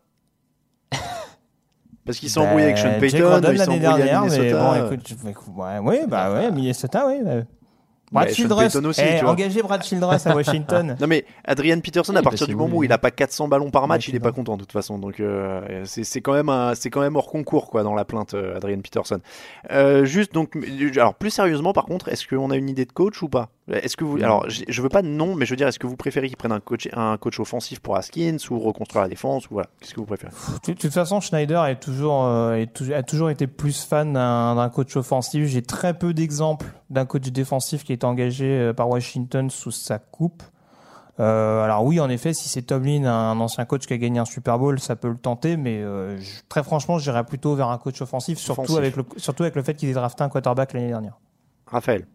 Parce 2.08 2.18
qu'il 2.18 2.30
s'est 2.30 2.40
embrouillé 2.40 2.66
avec 2.66 2.78
Sean 2.80 2.90
Jay 2.94 3.00
Payton, 3.00 3.20
Grodon 3.20 3.52
il 3.52 3.60
s'est 3.60 3.66
l'année 3.68 3.88
embrouillé 3.88 3.88
à 3.88 3.98
dernière, 3.98 4.22
mais 4.24 4.30
Minnesota. 4.40 4.64
bon, 4.64 4.86
écoute, 4.96 5.16
ouais, 5.56 5.80
ouais, 5.80 6.08
bah 6.08 6.34
ouais, 6.34 6.52
Minnesota, 6.52 7.06
oui. 7.08 7.20
bah. 7.24 7.32
Brad 8.10 8.28
Ouais, 8.30 8.34
Childress, 8.34 8.74
aussi, 8.78 9.02
eh, 9.04 9.18
tu 9.18 9.24
vois. 9.26 9.34
engagez 9.34 9.62
Brad 9.62 9.84
Childress 9.84 10.26
à 10.28 10.34
Washington. 10.34 10.96
Non 11.02 11.08
mais 11.08 11.26
Adrian 11.44 11.78
Peterson 11.82 12.14
Oui, 12.14 12.20
à 12.20 12.22
partir 12.22 12.48
du 12.48 12.56
moment 12.56 12.70
oui. 12.72 12.80
où 12.80 12.84
il 12.86 12.92
a 12.94 12.98
pas 12.98 13.12
400 13.12 13.50
ballons 13.50 13.70
par 13.70 13.86
match, 13.90 14.08
Ouais, 14.08 14.12
il 14.12 14.16
est 14.16 14.20
c'est 14.20 14.24
pas 14.24 14.32
content 14.32 14.56
de 14.56 14.62
toute 14.62 14.72
façon. 14.72 14.98
Donc 14.98 15.20
euh, 15.20 15.82
c'est 15.84 16.22
quand 16.22 16.32
même 16.32 16.74
c'est 16.76 16.90
quand 16.90 17.02
même 17.02 17.18
hors 17.18 17.28
concours 17.28 17.70
quoi 17.70 17.84
dans 17.84 17.94
la 17.94 18.06
plainte 18.06 18.34
euh, 18.34 18.56
Adrian 18.56 18.80
Peterson. 18.80 19.20
Euh, 19.72 20.06
juste 20.06 20.34
donc 20.34 20.58
alors 20.96 21.16
plus 21.16 21.32
sérieusement 21.32 21.74
par 21.74 21.84
contre, 21.84 22.08
est-ce 22.08 22.26
qu'on 22.26 22.50
a 22.50 22.56
une 22.56 22.70
idée 22.70 22.86
de 22.86 22.94
coach 22.94 23.22
ou 23.22 23.28
pas? 23.28 23.50
Est-ce 23.70 23.98
que 23.98 24.06
vous 24.06 24.16
alors 24.18 24.46
je 24.48 24.82
veux 24.82 24.88
pas 24.88 25.02
de 25.02 25.08
nom 25.10 25.36
mais 25.36 25.46
je 25.46 25.50
veux 25.52 25.58
dire 25.58 25.68
est-ce 25.68 25.78
que 25.80 25.88
vous 25.88 25.98
préférez 25.98 26.28
qu'il 26.30 26.38
prenne 26.38 26.54
un 26.54 26.62
coach 26.62 26.88
un 26.94 27.18
coach 27.18 27.38
offensif 27.40 27.82
pour 27.82 27.98
Haskins 27.98 28.38
ou 28.50 28.60
reconstruire 28.60 29.02
la 29.04 29.10
défense 29.10 29.46
ou 29.48 29.56
voilà, 29.56 29.68
qu'est-ce 29.82 29.94
que 29.94 30.00
vous 30.00 30.06
préférez? 30.06 30.32
De 30.68 30.74
toute 30.74 30.94
façon, 30.94 31.20
Schneider 31.20 31.66
est 31.66 31.80
toujours, 31.80 32.24
euh, 32.26 32.54
est 32.54 32.82
a 32.94 33.04
toujours 33.04 33.30
été 33.30 33.46
plus 33.46 33.84
fan 33.84 34.14
d'un 34.14 34.70
coach 34.74 34.96
offensif. 34.96 35.48
J'ai 35.48 35.64
très 35.64 35.94
peu 35.94 36.14
d'exemples 36.14 36.68
d'un 36.90 37.06
coach 37.06 37.24
défensif 37.30 37.84
qui 37.84 37.92
est 37.92 38.06
engagé 38.06 38.46
euh, 38.46 38.74
par 38.74 38.88
Washington 38.90 39.50
sous 39.50 39.72
sa 39.72 40.00
coupe. 40.00 40.44
Euh, 41.20 41.64
alors 41.64 41.84
oui, 41.84 42.00
en 42.00 42.10
effet, 42.10 42.32
si 42.34 42.48
c'est 42.48 42.62
Tomlin, 42.62 43.04
un 43.06 43.40
ancien 43.40 43.66
coach 43.66 43.86
qui 43.88 43.94
a 43.94 43.98
gagné 43.98 44.20
un 44.20 44.26
Super 44.26 44.60
Bowl, 44.60 44.80
ça 44.80 44.96
peut 44.96 45.10
le 45.10 45.18
tenter, 45.18 45.58
mais 45.58 45.82
euh, 45.82 46.18
je- 46.22 46.42
très 46.48 46.64
franchement, 46.64 47.00
j'irais 47.00 47.26
plutôt 47.26 47.56
vers 47.56 47.70
un 47.70 47.78
coach 47.80 48.02
offensif, 48.02 48.38
surtout 48.38 48.62
Offensif. 48.62 48.78
avec 48.78 48.96
le, 48.96 49.04
surtout 49.18 49.44
avec 49.44 49.56
le 49.56 49.64
fait 49.64 49.74
qu'il 49.74 49.90
ait 49.90 49.94
drafté 49.94 50.24
un 50.24 50.30
quarterback 50.30 50.74
l'année 50.74 50.88
dernière. 50.90 51.18
Raphaël. 51.66 52.06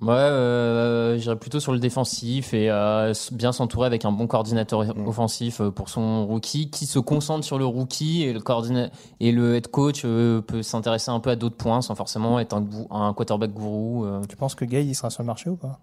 Ouais, 0.00 0.08
euh, 0.14 1.18
j'irais 1.18 1.36
plutôt 1.36 1.60
sur 1.60 1.70
le 1.72 1.78
défensif 1.78 2.54
et 2.54 2.70
euh, 2.70 3.12
bien 3.30 3.52
s'entourer 3.52 3.86
avec 3.86 4.04
un 4.04 4.10
bon 4.10 4.26
coordinateur 4.26 4.82
Mm. 4.96 5.06
offensif 5.06 5.60
euh, 5.60 5.70
pour 5.70 5.88
son 5.90 6.26
rookie 6.26 6.70
qui 6.70 6.86
se 6.86 6.98
concentre 6.98 7.44
sur 7.44 7.58
le 7.58 7.66
rookie 7.66 8.22
et 8.24 8.32
le 8.32 8.40
coordina- 8.40 8.90
et 9.20 9.30
le 9.32 9.54
head 9.54 9.68
coach 9.68 10.02
euh, 10.04 10.40
peut 10.40 10.62
s'intéresser 10.62 11.10
un 11.10 11.20
peu 11.20 11.30
à 11.30 11.36
d'autres 11.36 11.56
points 11.56 11.82
sans 11.82 11.94
forcément 11.94 12.40
être 12.40 12.56
un, 12.90 13.12
quarterback 13.12 13.52
gourou. 13.52 14.04
euh. 14.06 14.22
Tu 14.28 14.34
penses 14.36 14.54
que 14.54 14.64
Gay 14.64 14.84
il 14.84 14.94
sera 14.94 15.10
sur 15.10 15.22
le 15.22 15.26
marché 15.26 15.50
ou 15.50 15.56
pas? 15.56 15.78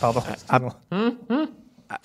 Pardon. 0.00 0.20
Ah, 0.26 0.32
excuse-moi. 0.32 0.74
Hum, 0.92 0.98
hum. 1.02 1.14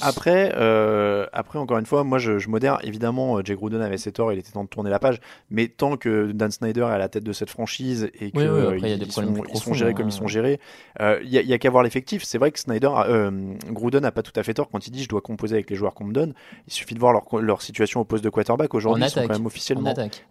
Après, 0.05 0.53
euh, 0.55 1.25
après 1.33 1.59
encore 1.59 1.77
une 1.77 1.85
fois, 1.85 2.03
moi 2.03 2.17
je, 2.19 2.37
je 2.39 2.49
modère. 2.49 2.79
Évidemment, 2.83 3.37
euh, 3.37 3.41
Jay 3.43 3.55
Gruden 3.55 3.81
avait 3.81 3.97
ses 3.97 4.11
torts, 4.11 4.31
il 4.31 4.39
était 4.39 4.51
temps 4.51 4.63
de 4.63 4.69
tourner 4.69 4.89
la 4.89 4.99
page. 4.99 5.19
Mais 5.49 5.67
tant 5.67 5.97
que 5.97 6.31
Dan 6.31 6.51
Snyder 6.51 6.81
est 6.81 6.93
à 6.93 6.97
la 6.97 7.09
tête 7.09 7.23
de 7.23 7.33
cette 7.33 7.49
franchise 7.49 8.09
et 8.19 8.31
que 8.31 8.37
Oui, 8.37 8.79
oui, 8.81 8.97
euh, 9.01 9.05
sont, 9.09 9.43
sont 9.55 9.73
gérés 9.73 9.91
hein. 9.91 9.93
comme 9.93 10.07
ils 10.07 10.11
sont 10.11 10.27
gérés, 10.27 10.59
euh, 11.01 11.19
il 11.23 11.29
y 11.29 11.37
a, 11.37 11.41
il 11.41 11.47
y 11.47 11.53
a 11.53 11.57
qu'à 11.57 11.69
voir 11.69 11.83
l'effectif. 11.83 12.23
C'est 12.23 12.37
vrai 12.37 12.51
que 12.51 12.59
Snyder, 12.59 12.87
a- 12.95 13.07
euh, 13.07 13.53
Gruden 13.69 14.01
n'a 14.01 14.11
pas 14.11 14.21
tout 14.23 14.33
à 14.35 14.43
fait 14.43 14.53
tort 14.53 14.69
quand 14.69 14.87
il 14.87 14.91
dit 14.91 15.03
je 15.03 15.09
dois 15.09 15.21
composer 15.21 15.55
avec 15.55 15.69
les 15.69 15.75
joueurs 15.75 15.93
qu'on 15.93 16.05
me 16.05 16.13
donne. 16.13 16.33
Il 16.67 16.73
suffit 16.73 16.93
de 16.95 16.99
voir 16.99 17.11
leur, 17.13 17.23
leur 17.41 17.61
situation 17.61 17.99
au 18.01 18.05
poste 18.05 18.23
de 18.23 18.29
quarterback. 18.29 18.73
Aujourd'hui, 18.73 19.03
ils 19.03 19.09
sont 19.09 19.17
attaque. 19.19 19.27
quand 19.29 19.33
même 19.35 19.43
En 19.43 19.47
officiellement 19.47 19.89
attaque. 19.89 20.27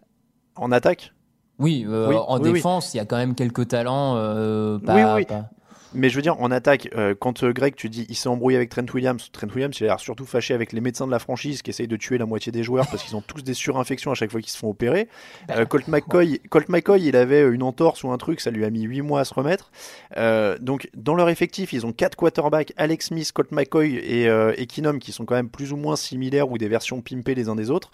en 0.56 0.72
attaque. 0.72 1.12
Oui, 1.58 1.84
euh, 1.88 2.08
Oui, 2.08 2.16
en 2.18 2.38
défense, 2.40 2.94
il 2.94 2.96
y 2.96 3.00
a 3.00 3.04
quand 3.04 3.16
même 3.16 3.34
quelques 3.36 3.68
talents. 3.68 4.16
euh, 4.16 4.78
oui. 5.14 5.24
pas- 5.24 5.50
Mais 5.94 6.08
je 6.08 6.16
veux 6.16 6.22
dire, 6.22 6.40
en 6.40 6.50
attaque, 6.50 6.88
euh, 6.96 7.14
quand 7.18 7.44
euh, 7.44 7.52
Greg, 7.52 7.76
tu 7.76 7.88
dis 7.88 8.04
il 8.08 8.16
s'est 8.16 8.28
embrouillé 8.28 8.56
avec 8.56 8.68
Trent 8.68 8.86
Williams, 8.92 9.30
Trent 9.30 9.46
Williams, 9.54 9.78
il 9.78 9.84
a 9.84 9.86
l'air 9.86 10.00
surtout 10.00 10.26
fâché 10.26 10.52
avec 10.52 10.72
les 10.72 10.80
médecins 10.80 11.06
de 11.06 11.12
la 11.12 11.20
franchise 11.20 11.62
qui 11.62 11.70
essayent 11.70 11.88
de 11.88 11.96
tuer 11.96 12.18
la 12.18 12.26
moitié 12.26 12.50
des 12.50 12.64
joueurs 12.64 12.88
parce 12.90 13.04
qu'ils 13.04 13.14
ont 13.14 13.22
tous 13.22 13.42
des 13.42 13.54
surinfections 13.54 14.10
à 14.10 14.14
chaque 14.14 14.32
fois 14.32 14.40
qu'ils 14.40 14.50
se 14.50 14.58
font 14.58 14.70
opérer. 14.70 15.08
Euh, 15.50 15.64
Colt, 15.64 15.86
McCoy, 15.86 16.40
Colt 16.50 16.68
McCoy, 16.68 17.02
il 17.02 17.16
avait 17.16 17.42
une 17.48 17.62
entorse 17.62 18.02
ou 18.02 18.10
un 18.10 18.18
truc, 18.18 18.40
ça 18.40 18.50
lui 18.50 18.64
a 18.64 18.70
mis 18.70 18.82
8 18.82 19.02
mois 19.02 19.20
à 19.20 19.24
se 19.24 19.32
remettre. 19.34 19.70
Euh, 20.16 20.58
donc, 20.58 20.90
dans 20.96 21.14
leur 21.14 21.28
effectif, 21.28 21.72
ils 21.72 21.86
ont 21.86 21.92
quatre 21.92 22.16
quarterbacks 22.16 22.72
Alex 22.76 23.06
Smith, 23.06 23.30
Colt 23.32 23.52
McCoy 23.52 23.94
et, 23.94 24.24
et 24.56 24.66
Keenum 24.66 24.98
qui 24.98 25.12
sont 25.12 25.24
quand 25.24 25.36
même 25.36 25.48
plus 25.48 25.72
ou 25.72 25.76
moins 25.76 25.96
similaires 25.96 26.50
ou 26.50 26.58
des 26.58 26.68
versions 26.68 27.02
pimpées 27.02 27.34
les 27.34 27.48
uns 27.48 27.54
des 27.54 27.70
autres. 27.70 27.90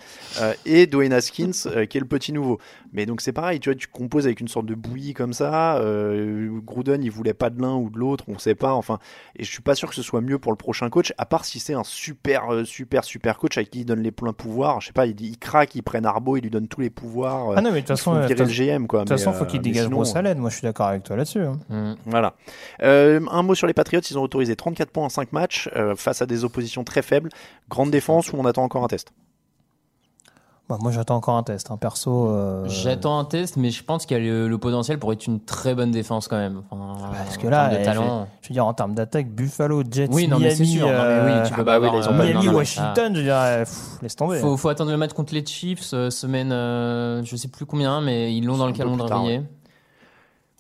Et 0.65 0.87
Dwayne 0.87 1.13
Haskins 1.13 1.51
qui 1.89 1.99
est 1.99 2.01
le 2.01 2.07
petit 2.07 2.33
nouveau. 2.33 2.59
Mais 2.93 3.05
donc, 3.05 3.21
c'est 3.21 3.33
pareil, 3.33 3.61
tu 3.61 3.69
vois, 3.69 3.77
tu 3.77 3.89
composes 3.89 4.27
avec 4.27 4.41
une 4.41 4.49
sorte 4.49 4.67
de 4.67 4.75
bouillie 4.75 5.13
comme 5.13 5.33
ça. 5.33 5.83
Gruden, 6.65 7.03
il 7.03 7.11
voulait 7.11 7.35
pas 7.35 7.51
de 7.51 7.61
l'un 7.61 7.75
ou 7.75 7.90
de 7.91 7.99
l'autre, 7.99 8.25
on 8.29 8.39
sait 8.39 8.55
pas. 8.55 8.73
Enfin, 8.73 8.99
et 9.37 9.45
je 9.45 9.51
suis 9.51 9.63
pas 9.63 9.75
sûr 9.75 9.89
que 9.89 9.95
ce 9.95 10.03
soit 10.03 10.21
mieux 10.21 10.39
pour 10.39 10.53
le 10.53 10.57
prochain 10.57 10.89
coach, 10.91 11.13
à 11.19 11.27
part 11.27 11.45
si 11.45 11.59
c'est 11.61 11.75
un 11.75 11.85
super, 11.85 12.53
euh, 12.53 12.65
super, 12.65 13.05
super 13.05 13.39
coach 13.39 13.59
à 13.59 13.65
qui 13.65 13.81
il 13.81 13.85
donne 13.85 14.01
les 14.03 14.11
pleins 14.11 14.33
pouvoirs. 14.33 14.81
Je 14.81 14.87
sais 14.89 14.93
pas, 14.93 15.07
il, 15.07 15.21
il 15.21 15.39
craque, 15.39 15.75
il 15.75 15.83
prenne 15.83 16.07
Arbo, 16.07 16.37
il 16.37 16.43
lui 16.43 16.51
donne 16.51 16.69
tous 16.69 16.81
les 16.81 16.91
pouvoirs. 16.91 17.51
euh, 17.51 17.55
Ah 17.57 17.61
non, 17.63 17.71
mais 17.71 17.77
de 17.83 17.87
toute 17.87 17.89
façon, 17.97 18.15
de 18.15 18.35
le 18.35 18.45
GM, 18.47 18.87
quoi. 18.87 19.01
De 19.05 19.09
toute 19.09 19.19
façon, 19.19 19.33
faut 19.33 19.45
euh, 19.45 19.47
qu'il 19.47 19.61
dégage 19.61 19.85
sinon, 19.85 19.97
grosse 19.97 20.17
haleine. 20.17 20.39
Moi, 20.39 20.51
je 20.51 20.57
suis 20.57 20.63
d'accord 20.65 20.87
avec 20.87 21.03
toi 21.03 21.17
là-dessus. 21.17 21.41
hein. 21.43 21.59
Hum. 21.71 21.97
Voilà. 22.07 22.35
Euh, 22.83 23.21
un 23.31 23.43
mot 23.43 23.55
sur 23.55 23.67
les 23.67 23.75
Patriots, 23.75 24.01
ils 24.11 24.19
ont 24.19 24.23
autorisé 24.23 24.57
34 24.57 24.91
points 24.91 25.05
en 25.05 25.09
5 25.09 25.33
matchs 25.33 25.69
euh, 25.77 25.95
face 25.97 26.23
à 26.23 26.27
des 26.27 26.45
oppositions 26.45 26.85
très 26.85 27.03
faibles. 27.03 27.31
Grande 27.69 27.91
défense 27.91 28.33
ou 28.33 28.37
on 28.39 28.45
attend 28.47 28.63
encore 28.65 28.85
un 28.85 28.89
test? 28.89 29.13
Bah, 30.71 30.79
moi, 30.81 30.93
j'attends 30.93 31.17
encore 31.17 31.37
un 31.37 31.43
test. 31.43 31.69
hein. 31.73 31.77
Perso, 31.77 32.29
euh, 32.29 32.65
J'attends 32.69 33.19
un 33.19 33.25
test, 33.25 33.57
mais 33.57 33.71
je 33.71 33.83
pense 33.83 34.07
qu'il 34.07 34.17
y 34.17 34.21
a 34.21 34.23
le, 34.23 34.47
le 34.47 34.57
potentiel 34.59 35.01
pour 35.01 35.13
être 35.13 35.27
une 35.27 35.41
très 35.41 35.75
bonne 35.75 35.91
défense 35.91 36.29
quand 36.29 36.37
même. 36.37 36.63
Enfin, 36.71 37.11
Parce 37.13 37.39
que 37.39 37.49
en 37.49 37.51
là, 37.51 37.69
termes 37.69 37.75
de 37.75 37.81
eh, 37.81 37.85
talent. 37.85 38.29
je, 38.41 38.47
je 38.47 38.49
veux 38.51 38.53
dire, 38.53 38.67
en 38.67 38.73
termes 38.73 38.95
d'attaque, 38.95 39.29
Buffalo, 39.35 39.83
Jets, 39.91 40.07
Oui, 40.13 40.29
non, 40.29 40.39
Miami, 40.39 40.55
mais 40.61 40.65
sûr. 40.65 40.87
Non, 40.87 40.93
mais 40.93 40.99
euh, 41.01 41.43
oui, 41.43 41.49
tu 41.49 41.55
peux 41.55 41.61
ah 41.63 41.65
pas 41.65 41.81
bah 41.81 41.87
avoir, 41.89 41.97
là, 41.99 42.07
euh, 42.09 42.13
Miami, 42.25 42.47
non, 42.47 42.53
Washington, 42.55 43.17
je 43.17 43.21
dirais, 43.23 43.65
pff, 43.65 43.79
laisse 44.01 44.15
tomber. 44.15 44.39
Faut, 44.39 44.57
faut 44.57 44.69
attendre 44.69 44.93
le 44.93 44.97
match 44.97 45.13
contre 45.13 45.35
les 45.35 45.45
Chiefs, 45.45 45.91
euh, 45.93 46.09
semaine, 46.09 46.53
euh, 46.53 47.21
je 47.25 47.35
sais 47.35 47.49
plus 47.49 47.67
combien, 47.67 48.01
mais 48.01 48.33
ils 48.33 48.47
l'ont 48.47 48.57
dans 48.57 48.67
le 48.69 48.73
calendrier. 48.73 49.43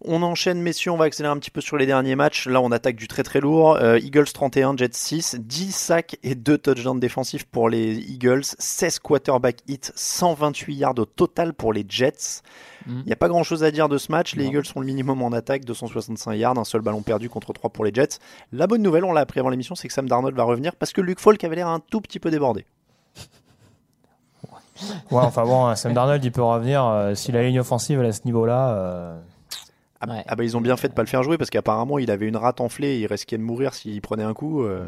On 0.02 0.22
enchaîne, 0.22 0.62
messieurs, 0.62 0.90
on 0.92 0.96
va 0.96 1.04
accélérer 1.04 1.32
un 1.32 1.38
petit 1.38 1.50
peu 1.50 1.60
sur 1.60 1.76
les 1.76 1.84
derniers 1.84 2.16
matchs. 2.16 2.46
Là, 2.48 2.62
on 2.62 2.72
attaque 2.72 2.96
du 2.96 3.06
très 3.06 3.22
très 3.22 3.38
lourd. 3.40 3.76
Euh, 3.76 3.98
Eagles 3.98 4.24
31, 4.32 4.74
Jets 4.76 4.88
6, 4.92 5.36
10 5.40 5.72
sacs 5.74 6.16
et 6.22 6.34
2 6.34 6.56
touchdowns 6.56 6.98
défensifs 6.98 7.44
pour 7.44 7.68
les 7.68 7.98
Eagles, 7.98 8.40
16 8.58 8.98
quarterback 9.00 9.58
hits, 9.68 9.90
128 9.94 10.74
yards 10.74 10.94
au 10.98 11.04
total 11.04 11.52
pour 11.52 11.74
les 11.74 11.84
Jets. 11.86 12.40
Il 12.86 12.94
Mm. 12.94 13.02
n'y 13.04 13.12
a 13.12 13.16
pas 13.16 13.28
grand 13.28 13.42
chose 13.42 13.62
à 13.62 13.70
dire 13.70 13.90
de 13.90 13.98
ce 13.98 14.10
match. 14.10 14.34
Les 14.36 14.44
Non. 14.44 14.50
Eagles 14.50 14.64
sont 14.64 14.80
le 14.80 14.86
minimum 14.86 15.20
en 15.22 15.32
attaque, 15.32 15.66
265 15.66 16.32
yards, 16.34 16.58
un 16.58 16.64
seul 16.64 16.80
ballon 16.80 17.02
perdu 17.02 17.28
contre 17.28 17.52
3 17.52 17.68
pour 17.68 17.84
les 17.84 17.92
Jets. 17.92 18.18
La 18.52 18.66
bonne 18.66 18.80
nouvelle, 18.80 19.04
on 19.04 19.12
l'a 19.12 19.20
appris 19.20 19.38
avant 19.38 19.50
l'émission, 19.50 19.74
c'est 19.74 19.86
que 19.86 19.92
Sam 19.92 20.08
Darnold 20.08 20.34
va 20.34 20.44
revenir 20.44 20.74
parce 20.76 20.94
que 20.94 21.02
Luke 21.02 21.20
Falk 21.20 21.44
avait 21.44 21.56
l'air 21.56 21.68
un 21.68 21.80
tout 21.80 22.00
petit 22.00 22.18
peu 22.18 22.30
débordé. 22.30 22.64
Ouais, 25.10 25.18
enfin 25.20 25.44
bon, 25.44 25.74
Sam 25.76 25.92
Darnold, 25.92 26.24
il 26.24 26.32
peut 26.32 26.42
revenir. 26.42 26.86
euh, 26.86 27.14
si 27.14 27.32
la 27.32 27.42
ligne 27.42 27.60
offensive 27.60 27.98
elle 28.00 28.06
est 28.06 28.10
à 28.10 28.12
ce 28.12 28.22
niveau-là, 28.24 28.70
euh, 28.70 29.18
Ah, 30.00 30.08
Ouais. 30.08 30.24
ah 30.26 30.34
bah 30.36 30.44
ils 30.44 30.56
ont 30.56 30.60
bien 30.62 30.76
fait 30.76 30.88
de 30.88 30.94
pas 30.94 31.02
le 31.02 31.08
faire 31.08 31.22
jouer 31.22 31.36
parce 31.36 31.50
qu'apparemment 31.50 31.98
il 31.98 32.10
avait 32.10 32.26
une 32.26 32.36
rate 32.38 32.60
enflée 32.60 32.88
et 32.96 33.00
il 33.00 33.06
risquait 33.06 33.36
de 33.38 33.42
mourir 33.42 33.74
s'il 33.74 34.00
prenait 34.00 34.22
un 34.24 34.32
coup. 34.32 34.62
euh. 34.62 34.86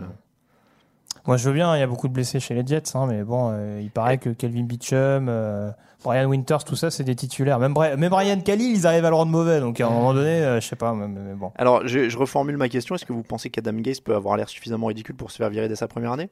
moi 1.27 1.37
je 1.37 1.47
veux 1.49 1.55
bien, 1.55 1.77
il 1.77 1.81
y 1.81 1.83
a 1.83 1.87
beaucoup 1.87 2.09
de 2.09 2.13
blessés 2.15 2.41
chez 2.41 2.55
les 2.55 2.67
Jets, 2.67 2.95
hein, 2.97 3.07
mais 3.07 3.23
bon, 3.23 3.51
euh, 3.53 3.81
il 3.83 3.91
paraît 3.91 4.19
que 4.19 4.31
Kelvin 4.31 4.63
Beachum, 4.65 5.27
euh, 5.29 5.71
Brian 6.03 6.29
Winters, 6.29 6.65
tout 6.65 6.75
ça, 6.75 6.91
c'est 6.91 7.05
des 7.05 7.15
titulaires. 7.15 7.59
Même, 7.61 7.75
Bri- 7.75 7.97
même 7.97 8.11
Brian 8.11 8.41
Khalil, 8.41 8.75
ils 8.75 8.87
arrivent 8.89 9.05
à 9.05 9.11
le 9.11 9.15
rendre 9.15 9.31
mauvais, 9.31 9.61
donc 9.61 9.81
à 9.81 9.87
un 9.87 9.91
moment 9.91 10.15
donné, 10.15 10.31
euh, 10.43 10.61
je 10.61 10.67
sais 10.67 10.75
pas, 10.77 10.95
mais, 10.95 11.07
mais 11.07 11.35
bon. 11.35 11.53
Alors 11.57 11.87
je, 11.87 12.09
je 12.09 12.19
reformule 12.19 12.57
ma 12.57 12.69
question. 12.69 12.95
Est-ce 12.95 13.05
que 13.05 13.13
vous 13.13 13.23
pensez 13.23 13.51
qu'Adam 13.51 13.75
Gaze 13.75 14.01
peut 14.01 14.15
avoir 14.17 14.37
l'air 14.37 14.49
suffisamment 14.49 14.87
ridicule 14.87 15.15
pour 15.15 15.31
se 15.31 15.37
faire 15.37 15.51
virer 15.51 15.69
dès 15.69 15.77
sa 15.77 15.87
première 15.89 16.13
année? 16.13 16.31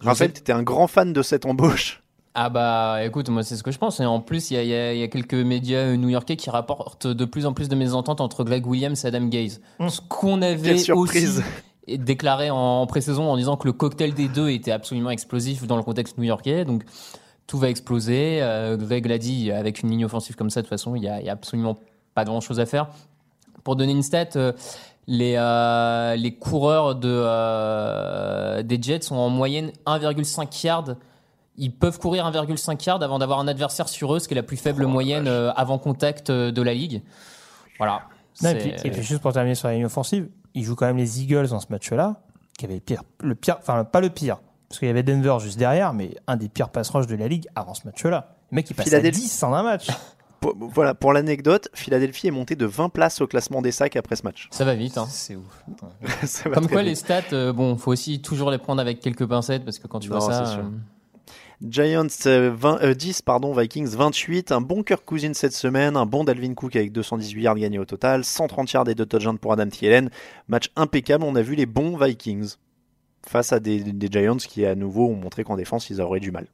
Je 0.00 0.06
Raphaël, 0.06 0.30
sais- 0.30 0.34
tu 0.34 0.40
étais 0.40 0.52
un 0.52 0.62
grand 0.62 0.86
fan 0.86 1.12
de 1.12 1.22
cette 1.22 1.44
embauche. 1.44 2.02
Ah 2.38 2.50
bah 2.50 3.02
écoute, 3.02 3.30
moi 3.30 3.42
c'est 3.42 3.56
ce 3.56 3.62
que 3.62 3.70
je 3.70 3.78
pense. 3.78 3.98
Et 3.98 4.04
en 4.04 4.20
plus, 4.20 4.50
il 4.50 4.62
y 4.62 4.74
a, 4.74 4.92
y 4.92 5.00
y 5.00 5.08
quelques 5.08 5.32
médias 5.32 5.96
new-yorkais 5.96 6.36
qui 6.36 6.50
rapportent 6.50 7.06
de 7.06 7.24
plus 7.24 7.46
en 7.46 7.54
plus 7.54 7.70
de 7.70 7.74
mésententes 7.74 8.20
entre 8.20 8.44
Greg 8.44 8.66
Williams 8.66 9.02
et 9.02 9.08
Adam 9.08 9.24
Gaze. 9.24 9.62
Ce 9.88 10.00
qu'on 10.06 10.42
avait 10.42 10.90
aussi 10.90 11.40
déclaré 11.88 12.50
en 12.50 12.86
pré-saison 12.86 13.30
en 13.30 13.38
disant 13.38 13.56
que 13.56 13.66
le 13.66 13.72
cocktail 13.72 14.12
des 14.12 14.28
deux 14.28 14.50
était 14.50 14.72
absolument 14.72 15.08
explosif 15.08 15.66
dans 15.66 15.78
le 15.78 15.82
contexte 15.82 16.18
new-yorkais. 16.18 16.66
Donc 16.66 16.84
tout 17.46 17.56
va 17.56 17.70
exploser. 17.70 18.40
Euh, 18.42 18.76
Greg 18.76 19.06
l'a 19.06 19.16
dit, 19.16 19.50
avec 19.50 19.80
une 19.80 19.90
ligne 19.90 20.04
offensive 20.04 20.36
comme 20.36 20.50
ça, 20.50 20.60
de 20.60 20.66
toute 20.66 20.70
façon, 20.70 20.94
il 20.94 21.04
y 21.04 21.08
a, 21.08 21.32
absolument 21.32 21.78
pas 22.14 22.24
grand-chose 22.24 22.60
à 22.60 22.66
faire. 22.66 22.88
Pour 23.64 23.76
donner 23.76 23.92
une 23.92 24.02
stat, 24.02 24.26
euh, 24.36 24.52
les, 25.06 25.36
euh, 25.36 26.16
les 26.16 26.34
coureurs 26.34 26.96
de, 26.96 27.08
euh, 27.08 28.62
des 28.62 28.78
Jets 28.80 29.02
sont 29.02 29.16
en 29.16 29.30
moyenne 29.30 29.72
1,5 29.86 30.64
yards. 30.64 30.96
Ils 31.58 31.72
peuvent 31.74 31.98
courir 31.98 32.26
1,5 32.30 32.84
yards 32.86 33.02
avant 33.02 33.18
d'avoir 33.18 33.38
un 33.40 33.48
adversaire 33.48 33.88
sur 33.88 34.14
eux, 34.14 34.18
ce 34.18 34.28
qui 34.28 34.34
est 34.34 34.36
la 34.36 34.42
plus 34.42 34.56
faible 34.56 34.86
moyenne 34.86 35.26
euh, 35.28 35.52
avant 35.54 35.78
contact 35.78 36.30
euh, 36.30 36.52
de 36.52 36.62
la 36.62 36.74
ligue. 36.74 37.02
Voilà. 37.78 38.02
Non, 38.42 38.50
et, 38.50 38.52
C'est- 38.52 38.58
puis, 38.58 38.88
et 38.88 38.90
puis 38.90 39.02
juste 39.02 39.22
pour 39.22 39.32
terminer 39.32 39.54
sur 39.54 39.68
la 39.68 39.74
ligne 39.74 39.86
offensive, 39.86 40.28
ils 40.54 40.64
jouent 40.64 40.76
quand 40.76 40.86
même 40.86 40.96
les 40.98 41.22
Eagles 41.22 41.48
dans 41.48 41.60
ce 41.60 41.66
match-là, 41.70 42.20
qui 42.58 42.64
avait 42.66 42.74
le 42.74 42.80
pire, 42.80 43.02
le 43.22 43.34
pire, 43.34 43.56
enfin 43.58 43.84
pas 43.84 44.00
le 44.00 44.10
pire, 44.10 44.38
parce 44.68 44.78
qu'il 44.78 44.88
y 44.88 44.90
avait 44.90 45.02
Denver 45.02 45.36
juste 45.40 45.58
derrière, 45.58 45.92
mais 45.94 46.14
un 46.26 46.36
des 46.36 46.48
pires 46.48 46.68
pass 46.70 46.90
rush 46.90 47.06
de 47.06 47.16
la 47.16 47.28
ligue 47.28 47.46
avant 47.54 47.74
ce 47.74 47.86
match-là. 47.86 48.36
Le 48.50 48.56
mec 48.56 48.68
il 48.70 48.74
passe 48.74 48.86
à 48.86 48.90
Philadelphie. 48.90 49.20
10 49.22 49.42
en 49.42 49.54
un 49.54 49.62
match. 49.62 49.88
Pour- 50.40 50.54
voilà, 50.58 50.92
pour 50.94 51.14
l'anecdote, 51.14 51.68
Philadelphie 51.72 52.26
est 52.26 52.30
monté 52.30 52.56
de 52.56 52.66
20 52.66 52.90
places 52.90 53.22
au 53.22 53.26
classement 53.26 53.62
des 53.62 53.72
sacs 53.72 53.96
après 53.96 54.16
ce 54.16 54.22
match. 54.22 54.48
Ça 54.50 54.66
va 54.66 54.74
vite. 54.74 54.98
Hein. 54.98 55.06
C'est 55.08 55.34
ouf. 55.34 55.64
Ça 56.26 56.50
va 56.50 56.54
Comme 56.54 56.68
quoi, 56.68 56.80
vite. 56.82 56.88
les 56.90 56.94
stats, 56.94 57.22
euh, 57.32 57.54
bon, 57.54 57.74
faut 57.78 57.90
aussi 57.90 58.20
toujours 58.20 58.50
les 58.50 58.58
prendre 58.58 58.78
avec 58.82 59.00
quelques 59.00 59.24
pincettes 59.26 59.64
parce 59.64 59.78
que 59.78 59.86
quand 59.86 59.98
tu 59.98 60.10
Non, 60.10 60.18
vois 60.18 60.30
ça. 60.32 60.60
Euh, 61.62 61.66
Giants 61.68 62.06
euh, 62.26 62.52
20, 62.54 62.82
euh, 62.82 62.94
10, 62.94 63.22
pardon, 63.22 63.52
Vikings 63.52 63.88
28, 63.88 64.52
un 64.52 64.60
bon 64.60 64.82
Kirk 64.82 65.04
Cousins 65.04 65.34
cette 65.34 65.52
semaine, 65.52 65.96
un 65.96 66.06
bon 66.06 66.24
Dalvin 66.24 66.54
Cook 66.54 66.76
avec 66.76 66.92
218 66.92 67.42
yards 67.42 67.56
gagnés 67.56 67.78
au 67.78 67.84
total, 67.84 68.24
130 68.24 68.72
yards 68.72 68.88
et 68.88 68.94
2 68.94 69.06
touchdowns 69.06 69.38
pour 69.38 69.52
Adam 69.52 69.68
Thielen. 69.68 70.10
Match 70.48 70.70
impeccable, 70.76 71.24
on 71.24 71.34
a 71.34 71.42
vu 71.42 71.54
les 71.54 71.66
bons 71.66 71.96
Vikings 71.96 72.54
face 73.26 73.52
à 73.52 73.60
des, 73.60 73.80
des 73.80 74.08
Giants 74.10 74.36
qui 74.36 74.64
à 74.64 74.74
nouveau 74.74 75.08
ont 75.08 75.16
montré 75.16 75.44
qu'en 75.44 75.56
défense 75.56 75.90
ils 75.90 76.00
auraient 76.00 76.20
du 76.20 76.30
mal. 76.30 76.46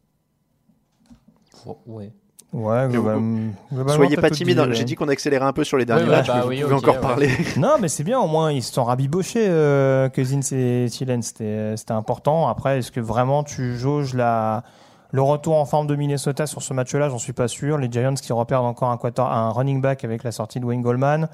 Ouais. 1.86 2.12
Ouais, 2.52 2.86
globalement, 2.90 3.52
globalement, 3.72 3.94
Soyez 3.94 4.16
pas 4.16 4.28
timide, 4.28 4.58
hein, 4.58 4.68
ouais. 4.68 4.74
j'ai 4.74 4.84
dit 4.84 4.94
qu'on 4.94 5.08
accélérait 5.08 5.46
un 5.46 5.54
peu 5.54 5.64
sur 5.64 5.78
les 5.78 5.86
derniers 5.86 6.04
Ouais, 6.04 6.10
matchs, 6.10 6.26
bah 6.26 6.40
mais 6.42 6.48
oui, 6.48 6.56
vous 6.56 6.64
pouvez 6.64 6.74
ok, 6.74 6.82
encore 6.82 6.94
ouais. 6.96 7.00
parler. 7.00 7.30
Non, 7.56 7.76
mais 7.80 7.88
c'est 7.88 8.04
bien, 8.04 8.20
au 8.20 8.26
moins, 8.26 8.52
ils 8.52 8.62
se 8.62 8.74
sont 8.74 8.84
rabibochés, 8.84 9.46
euh, 9.48 10.10
Cousins 10.10 10.40
et 10.52 10.86
Thielen, 10.90 11.22
c'était 11.22 11.74
c'était 11.78 11.92
important. 11.92 12.48
Après, 12.48 12.78
est-ce 12.78 12.90
que 12.92 13.00
vraiment 13.00 13.42
tu 13.42 13.78
jauges 13.78 14.12
la, 14.12 14.64
le 15.12 15.22
retour 15.22 15.56
en 15.56 15.64
forme 15.66 15.86
de 15.86 15.94
Minnesota 15.94 16.46
sur 16.46 16.62
ce 16.62 16.72
match-là 16.74 17.08
J'en 17.10 17.18
suis 17.18 17.32
pas 17.34 17.46
sûr. 17.48 17.78
Les 17.78 17.90
Giants 17.92 18.14
qui 18.14 18.32
repèrent 18.32 18.62
encore 18.64 18.90
un, 18.90 18.96
quarter, 18.96 19.22
un 19.22 19.50
running 19.50 19.80
back 19.80 20.04
avec 20.04 20.24
la 20.24 20.32
sortie 20.32 20.58
de 20.58 20.64
Wayne 20.64 20.80
Goldman. 20.82 21.28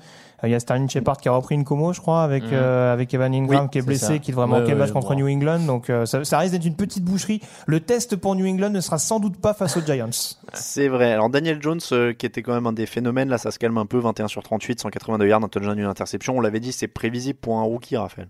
Euh, 0.44 0.48
Il 0.48 0.50
y 0.50 0.54
a 0.54 0.60
Sterling 0.60 0.88
Shepard 0.88 1.16
qui 1.18 1.28
a 1.28 1.32
repris 1.32 1.54
une 1.54 1.64
commo, 1.64 1.92
je 1.92 2.00
crois, 2.00 2.22
avec, 2.22 2.42
Mhm. 2.44 2.50
euh, 2.52 2.92
avec 2.92 3.12
Evan 3.14 3.32
Ingram 3.34 3.64
Oui, 3.64 3.70
qui 3.70 3.78
est 3.78 3.82
blessé, 3.82 4.06
ça. 4.06 4.18
qui 4.18 4.30
devrait 4.32 4.46
manquer 4.46 4.72
le 4.72 4.76
match 4.76 4.90
contre 4.92 5.10
bon. 5.14 5.20
New 5.20 5.28
England. 5.28 5.60
Donc 5.60 5.90
euh, 5.90 6.06
ça, 6.06 6.24
ça 6.24 6.38
risque 6.38 6.52
d'être 6.52 6.64
une 6.64 6.76
petite 6.76 7.04
boucherie. 7.04 7.40
Le 7.66 7.80
test 7.80 8.16
pour 8.16 8.34
New 8.34 8.46
England 8.46 8.70
ne 8.70 8.80
sera 8.80 8.98
sans 8.98 9.20
doute 9.20 9.36
pas 9.40 9.54
face 9.54 9.76
aux 9.76 9.80
Giants. 9.80 10.10
C'est 10.54 10.88
vrai. 10.88 11.12
Alors 11.12 11.30
Daniel 11.30 11.62
Jones, 11.62 11.80
euh, 11.92 12.12
qui 12.12 12.26
était 12.26 12.42
quand 12.42 12.54
même 12.54 12.66
un 12.66 12.72
des 12.72 12.86
phénomènes, 12.86 13.28
là 13.28 13.38
ça 13.38 13.50
se 13.50 13.58
calme 13.58 13.78
un 13.78 13.86
peu, 13.86 13.98
21 13.98 14.28
sur 14.28 14.42
38, 14.42 14.80
182 14.80 15.26
yards, 15.28 15.42
un 15.44 15.48
touchdown, 15.48 15.78
une 15.78 15.84
interception. 15.86 16.36
On 16.36 16.40
l'avait 16.40 16.60
dit, 16.60 16.72
c'est 16.72 16.88
prévisible 16.88 17.38
pour 17.38 17.58
un 17.58 17.62
rookie, 17.62 17.96
Raphaël. 17.96 18.28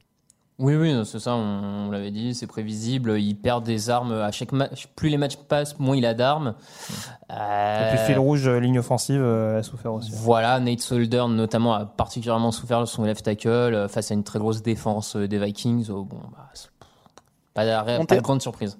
Oui, 0.58 0.74
oui, 0.74 0.92
c'est 1.04 1.20
ça, 1.20 1.36
on, 1.36 1.86
on 1.86 1.90
l'avait 1.92 2.10
dit, 2.10 2.34
c'est 2.34 2.48
prévisible. 2.48 3.20
Il 3.20 3.36
perd 3.36 3.62
des 3.64 3.90
armes 3.90 4.12
à 4.12 4.32
chaque 4.32 4.50
match. 4.50 4.88
Plus 4.96 5.08
les 5.08 5.16
matchs 5.16 5.36
passent, 5.36 5.78
moins 5.78 5.96
il 5.96 6.04
a 6.04 6.14
d'armes. 6.14 6.54
Et 7.30 7.32
Euh, 7.32 7.90
puis 7.94 7.98
fil 8.06 8.18
rouge, 8.18 8.48
euh, 8.48 8.58
ligne 8.58 8.80
offensive, 8.80 9.20
euh, 9.22 9.60
a 9.60 9.62
souffert 9.62 9.92
aussi. 9.94 10.10
Voilà, 10.12 10.58
Nate 10.58 10.80
Solder 10.80 11.26
notamment 11.28 11.74
a 11.74 11.86
particulièrement 11.86 12.50
souffert 12.50 12.88
son 12.88 13.04
left 13.04 13.24
tackle 13.24 13.48
euh, 13.48 13.86
face 13.88 14.10
à 14.10 14.14
une 14.14 14.24
très 14.24 14.40
grosse 14.40 14.60
défense 14.62 15.14
euh, 15.14 15.28
des 15.28 15.38
Vikings. 15.38 15.90
Oh, 15.90 16.02
bon, 16.02 16.18
bah, 16.32 16.50
pas, 17.54 17.64
de, 17.64 18.04
pas 18.06 18.16
de 18.16 18.20
grande 18.20 18.42
surprise. 18.42 18.78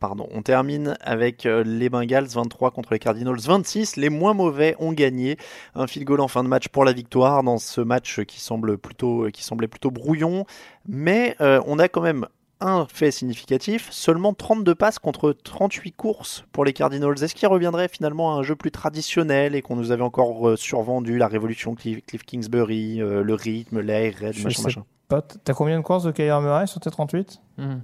Pardon, 0.00 0.28
on 0.32 0.42
termine 0.42 0.96
avec 1.00 1.44
euh, 1.44 1.64
les 1.64 1.88
Bengals 1.88 2.26
23 2.28 2.70
contre 2.70 2.92
les 2.92 3.00
Cardinals 3.00 3.40
26. 3.40 3.96
Les 3.96 4.10
moins 4.10 4.32
mauvais 4.32 4.76
ont 4.78 4.92
gagné. 4.92 5.36
Un 5.74 5.86
field 5.88 6.06
goal 6.06 6.20
en 6.20 6.28
fin 6.28 6.44
de 6.44 6.48
match 6.48 6.68
pour 6.68 6.84
la 6.84 6.92
victoire 6.92 7.42
dans 7.42 7.58
ce 7.58 7.80
match 7.80 8.20
qui 8.22 8.40
semble 8.40 8.78
plutôt, 8.78 9.26
qui 9.32 9.42
semblait 9.42 9.66
plutôt 9.66 9.90
brouillon. 9.90 10.44
Mais 10.86 11.34
euh, 11.40 11.60
on 11.66 11.78
a 11.80 11.88
quand 11.88 12.00
même 12.02 12.26
un 12.60 12.86
fait 12.92 13.10
significatif 13.10 13.88
seulement 13.92 14.34
32 14.34 14.74
passes 14.74 14.98
contre 14.98 15.32
38 15.32 15.92
courses 15.92 16.44
pour 16.52 16.64
les 16.64 16.72
Cardinals. 16.72 17.22
Est-ce 17.22 17.34
qu'il 17.34 17.48
reviendrait 17.48 17.88
finalement 17.88 18.34
à 18.36 18.38
un 18.38 18.42
jeu 18.42 18.56
plus 18.56 18.70
traditionnel 18.70 19.54
et 19.54 19.62
qu'on 19.62 19.76
nous 19.76 19.90
avait 19.92 20.02
encore 20.02 20.48
euh, 20.48 20.56
survendu 20.56 21.18
la 21.18 21.28
révolution 21.28 21.74
Cliff, 21.74 22.04
Cliff 22.06 22.24
Kingsbury, 22.24 23.00
euh, 23.00 23.22
le 23.22 23.34
rythme, 23.34 23.80
l'air, 23.80 24.14
machin, 24.22 24.62
machin? 24.62 24.84
pas. 25.08 25.22
T'as 25.22 25.54
combien 25.54 25.78
de 25.78 25.84
courses 25.84 26.04
de 26.04 26.10
Kyler 26.12 26.38
Murray 26.40 26.66
sur 26.66 26.80
tes 26.80 26.90
38 26.90 27.40
Mhm. 27.58 27.82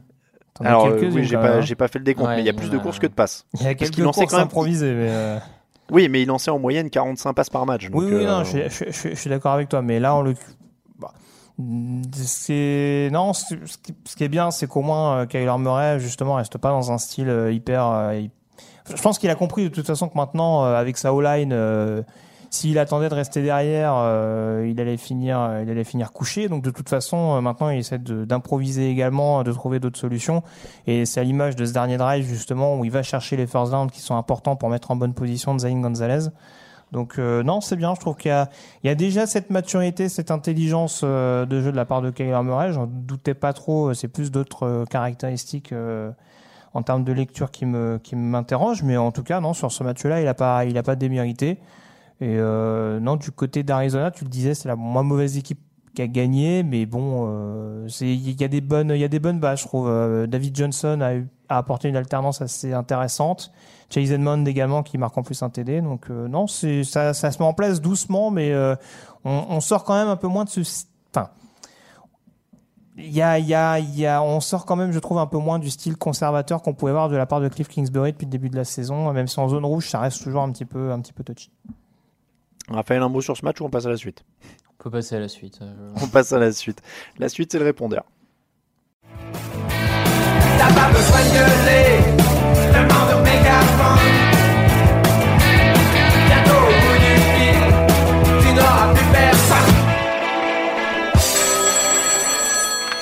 Alors, 0.60 0.86
euh, 0.86 1.10
oui, 1.12 1.24
j'ai 1.24 1.36
pas, 1.36 1.56
hein. 1.56 1.60
j'ai 1.62 1.74
pas 1.74 1.88
fait 1.88 1.98
le 1.98 2.04
décompte, 2.04 2.28
Ouais, 2.28 2.36
mais 2.36 2.42
il 2.42 2.46
y 2.46 2.50
a 2.50 2.52
plus 2.52 2.70
de 2.70 2.76
a- 2.78 2.80
courses 2.80 2.98
que 2.98 3.06
de 3.08 3.12
passes. 3.12 3.44
Il 3.54 3.60
y 3.60 3.62
a 3.62 3.66
Parce 3.66 3.76
quelques 3.76 3.94
qu'il 3.94 4.04
lançait 4.04 4.20
courses 4.20 4.30
quand 4.32 4.38
même- 4.38 4.46
improvisées, 4.46 4.92
mais. 4.94 5.08
euh, 5.10 5.38
Oui, 5.90 6.08
mais 6.08 6.22
il 6.22 6.26
lançait 6.28 6.50
en 6.50 6.58
moyenne 6.58 6.88
45 6.90 7.32
passes 7.34 7.50
par 7.50 7.66
match. 7.66 7.88
donc, 7.90 8.00
Oui, 8.00 8.06
oui, 8.08 8.24
euh, 8.24 8.26
non, 8.26 8.44
je, 8.44 8.68
je- 8.68 8.84
je- 8.90 9.08
je 9.10 9.14
suis 9.14 9.28
d'accord 9.30 9.52
avec 9.52 9.68
toi, 9.68 9.82
mais 9.82 9.98
là, 10.00 10.14
on 10.14 10.22
le. 10.22 10.34
bah, 10.98 11.12
c'est 12.12 13.08
non, 13.12 13.32
ce 13.32 13.54
qui, 13.82 13.94
ce 14.04 14.16
qui 14.16 14.24
est 14.24 14.28
bien, 14.28 14.50
c'est 14.50 14.66
qu'au 14.66 14.82
moins 14.82 15.18
euh, 15.20 15.26
Kyler 15.26 15.52
Murray 15.58 15.98
justement 16.00 16.34
reste 16.34 16.58
pas 16.58 16.70
dans 16.70 16.92
un 16.92 16.98
style 16.98 17.28
euh, 17.28 17.52
hyper. 17.52 17.86
euh, 17.86 18.14
hy- 18.14 18.30
Je 18.94 19.00
pense 19.02 19.18
qu'il 19.18 19.30
a 19.30 19.34
compris 19.34 19.64
de 19.64 19.68
toute 19.68 19.86
façon 19.86 20.08
que 20.08 20.16
maintenant, 20.16 20.64
euh, 20.64 20.74
avec 20.76 20.96
sa 20.98 21.12
O-line, 21.14 21.52
euh, 21.52 22.02
s'il 22.54 22.78
attendait 22.78 23.08
de 23.08 23.14
rester 23.14 23.42
derrière, 23.42 23.94
euh, 23.96 24.66
il 24.68 24.80
allait 24.80 24.96
finir, 24.96 25.38
euh, 25.40 25.62
il 25.62 25.70
allait 25.70 25.84
finir 25.84 26.12
couché. 26.12 26.48
Donc 26.48 26.62
de 26.62 26.70
toute 26.70 26.88
façon, 26.88 27.36
euh, 27.36 27.40
maintenant, 27.40 27.68
il 27.70 27.78
essaie 27.78 27.98
d'improviser 27.98 28.90
également, 28.90 29.42
de 29.42 29.52
trouver 29.52 29.80
d'autres 29.80 29.98
solutions. 29.98 30.42
Et 30.86 31.04
c'est 31.06 31.20
à 31.20 31.24
l'image 31.24 31.56
de 31.56 31.64
ce 31.64 31.72
dernier 31.72 31.96
drive 31.96 32.26
justement 32.26 32.76
où 32.76 32.84
il 32.84 32.90
va 32.90 33.02
chercher 33.02 33.36
les 33.36 33.46
first 33.46 33.72
downs 33.72 33.90
qui 33.90 34.00
sont 34.00 34.16
importants 34.16 34.56
pour 34.56 34.68
mettre 34.68 34.90
en 34.90 34.96
bonne 34.96 35.14
position 35.14 35.58
Zayn 35.58 35.80
Gonzalez. 35.80 36.30
Donc 36.94 37.18
euh, 37.18 37.42
non, 37.42 37.60
c'est 37.60 37.76
bien. 37.76 37.92
Je 37.94 38.00
trouve 38.00 38.16
qu'il 38.16 38.30
y 38.84 38.86
y 38.86 38.90
a 38.90 38.94
déjà 38.94 39.26
cette 39.26 39.50
maturité, 39.50 40.08
cette 40.08 40.30
intelligence 40.30 41.00
euh, 41.02 41.44
de 41.44 41.60
jeu 41.60 41.72
de 41.72 41.76
la 41.76 41.84
part 41.84 42.02
de 42.02 42.10
Kyler 42.10 42.40
Murray. 42.42 42.72
J'en 42.72 42.86
doutais 42.86 43.34
pas 43.34 43.52
trop. 43.52 43.92
C'est 43.94 44.08
plus 44.08 44.30
d'autres 44.30 44.64
euh, 44.64 44.84
caractéristiques 44.84 45.72
euh, 45.72 46.12
en 46.72 46.82
termes 46.82 47.02
de 47.02 47.12
lecture 47.12 47.50
qui 47.50 47.66
me 47.66 47.98
qui 48.02 48.14
m'interrogent. 48.14 48.84
Mais 48.84 48.96
en 48.96 49.10
tout 49.10 49.24
cas, 49.24 49.40
non, 49.40 49.54
sur 49.54 49.72
ce 49.72 49.82
match-là, 49.82 50.20
il 50.20 50.28
a 50.28 50.34
pas 50.34 50.64
il 50.64 50.78
a 50.78 50.84
pas 50.84 50.94
démérité. 50.94 51.58
Et 52.24 52.38
euh, 52.38 53.00
non, 53.00 53.16
du 53.16 53.30
côté 53.30 53.62
d'Arizona, 53.62 54.10
tu 54.10 54.24
le 54.24 54.30
disais, 54.30 54.54
c'est 54.54 54.66
la 54.66 54.76
moins 54.76 55.02
mauvaise 55.02 55.36
équipe 55.36 55.60
qui 55.94 56.00
a 56.00 56.06
gagné, 56.06 56.62
mais 56.62 56.86
bon, 56.86 57.26
euh, 57.28 57.86
il 58.00 58.40
y 58.40 58.44
a 58.44 58.48
des 58.48 58.62
bonnes 58.62 58.88
il 58.94 58.98
y 58.98 59.04
a 59.04 59.08
des 59.08 59.18
bonnes 59.18 59.40
bases, 59.40 59.60
je 59.60 59.66
trouve. 59.66 59.88
Euh, 59.90 60.26
David 60.26 60.56
Johnson 60.56 61.00
a, 61.02 61.56
apporté 61.58 61.90
une 61.90 61.96
alternance 61.96 62.40
assez 62.40 62.72
intéressante. 62.72 63.52
Chase 63.90 64.10
Edmond 64.10 64.46
également 64.46 64.82
qui 64.82 64.96
marque 64.96 65.18
en 65.18 65.22
plus 65.22 65.42
un 65.42 65.50
TD. 65.50 65.82
Donc 65.82 66.08
non, 66.08 66.46
ça, 66.46 67.12
ça 67.12 67.30
se 67.30 67.38
met 67.38 67.44
en 67.44 67.52
place 67.52 67.82
doucement, 67.82 68.30
mais 68.30 68.54
on, 69.24 69.60
sort 69.60 69.84
quand 69.84 69.94
même 69.94 70.08
un 70.08 70.16
peu 70.16 70.26
moins 70.26 70.44
de 70.44 70.48
ce. 70.48 70.62
Enfin, 71.14 71.28
il 72.96 73.12
y 73.12 73.20
a, 73.20 73.38
y 73.38 73.52
a, 73.52 73.78
y 73.78 74.06
a, 74.06 74.22
on 74.22 74.40
sort 74.40 74.64
quand 74.64 74.76
même, 74.76 74.92
je 74.92 74.98
trouve, 74.98 75.18
un 75.18 75.26
peu 75.26 75.38
moins 75.38 75.58
du 75.58 75.68
style 75.68 75.98
conservateur 75.98 76.62
qu'on 76.62 76.72
pouvait 76.72 76.92
voir 76.92 77.10
de 77.10 77.16
la 77.16 77.26
part 77.26 77.42
de 77.42 77.48
Cliff 77.48 77.68
Kingsbury 77.68 78.12
depuis 78.12 78.24
le 78.24 78.30
début 78.30 78.48
de 78.48 78.56
la 78.56 78.64
saison. 78.64 79.12
Même 79.12 79.28
si 79.28 79.38
en 79.38 79.48
zone 79.48 79.66
rouge, 79.66 79.90
ça 79.90 80.00
reste 80.00 80.24
toujours 80.24 80.42
un 80.42 80.50
petit 80.50 80.64
peu, 80.64 80.90
un 80.90 81.00
petit 81.00 81.12
peu 81.12 81.22
touchy. 81.22 81.50
Raphaël, 82.68 83.02
un 83.02 83.08
mot 83.08 83.20
sur 83.20 83.36
ce 83.36 83.44
match 83.44 83.60
ou 83.60 83.64
on 83.66 83.70
passe 83.70 83.86
à 83.86 83.90
la 83.90 83.96
suite 83.96 84.24
On 84.80 84.82
peut 84.82 84.90
passer 84.90 85.16
à 85.16 85.20
la 85.20 85.28
suite. 85.28 85.58
euh, 85.62 85.92
On 86.02 86.06
passe 86.08 86.32
à 86.32 86.38
la 86.38 86.50
suite. 86.52 86.80
La 87.18 87.28
suite, 87.28 87.52
c'est 87.52 87.58
le 87.58 87.64
répondeur. 87.64 88.04
T'as 90.58 90.72
pas 90.72 90.88
besoin 90.90 91.20
de 91.20 91.30
gueuler, 91.34 92.00
demande 92.72 93.10
au 93.14 93.22
mégaphone. 93.22 93.98
Bientôt 96.26 96.62
au 96.62 96.72
bout 96.80 96.98
du 97.04 97.14
fil, 97.34 97.62
tu 98.40 98.54
n'auras 98.54 98.94
plus 98.94 99.10
personne. 99.12 99.74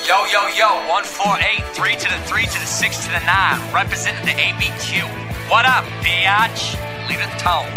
Yo, 0.07 0.17
yo, 0.33 0.41
yo, 0.59 0.69
148, 0.89 1.63
3 1.73 1.95
to 1.95 2.07
the 2.09 2.19
3 2.27 2.45
to 2.47 2.59
the 2.59 2.65
6 2.65 2.97
to 3.05 3.11
the 3.11 3.19
9, 3.25 3.73
representing 3.73 4.25
the 4.25 4.33
ABQ. 4.33 5.05
What 5.49 5.65
up, 5.65 5.85
biatch? 6.03 6.75
Leave 7.07 7.21
it 7.21 7.29
tone. 7.39 7.71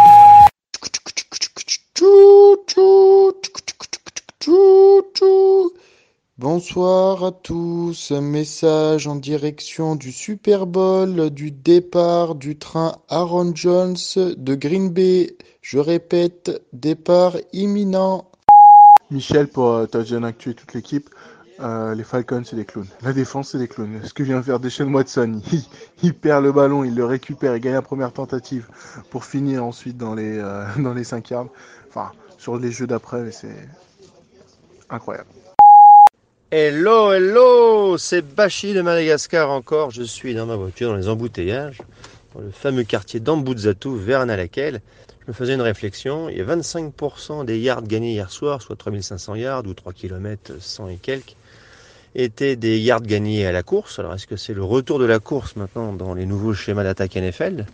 Bonsoir 6.38 7.24
à 7.24 7.32
tous. 7.32 8.10
Message 8.10 9.06
en 9.06 9.16
direction 9.16 9.96
du 9.96 10.12
Super 10.12 10.66
Bowl, 10.66 11.30
du 11.30 11.50
départ 11.50 12.34
du 12.34 12.58
train 12.58 12.96
Aaron 13.08 13.52
Jones 13.54 13.96
de 14.16 14.54
Green 14.54 14.90
Bay. 14.90 15.36
Je 15.62 15.78
répète, 15.78 16.62
départ 16.74 17.36
imminent. 17.54 18.30
Michel 19.10 19.48
pour 19.48 19.70
euh, 19.70 19.86
Touchdown 19.86 20.24
Actu 20.24 20.50
et 20.50 20.54
toute 20.54 20.74
l'équipe. 20.74 21.08
Euh, 21.60 21.94
les 21.94 22.04
Falcons, 22.04 22.42
c'est 22.44 22.56
des 22.56 22.64
clowns. 22.64 22.88
La 23.02 23.12
défense, 23.12 23.50
c'est 23.50 23.58
des 23.58 23.68
clowns. 23.68 24.00
Ce 24.04 24.12
que 24.12 24.22
vient 24.22 24.42
faire 24.42 24.60
Deshaun 24.60 24.92
Watson, 24.92 25.40
il, 26.02 26.14
perd 26.14 26.44
le 26.44 26.52
ballon, 26.52 26.84
il 26.84 26.94
le 26.94 27.04
récupère, 27.04 27.56
il 27.56 27.60
gagne 27.60 27.74
la 27.74 27.82
première 27.82 28.12
tentative 28.12 28.68
pour 29.10 29.24
finir 29.24 29.64
ensuite 29.64 29.96
dans 29.96 30.14
les, 30.14 30.38
euh, 30.38 30.66
dans 30.78 30.92
les 30.92 31.04
5 31.04 31.30
yards. 31.30 31.48
Sur 32.38 32.58
les 32.58 32.70
jeux 32.70 32.86
d'après, 32.86 33.32
c'est 33.32 33.68
incroyable. 34.90 35.28
Hello, 36.50 37.12
hello, 37.12 37.98
c'est 37.98 38.22
Bachi 38.22 38.72
de 38.72 38.80
Madagascar 38.80 39.50
encore. 39.50 39.90
Je 39.90 40.02
suis 40.02 40.34
dans 40.34 40.46
ma 40.46 40.54
voiture 40.54 40.90
dans 40.90 40.96
les 40.96 41.08
embouteillages, 41.08 41.82
dans 42.34 42.40
le 42.40 42.50
fameux 42.50 42.84
quartier 42.84 43.18
d'Ambuzatu, 43.18 43.96
vers 43.96 44.24
Nalakel. 44.26 44.80
Je 45.22 45.24
me 45.28 45.32
faisais 45.32 45.54
une 45.54 45.60
réflexion. 45.62 46.28
Il 46.28 46.38
y 46.38 46.40
a 46.40 46.44
25% 46.44 47.44
des 47.44 47.58
yards 47.58 47.82
gagnés 47.82 48.12
hier 48.12 48.30
soir, 48.30 48.62
soit 48.62 48.76
3500 48.76 49.34
yards 49.34 49.66
ou 49.66 49.74
3 49.74 49.92
km 49.92 50.52
100 50.60 50.88
et 50.88 50.96
quelques, 50.96 51.34
étaient 52.14 52.54
des 52.54 52.78
yards 52.78 53.02
gagnés 53.02 53.44
à 53.44 53.50
la 53.50 53.64
course. 53.64 53.98
Alors 53.98 54.14
est-ce 54.14 54.28
que 54.28 54.36
c'est 54.36 54.54
le 54.54 54.62
retour 54.62 55.00
de 55.00 55.04
la 55.04 55.18
course 55.18 55.56
maintenant 55.56 55.92
dans 55.92 56.14
les 56.14 56.26
nouveaux 56.26 56.54
schémas 56.54 56.84
d'attaque 56.84 57.16
NFL 57.16 57.66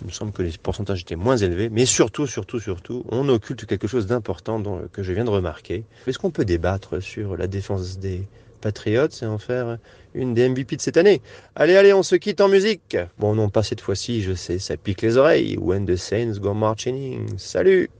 Il 0.00 0.06
me 0.06 0.12
semble 0.12 0.32
que 0.32 0.42
les 0.42 0.52
pourcentages 0.62 1.00
étaient 1.00 1.16
moins 1.16 1.36
élevés, 1.36 1.68
mais 1.68 1.86
surtout, 1.86 2.26
surtout, 2.26 2.60
surtout, 2.60 3.04
on 3.10 3.28
occulte 3.28 3.66
quelque 3.66 3.86
chose 3.86 4.06
d'important 4.06 4.62
que 4.92 5.02
je 5.02 5.12
viens 5.12 5.24
de 5.24 5.30
remarquer. 5.30 5.84
Est-ce 6.06 6.18
qu'on 6.18 6.30
peut 6.30 6.44
débattre 6.44 7.02
sur 7.02 7.36
la 7.36 7.46
défense 7.46 7.98
des 7.98 8.22
Patriots 8.60 9.08
et 9.22 9.26
en 9.26 9.38
faire 9.38 9.78
une 10.14 10.34
des 10.34 10.48
MVP 10.48 10.76
de 10.76 10.80
cette 10.80 10.96
année? 10.96 11.20
Allez, 11.56 11.76
allez, 11.76 11.92
on 11.92 12.02
se 12.02 12.16
quitte 12.16 12.40
en 12.40 12.48
musique. 12.48 12.96
Bon, 13.18 13.34
non, 13.34 13.48
pas 13.48 13.62
cette 13.62 13.80
fois-ci, 13.80 14.22
je 14.22 14.34
sais, 14.34 14.58
ça 14.58 14.76
pique 14.76 15.02
les 15.02 15.16
oreilles. 15.16 15.56
When 15.58 15.86
the 15.86 15.96
Saints 15.96 16.38
go 16.38 16.54
marching. 16.54 17.36
Salut 17.36 17.90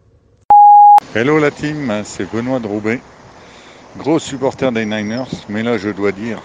Hello 1.14 1.38
la 1.38 1.50
team, 1.50 1.92
c'est 2.04 2.30
Benoît 2.30 2.60
de 2.60 2.66
Roubaix. 2.66 3.00
Gros 3.96 4.18
supporter 4.18 4.70
des 4.72 4.84
Niners, 4.84 5.26
mais 5.48 5.62
là 5.62 5.78
je 5.78 5.88
dois 5.88 6.12
dire, 6.12 6.40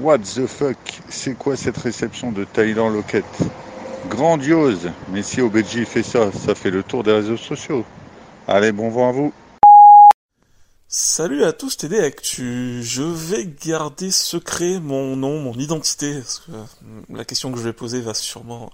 what 0.00 0.18
the 0.18 0.46
fuck, 0.46 0.76
c'est 1.08 1.36
quoi 1.36 1.56
cette 1.56 1.76
réception 1.76 2.32
de 2.32 2.44
Tyler 2.44 2.74
Lockett? 2.74 3.24
Grandiose, 4.08 4.90
mais 5.10 5.22
si 5.22 5.40
OBJ 5.40 5.84
fait 5.84 6.02
ça, 6.02 6.30
ça 6.32 6.54
fait 6.54 6.70
le 6.70 6.82
tour 6.82 7.02
des 7.02 7.12
réseaux 7.12 7.36
sociaux. 7.36 7.84
Allez, 8.46 8.72
bon 8.72 8.90
vent 8.90 9.08
à 9.08 9.12
vous 9.12 9.32
Salut 10.88 11.42
à 11.42 11.52
tous 11.52 11.76
TD 11.76 12.14
je 12.32 13.02
vais 13.02 13.44
garder 13.66 14.12
secret 14.12 14.78
mon 14.78 15.16
nom, 15.16 15.40
mon 15.40 15.54
identité, 15.54 16.20
parce 16.20 16.38
que 16.38 16.52
la 17.12 17.24
question 17.24 17.50
que 17.50 17.58
je 17.58 17.64
vais 17.64 17.72
poser 17.72 18.00
va 18.00 18.14
sûrement 18.14 18.70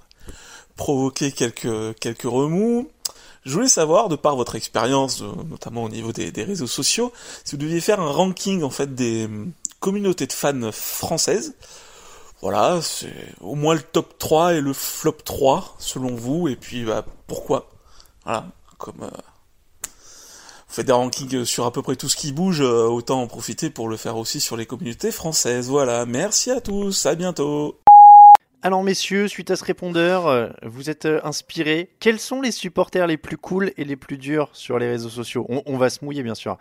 provoquer 0.77 1.33
quelques, 1.33 1.99
quelques 1.99 2.23
remous. 2.23 2.91
Je 3.45 3.55
voulais 3.55 3.69
savoir, 3.69 4.09
de 4.09 4.17
par 4.17 4.37
votre 4.37 4.57
expérience, 4.57 5.23
notamment 5.23 5.85
au 5.85 5.89
niveau 5.89 6.13
des, 6.13 6.31
des, 6.31 6.45
réseaux 6.45 6.67
sociaux, 6.67 7.13
si 7.45 7.53
vous 7.53 7.63
deviez 7.63 7.81
faire 7.81 8.01
un 8.01 8.11
ranking 8.11 8.63
en 8.63 8.71
fait 8.71 8.95
des 8.95 9.29
communautés 9.81 10.27
de 10.27 10.33
fans 10.33 10.71
françaises. 10.71 11.55
Voilà, 12.43 12.81
c'est 12.83 13.15
au 13.41 13.55
moins 13.55 13.75
le 13.75 13.83
top 13.83 14.19
3 14.19 14.55
et 14.55 14.61
le 14.61 14.73
flop 14.73 15.13
3 15.25 15.77
selon 15.79 16.17
vous, 16.17 16.49
et 16.49 16.57
puis 16.57 16.85
bah, 16.85 17.05
pourquoi? 17.29 17.71
Voilà, 18.25 18.47
comme... 18.79 19.03
Euh, 19.03 19.89
fait 20.67 20.83
des 20.83 20.93
rankings 20.93 21.45
sur 21.45 21.67
à 21.67 21.73
peu 21.73 21.83
près 21.83 21.95
tout 21.95 22.09
ce 22.09 22.17
qui 22.17 22.33
bouge, 22.33 22.61
euh, 22.61 22.89
autant 22.89 23.23
en 23.23 23.29
profiter 23.29 23.71
pour 23.71 23.89
le 23.89 23.97
faire 23.97 24.17
aussi 24.17 24.41
sur 24.41 24.57
les 24.57 24.67
communautés 24.67 25.13
françaises. 25.13 25.69
Voilà, 25.69 26.05
merci 26.05 26.51
à 26.51 26.61
tous, 26.61 27.07
à 27.07 27.15
bientôt. 27.15 27.79
Alors 28.63 28.83
messieurs, 28.83 29.29
suite 29.29 29.53
à 29.53 29.57
ce 29.57 29.65
répondeur, 29.65 30.27
euh, 30.27 30.49
vous 30.65 30.91
êtes 30.91 31.07
inspirés. 31.23 31.91
Quels 32.01 32.19
sont 32.19 32.41
les 32.41 32.51
supporters 32.51 33.07
les 33.07 33.19
plus 33.19 33.37
cools 33.37 33.73
et 33.77 33.85
les 33.85 33.97
plus 33.97 34.19
durs 34.19 34.51
sur 34.53 34.81
les 34.81 34.89
réseaux 34.89 35.11
sociaux? 35.11 35.47
On, 35.49 35.77
va 35.77 35.91
se 35.91 36.05
mouiller 36.05 36.25
bien 36.25 36.35
sûr. 36.35 36.59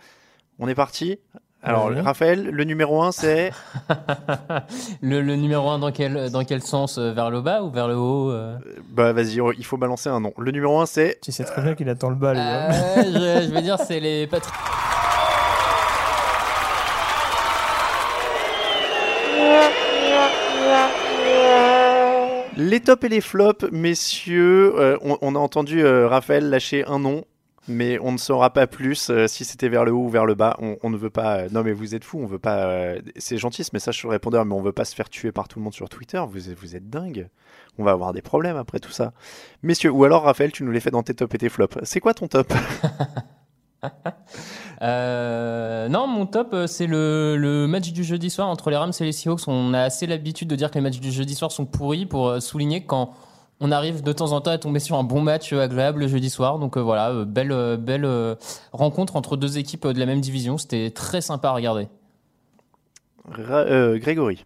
On 0.60 0.68
est 0.68 0.76
parti? 0.76 1.18
Alors. 1.62 1.90
Raphaël, 2.04 2.44
le 2.50 2.64
numéro 2.64 3.02
1, 3.02 3.12
c'est 3.12 3.50
le, 5.00 5.20
le 5.20 5.36
numéro 5.36 5.68
1 5.70 5.78
dans 5.78 5.92
quel, 5.92 6.30
dans 6.30 6.44
quel 6.44 6.62
sens 6.62 6.98
euh, 6.98 7.12
Vers 7.12 7.30
le 7.30 7.40
bas 7.40 7.62
ou 7.62 7.70
vers 7.70 7.86
le 7.88 7.96
haut 7.96 8.30
euh 8.30 8.56
Bah 8.90 9.12
vas-y, 9.12 9.38
il 9.58 9.64
faut 9.64 9.76
balancer 9.76 10.08
un 10.08 10.20
nom. 10.20 10.32
Le 10.38 10.50
numéro 10.50 10.80
1, 10.80 10.86
c'est... 10.86 11.18
Tu 11.22 11.30
sais 11.32 11.44
très 11.44 11.62
bien 11.62 11.74
qu'il 11.74 11.88
attend 11.88 12.10
le 12.10 12.16
bas, 12.16 12.32
lui. 12.34 12.40
hein. 12.40 12.68
Euh, 12.70 13.02
je, 13.42 13.46
je 13.48 13.52
vais 13.54 13.62
dire 13.62 13.78
c'est 13.78 14.00
les 14.00 14.26
Patriots. 14.26 14.52
Les 22.56 22.80
tops 22.80 23.04
et 23.04 23.08
les 23.08 23.20
flops, 23.20 23.64
messieurs, 23.72 24.74
euh, 24.78 24.96
on, 25.02 25.16
on 25.22 25.34
a 25.34 25.38
entendu 25.38 25.82
euh, 25.84 26.06
Raphaël 26.06 26.48
lâcher 26.50 26.84
un 26.86 26.98
nom, 26.98 27.24
mais 27.68 27.98
on 28.00 28.12
ne 28.12 28.16
saura 28.18 28.52
pas 28.52 28.66
plus 28.66 29.10
euh, 29.10 29.26
si 29.28 29.44
c'était 29.44 29.68
vers 29.68 29.84
le 29.84 29.92
haut 29.92 30.04
ou 30.04 30.08
vers 30.08 30.26
le 30.26 30.34
bas. 30.34 30.56
On, 30.82 30.90
ne 30.90 30.96
veut 30.96 31.10
pas. 31.10 31.36
euh, 31.42 31.48
non, 31.52 31.62
mais 31.62 31.72
vous 31.72 31.94
êtes 31.94 32.04
fous, 32.04 32.18
on 32.20 32.26
veut 32.26 32.38
pas. 32.38 32.66
euh, 32.66 33.00
c'est 33.16 33.38
gentil 33.38 33.62
ce 33.64 33.70
message 33.72 33.96
sur 33.98 34.08
le 34.08 34.12
répondeur, 34.12 34.44
mais 34.44 34.54
on 34.54 34.60
veut 34.62 34.72
pas 34.72 34.84
se 34.84 34.94
faire 34.94 35.08
tuer 35.08 35.30
par 35.32 35.48
tout 35.48 35.58
le 35.58 35.64
monde 35.64 35.74
sur 35.74 35.88
Twitter. 35.88 36.22
Vous, 36.28 36.50
êtes- 36.50 36.58
vous 36.58 36.74
êtes 36.76 36.90
dingue. 36.90 37.28
On 37.78 37.84
va 37.84 37.92
avoir 37.92 38.12
des 38.12 38.22
problèmes 38.22 38.56
après 38.56 38.80
tout 38.80 38.90
ça. 38.90 39.12
Messieurs, 39.62 39.90
ou 39.90 40.04
alors 40.04 40.24
Raphaël, 40.24 40.50
tu 40.52 40.64
nous 40.64 40.72
les 40.72 40.80
fais 40.80 40.90
dans 40.90 41.02
tes 41.02 41.14
tops 41.14 41.34
et 41.34 41.38
tes 41.38 41.48
flops. 41.48 41.78
C'est 41.84 42.00
quoi 42.00 42.14
ton 42.14 42.26
top? 42.28 42.52
Non, 44.80 46.06
mon 46.06 46.26
top, 46.26 46.54
c'est 46.66 46.86
le, 46.86 47.36
le 47.36 47.66
match 47.66 47.92
du 47.92 48.04
jeudi 48.04 48.30
soir 48.30 48.48
entre 48.48 48.70
les 48.70 48.76
Rams 48.76 48.92
et 48.98 49.04
les 49.04 49.12
Seahawks. 49.12 49.46
On 49.46 49.74
a 49.74 49.80
assez 49.82 50.06
l'habitude 50.06 50.48
de 50.48 50.56
dire 50.56 50.70
que 50.70 50.74
les 50.76 50.80
matchs 50.80 51.00
du 51.00 51.10
jeudi 51.12 51.34
soir 51.34 51.52
sont 51.52 51.66
pourris 51.66 52.06
pour 52.06 52.40
souligner 52.42 52.84
quand 52.84 53.14
on 53.62 53.70
arrive 53.72 54.02
de 54.02 54.12
temps 54.12 54.32
en 54.32 54.40
temps 54.40 54.50
à 54.50 54.58
tomber 54.58 54.80
sur 54.80 54.96
un 54.96 55.04
bon 55.04 55.22
match 55.22 55.52
euh, 55.52 55.62
agréable 55.62 56.00
le 56.00 56.08
jeudi 56.08 56.28
soir. 56.28 56.58
Donc 56.58 56.76
euh, 56.76 56.80
voilà, 56.80 57.10
euh, 57.10 57.24
belle, 57.24 57.52
euh, 57.52 57.76
belle 57.76 58.04
euh, 58.04 58.34
rencontre 58.72 59.16
entre 59.16 59.36
deux 59.36 59.56
équipes 59.56 59.86
euh, 59.86 59.92
de 59.92 60.00
la 60.00 60.06
même 60.06 60.20
division. 60.20 60.58
C'était 60.58 60.90
très 60.90 61.20
sympa 61.20 61.48
à 61.48 61.52
regarder. 61.52 61.88
Ra- 63.30 63.58
euh, 63.60 63.98
Grégory. 63.98 64.44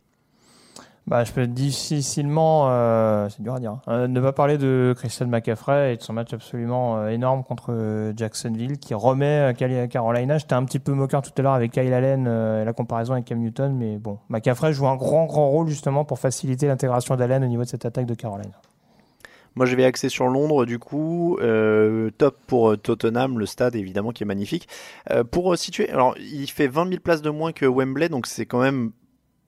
Bah, 1.06 1.22
je 1.22 1.30
peux 1.30 1.47
difficilement, 1.47 2.66
euh, 2.68 3.28
c'est 3.28 3.40
dur 3.40 3.55
à 3.55 3.60
dire, 3.60 3.70
hein, 3.70 3.80
euh, 3.86 4.09
ne 4.09 4.20
pas 4.20 4.32
parler 4.32 4.59
de 4.59 4.93
Christian 4.97 5.28
McCaffrey 5.28 5.94
et 5.94 5.97
de 5.98 6.02
son 6.02 6.12
match 6.12 6.32
absolument 6.34 6.98
euh, 6.98 7.10
énorme 7.10 7.44
contre 7.44 8.12
Jacksonville 8.16 8.78
qui 8.78 8.93
remet 8.93 9.52
euh, 9.55 9.86
Carolina. 9.86 10.38
J'étais 10.38 10.55
un 10.55 10.64
petit 10.64 10.80
peu 10.80 10.94
moqueur 10.94 11.22
tout 11.22 11.30
à 11.38 11.43
l'heure 11.43 11.52
avec 11.55 11.70
Kyle 11.70 11.94
Allen 11.94 12.26
euh, 12.26 12.62
et 12.62 12.64
la 12.64 12.72
comparaison 12.72 13.12
avec 13.12 13.24
Cam 13.24 13.38
Newton, 13.38 13.76
mais 13.76 13.98
bon, 13.98 14.18
McCaffrey 14.28 14.72
joue 14.72 14.88
un 14.88 14.97
grand, 14.97 15.26
grand 15.26 15.48
rôle 15.48 15.68
justement 15.68 16.05
pour 16.05 16.18
faciliter 16.18 16.66
l'intégration 16.66 17.14
d'Allen 17.14 17.44
au 17.44 17.47
niveau 17.47 17.62
de 17.62 17.68
cette 17.68 17.86
attaque 17.86 18.06
de 18.06 18.14
Carolina. 18.14 18.51
Moi, 19.56 19.64
je 19.64 19.74
vais 19.74 19.84
axer 19.84 20.10
sur 20.10 20.28
Londres, 20.28 20.66
du 20.66 20.78
coup. 20.78 21.38
Euh, 21.40 22.10
top 22.18 22.38
pour 22.46 22.70
euh, 22.70 22.76
Tottenham, 22.76 23.38
le 23.38 23.46
stade, 23.46 23.74
évidemment, 23.74 24.12
qui 24.12 24.22
est 24.22 24.26
magnifique. 24.26 24.68
Euh, 25.10 25.24
pour 25.24 25.52
euh, 25.52 25.56
situer, 25.56 25.88
alors, 25.90 26.14
il 26.18 26.50
fait 26.50 26.68
20 26.68 26.88
000 26.88 27.00
places 27.00 27.22
de 27.22 27.30
moins 27.30 27.52
que 27.52 27.64
Wembley, 27.66 28.10
donc 28.10 28.26
c'est 28.26 28.44
quand 28.44 28.60
même 28.60 28.92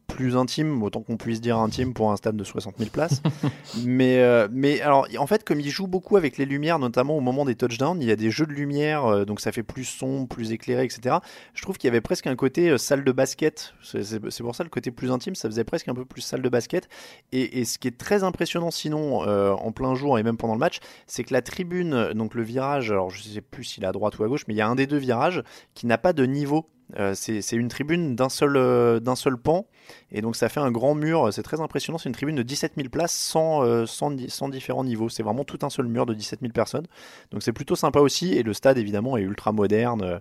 plus 0.09 0.37
intime, 0.37 0.83
autant 0.83 1.03
qu'on 1.03 1.17
puisse 1.17 1.41
dire 1.41 1.59
intime 1.59 1.95
pour 1.95 2.11
un 2.11 2.17
stade 2.17 2.37
de 2.37 2.43
60 2.43 2.75
000 2.79 2.91
places. 2.91 3.23
mais, 3.85 4.19
euh, 4.19 4.49
mais 4.51 4.81
alors, 4.81 5.07
en 5.19 5.27
fait, 5.27 5.45
comme 5.45 5.61
il 5.61 5.71
joue 5.71 5.87
beaucoup 5.87 6.17
avec 6.17 6.39
les 6.39 6.47
lumières, 6.47 6.81
notamment 6.81 7.17
au 7.17 7.21
moment 7.21 7.45
des 7.45 7.55
touchdowns, 7.55 8.03
il 8.03 8.09
y 8.09 8.11
a 8.11 8.17
des 8.17 8.31
jeux 8.31 8.47
de 8.47 8.53
lumière, 8.53 9.05
euh, 9.07 9.25
donc 9.25 9.41
ça 9.41 9.53
fait 9.53 9.63
plus 9.63 9.85
sombre, 9.85 10.27
plus 10.27 10.51
éclairé, 10.51 10.85
etc. 10.85 11.17
Je 11.55 11.63
trouve 11.63 11.79
qu'il 11.79 11.87
y 11.87 11.91
avait 11.91 12.01
presque 12.01 12.27
un 12.27 12.35
côté 12.35 12.71
euh, 12.71 12.79
salle 12.79 13.05
de 13.05 13.13
basket. 13.13 13.75
C'est 13.85 14.43
pour 14.43 14.57
ça 14.57 14.65
le 14.65 14.71
côté 14.71 14.91
plus 14.91 15.13
intime, 15.13 15.37
ça 15.37 15.49
faisait 15.49 15.65
presque 15.65 15.89
un 15.89 15.95
peu 15.95 16.05
plus 16.05 16.23
salle 16.23 16.43
de 16.43 16.49
basket. 16.49 16.89
Et, 17.31 17.61
et 17.61 17.65
ce 17.65 17.79
qui 17.79 17.87
est 17.87 17.97
très 17.97 18.25
impressionnant, 18.25 18.73
sinon, 18.73 19.21
en 19.21 19.73
plein 19.73 19.95
jour 19.95 20.19
et 20.19 20.23
même 20.23 20.37
pendant 20.37 20.55
le 20.55 20.59
match, 20.59 20.81
c'est 21.07 21.23
que 21.23 21.33
la 21.33 21.43
tribune, 21.43 22.13
donc 22.15 22.35
le 22.35 22.43
virage, 22.43 22.91
alors 22.91 23.11
je 23.11 23.23
sais 23.23 23.41
plus 23.41 23.65
s'il 23.65 23.85
est 23.85 23.87
à 23.87 23.93
droite 23.93 24.19
ou 24.19 24.25
à 24.25 24.29
gauche, 24.29 24.45
mais 24.49 24.55
il 24.55 24.57
y 24.57 24.63
a 24.63 24.69
un 24.69 24.75
des 24.75 24.87
deux 24.87 24.97
virages 24.97 25.43
qui 25.75 25.87
n'a 25.87 25.99
pas 25.99 26.13
de 26.13 26.25
niveau. 26.25 26.67
Euh, 26.99 27.13
c'est 27.15 27.53
une 27.53 27.69
tribune 27.69 28.17
d'un 28.17 28.31
seul, 28.31 28.57
euh, 28.57 28.99
seul 29.15 29.37
pan, 29.37 29.67
et 30.11 30.23
donc 30.23 30.37
ça 30.37 30.49
fait 30.49 30.61
un 30.61 30.71
grand 30.71 30.95
mur, 30.95 31.33
c'est 31.33 31.43
très 31.43 31.61
impressionnant, 31.61 31.99
c'est 31.99 32.09
une 32.09 32.15
tribune 32.15 32.37
de 32.37 32.43
17 32.43 32.77
000 32.77 32.89
places 32.89 33.13
sans, 33.13 33.63
euh, 33.63 33.85
sans, 33.85 34.11
di- 34.11 34.31
sans 34.31 34.49
différents 34.49 34.85
niveaux, 34.85 35.11
c'est 35.11 35.23
vraiment 35.23 35.45
tout 35.45 35.59
un 35.63 35.71
seul 35.71 35.87
mur 35.87 36.07
de 36.07 36.15
17 36.15 36.41
000 36.41 36.53
personnes, 36.55 36.87
donc 37.31 37.43
c'est 37.43 37.53
plutôt 37.53 37.77
sympa 37.77 38.01
aussi, 38.01 38.33
et 38.35 38.43
le 38.43 38.55
stade 38.55 38.79
évidemment 38.79 39.19
est 39.19 39.23
ultra 39.23 39.53
moderne, 39.53 40.21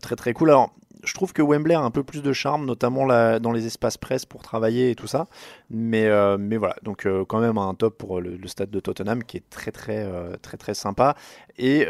très 0.00 0.16
très 0.16 0.32
cool. 0.32 0.52
Je 1.04 1.14
trouve 1.14 1.32
que 1.32 1.42
Wembley 1.42 1.74
a 1.74 1.80
un 1.80 1.90
peu 1.90 2.02
plus 2.02 2.22
de 2.22 2.32
charme, 2.32 2.64
notamment 2.64 3.06
dans 3.38 3.52
les 3.52 3.66
espaces 3.66 3.96
presse 3.96 4.24
pour 4.24 4.42
travailler 4.42 4.90
et 4.90 4.94
tout 4.94 5.06
ça, 5.06 5.26
mais, 5.70 6.06
euh, 6.06 6.36
voilà, 6.58 6.76
donc 6.82 7.06
euh, 7.06 7.24
quand 7.24 7.40
même 7.40 7.58
un 7.58 7.74
top 7.74 7.98
pour 7.98 8.20
le, 8.20 8.38
stade 8.46 8.70
de 8.70 8.80
Tottenham 8.80 9.24
qui 9.24 9.38
est 9.38 9.48
très 9.50 9.72
très 9.72 10.04
euh, 10.04 10.36
très 10.42 10.56
très 10.56 10.74
sympa, 10.74 11.16
et 11.58 11.86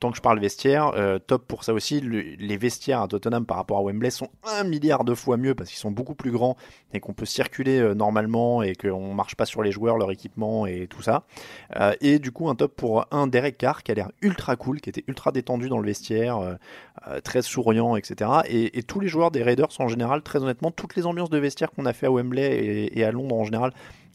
tant 0.00 0.10
que 0.10 0.16
je 0.16 0.22
parle 0.22 0.38
vestiaire, 0.40 0.92
top 1.26 1.46
pour 1.46 1.64
ça 1.64 1.72
aussi, 1.72 2.00
le- 2.00 2.20
les 2.20 2.56
vestiaires 2.56 3.00
à 3.00 3.08
Tottenham 3.08 3.46
par 3.46 3.56
rapport 3.56 3.78
à 3.78 3.82
Wembley 3.82 4.10
sont 4.10 4.28
un 4.44 4.64
milliard 4.64 5.04
de 5.04 5.14
fois 5.14 5.36
mieux 5.38 5.54
parce 5.54 5.70
qu'ils 5.70 5.78
sont 5.78 5.90
beaucoup 5.90 6.14
plus 6.14 6.30
grands 6.30 6.56
et 6.92 7.00
qu'on 7.00 7.14
peut 7.14 7.24
circuler 7.24 7.94
normalement 7.94 8.62
et 8.62 8.74
qu'on 8.74 9.14
marche 9.14 9.34
pas 9.34 9.46
sur 9.46 9.62
les 9.62 9.72
joueurs, 9.72 9.96
leur 9.96 10.10
équipement 10.10 10.66
et 10.66 10.86
tout 10.86 11.00
ça. 11.00 11.24
Et 12.02 12.18
du 12.18 12.30
coup, 12.30 12.50
un 12.50 12.54
top 12.54 12.76
pour 12.76 13.06
un 13.10 13.26
Derek 13.26 13.56
Carr 13.56 13.82
qui 13.82 13.92
a 13.92 13.94
l'air 13.94 14.10
ultra 14.20 14.54
cool, 14.56 14.82
qui 14.82 14.90
était 14.90 15.04
ultra 15.06 15.32
détendu 15.32 15.70
dans 15.70 15.78
le 15.78 15.86
vestiaire, 15.86 16.58
très 17.24 17.40
souriant, 17.40 17.96
etc. 17.96 18.30
et, 18.48 18.55
et 18.64 18.82
tous 18.82 19.00
les 19.00 19.08
joueurs 19.08 19.30
des 19.30 19.42
Raiders 19.42 19.68
en 19.78 19.88
général, 19.88 20.22
très 20.22 20.42
honnêtement, 20.42 20.70
toutes 20.70 20.96
les 20.96 21.06
ambiances 21.06 21.30
de 21.30 21.38
vestiaire 21.38 21.70
qu'on 21.70 21.86
a 21.86 21.92
fait 21.92 22.06
à 22.06 22.10
Wembley 22.10 22.90
et, 22.92 23.04
à 23.04 23.10
Londres 23.10 23.36
en 23.36 23.44
général 23.44 23.72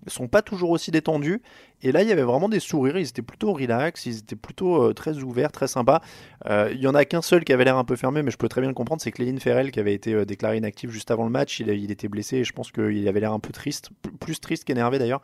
sont 0.07 0.27
pas 0.27 0.41
toujours 0.41 0.71
aussi 0.71 0.91
détendus. 0.91 1.41
Et 1.83 1.91
là, 1.91 2.03
il 2.03 2.09
y 2.09 2.11
avait 2.11 2.23
vraiment 2.23 2.49
des 2.49 2.59
sourires. 2.59 2.97
Ils 2.97 3.07
étaient 3.07 3.21
plutôt 3.21 3.53
relax, 3.53 4.05
ils 4.05 4.19
étaient 4.19 4.35
plutôt 4.35 4.83
euh, 4.83 4.93
très 4.93 5.17
ouverts, 5.17 5.51
très 5.51 5.67
sympas. 5.67 6.01
Euh, 6.47 6.69
il 6.71 6.79
y 6.79 6.87
en 6.87 6.95
a 6.95 7.05
qu'un 7.05 7.21
seul 7.21 7.43
qui 7.43 7.53
avait 7.53 7.65
l'air 7.65 7.77
un 7.77 7.83
peu 7.83 7.95
fermé, 7.95 8.21
mais 8.23 8.31
je 8.31 8.37
peux 8.37 8.49
très 8.49 8.61
bien 8.61 8.69
le 8.69 8.73
comprendre. 8.75 9.01
C'est 9.01 9.11
Cléline 9.11 9.39
Ferrell 9.39 9.71
qui 9.71 9.79
avait 9.79 9.93
été 9.93 10.13
euh, 10.13 10.25
déclaré 10.25 10.57
inactif 10.57 10.91
juste 10.91 11.11
avant 11.11 11.23
le 11.23 11.31
match. 11.31 11.59
Il, 11.59 11.91
était 11.91 12.07
blessé 12.07 12.37
et 12.37 12.43
je 12.43 12.53
pense 12.53 12.71
qu'il 12.71 13.07
avait 13.07 13.19
l'air 13.19 13.33
un 13.33 13.39
peu 13.39 13.51
triste, 13.51 13.89
plus 14.19 14.39
triste 14.39 14.63
qu'énervé 14.65 14.99
d'ailleurs. 14.99 15.21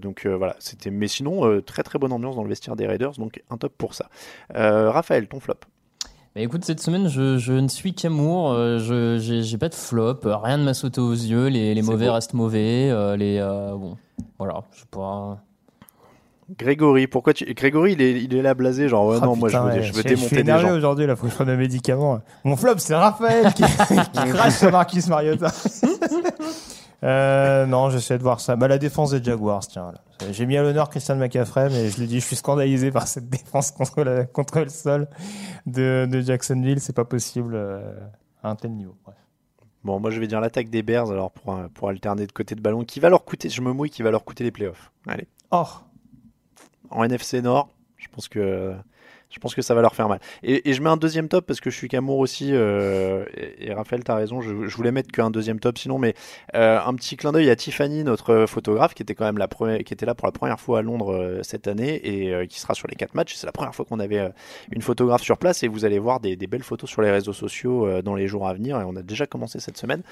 Donc 0.00 0.26
voilà, 0.26 0.56
c'était. 0.58 0.90
Mais 0.90 1.08
sinon, 1.08 1.60
très 1.60 1.82
très 1.82 1.98
bonne 1.98 2.12
ambiance 2.12 2.36
dans 2.36 2.42
le 2.42 2.48
vestiaire 2.48 2.76
des 2.76 2.86
Raiders, 2.86 3.12
donc 3.12 3.42
un 3.50 3.56
top 3.56 3.72
pour 3.76 3.94
ça. 3.94 4.08
Raphaël, 4.50 5.28
ton 5.28 5.40
flop. 5.40 5.60
Bah 6.36 6.42
écoute, 6.42 6.66
cette 6.66 6.80
semaine, 6.80 7.08
je, 7.08 7.38
je 7.38 7.54
ne 7.54 7.66
suis 7.66 7.94
qu'amour. 7.94 8.50
euh, 8.52 8.78
je 8.78 9.16
j'ai 9.18 9.42
j'ai 9.42 9.56
pas 9.56 9.70
de 9.70 9.74
flop. 9.74 10.18
euh, 10.26 10.36
Rien 10.36 10.58
ne 10.58 10.64
m'a 10.64 10.74
sauté 10.74 11.00
aux 11.00 11.12
yeux. 11.14 11.46
Les, 11.46 11.74
les 11.74 11.80
C'est 11.82 11.90
mauvais 11.90 12.08
beau. 12.08 12.12
restent 12.12 12.34
mauvais. 12.34 12.90
euh, 12.90 13.16
les 13.16 13.38
euh, 13.40 13.70
bon, 13.74 13.96
voilà. 14.38 14.60
Je 14.76 14.84
pourrais. 14.90 15.36
Grégory, 16.58 17.06
pourquoi 17.06 17.32
tu. 17.32 17.46
Grégory, 17.54 17.94
il 17.94 18.02
est, 18.02 18.22
il 18.22 18.34
est 18.34 18.42
là 18.42 18.52
blasé, 18.52 18.86
genre, 18.86 19.06
ouais, 19.06 19.16
Ah, 19.22 19.24
non, 19.24 19.34
moi 19.34 19.48
je 19.48 19.56
putain, 19.56 19.64
veux, 19.70 19.76
ouais, 19.78 19.82
je 19.82 19.92
veux 19.94 20.02
je 20.02 20.08
démonter 20.08 20.26
suis 20.26 20.36
des 20.36 20.40
énervé 20.42 20.68
gens. 20.68 20.74
aujourd'hui, 20.76 21.06
là, 21.06 21.16
faut 21.16 21.24
que 21.24 21.30
je 21.30 21.34
prenne 21.36 21.48
un 21.48 21.56
médicament. 21.56 22.20
Mon 22.44 22.54
flop, 22.54 22.74
c'est 22.76 22.94
Raphaël 22.94 23.54
qui, 23.54 23.62
qui 24.12 24.28
crache 24.30 24.56
sur 24.56 24.70
Marcus 24.70 25.08
Mariota. 25.08 25.50
Euh, 27.04 27.66
non, 27.66 27.90
j'essaie 27.90 28.16
de 28.18 28.22
voir 28.22 28.40
ça. 28.40 28.56
Bah, 28.56 28.68
la 28.68 28.78
défense 28.78 29.10
des 29.10 29.22
Jaguars, 29.22 29.66
tiens. 29.66 29.92
là. 29.92 30.28
J'ai 30.32 30.46
mis 30.46 30.56
à 30.56 30.62
l'honneur 30.62 30.88
Christian 30.88 31.16
McCaffrey, 31.16 31.68
mais 31.68 31.90
je 31.90 32.00
l'ai 32.00 32.06
dit, 32.06 32.20
je 32.20 32.26
suis 32.26 32.36
scandalisé 32.36 32.90
par 32.90 33.06
cette 33.06 33.28
défense 33.28 33.70
contre, 33.70 34.02
la- 34.02 34.24
contre 34.24 34.60
le 34.60 34.68
sol 34.70 35.08
de, 35.66 36.08
de 36.10 36.20
Jacksonville. 36.20 36.80
C'est 36.80 36.94
pas 36.96 37.04
possible 37.04 37.54
euh, 37.54 37.98
à 38.42 38.50
un 38.50 38.56
tel 38.56 38.72
niveau. 38.72 38.96
Bref. 39.04 39.16
Bon, 39.84 40.00
moi 40.00 40.10
je 40.10 40.18
vais 40.18 40.26
dire 40.26 40.40
l'attaque 40.40 40.68
des 40.68 40.82
Bears 40.82 41.12
alors 41.12 41.30
pour, 41.30 41.56
pour 41.74 41.88
alterner 41.90 42.26
de 42.26 42.32
côté 42.32 42.56
de 42.56 42.60
ballon 42.60 42.82
qui 42.82 42.98
va 42.98 43.08
leur 43.08 43.24
coûter, 43.24 43.48
je 43.50 43.60
me 43.60 43.72
mouille, 43.72 43.90
qui 43.90 44.02
va 44.02 44.10
leur 44.10 44.24
coûter 44.24 44.42
les 44.42 44.50
playoffs. 44.50 44.90
Allez. 45.06 45.28
Oh. 45.52 45.64
En 46.90 47.04
NFC 47.04 47.40
Nord, 47.40 47.68
je 47.96 48.08
pense 48.08 48.26
que 48.28 48.74
je 49.30 49.38
pense 49.38 49.54
que 49.54 49.62
ça 49.62 49.74
va 49.74 49.82
leur 49.82 49.94
faire 49.94 50.08
mal. 50.08 50.20
Et, 50.42 50.70
et 50.70 50.72
je 50.72 50.80
mets 50.82 50.88
un 50.88 50.96
deuxième 50.96 51.28
top 51.28 51.46
parce 51.46 51.60
que 51.60 51.70
je 51.70 51.76
suis 51.76 51.88
qu'amour 51.88 52.18
aussi. 52.18 52.50
euh, 52.52 53.24
et, 53.36 53.68
et 53.68 53.74
Raphaël, 53.74 54.02
t'as 54.04 54.14
raison, 54.14 54.40
je, 54.40 54.66
je 54.66 54.76
voulais 54.76 54.92
mettre 54.92 55.10
qu'un 55.10 55.30
deuxième 55.30 55.60
top 55.60 55.78
sinon, 55.78 55.98
mais 55.98 56.14
euh, 56.54 56.78
un 56.84 56.94
petit 56.94 57.16
clin 57.16 57.32
d'œil 57.32 57.50
à 57.50 57.56
Tiffany, 57.56 58.04
notre 58.04 58.46
photographe, 58.46 58.94
qui 58.94 59.02
était 59.02 59.14
quand 59.14 59.24
même 59.24 59.38
la 59.38 59.48
première, 59.48 59.78
qui 59.84 59.92
était 59.92 60.06
là 60.06 60.14
pour 60.14 60.26
la 60.26 60.32
première 60.32 60.60
fois 60.60 60.78
à 60.78 60.82
Londres 60.82 61.12
euh, 61.12 61.40
cette 61.42 61.66
année 61.68 62.00
et 62.04 62.32
euh, 62.32 62.46
qui 62.46 62.60
sera 62.60 62.74
sur 62.74 62.88
les 62.88 62.94
quatre 62.94 63.14
matchs. 63.14 63.34
C'est 63.34 63.46
la 63.46 63.52
première 63.52 63.74
fois 63.74 63.84
qu'on 63.84 64.00
avait 64.00 64.18
euh, 64.18 64.28
une 64.72 64.82
photographe 64.82 65.22
sur 65.22 65.38
place 65.38 65.62
et 65.62 65.68
vous 65.68 65.84
allez 65.84 65.98
voir 65.98 66.20
des, 66.20 66.36
des 66.36 66.46
belles 66.46 66.62
photos 66.62 66.88
sur 66.88 67.02
les 67.02 67.10
réseaux 67.10 67.32
sociaux 67.32 67.86
euh, 67.86 68.02
dans 68.02 68.14
les 68.14 68.28
jours 68.28 68.46
à 68.48 68.54
venir. 68.54 68.80
Et 68.80 68.84
on 68.84 68.96
a 68.96 69.02
déjà 69.02 69.26
commencé 69.26 69.60
cette 69.60 69.76
semaine, 69.76 70.02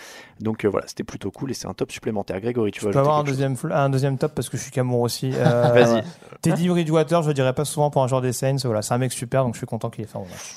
donc 0.40 0.64
euh, 0.64 0.68
voilà, 0.68 0.86
c'était 0.86 1.04
plutôt 1.04 1.30
cool 1.30 1.50
et 1.50 1.54
c'est 1.54 1.68
un 1.68 1.74
top 1.74 1.92
supplémentaire. 1.92 2.40
Grégory, 2.40 2.72
tu 2.72 2.80
Je 2.80 2.86
vas 2.86 2.92
peux 2.92 2.98
avoir 2.98 3.18
un 3.18 3.24
deuxième, 3.24 3.54
un 3.70 3.88
deuxième 3.90 4.18
top 4.18 4.34
parce 4.34 4.48
que 4.48 4.56
je 4.56 4.62
suis 4.62 4.72
qu'amour 4.72 5.00
aussi. 5.00 5.32
Euh, 5.34 5.62
Vas-y. 5.74 6.02
Teddy 6.42 6.68
Bridgewater, 6.68 7.22
je 7.22 7.28
le 7.28 7.34
dirais 7.34 7.52
pas 7.52 7.64
souvent 7.64 7.90
pour 7.90 8.02
un 8.02 8.08
joueur 8.08 8.20
des 8.20 8.32
Saints. 8.32 8.56
Voilà, 8.64 8.82
c'est 8.82 8.94
un 8.94 8.98
mec 9.04 9.12
super, 9.12 9.44
donc 9.44 9.54
je 9.54 9.58
suis 9.58 9.66
content 9.66 9.90
qu'il 9.90 10.04
ait 10.04 10.06
fait 10.06 10.16
un 10.16 10.22
bon 10.22 10.28
match. 10.28 10.56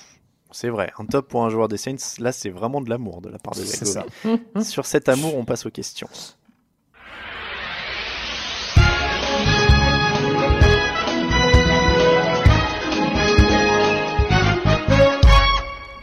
C'est 0.52 0.70
vrai, 0.70 0.92
un 0.98 1.06
top 1.06 1.28
pour 1.28 1.44
un 1.44 1.50
joueur 1.50 1.68
des 1.68 1.78
Saints, 1.78 1.96
là 2.20 2.32
c'est 2.32 2.50
vraiment 2.50 2.82
de 2.82 2.90
l'amour 2.90 3.22
de 3.22 3.30
la 3.30 3.38
part 3.38 3.54
de 3.54 3.64
C'est 3.64 3.84
Grégory. 3.84 4.64
Sur 4.64 4.86
cet 4.86 5.10
amour, 5.10 5.36
on 5.36 5.44
passe 5.44 5.66
aux 5.66 5.70
questions. 5.70 6.08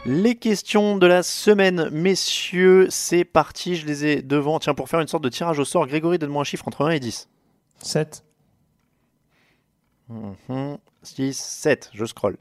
Les 0.07 0.35
questions 0.35 0.97
de 0.97 1.07
la 1.07 1.23
semaine, 1.23 1.89
messieurs, 1.89 2.85
c'est 2.91 3.25
parti, 3.25 3.75
je 3.75 3.87
les 3.87 4.05
ai 4.05 4.21
devant. 4.21 4.59
Tiens, 4.59 4.75
pour 4.75 4.87
faire 4.87 4.99
une 4.99 5.07
sorte 5.07 5.23
de 5.23 5.29
tirage 5.29 5.57
au 5.57 5.65
sort, 5.65 5.87
Grégory, 5.87 6.19
donne-moi 6.19 6.41
un 6.41 6.45
chiffre 6.45 6.67
entre 6.67 6.85
1 6.85 6.91
et 6.91 6.99
10. 6.99 7.27
7. 7.79 8.23
6, 11.05 11.37
7, 11.37 11.91
je 11.93 12.05
scroll. 12.05 12.37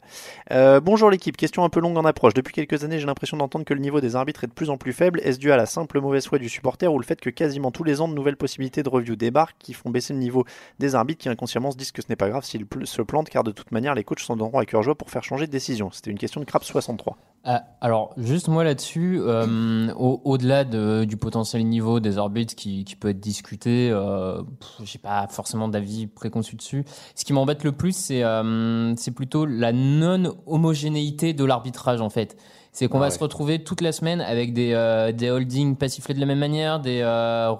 Euh, 0.50 0.80
bonjour 0.80 1.10
l'équipe, 1.10 1.36
question 1.36 1.64
un 1.64 1.68
peu 1.68 1.80
longue 1.80 1.96
en 1.96 2.04
approche. 2.04 2.34
Depuis 2.34 2.52
quelques 2.52 2.84
années, 2.84 2.98
j'ai 2.98 3.06
l'impression 3.06 3.36
d'entendre 3.36 3.64
que 3.64 3.74
le 3.74 3.80
niveau 3.80 4.00
des 4.00 4.16
arbitres 4.16 4.44
est 4.44 4.48
de 4.48 4.52
plus 4.52 4.70
en 4.70 4.76
plus 4.76 4.92
faible. 4.92 5.20
Est-ce 5.22 5.38
dû 5.38 5.52
à 5.52 5.56
la 5.56 5.66
simple 5.66 6.00
mauvaise 6.00 6.26
foi 6.26 6.38
du 6.38 6.48
supporter 6.48 6.92
ou 6.92 6.98
le 6.98 7.04
fait 7.04 7.20
que 7.20 7.30
quasiment 7.30 7.70
tous 7.70 7.84
les 7.84 8.00
ans, 8.00 8.08
de 8.08 8.14
nouvelles 8.14 8.36
possibilités 8.36 8.82
de 8.82 8.88
review 8.88 9.16
débarquent 9.16 9.56
qui 9.58 9.74
font 9.74 9.90
baisser 9.90 10.12
le 10.12 10.18
niveau 10.18 10.44
des 10.78 10.94
arbitres 10.94 11.22
qui 11.22 11.28
inconsciemment 11.28 11.70
se 11.70 11.76
disent 11.76 11.92
que 11.92 12.02
ce 12.02 12.08
n'est 12.08 12.16
pas 12.16 12.28
grave 12.28 12.44
s'ils 12.44 12.66
se 12.84 13.02
plantent 13.02 13.28
car 13.28 13.44
de 13.44 13.52
toute 13.52 13.72
manière, 13.72 13.94
les 13.94 14.04
coachs 14.04 14.20
s'en 14.20 14.36
donneront 14.36 14.58
à 14.58 14.66
cœur 14.66 14.82
joie 14.82 14.94
pour 14.94 15.10
faire 15.10 15.24
changer 15.24 15.46
de 15.46 15.52
décision? 15.52 15.90
C'était 15.92 16.10
une 16.10 16.18
question 16.18 16.40
de 16.40 16.46
Crap 16.46 16.64
63. 16.64 17.16
Ah, 17.46 17.62
alors, 17.82 18.14
juste 18.16 18.48
moi 18.48 18.64
là-dessus, 18.64 19.18
euh, 19.20 19.92
au- 19.98 20.22
au-delà 20.24 20.64
de- 20.64 21.04
du 21.04 21.18
potentiel 21.18 21.62
niveau 21.66 22.00
des 22.00 22.16
arbitres 22.16 22.54
qui, 22.54 22.84
qui 22.84 22.96
peut 22.96 23.10
être 23.10 23.20
discuté, 23.20 23.90
euh, 23.90 24.40
j'ai 24.82 24.98
pas 24.98 25.26
forcément 25.28 25.68
d'avis 25.68 26.06
préconçu 26.06 26.56
dessus. 26.56 26.86
Ce 27.14 27.22
qui 27.26 27.34
m'embête 27.34 27.62
le 27.62 27.72
plus, 27.72 27.94
c'est 27.94 28.22
euh, 28.24 28.94
plutôt 29.14 29.44
la 29.44 29.72
non-homogénéité 29.72 31.32
de 31.34 31.44
l'arbitrage 31.44 32.00
en 32.00 32.10
fait. 32.10 32.36
C'est 32.72 32.88
qu'on 32.88 32.96
Ah 32.96 33.00
va 33.02 33.06
ouais. 33.06 33.10
se 33.12 33.18
retrouver 33.20 33.62
toute 33.62 33.82
la 33.82 33.92
semaine 33.92 34.20
avec 34.20 34.52
des, 34.52 34.72
euh, 34.72 35.12
des 35.12 35.30
holdings 35.30 35.76
pas 35.76 35.88
sifflés 35.88 36.14
de 36.14 36.20
la 36.20 36.26
même 36.26 36.40
manière, 36.40 36.80
des, 36.80 37.02
euh, 37.04 37.52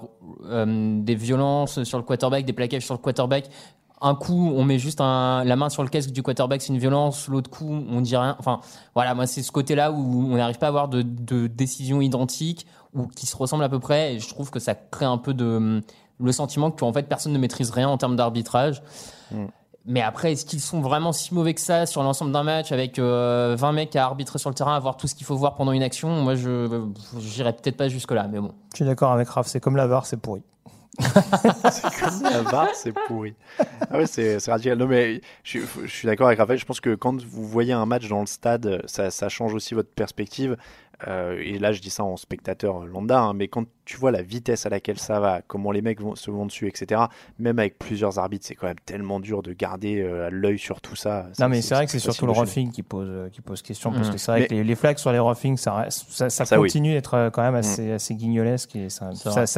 euh, 0.45 0.99
des 1.01 1.15
violences 1.15 1.83
sur 1.83 1.97
le 1.97 2.03
quarterback, 2.03 2.43
des 2.43 2.51
plaquages 2.53 2.83
sur 2.83 2.95
le 2.95 2.99
quarterback. 2.99 3.45
Un 4.07 4.13
coup, 4.13 4.51
on 4.55 4.63
met 4.63 4.77
juste 4.77 5.01
un- 5.01 5.43
la 5.43 5.55
main 5.55 5.69
sur 5.69 5.81
le 5.81 5.89
casque 5.89 6.11
du 6.11 6.21
quarterback, 6.21 6.61
c'est 6.61 6.71
une 6.71 6.77
violence. 6.77 7.27
L'autre 7.27 7.49
coup, 7.49 7.67
on 7.89 8.01
dit 8.01 8.15
rien. 8.15 8.35
Enfin, 8.37 8.59
voilà, 8.93 9.15
moi, 9.15 9.25
c'est 9.25 9.41
ce 9.41 9.51
côté-là 9.51 9.91
où 9.91 10.27
on 10.31 10.35
n'arrive 10.37 10.59
pas 10.59 10.67
à 10.67 10.69
avoir 10.69 10.89
de, 10.89 11.01
de 11.01 11.47
décisions 11.47 12.01
identiques 12.01 12.67
ou 12.93 13.07
qui 13.07 13.25
se 13.25 13.35
ressemblent 13.35 13.63
à 13.63 13.69
peu 13.69 13.79
près. 13.79 14.13
Et 14.13 14.19
je 14.19 14.29
trouve 14.29 14.51
que 14.51 14.59
ça 14.59 14.75
crée 14.75 15.05
un 15.05 15.17
peu 15.17 15.33
de 15.33 15.81
le 16.19 16.31
sentiment 16.31 16.69
que 16.71 16.85
en 16.85 16.93
fait 16.93 17.09
personne 17.09 17.33
ne 17.33 17.37
maîtrise 17.39 17.71
rien 17.71 17.89
en 17.89 17.97
termes 17.97 18.15
d'arbitrage. 18.15 18.83
Mm. 19.31 19.45
Mais 19.87 20.01
après, 20.01 20.31
est-ce 20.31 20.45
qu'ils 20.45 20.61
sont 20.61 20.81
vraiment 20.81 21.11
si 21.11 21.33
mauvais 21.33 21.53
que 21.55 21.61
ça 21.61 21.85
sur 21.87 22.01
l'ensemble 22.03 22.31
d'un 22.31 22.43
match 22.43 22.71
avec 22.71 22.99
euh, 22.99 23.55
20 23.57 23.71
mecs 23.71 23.95
à 23.95 24.05
arbitrer 24.05 24.39
sur 24.39 24.49
le 24.49 24.55
terrain, 24.55 24.75
à 24.75 24.79
voir 24.79 24.97
tout 24.97 25.07
ce 25.07 25.13
qu'il 25.15 25.25
faut 25.25 25.35
voir 25.35 25.55
pendant 25.55 25.71
une 25.71 25.83
action? 25.83 26.09
Moi, 26.21 26.35
je 26.35 26.87
j'irais 27.19 27.53
peut-être 27.53 27.77
pas 27.77 27.87
jusque-là, 27.87 28.27
mais 28.31 28.39
bon. 28.39 28.51
Je 28.71 28.77
suis 28.77 28.85
d'accord 28.85 29.11
avec 29.11 29.27
Raph, 29.29 29.47
c'est 29.47 29.59
comme 29.59 29.75
la 29.75 29.87
VAR, 29.87 30.05
c'est 30.05 30.17
pourri. 30.17 30.41
Comme 30.97 32.23
la 32.23 32.41
VAR, 32.41 32.69
c'est 32.73 32.93
pourri. 33.07 33.33
Ah 33.89 33.97
ouais, 33.97 34.07
c'est 34.07 34.39
c'est 34.39 34.51
radical. 34.51 34.77
Non, 34.77 34.87
mais 34.87 35.21
je, 35.43 35.59
suis- 35.87 36.05
d'accord 36.07 36.27
avec 36.27 36.39
Raphaël. 36.39 36.59
Je 36.59 36.65
pense 36.65 36.79
que 36.79 36.95
quand 36.95 37.21
vous 37.23 37.45
voyez 37.47 37.73
un 37.73 37.85
match 37.85 38.07
dans 38.07 38.21
le 38.21 38.25
stade, 38.25 38.83
ça 38.87 39.29
change 39.29 39.53
aussi 39.53 39.73
votre 39.73 39.89
perspective. 39.89 40.57
Euh, 41.07 41.37
et 41.43 41.59
là, 41.59 41.71
je 41.71 41.81
dis 41.81 41.89
ça 41.89 42.03
en 42.03 42.15
spectateur 42.17 42.85
lambda, 42.85 43.19
hein, 43.19 43.33
mais 43.33 43.47
quand 43.47 43.65
tu 43.83 43.97
vois 43.97 44.11
la 44.11 44.21
vitesse 44.21 44.65
à 44.65 44.69
laquelle 44.69 44.97
ça 44.97 45.19
va, 45.19 45.41
comment 45.45 45.71
les 45.71 45.81
mecs 45.81 46.01
vont, 46.01 46.15
se 46.15 46.31
vont 46.31 46.45
dessus, 46.45 46.67
etc., 46.67 47.01
même 47.37 47.59
avec 47.59 47.77
plusieurs 47.77 48.17
arbitres, 48.17 48.45
c'est 48.47 48.55
quand 48.55 48.65
même 48.67 48.79
tellement 48.85 49.19
dur 49.19 49.43
de 49.43 49.53
garder 49.53 50.01
euh, 50.01 50.29
l'œil 50.31 50.57
sur 50.57 50.81
tout 50.81 50.95
ça. 50.95 51.27
Non, 51.39 51.49
mais 51.49 51.61
c'est 51.61 51.75
vrai 51.75 51.85
que 51.85 51.91
c'est 51.91 51.99
surtout 51.99 52.25
le 52.25 52.31
roughing 52.31 52.71
qui 52.71 52.81
pose, 52.81 53.07
euh, 53.09 53.29
qui 53.29 53.41
pose 53.41 53.61
question, 53.61 53.91
parce 53.91 54.07
Mhm. 54.07 54.13
que 54.13 54.17
c'est 54.19 54.31
vrai 54.31 54.39
Mais- 54.41 54.47
que 54.47 54.53
les, 54.55 54.63
les 54.63 54.75
flags 54.75 54.97
sur 54.97 55.11
les 55.11 55.19
roughings, 55.19 55.57
ça, 55.57 55.73
reste- 55.75 56.05
ça, 56.09 56.29
ça 56.29 56.45
Ça, 56.45 56.59
oui. 56.59 56.67
continue 56.69 56.93
d'être 56.93 57.29
quand 57.31 57.41
même 57.43 57.55
assez, 57.55 57.91
assez 57.91 58.15
guignolesque 58.15 58.75
et 58.75 58.89
ça, 58.89 59.11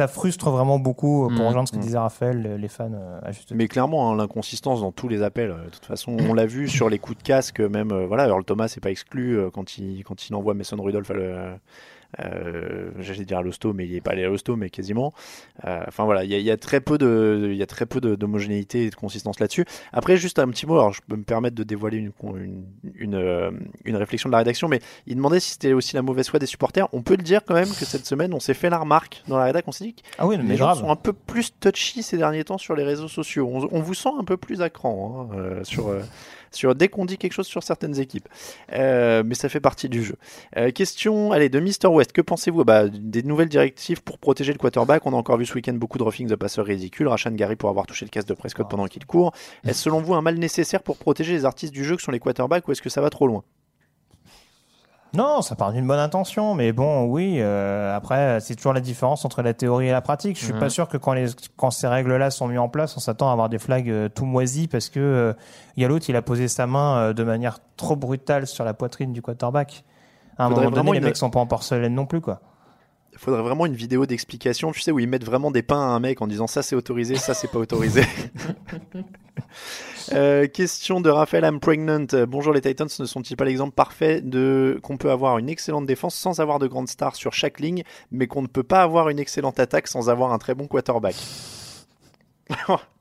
frustre 0.08 0.50
vraiment 0.50 0.78
beaucoup, 0.78 1.28
pour 1.28 1.30
Mhm. 1.40 1.46
rejoindre 1.46 1.68
ce 1.68 1.72
que 1.72 1.78
Mhm. 1.78 1.82
disait 1.84 1.98
Raphaël, 1.98 2.56
les- 2.60 2.68
fans 2.68 2.90
à 3.22 3.32
juste 3.32 3.52
Mais 3.54 3.66
clairement, 3.66 4.10
hein, 4.12 4.16
l'inconsistance 4.16 4.80
dans 4.82 4.92
tous 4.92 5.08
les 5.08 5.22
appels. 5.22 5.54
De 5.64 5.70
toute 5.70 5.86
façon, 5.86 6.16
on 6.28 6.34
l'a 6.34 6.44
vu 6.44 6.68
sur 6.68 6.90
les 6.90 6.98
coups 6.98 7.16
de 7.18 7.22
casque, 7.22 7.60
même. 7.60 7.92
voilà, 8.04 8.26
Earl 8.28 8.44
Thomas 8.44 8.70
n'est 8.76 8.80
pas 8.80 8.90
exclu 8.90 9.38
quand 9.54 9.78
il 9.78 10.02
quand 10.04 10.28
il 10.28 10.34
envoie 10.34 10.52
Mason 10.52 10.76
Rudolph 10.82 11.10
à 11.10 11.14
le. 11.14 11.27
uh, 11.32 11.58
euh, 12.20 12.90
J'allais 13.00 13.24
dire 13.24 13.38
à 13.38 13.42
l'hosto, 13.42 13.72
mais 13.72 13.86
il 13.86 13.92
n'est 13.92 14.00
pas 14.00 14.12
allé 14.12 14.24
à 14.24 14.28
l'hosto, 14.28 14.56
mais 14.56 14.70
quasiment. 14.70 15.12
Euh, 15.64 15.82
Enfin 15.88 16.04
voilà, 16.04 16.24
il 16.24 16.30
y, 16.30 16.34
a- 16.34 16.38
il 16.38 16.44
y 16.44 16.50
a 16.50 16.56
très 16.56 16.80
peu 16.80 16.98
de, 16.98 17.48
il 17.50 17.56
y 17.56 17.62
a 17.62 17.66
très 17.66 17.86
peu 17.86 18.00
d'homogénéité 18.00 18.84
et 18.84 18.90
de 18.90 18.94
consistance 18.94 19.40
là-dessus. 19.40 19.64
Après, 19.92 20.16
juste 20.16 20.38
un 20.38 20.48
petit 20.48 20.66
mot. 20.66 20.74
Alors, 20.74 20.92
je 20.92 21.00
peux 21.06 21.16
me 21.16 21.22
permettre 21.24 21.56
de 21.56 21.62
dévoiler 21.64 21.98
une 21.98 22.12
une, 22.36 22.64
une, 22.96 23.14
euh, 23.14 23.50
une 23.84 23.96
réflexion 23.96 24.28
de 24.28 24.32
la 24.32 24.38
rédaction, 24.38 24.68
mais 24.68 24.80
il 25.06 25.16
demandait 25.16 25.40
si 25.40 25.52
c'était 25.52 25.72
aussi 25.72 25.94
la 25.94 26.02
mauvaise 26.02 26.28
foi 26.28 26.38
des 26.38 26.46
supporters. 26.46 26.88
On 26.92 27.02
peut 27.02 27.16
le 27.16 27.22
dire 27.22 27.42
quand 27.44 27.54
même 27.54 27.68
que 27.68 27.84
cette 27.84 28.06
semaine, 28.06 28.32
on 28.34 28.40
s'est 28.40 28.54
fait 28.54 28.70
la 28.70 28.78
remarque 28.78 29.22
dans 29.28 29.36
la 29.38 29.44
rédaction. 29.44 29.68
On 29.68 29.72
s'est 29.72 29.84
dit 29.84 29.94
que 29.94 30.02
Ah 30.18 30.26
oui, 30.26 30.36
les 30.38 30.56
gens 30.56 30.74
sont 30.74 30.90
un 30.90 30.96
peu 30.96 31.12
plus 31.12 31.52
touchy 31.58 32.02
ces 32.02 32.16
derniers 32.16 32.44
temps 32.44 32.58
sur 32.58 32.74
les 32.74 32.84
réseaux 32.84 33.08
sociaux. 33.08 33.48
On, 33.52 33.68
on 33.70 33.80
vous 33.80 33.94
sent 33.94 34.10
un 34.18 34.24
peu 34.24 34.36
plus 34.36 34.62
à 34.62 34.70
cran 34.70 35.28
hein, 35.32 35.36
euh, 35.36 35.64
sur, 35.64 35.92
sur 36.50 36.74
dès 36.74 36.88
qu'on 36.88 37.04
dit 37.04 37.18
quelque 37.18 37.32
chose 37.32 37.46
sur 37.46 37.62
certaines 37.62 37.98
équipes. 38.00 38.28
Euh, 38.72 39.22
mais 39.26 39.34
ça 39.34 39.48
fait 39.48 39.60
partie 39.60 39.88
du 39.88 40.02
jeu. 40.02 40.14
Euh, 40.56 40.70
question, 40.70 41.32
allez, 41.32 41.48
de 41.48 41.60
Mister 41.60 41.88
West. 41.98 42.12
Que 42.12 42.20
pensez-vous 42.20 42.64
bah, 42.64 42.88
des 42.88 43.22
nouvelles 43.22 43.48
directives 43.48 44.02
pour 44.02 44.18
protéger 44.18 44.52
le 44.52 44.58
quarterback? 44.58 45.04
On 45.06 45.12
a 45.12 45.16
encore 45.16 45.36
vu 45.36 45.46
ce 45.46 45.54
week-end 45.54 45.74
beaucoup 45.74 45.98
de 45.98 46.02
roughings 46.02 46.28
de 46.28 46.34
passeurs 46.34 46.64
ridicules. 46.64 47.06
Rashan 47.08 47.32
Gary 47.32 47.56
pour 47.56 47.68
avoir 47.68 47.86
touché 47.86 48.04
le 48.04 48.10
casque 48.10 48.28
de 48.28 48.34
Prescott 48.34 48.68
pendant 48.68 48.86
qu'il 48.86 49.04
court. 49.06 49.32
Est-ce 49.64 49.82
selon 49.82 50.00
vous 50.00 50.14
un 50.14 50.22
mal 50.22 50.36
nécessaire 50.36 50.82
pour 50.82 50.96
protéger 50.96 51.34
les 51.34 51.44
artistes 51.44 51.74
du 51.74 51.84
jeu 51.84 51.96
que 51.96 52.02
sont 52.02 52.12
les 52.12 52.20
quarterbacks 52.20 52.66
ou 52.68 52.72
est-ce 52.72 52.82
que 52.82 52.90
ça 52.90 53.00
va 53.00 53.10
trop 53.10 53.26
loin? 53.26 53.44
Non, 55.14 55.40
ça 55.40 55.56
part 55.56 55.72
d'une 55.72 55.86
bonne 55.86 55.98
intention, 55.98 56.54
mais 56.54 56.72
bon, 56.72 57.04
oui. 57.04 57.38
euh, 57.38 57.96
après, 57.96 58.40
c'est 58.40 58.54
toujours 58.54 58.74
la 58.74 58.80
différence 58.80 59.24
entre 59.24 59.40
la 59.40 59.54
théorie 59.54 59.88
et 59.88 59.90
la 59.90 60.02
pratique. 60.02 60.38
Je 60.38 60.44
suis 60.44 60.52
pas 60.52 60.68
sûr 60.68 60.88
que 60.88 60.98
quand, 60.98 61.14
les, 61.14 61.28
quand 61.56 61.70
ces 61.70 61.86
règles-là 61.86 62.30
sont 62.30 62.46
mises 62.46 62.58
en 62.58 62.68
place, 62.68 62.94
on 62.96 63.00
s'attend 63.00 63.30
à 63.30 63.32
avoir 63.32 63.48
des 63.48 63.58
flags 63.58 63.88
euh, 63.88 64.08
tout 64.10 64.26
moisis 64.26 64.66
parce 64.66 64.90
que 64.90 65.00
euh, 65.00 65.32
il 65.76 65.82
y 65.82 65.86
a 65.86 65.88
l'autre, 65.88 66.04
il 66.10 66.16
a 66.16 66.20
posé 66.20 66.46
sa 66.46 66.66
main 66.66 67.12
de 67.14 67.24
manière 67.24 67.58
trop 67.76 67.96
brutale 67.96 68.46
sur 68.46 68.64
la 68.64 68.74
poitrine 68.74 69.12
du 69.14 69.22
quarterback. 69.22 69.84
À 70.38 70.44
un 70.46 70.48
moment 70.50 70.62
donné, 70.62 70.74
vraiment 70.74 70.92
les 70.92 70.98
une- 70.98 71.04
mecs 71.04 71.16
sont 71.16 71.30
pas 71.30 71.40
en 71.40 71.46
porcelaine 71.46 71.94
non 71.94 72.06
plus, 72.06 72.20
quoi. 72.20 72.40
Il 73.12 73.18
faudrait 73.18 73.42
vraiment 73.42 73.66
une 73.66 73.74
vidéo 73.74 74.06
d'explication, 74.06 74.70
tu 74.70 74.80
sais, 74.80 74.92
où 74.92 75.00
ils 75.00 75.08
mettent 75.08 75.24
vraiment 75.24 75.50
des 75.50 75.62
pains 75.62 75.80
à 75.80 75.86
un 75.86 75.98
mec 75.98 76.22
en 76.22 76.28
disant 76.28 76.46
ça 76.46 76.62
c'est 76.62 76.76
autorisé, 76.76 77.16
ça 77.16 77.34
c'est 77.34 77.48
pas 77.48 77.58
autorisé. 77.58 78.02
Euh, 80.14 80.46
question 80.46 81.02
de 81.02 81.10
Raphaël 81.10 81.44
I'm 81.44 81.60
pregnant. 81.60 82.06
Bonjour 82.26 82.54
les 82.54 82.62
Titans, 82.62 82.88
ne 82.98 83.04
sont-ils 83.04 83.36
pas 83.36 83.44
l'exemple 83.44 83.74
parfait 83.74 84.22
de 84.22 84.80
qu'on 84.82 84.96
peut 84.96 85.10
avoir 85.10 85.36
une 85.36 85.50
excellente 85.50 85.84
défense 85.84 86.14
sans 86.14 86.40
avoir 86.40 86.58
de 86.58 86.66
grandes 86.66 86.88
stars 86.88 87.14
sur 87.14 87.34
chaque 87.34 87.60
ligne, 87.60 87.82
mais 88.10 88.26
qu'on 88.26 88.40
ne 88.40 88.46
peut 88.46 88.62
pas 88.62 88.82
avoir 88.82 89.10
une 89.10 89.18
excellente 89.18 89.60
attaque 89.60 89.86
sans 89.86 90.08
avoir 90.08 90.32
un 90.32 90.38
très 90.38 90.54
bon 90.54 90.66
quarterback? 90.66 91.14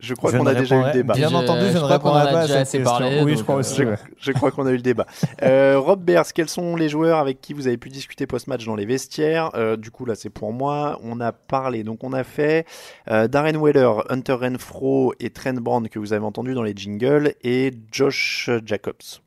Je- 0.00 0.14
crois 0.14 0.32
qu'on 0.32 0.46
a 0.46 0.54
déjà 0.54 0.76
eu 0.76 0.84
le 0.84 0.92
débat. 0.92 1.14
Bien 1.14 1.32
entendu, 1.32 1.66
je 1.72 1.78
ne 1.78 1.84
a 1.84 1.98
pas 1.98 2.20
à 2.20 2.46
cette 2.46 2.56
assez 2.56 2.78
question. 2.78 2.98
parlé, 2.98 3.22
Oui, 3.22 3.32
donc, 3.32 3.38
je 3.38 3.42
crois 3.42 3.54
euh, 3.56 3.58
aussi. 3.60 3.82
Je, 4.18 4.32
crois 4.32 4.50
qu'on 4.50 4.66
a 4.66 4.70
eu 4.70 4.76
le 4.76 4.82
débat. 4.82 5.06
Euh, 5.42 5.78
Rob 5.78 6.04
Bears, 6.04 6.32
quels 6.32 6.48
sont 6.48 6.76
les 6.76 6.88
joueurs 6.88 7.18
avec 7.18 7.40
qui 7.40 7.52
vous 7.52 7.66
avez 7.66 7.76
pu 7.76 7.88
discuter 7.88 8.26
post-match 8.26 8.64
dans 8.64 8.76
les 8.76 8.84
vestiaires? 8.86 9.50
Euh, 9.54 9.76
Du 9.76 9.90
coup, 9.90 10.04
là, 10.04 10.14
c'est 10.14 10.30
pour 10.30 10.52
moi. 10.52 11.00
On 11.02 11.20
a 11.20 11.32
parlé, 11.32 11.82
donc 11.84 12.04
on 12.04 12.12
a 12.12 12.22
fait 12.22 12.66
euh, 13.10 13.28
Darren 13.28 13.56
Weller, 13.60 13.90
Hunter 14.08 14.34
Renfro 14.34 15.14
et 15.20 15.30
Trent 15.30 15.54
Brown 15.54 15.88
que 15.88 15.98
vous 15.98 16.12
avez 16.12 16.24
entendu 16.24 16.54
dans 16.54 16.62
les 16.62 16.74
jingles 16.76 17.34
et 17.42 17.72
Josh 17.90 18.50
Jacobs. 18.64 19.20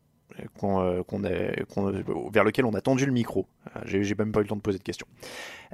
Qu'on, 0.60 0.82
euh, 0.82 1.04
qu'on 1.04 1.24
a- 1.24 1.64
qu'on 1.74 1.88
a- 1.88 2.02
vers 2.32 2.44
lequel 2.44 2.66
on 2.66 2.74
a 2.74 2.82
tendu 2.82 3.06
le 3.06 3.12
micro. 3.12 3.46
Euh, 3.76 3.80
J'ai, 3.86 4.04
j'ai 4.04 4.16
même 4.16 4.32
pas 4.32 4.40
eu 4.40 4.44
le 4.44 4.50
temps 4.50 4.56
de 4.56 4.62
poser 4.62 4.78
de 4.78 4.84
questions. 4.84 5.08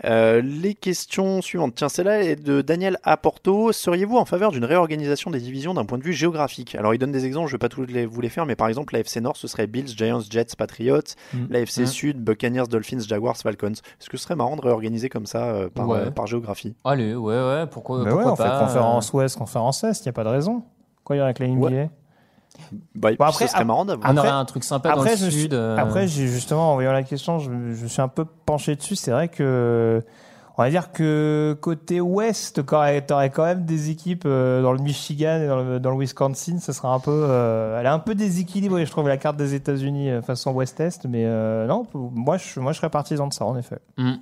Euh, 0.05 0.41
les 0.41 0.73
questions 0.73 1.41
suivantes. 1.41 1.73
Tiens, 1.75 1.89
celle-là 1.89 2.23
est 2.23 2.35
de 2.35 2.61
Daniel 2.61 2.97
Aporto. 3.03 3.71
Seriez-vous 3.71 4.17
en 4.17 4.25
faveur 4.25 4.51
d'une 4.51 4.65
réorganisation 4.65 5.29
des 5.31 5.39
divisions 5.39 5.73
d'un 5.73 5.85
point 5.85 5.97
de 5.97 6.03
vue 6.03 6.13
géographique? 6.13 6.75
Alors, 6.75 6.93
il 6.93 6.97
donne 6.97 7.11
des 7.11 7.25
exemples, 7.25 7.47
je 7.47 7.53
vais 7.55 7.59
pas 7.59 7.69
tous 7.69 7.85
les, 7.85 8.05
vous 8.05 8.21
les 8.21 8.29
faire, 8.29 8.45
mais 8.45 8.55
par 8.55 8.67
exemple, 8.67 8.93
la 8.93 8.99
FC 9.01 9.21
Nord, 9.21 9.38
ce 9.38 9.47
serait 9.47 9.67
Bills, 9.67 9.89
Giants, 9.95 10.21
Jets, 10.29 10.55
Patriots. 10.57 11.01
Mm. 11.33 11.38
La 11.49 11.59
FC. 11.59 11.85
Sud, 11.85 12.23
Buccaneers, 12.23 12.67
Dolphins, 12.69 12.99
Jaguars, 12.99 13.38
Falcons. 13.38 13.71
Est-ce 13.71 14.09
que 14.09 14.17
ce 14.17 14.23
serait 14.23 14.35
marrant 14.35 14.55
de 14.55 14.61
réorganiser 14.61 15.09
comme 15.09 15.25
ça 15.25 15.45
euh, 15.49 15.69
par, 15.69 15.88
Ouais. 15.88 15.97
euh, 15.99 16.11
par 16.11 16.27
géographie? 16.27 16.75
Allez, 16.85 17.13
ouais, 17.15 17.35
ouais, 17.35 17.65
pourquoi, 17.69 17.99
ouais, 18.03 18.09
pourquoi 18.09 18.31
on 18.33 18.35
fait 18.35 18.43
pas 18.43 18.59
conférence 18.65 19.11
ouest, 19.13 19.38
conférence 19.38 19.83
est, 19.83 19.99
il 19.99 20.03
n'y 20.03 20.09
a 20.09 20.13
pas 20.13 20.23
de 20.23 20.29
raison. 20.29 20.63
Quoi, 21.03 21.15
il 21.15 21.19
y 21.19 21.21
aurait 21.21 21.29
avec 21.29 21.39
la 21.39 21.47
NBA 21.47 21.67
Ouais. 21.67 21.89
Bah, 22.95 23.10
Bon, 23.18 23.26
après, 23.26 23.48
ce 23.48 23.53
serait 23.53 23.65
marrant 23.65 23.86
d'avoir. 23.86 24.11
On 24.14 24.18
aurait 24.18 24.30
un 24.30 24.45
truc 24.45 24.64
sympa 24.64 24.90
dans 24.90 24.95
Après, 25.02 25.15
le 25.15 25.26
me 25.26 25.30
suis- 25.32 25.41
sud. 25.44 25.53
euh, 25.53 25.78
Après, 25.78 26.07
justement, 26.07 26.72
en 26.72 26.76
voyant 26.76 26.91
la 26.94 27.03
question, 27.03 27.40
je, 27.40 27.49
me- 27.49 27.73
je 27.73 27.86
suis 27.86 28.02
un 28.02 28.07
peu 28.07 28.26
penché 28.26 28.76
dessus. 28.76 28.95
C'est 28.95 29.11
vrai 29.11 29.28
que, 29.28 30.02
on 30.57 30.64
va 30.64 30.69
dire 30.69 30.91
que 30.91 31.57
côté 31.60 31.99
ouest, 32.02 32.65
t'aurais 32.65 33.30
quand 33.30 33.44
même 33.45 33.65
des 33.65 33.90
équipes 33.90 34.23
euh, 34.26 34.61
dans 34.61 34.73
le 34.73 34.80
Michigan 34.80 35.40
et 35.41 35.48
dans 35.48 35.57
le, 35.64 35.80
dans 35.80 35.91
le 35.91 35.98
Wisconsin. 35.98 36.60
Ça 36.60 36.72
sera 36.73 36.94
un 36.94 36.99
peu, 36.99 37.11
euh, 37.11 37.80
elle 37.80 37.86
est 37.86 37.90
un 37.90 37.99
peu 37.99 38.15
déséquilibrée, 38.15 38.86
je 38.86 38.91
trouve, 38.91 39.07
la 39.07 39.18
carte 39.18 39.38
des 39.38 39.53
États-Unis 39.53 40.10
façon 40.26 40.52
ouest-est. 40.52 41.06
Mais 41.06 41.23
euh, 41.26 41.68
non, 41.68 41.86
moi, 41.94 42.38
je, 42.38 42.60
moi, 42.60 42.72
je 42.73 42.78
serais 42.78 42.90
partisan 42.90 43.28
de 43.28 43.34
ça, 43.34 43.45
en 43.45 43.57
effet. 43.57 43.80
hmm. 43.98 44.14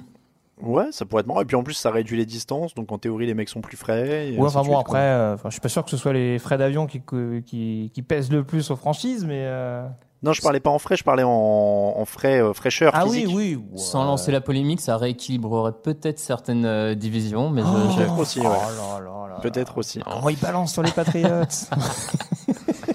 Ouais, 0.61 0.85
ça 0.91 1.05
pourrait 1.05 1.21
être 1.21 1.27
marrant. 1.27 1.41
Et 1.41 1.45
puis 1.45 1.55
en 1.55 1.63
plus, 1.63 1.73
ça 1.73 1.89
réduit 1.91 2.17
les 2.17 2.25
distances, 2.25 2.73
donc 2.75 2.91
en 2.91 2.97
théorie, 2.97 3.25
les 3.25 3.33
mecs 3.33 3.49
sont 3.49 3.61
plus 3.61 3.77
frais. 3.77 4.29
et 4.33 4.37
Ouais, 4.37 4.47
enfin 4.47 4.59
bon, 4.59 4.65
suite, 4.65 4.77
après, 4.81 4.99
euh, 4.99 5.37
je 5.45 5.49
suis 5.51 5.61
pas 5.61 5.69
sûr 5.69 5.83
que 5.85 5.89
ce 5.89 5.97
soit 5.97 6.13
les 6.13 6.37
frais 6.39 6.57
d'avion 6.57 6.85
qui, 6.85 7.01
qui, 7.45 7.91
qui 7.93 8.01
pèsent 8.01 8.31
le 8.31 8.43
plus 8.43 8.69
aux 8.71 8.75
franchises, 8.75 9.25
mais. 9.25 9.43
euh, 9.45 9.87
Non, 10.21 10.33
je 10.33 10.41
parlais 10.41 10.59
pas 10.59 10.69
en 10.69 10.79
frais, 10.79 10.97
je 10.97 11.03
parlais 11.03 11.23
en, 11.23 11.29
en 11.31 12.05
frais 12.05 12.41
euh, 12.41 12.51
fraîcheur 12.53 12.91
Ah 12.93 13.05
physique. 13.05 13.27
oui, 13.29 13.55
oui. 13.71 13.79
Sans 13.79 14.03
lancer 14.03 14.31
la 14.33 14.41
polémique, 14.41 14.81
ça 14.81 14.97
rééquilibrerait 14.97 15.71
peut-être 15.81 16.19
certaines 16.19 16.65
euh, 16.65 16.93
divisions, 16.93 17.49
mais 17.49 17.61
Oh. 17.63 17.89
je- 17.91 17.95
Peut-être 17.97 18.19
aussi, 18.19 18.39
ouais. 18.41 18.47
Oh 18.47 18.99
là 18.99 18.99
là 18.99 19.27
là. 19.29 19.39
Peut-être 19.41 19.77
aussi. 19.77 19.99
Comment 19.99 20.27
ils 20.29 20.37
balancent 20.39 20.73
sur 20.73 20.83
les 20.83 20.91
Patriots 20.91 21.45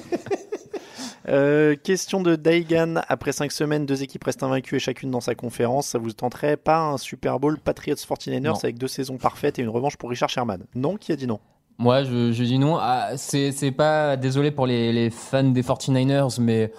Euh, 1.29 1.75
question 1.77 2.21
de 2.21 2.37
Daigan. 2.37 2.97
Après 3.09 3.33
5 3.33 3.51
semaines, 3.51 3.87
deux 3.87 4.03
équipes 4.03 4.25
restent 4.25 4.43
invaincues 4.43 4.77
et 4.77 4.79
chacune 4.79 5.11
dans 5.11 5.21
sa 5.21 5.35
conférence. 5.35 5.87
Ça 5.89 5.99
vous 5.99 6.13
tenterait 6.13 6.57
pas 6.57 6.79
un 6.79 6.99
Super 6.99 7.41
Bowl 7.41 7.59
Patriots 7.59 7.95
49ers 7.97 8.41
Non. 8.41 8.55
avec 8.63 8.77
deux 8.79 8.89
saisons 8.89 9.17
parfaites 9.17 9.59
et 9.59 9.63
une 9.63 9.69
revanche 9.71 9.97
pour 9.97 10.11
Richard 10.11 10.29
Sherman? 10.29 10.65
Non 10.75 10.97
Qui 10.97 11.13
a 11.13 11.17
dit 11.17 11.27
non? 11.27 11.41
Moi, 11.79 12.05
je, 12.05 12.31
je 12.33 12.45
dis 12.45 12.59
non. 12.59 12.77
Ah, 12.79 13.17
c'est 13.17 13.73
pas. 13.77 14.17
Désolé 14.17 14.51
pour 14.51 14.67
les, 14.67 14.93
les 14.93 15.11
fans 15.11 15.43
des 15.45 15.63
49ers, 15.63 16.41
mais 16.41 16.71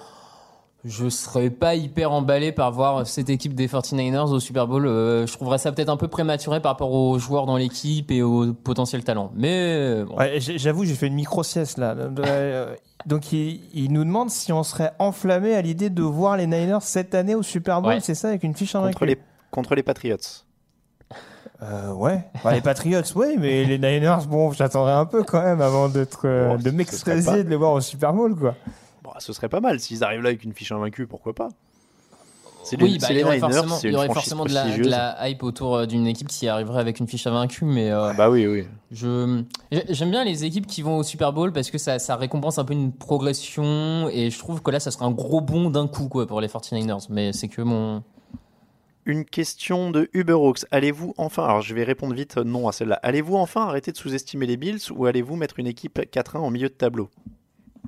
je 0.86 1.10
serais 1.10 1.50
pas 1.50 1.74
hyper 1.76 2.12
emballé 2.12 2.52
par 2.52 2.72
voir 2.72 3.06
cette 3.08 3.30
équipe 3.30 3.56
des 3.56 3.68
49ers 3.68 4.32
au 4.32 4.40
Super 4.40 4.68
Bowl. 4.68 4.86
Euh, 4.86 5.26
je 5.26 5.34
trouverais 5.34 5.58
ça 5.58 5.72
peut-être 5.72 5.90
un 5.90 5.98
peu 5.98 6.08
prématuré 6.08 6.62
par 6.62 6.74
rapport 6.74 6.94
aux 6.94 7.18
joueurs 7.20 7.46
dans 7.48 7.58
l'équipe 7.58 8.10
et 8.12 8.22
au 8.22 8.54
potentiel 8.54 9.04
talent. 9.04 9.32
Mais 9.36 10.04
bon. 10.06 10.16
Ouais, 10.18 10.40
j'ai- 10.40 10.60
J'avoue, 10.60 10.86
j'ai 10.86 10.94
fait 10.94 11.08
une 11.08 11.16
micro-sieste 11.16 11.78
là. 11.80 11.96
Donc, 13.06 13.32
il, 13.32 13.62
il 13.74 13.92
nous 13.92 14.04
demande 14.04 14.30
si 14.30 14.52
on 14.52 14.64
serait 14.64 14.92
enflammé 15.00 15.54
à 15.56 15.62
l'idée 15.62 15.90
de 15.90 16.02
voir 16.04 16.38
les 16.38 16.48
Niners 16.48 16.80
cette 16.82 17.14
année 17.14 17.36
au 17.36 17.44
Super 17.44 17.82
Bowl, 17.82 17.94
Ouais. 17.94 18.00
c'est 18.00 18.16
ça, 18.16 18.30
avec 18.30 18.44
une 18.44 18.56
fiche 18.56 18.74
en 18.76 18.84
contre 18.84 19.06
les, 19.06 19.18
contre 19.52 19.76
les 19.76 19.84
Patriots. 19.84 20.18
Euh, 21.62 21.94
ouais. 21.94 22.26
Bah, 22.44 22.52
les 22.54 22.62
Patriots, 22.62 23.02
oui, 23.16 23.36
mais 23.40 23.64
les 23.64 23.78
Niners, 23.78 24.26
bon, 24.28 24.52
j'attendrais 24.52 24.92
un 24.94 25.06
peu 25.06 25.24
quand 25.24 25.42
même 25.42 25.62
avant 25.62 25.88
d'être, 25.88 26.22
euh, 26.26 26.50
Bon, 26.50 26.62
de 26.62 26.72
m'extasier 26.72 27.24
pas- 27.32 27.44
de 27.44 27.50
les 27.50 27.56
voir 27.56 27.72
au 27.74 27.82
Super 27.82 28.12
Bowl, 28.14 28.36
quoi. 28.36 28.56
Bon, 29.04 29.12
ce 29.20 29.32
serait 29.34 29.50
pas 29.50 29.62
mal. 29.62 29.80
S'ils 29.80 30.04
arrivent 30.04 30.22
là 30.22 30.30
avec 30.30 30.44
une 30.44 30.54
fiche 30.54 30.72
invaincue, 30.72 31.08
pourquoi 31.08 31.34
pas? 31.34 31.50
C'est 32.66 32.82
Oui, 32.82 32.98
bah, 33.00 33.08
il 33.12 33.20
y 33.20 33.24
aurait 33.24 33.36
Niners, 33.36 33.54
forcément, 33.54 33.80
il 33.84 33.92
y 33.92 33.96
aurait 33.96 34.08
forcément 34.08 34.44
de 34.46 34.52
la, 34.52 34.62
de 34.64 34.66
prestigieuse. 34.70 34.90
la 34.92 35.30
hype 35.30 35.44
autour 35.44 35.76
euh, 35.76 35.86
d'une 35.86 36.08
équipe 36.08 36.28
qui 36.28 36.48
arriverait 36.48 36.80
avec 36.82 37.00
une 37.00 37.08
fiche 37.08 37.28
invaincue, 37.28 37.64
mais 37.64 37.92
euh, 37.92 38.12
Bah 38.18 38.30
oui, 38.32 38.48
oui. 38.48 38.66
je 38.92 39.44
j'aime 39.90 40.10
bien 40.10 40.24
les 40.26 40.46
équipes 40.46 40.66
qui 40.66 40.82
vont 40.82 40.98
au 40.98 41.04
Super 41.04 41.32
Bowl 41.32 41.54
parce 41.54 41.70
que 41.70 41.78
ça, 41.78 42.00
ça 42.00 42.16
récompense 42.16 42.58
un 42.58 42.66
peu 42.66 42.74
une 42.74 42.92
progression 42.92 44.10
et 44.12 44.32
je 44.32 44.40
trouve 44.40 44.62
que 44.64 44.72
là 44.72 44.80
ça 44.80 44.90
serait 44.90 45.06
un 45.06 45.12
gros 45.12 45.42
bond 45.42 45.70
d'un 45.70 45.88
coup 45.88 46.08
quoi 46.10 46.26
pour 46.26 46.42
les 46.42 46.48
49ers. 46.48 47.06
Mais 47.10 47.34
c'est 47.34 47.48
que 47.50 47.62
mon 47.62 48.02
Une 49.06 49.26
question 49.26 49.92
de 49.92 50.10
Uberhawks. 50.14 50.66
Allez-vous 50.72 51.14
enfin, 51.18 51.44
alors 51.46 51.62
je 51.62 51.76
vais 51.76 51.84
répondre 51.84 52.16
vite 52.16 52.38
non 52.38 52.68
à 52.68 52.72
celle-là. 52.72 53.00
Allez-vous 53.04 53.36
enfin 53.36 53.62
arrêter 53.68 53.92
de 53.92 53.98
sous-estimer 53.98 54.48
les 54.48 54.58
Bills 54.58 54.80
ou 54.92 55.06
allez-vous 55.06 55.36
mettre 55.36 55.60
une 55.60 55.68
équipe 55.68 56.00
4-1 56.00 56.38
en 56.38 56.50
milieu 56.50 56.70
de 56.70 56.74
tableau? 56.74 57.12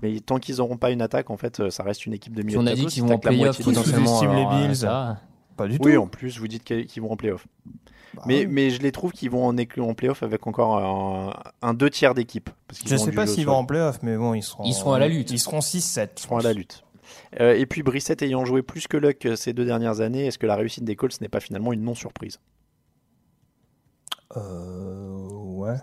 Mais 0.02 0.19
tant 0.19 0.38
qu'ils 0.40 0.57
n'auront 0.57 0.78
pas 0.78 0.91
une 0.91 1.02
attaque, 1.02 1.30
en 1.30 1.38
fait, 1.38 1.60
euh, 1.60 1.69
ça 1.69 1.84
reste 1.84 2.06
une 2.06 2.14
équipe 2.14 2.36
de 2.36 2.44
milieu 2.44 2.60
on 2.60 2.64
de 2.64 2.69
a 2.69 2.76
dit 2.76 2.86
qu'ils 2.86 3.03
vont 3.03 3.15
en 3.15 3.19
playoff 3.19 3.57
potentiellement. 3.64 4.06
sous-estiment 4.07 4.34
les 4.34 4.40
alors, 4.41 4.53
euh, 4.53 4.68
Bills. 4.68 4.76
ça- 4.78 5.19
Pas 5.56 5.68
du 5.68 5.78
Oui, 5.82 5.94
tout. 5.94 6.02
en 6.02 6.07
plus, 6.07 6.38
vous 6.40 6.48
dites 6.48 6.64
qu'ils 6.64 7.02
vont 7.02 7.11
en 7.11 7.18
playoff. 7.18 7.48
Bah 8.14 8.24
mais, 8.26 8.40
oui. 8.45 8.48
mais 8.49 8.69
je 8.69 8.82
les 8.82 8.91
trouve 8.91 9.11
qu'ils 9.11 9.30
vont 9.30 9.45
en, 9.48 9.56
en 9.57 9.94
playoff 9.94 10.24
avec 10.24 10.48
encore 10.48 10.78
un, 10.78 11.34
un 11.61 11.74
deux 11.74 11.90
tiers 11.90 12.14
d'équipe. 12.14 12.49
Je 12.86 12.95
ont 12.95 12.98
sais 12.98 13.11
pas 13.11 13.28
s'ils 13.28 13.45
vont 13.45 13.53
en 13.53 13.65
playoff, 13.65 13.99
mais 14.03 14.15
bon, 14.18 14.34
ils 14.34 14.44
seront. 14.44 14.64
Ils 14.64 14.74
seront 14.74 14.94
à 14.94 14.99
la 14.99 15.07
lutte. 15.07 15.32
Ils 15.32 15.40
seront 15.40 15.60
6-7. 15.60 16.11
Ils 16.18 16.22
seront 16.22 16.38
à 16.38 16.41
la 16.44 16.53
lutte. 16.53 16.84
Euh, 17.40 17.56
et 17.56 17.65
puis 17.65 17.84
Brissette 17.84 18.22
ayant 18.22 18.45
joué 18.45 18.61
plus 18.61 18.88
que 18.88 18.98
Luck 18.98 19.28
ces 19.36 19.53
deux 19.53 19.65
dernières 19.65 19.99
années, 20.02 20.26
est-ce 20.28 20.38
que 20.38 20.45
la 20.45 20.56
réussite 20.56 20.84
des 20.84 20.95
Colts 20.95 21.19
n'est 21.22 21.28
pas 21.30 21.40
finalement 21.40 21.74
une 21.74 21.82
non-surprise? 21.84 22.40
Euh. 24.36 25.28
Ouais. 25.32 25.76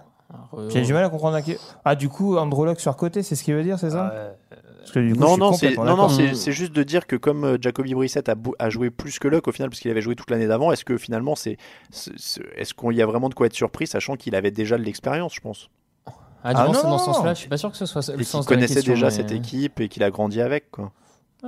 Euh, 0.56 0.70
J'ai 0.70 0.82
du 0.82 0.93
mal 0.93 1.05
à 1.05 1.09
comprendre 1.09 1.36
question. 1.40 1.61
Ah, 1.85 1.94
du 1.94 2.09
coup, 2.09 2.36
Andrew 2.36 2.65
Luck 2.65 2.81
sur 2.81 2.97
côté, 2.97 3.23
c'est 3.23 3.35
ce 3.35 3.44
qu'il 3.44 3.55
veut 3.55 3.62
dire, 3.62 3.78
c'est 3.78 3.90
ça 3.90 4.35
Parce 4.78 4.93
que 4.93 5.01
du 5.01 5.15
coup, 5.15 5.20
je 5.20 5.24
Non, 5.24 5.36
non, 5.36 5.52
c'est 5.52 5.77
non, 5.77 6.09
c'est 6.09 6.52
juste 6.52 6.73
de 6.73 6.82
dire 6.82 7.06
que 7.06 7.16
comme 7.16 7.44
euh, 7.44 7.59
Jacoby 7.61 7.94
Brissett 7.94 8.31
a, 8.59 8.70
joué 8.70 8.90
plus 8.90 9.19
que 9.19 9.28
Luck 9.28 9.48
au 9.48 9.52
final, 9.52 9.70
parce 9.70 9.81
qu'il 9.81 9.90
avait 9.90 10.02
joué 10.02 10.15
toute 10.15 10.31
l'année 10.31 10.47
d'avant, 10.47 10.73
est-ce 10.73 10.85
que 10.85 10.97
finalement, 10.97 11.35
c'est 11.35 11.56
est-ce 12.56 12.74
qu'il 12.74 12.97
y 12.97 13.02
a 13.02 13.06
vraiment 13.06 13.28
de 13.28 13.35
quoi 13.35 13.47
être 13.47 13.55
surpris, 13.55 13.86
sachant 13.86 14.16
qu'il 14.16 14.35
avait 14.35 14.51
déjà 14.51 14.77
de 14.78 14.82
l'expérience, 14.82 15.35
je 15.35 15.40
pense, 15.40 15.70
Ah, 16.43 16.55
du 16.55 16.61
Ah, 16.61 16.66
non, 16.66 16.74
c'est 16.74 16.82
dans 16.82 16.98
ce 16.98 17.05
sens-là. 17.06 17.35
Je 17.35 17.40
suis 17.40 17.48
pas 17.48 17.56
sûr 17.56 17.70
que 17.70 17.77
ce 17.77 17.86
soit 17.86 18.06
le 18.15 18.20
et 18.20 18.24
sens 18.24 18.48
la 18.48 18.56
connaissait 18.56 18.82
déjà 18.82 19.06
mais- 19.06 19.11
cette 19.11 19.32
équipe 19.32 19.81
et 19.81 19.89
qu'il 19.89 20.02
a 20.02 20.11
grandi 20.11 20.40
avec, 20.40 20.70
quoi. 20.70 20.93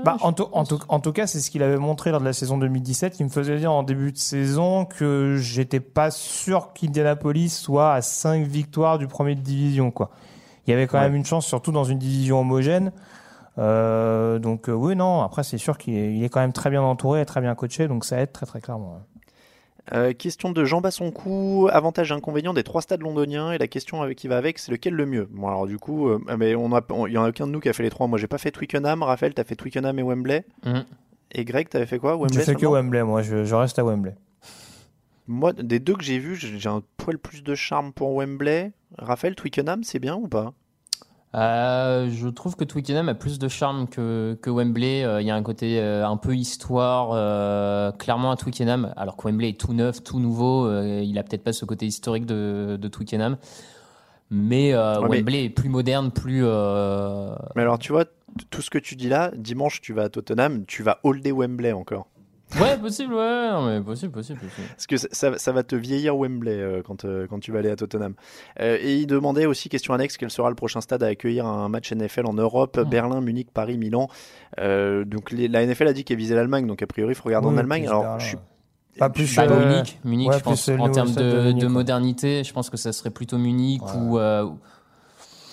Bah, 0.05 0.17
en, 0.21 0.33
tout- 0.33 0.49
en, 0.53 0.65
tout- 0.65 0.79
en 0.89 1.01
tout 1.01 1.13
cas, 1.13 1.27
c'est 1.27 1.41
ce 1.41 1.51
qu'il 1.51 1.63
avait 1.63 1.77
montré 1.79 2.11
lors 2.11 2.21
de 2.21 2.25
la 2.25 2.33
saison 2.33 2.59
2017, 2.59 3.15
qui 3.15 3.25
me 3.25 3.29
faisait 3.29 3.57
dire 3.59 3.73
en 3.73 3.83
début 3.83 4.13
de 4.13 4.19
saison 4.19 4.85
que 4.85 5.37
j'étais 5.41 5.81
pas 5.81 6.11
sûr 6.11 6.73
qu'Indianapolis 6.75 7.49
soit 7.51 7.93
à 7.95 8.03
5 8.03 8.47
victoires 8.47 8.99
du 8.99 9.07
premier 9.07 9.35
de 9.35 9.41
division. 9.41 9.91
Quoi. 9.91 10.11
Il 10.67 10.71
y 10.71 10.75
avait 10.75 10.87
quand 10.87 10.99
Ouais. 10.99 11.05
même 11.05 11.15
une 11.17 11.25
chance, 11.25 11.47
surtout 11.47 11.73
dans 11.73 11.85
une 11.85 11.99
division 11.99 12.41
homogène. 12.41 12.93
Euh, 13.59 14.39
donc 14.39 14.69
euh, 14.69 14.73
oui, 14.73 14.95
non, 14.97 15.23
après 15.23 15.43
c'est 15.43 15.57
sûr 15.59 15.79
qu'il 15.79 15.95
est, 15.95 16.15
il 16.15 16.23
est 16.23 16.29
quand 16.29 16.41
même 16.41 16.53
très 16.53 16.69
bien 16.69 16.83
entouré 16.83 17.23
et 17.23 17.25
très 17.25 17.41
bien 17.41 17.55
coaché, 17.55 17.89
donc 17.89 18.05
ça 18.05 18.21
aide 18.21 18.31
très 18.33 18.45
très 18.45 18.61
clairement. 18.61 18.99
Euh, 19.93 20.13
question 20.13 20.51
de 20.51 20.65
Jean 20.65 20.81
Bassoncourt, 20.81 21.73
avantage 21.73 22.11
et 22.11 22.15
inconvénient 22.15 22.53
des 22.53 22.65
trois 22.65 22.83
stades 22.83 23.03
londoniens, 23.03 23.53
et 23.53 23.59
la 23.59 23.69
question 23.69 24.03
avec 24.03 24.19
qui 24.19 24.27
va 24.27 24.37
avec, 24.37 24.59
c'est 24.59 24.73
lequel 24.73 24.95
le 24.95 25.07
mieux? 25.07 25.29
Bon, 25.31 25.47
alors 25.47 25.67
du 25.67 25.79
coup, 25.79 26.09
euh, 26.09 26.19
mais 26.37 26.57
on 26.57 26.69
il 27.07 27.13
y 27.13 27.19
en 27.19 27.23
a 27.23 27.29
aucun 27.29 27.47
de 27.47 27.53
nous 27.53 27.61
qui 27.61 27.69
a 27.69 27.73
fait 27.73 27.85
les 27.85 27.91
trois. 27.91 28.09
Moi, 28.09 28.19
j'ai 28.19 28.27
pas 28.27 28.39
fait 28.39 28.51
Twickenham. 28.51 29.03
Raphaël, 29.03 29.33
t'as 29.33 29.45
fait 29.45 29.55
Twickenham 29.55 29.99
et 29.99 30.03
Wembley. 30.03 30.45
Mhm. 30.65 30.85
Et 31.33 31.45
Greg, 31.45 31.69
t'avais 31.69 31.87
fait 31.87 31.99
quoi? 31.99 32.13
Je 32.13 32.19
Wembley 32.19 32.45
fais 32.45 32.55
que 32.55 32.61
seulement? 32.61 32.75
Wembley, 32.75 33.03
moi 33.05 33.23
je, 33.23 33.45
je 33.45 33.55
reste 33.55 33.79
à 33.79 33.85
Wembley. 33.85 34.15
Moi, 35.29 35.53
des 35.53 35.81
deux 35.81 35.95
que 35.95 36.05
j'ai 36.05 36.19
vus, 36.19 36.37
j'ai 36.37 36.59
j'ai 36.59 36.69
un 36.69 36.83
poil 36.97 37.19
plus 37.19 37.43
de 37.43 37.55
charme 37.55 37.93
pour 37.93 38.15
Wembley. 38.15 38.73
Raphaël, 38.99 39.35
Twickenham, 39.35 39.83
c'est 39.85 39.99
bien 39.99 40.15
ou 40.17 40.29
pas? 40.29 40.53
Euh, 41.35 42.09
je 42.11 42.29
trouve 42.29 42.57
que 42.57 42.65
Twickenham 42.65 43.09
a 43.09 43.15
plus 43.15 43.39
de 43.39 43.49
charme 43.49 43.89
que, 43.89 44.39
que 44.41 44.49
Wembley. 44.49 45.05
Euh, 45.05 45.21
Il 45.21 45.27
y 45.27 45.31
a 45.31 45.35
un 45.35 45.43
côté 45.43 45.81
euh, 45.81 46.07
un 46.07 46.17
peu 46.17 46.35
histoire, 46.35 47.09
clairement 47.99 48.31
à 48.31 48.37
Twickenham, 48.37 48.93
alors 48.97 49.17
que 49.17 49.27
Wembley 49.27 49.51
est 49.51 49.61
tout 49.61 49.75
neuf, 49.75 50.03
tout 50.03 50.19
nouveau. 50.19 50.71
il 50.83 51.19
a 51.19 51.23
peut-être 51.23 51.45
pas 51.45 51.53
ce 51.53 51.65
côté 51.65 51.87
historique 51.87 52.27
de, 52.27 52.79
de 52.81 52.89
Twickenham. 52.89 53.37
Mais 54.31 54.75
Wembley 54.75 55.45
est 55.45 55.51
plus 55.51 55.69
moderne, 55.69 56.11
plus. 56.11 56.43
Mais 56.43 57.63
alors, 57.63 57.79
tu 57.79 57.93
vois, 57.93 58.05
tout 58.51 58.63
ce 58.63 58.71
que 58.71 58.79
tu 58.79 58.97
dis 58.97 59.09
là, 59.09 59.31
dimanche, 59.37 59.81
tu 59.81 59.93
vas 59.93 60.05
à 60.05 60.09
Tottenham, 60.09 60.65
tu 60.67 60.83
vas 60.83 61.01
holder 61.03 61.33
Wembley 61.33 61.73
encore. 61.73 62.09
Ouais, 62.61 62.79
possible, 62.79 63.13
ouais, 63.15 63.51
non, 63.51 63.67
mais 63.67 63.81
possible, 63.81 64.13
possible, 64.13 64.39
possible. 64.39 64.69
Parce 64.69 64.87
que 64.87 64.97
ça- 64.97 65.09
ça, 65.11 65.37
ça 65.37 65.53
va 65.53 65.63
te 65.65 65.75
vieillir 65.75 66.17
Wembley 66.17 66.53
euh, 66.53 66.81
quand, 66.87 67.05
euh, 67.05 67.27
quand 67.29 67.41
tu 67.41 67.51
vas 67.51 67.59
aller 67.59 67.71
à 67.71 67.77
Tottenham. 67.77 68.15
Euh, 68.61 68.79
et 68.81 68.97
il 68.99 69.07
demandait 69.09 69.47
aussi, 69.47 69.69
question 69.69 69.95
annexe, 69.95 70.17
quel 70.17 70.31
sera 70.31 70.49
le 70.49 70.55
prochain 70.55 70.81
stade 70.81 71.03
à 71.03 71.07
accueillir 71.07 71.45
un 71.45 71.69
match 71.69 71.91
NFL 71.93 72.25
en 72.27 72.35
Europe 72.35 72.79
Berlin, 72.89 73.21
Munich, 73.21 73.49
Paris, 73.53 73.77
Milan. 73.79 74.09
Euh, 74.61 75.05
donc 75.05 75.33
les- 75.33 75.49
la 75.49 75.63
NFL 75.67 75.89
a 75.89 75.93
dit 75.93 76.05
qu'elle 76.05 76.19
visait 76.19 76.37
l'Allemagne, 76.37 76.67
donc 76.67 76.83
a 76.83 76.87
priori 76.87 77.13
il 77.13 77.17
faut 77.17 77.25
regarder 77.25 77.49
en 77.49 77.57
Allemagne. 77.59 77.89
Alors 77.89 78.21
je 78.21 78.27
suis. 78.29 78.39
Pas 78.99 79.11
plus 79.11 79.37
Bah, 79.37 79.47
Munich, 79.47 79.99
Munich, 80.05 80.29
ouais, 80.31 80.39
je 80.39 80.43
pense. 80.43 80.69
En 80.71 80.89
termes 80.89 81.11
de, 81.13 81.23
Munich, 81.49 81.59
de 81.61 81.67
ouais. 81.67 81.73
modernité, 81.73 82.45
je 82.45 82.53
pense 82.55 82.71
que 82.71 82.79
ça 82.79 82.93
serait 82.93 83.11
plutôt 83.11 83.37
Munich 83.37 83.83
ou. 83.95 84.19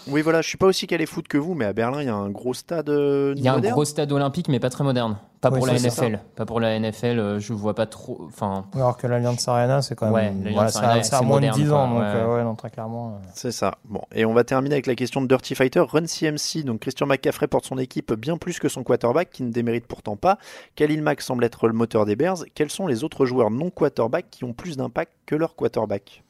Oui, 0.08 0.22
voilà, 0.22 0.42
je 0.42 0.48
suis 0.50 0.58
pas 0.58 0.66
aussi 0.68 0.86
calé 0.88 1.06
foot 1.06 1.28
que 1.28 1.38
vous, 1.38 1.54
mais 1.54 1.66
à 1.66 1.74
Berlin, 1.74 2.02
il 2.02 2.06
y 2.08 2.10
a 2.10 2.16
un 2.16 2.30
gros 2.30 2.54
stade 2.54 2.90
euh, 2.90 3.34
Il 3.38 3.44
y 3.44 3.48
a 3.48 3.54
un 3.54 3.60
gros 3.60 3.86
stade 3.86 4.12
olympique, 4.12 4.48
mais 4.50 4.60
pas 4.60 4.70
très 4.70 4.84
moderne. 4.84 5.18
Pas 5.40 5.50
Oui, 5.50 5.58
pour 5.58 5.68
la 5.68 5.78
ça. 5.78 5.88
NFL. 5.88 6.20
Pas 6.38 6.46
pour 6.46 6.60
la 6.62 6.80
NFL, 6.80 7.20
euh, 7.20 7.40
je 7.40 7.52
vois 7.52 7.74
pas 7.76 7.86
trop. 7.86 8.22
Enfin, 8.28 8.66
Alors 8.74 8.96
que 8.98 9.08
l'Alliance 9.08 9.46
Arena, 9.48 9.82
c'est 9.82 9.94
quand 9.96 10.10
même. 10.10 10.42
Ouais, 10.44 10.52
voilà, 10.54 10.70
ça, 10.70 10.80
Arena, 10.88 11.04
ça 11.04 11.18
a 11.18 11.20
c'est 11.20 11.26
moins 11.26 11.36
moderne, 11.38 11.58
de 11.58 11.64
10 11.64 11.72
ans, 11.74 11.90
quoi, 11.90 12.00
donc 12.06 12.14
ouais. 12.16 12.22
euh, 12.22 12.36
ouais, 12.38 12.44
non, 12.44 12.56
très 12.56 12.70
clairement. 12.70 13.10
euh. 13.16 13.28
C'est 13.34 13.52
ça. 13.52 13.76
Bon, 13.84 14.02
et 14.14 14.24
on 14.26 14.34
va 14.34 14.46
terminer 14.46 14.76
avec 14.76 14.88
la 14.88 14.96
question 14.96 15.22
de 15.22 15.28
Dirty 15.28 15.54
Fighter. 15.56 15.82
Run 15.82 16.06
CMC, 16.08 16.64
donc 16.64 16.80
Christian 16.80 17.08
McCaffrey 17.08 17.48
porte 17.48 17.66
son 17.66 17.78
équipe 17.78 18.14
bien 18.14 18.38
plus 18.38 18.60
que 18.60 18.70
son 18.70 18.84
quarterback, 18.84 19.32
qui 19.32 19.44
ne 19.44 19.52
démérite 19.52 19.86
pourtant 19.86 20.16
pas. 20.16 20.38
Khalil 20.76 21.02
Mack 21.02 21.20
semble 21.22 21.44
être 21.44 21.68
le 21.68 21.74
moteur 21.74 22.06
des 22.06 22.16
Bears. 22.16 22.38
Quels 22.56 22.72
sont 22.72 22.88
les 22.88 23.04
autres 23.04 23.26
joueurs 23.26 23.52
non 23.52 23.70
quarterback 23.70 24.28
qui 24.32 24.46
ont 24.46 24.54
plus 24.54 24.78
d'impact 24.78 25.12
que 25.26 25.36
leur 25.36 25.56
quarterback? 25.56 26.23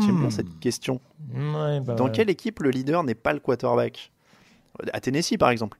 J'aime 0.00 0.18
bien 0.18 0.28
Hmm. 0.28 0.30
cette 0.30 0.58
question. 0.60 1.00
Ouais, 1.34 1.80
bah 1.80 1.94
Dans 1.94 2.06
ouais. 2.06 2.12
quelle 2.12 2.30
équipe 2.30 2.60
le 2.60 2.70
leader 2.70 3.04
n'est 3.04 3.14
pas 3.14 3.32
le 3.32 3.40
quarterback? 3.40 4.10
À 4.92 5.00
Tennessee, 5.00 5.36
par 5.38 5.50
exemple. 5.50 5.78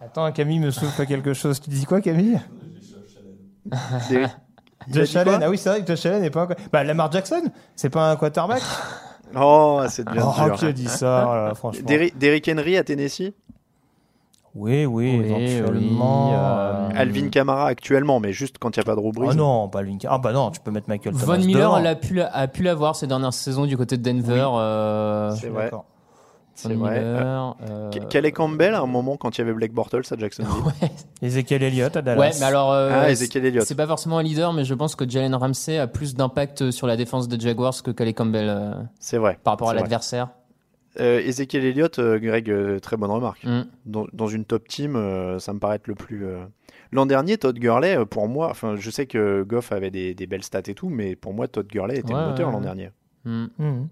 Attends, 0.00 0.30
Camille 0.32 0.58
me 0.60 0.70
souffle 0.70 1.06
quelque 1.06 1.32
chose. 1.32 1.58
Tu 1.60 1.70
dis 1.70 1.84
quoi, 1.86 2.00
Camille? 2.00 2.38
Des- 4.10 4.26
Josh 4.92 5.16
Allen, 5.16 5.40
ah 5.42 5.50
oui, 5.50 5.58
c'est 5.58 5.68
vrai 5.70 5.80
que 5.82 5.86
Josh 5.88 6.06
Allen 6.06 6.22
n'est 6.22 6.30
pas 6.30 6.44
un. 6.44 6.48
Bah, 6.72 6.84
Lamar 6.84 7.10
Jackson, 7.10 7.42
c'est 7.74 7.90
pas 7.90 8.10
un 8.12 8.16
quarterback? 8.16 8.62
Oh, 9.36 9.82
c'est 9.88 10.08
bien 10.08 10.22
Oh, 10.24 10.44
dur. 10.44 10.54
qui 10.54 10.64
a 10.66 10.72
dit 10.72 10.86
ça, 10.88 11.24
voilà, 11.26 11.54
franchement. 11.54 11.84
Derrick 11.86 12.16
Derrick 12.16 12.48
Henry 12.48 12.76
à 12.76 12.84
Tennessee? 12.84 13.34
Oui, 14.54 14.86
oui, 14.86 15.16
Oui, 15.20 15.26
éventuellement. 15.26 16.30
oui, 16.30 16.34
euh, 16.36 17.00
Alvin 17.00 17.28
Kamara 17.28 17.66
actuellement, 17.66 18.18
mais 18.20 18.32
juste 18.32 18.56
quand 18.58 18.76
il 18.76 18.80
n'y 18.80 18.82
a 18.82 18.94
pas 18.94 19.00
de 19.00 19.10
Brees. 19.12 19.28
Oh 19.30 19.34
non, 19.34 19.68
pas 19.68 19.80
Alvin. 19.80 19.98
Ah 20.08 20.18
bah 20.18 20.32
non, 20.32 20.50
tu 20.50 20.60
peux 20.60 20.70
mettre 20.70 20.88
Michael 20.88 21.12
Thomas. 21.14 21.36
Von 21.36 21.44
Miller 21.44 21.74
a 21.74 21.94
pu, 21.94 22.14
la- 22.14 22.34
a 22.34 22.48
pu 22.48 22.62
l'avoir 22.62 22.96
ces 22.96 23.06
dernières 23.06 23.32
saisons 23.34 23.66
du 23.66 23.76
côté 23.76 23.96
de 23.96 24.02
Denver. 24.02 24.46
euh, 24.54 25.30
C'est 25.36 25.48
vrai. 25.48 25.70
C'est 26.54 26.72
Von 26.72 26.78
vrai. 26.86 26.98
Miller, 26.98 27.56
euh, 27.70 27.90
Calais 28.10 28.32
Campbell 28.32 28.74
à 28.74 28.80
un 28.80 28.86
moment 28.86 29.16
quand 29.16 29.38
il 29.38 29.42
y 29.42 29.44
avait 29.44 29.52
Blake 29.52 29.72
Bortles 29.72 30.02
à 30.10 30.16
Jacksonville. 30.18 30.50
Ezekiel 31.22 31.62
Elliott 31.62 31.96
à 31.96 32.02
Dallas. 32.02 32.18
Ouais, 32.20 32.30
mais 32.40 32.46
alors, 32.46 32.72
euh, 32.72 32.90
Ah, 32.92 33.10
Ezekiel 33.10 33.44
Elliott. 33.46 33.64
c'est 33.64 33.76
pas 33.76 33.86
forcément 33.86 34.18
un 34.18 34.24
leader, 34.24 34.52
mais 34.52 34.64
je 34.64 34.74
pense 34.74 34.96
que 34.96 35.08
Jalen 35.08 35.36
Ramsey 35.36 35.78
a 35.78 35.86
plus 35.86 36.16
d'impact 36.16 36.72
sur 36.72 36.88
la 36.88 36.96
défense 36.96 37.28
des 37.28 37.38
Jaguars 37.38 37.80
que 37.84 37.92
Calais 37.92 38.12
Campbell 38.12 38.48
euh, 38.48 38.72
C'est 38.98 39.18
vrai. 39.18 39.38
par 39.44 39.52
rapport 39.52 39.70
à 39.70 39.74
l'adversaire. 39.74 40.30
Euh, 41.00 41.20
Ezekiel 41.20 41.64
Elliott, 41.64 41.98
euh, 41.98 42.18
Greg, 42.18 42.50
euh, 42.50 42.78
très 42.80 42.96
bonne 42.96 43.10
remarque. 43.10 43.44
Mm. 43.44 43.62
Dans, 43.86 44.06
dans 44.12 44.26
une 44.26 44.44
top 44.44 44.66
team, 44.66 44.96
euh, 44.96 45.38
ça 45.38 45.52
me 45.52 45.58
paraît 45.58 45.76
être 45.76 45.86
le 45.86 45.94
plus. 45.94 46.24
euh, 46.26 46.44
L'an 46.90 47.06
dernier, 47.06 47.36
Todd 47.38 47.56
Gurley, 47.58 48.04
pour 48.06 48.26
moi, 48.28 48.48
enfin, 48.50 48.74
je 48.76 48.90
sais 48.90 49.06
que 49.06 49.42
Goff 49.42 49.70
avait 49.72 49.90
des, 49.90 50.14
des 50.14 50.26
belles 50.26 50.42
stats 50.42 50.62
et 50.66 50.74
tout, 50.74 50.88
mais 50.88 51.14
pour 51.14 51.34
moi, 51.34 51.46
Todd 51.46 51.66
Gurley 51.68 51.98
était 51.98 52.12
Ouais, 52.14 52.20
le 52.20 52.28
moteur 52.30 52.46
ouais, 52.48 52.52
l'an 52.54 52.60
dernier. 52.60 52.90
Mm. 53.24 53.46
Mhm. 53.58 53.88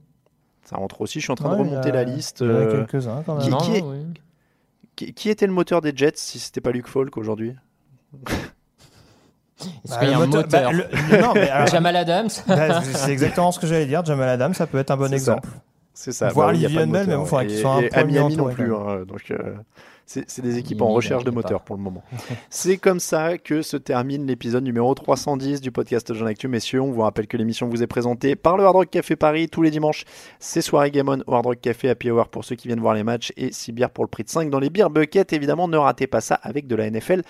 Ça 0.64 0.76
rentre 0.76 1.00
aussi. 1.02 1.20
Je 1.20 1.24
suis 1.24 1.32
en 1.32 1.36
train 1.36 1.50
Ouais, 1.50 1.58
de 1.58 1.62
il 1.64 1.70
remonter 1.70 1.90
a- 1.90 1.92
la 1.92 2.04
liste. 2.04 2.40
il 2.40 2.46
y 2.48 2.50
en 2.50 2.56
a 2.60 2.66
quelques-uns 2.66 3.22
quand 3.24 3.34
même. 3.34 3.44
Qui, 3.44 3.50
Non, 3.50 3.58
qui 3.58 3.76
est- 3.76 3.82
oui. 3.82 3.98
qui- 4.96 5.12
qui 5.14 5.28
était 5.30 5.46
le 5.46 5.52
moteur 5.52 5.80
des 5.82 5.92
Jets 5.94 6.12
si 6.16 6.38
c'était 6.40 6.60
pas 6.62 6.72
Luke 6.72 6.88
Falk 6.88 7.16
aujourd'hui? 7.18 7.54
Est-ce 9.58 9.90
Bah, 9.90 9.98
qu'il 10.00 10.10
y 10.10 10.12
a 10.12 10.16
un 10.16 10.26
moteur- 10.26 10.42
moteur? 10.42 10.70
bah, 10.70 10.72
le- 10.72 11.20
non, 11.22 11.32
mais 11.34 11.48
alors- 11.50 11.66
Jamal 11.68 11.96
Adams? 11.96 12.28
Bah, 12.46 12.82
c'est 12.82 13.12
exactement 13.12 13.52
ce 13.52 13.58
que 13.60 13.66
j'allais 13.66 13.86
dire. 13.86 14.04
Jamal 14.04 14.28
Adams, 14.28 14.54
ça 14.54 14.66
peut 14.66 14.78
être 14.78 14.90
un 14.90 14.96
bon 14.96 15.12
exemple. 15.12 15.48
C'est 15.98 16.12
ça. 16.12 16.28
Voir 16.28 16.48
Bah 16.48 16.54
il 16.54 16.62
de 16.62 16.68
Bell, 16.68 16.86
mais 16.88 16.98
moteur. 17.00 17.20
bon, 17.20 17.24
faudrait 17.24 17.46
qu'il 17.46 17.56
Et- 17.56 17.60
soit 17.62 17.74
un 17.76 17.82
premier 17.88 18.12
Miami 18.12 18.36
non 18.36 18.48
plus. 18.50 18.74
hein, 18.74 19.04
donc, 19.08 19.30
euh, 19.30 19.54
c'est 20.04 20.40
des 20.42 20.58
équipes 20.58 20.82
en 20.82 20.88
recherche 20.92 21.24
de 21.24 21.30
moteur 21.32 21.62
pour 21.62 21.74
le 21.74 21.82
moment. 21.82 22.04
c'est 22.50 22.76
comme 22.76 23.00
ça 23.00 23.38
que 23.38 23.60
se 23.62 23.76
termine 23.76 24.24
l'épisode 24.26 24.62
numéro 24.62 24.94
310 24.94 25.60
du 25.60 25.72
podcast 25.72 26.12
Jean 26.14 26.26
Actu. 26.26 26.46
Messieurs, 26.48 26.80
on 26.80 26.92
vous 26.92 27.00
rappelle 27.00 27.26
que 27.26 27.36
l'émission 27.36 27.66
vous 27.66 27.82
est 27.82 27.86
présentée 27.88 28.36
par 28.36 28.56
le 28.56 28.64
Hard 28.64 28.76
Rock 28.76 28.90
Café 28.90 29.16
Paris 29.16 29.48
tous 29.48 29.62
les 29.62 29.70
dimanches. 29.72 30.04
C'est 30.38 30.60
soirée 30.60 30.92
Game 30.92 31.08
On 31.08 31.18
au 31.26 31.34
Hard 31.34 31.46
Rock 31.46 31.60
Café 31.60 31.88
Happy 31.88 32.10
Hour 32.12 32.28
pour 32.28 32.44
ceux 32.44 32.54
qui 32.54 32.68
viennent 32.68 32.78
voir 32.78 32.94
les 32.94 33.02
matchs 33.02 33.32
et 33.36 33.50
6 33.50 33.72
bières 33.72 33.90
pour 33.90 34.04
le 34.04 34.08
prix 34.08 34.22
de 34.22 34.28
5 34.28 34.48
dans 34.48 34.60
les 34.60 34.70
beer 34.70 34.90
buckets. 34.90 35.32
Évidemment, 35.32 35.66
ne 35.66 35.76
ratez 35.78 36.06
pas 36.06 36.20
ça 36.20 36.36
avec 36.36 36.68
de 36.68 36.76
la 36.76 36.88
NFL. 36.88 37.22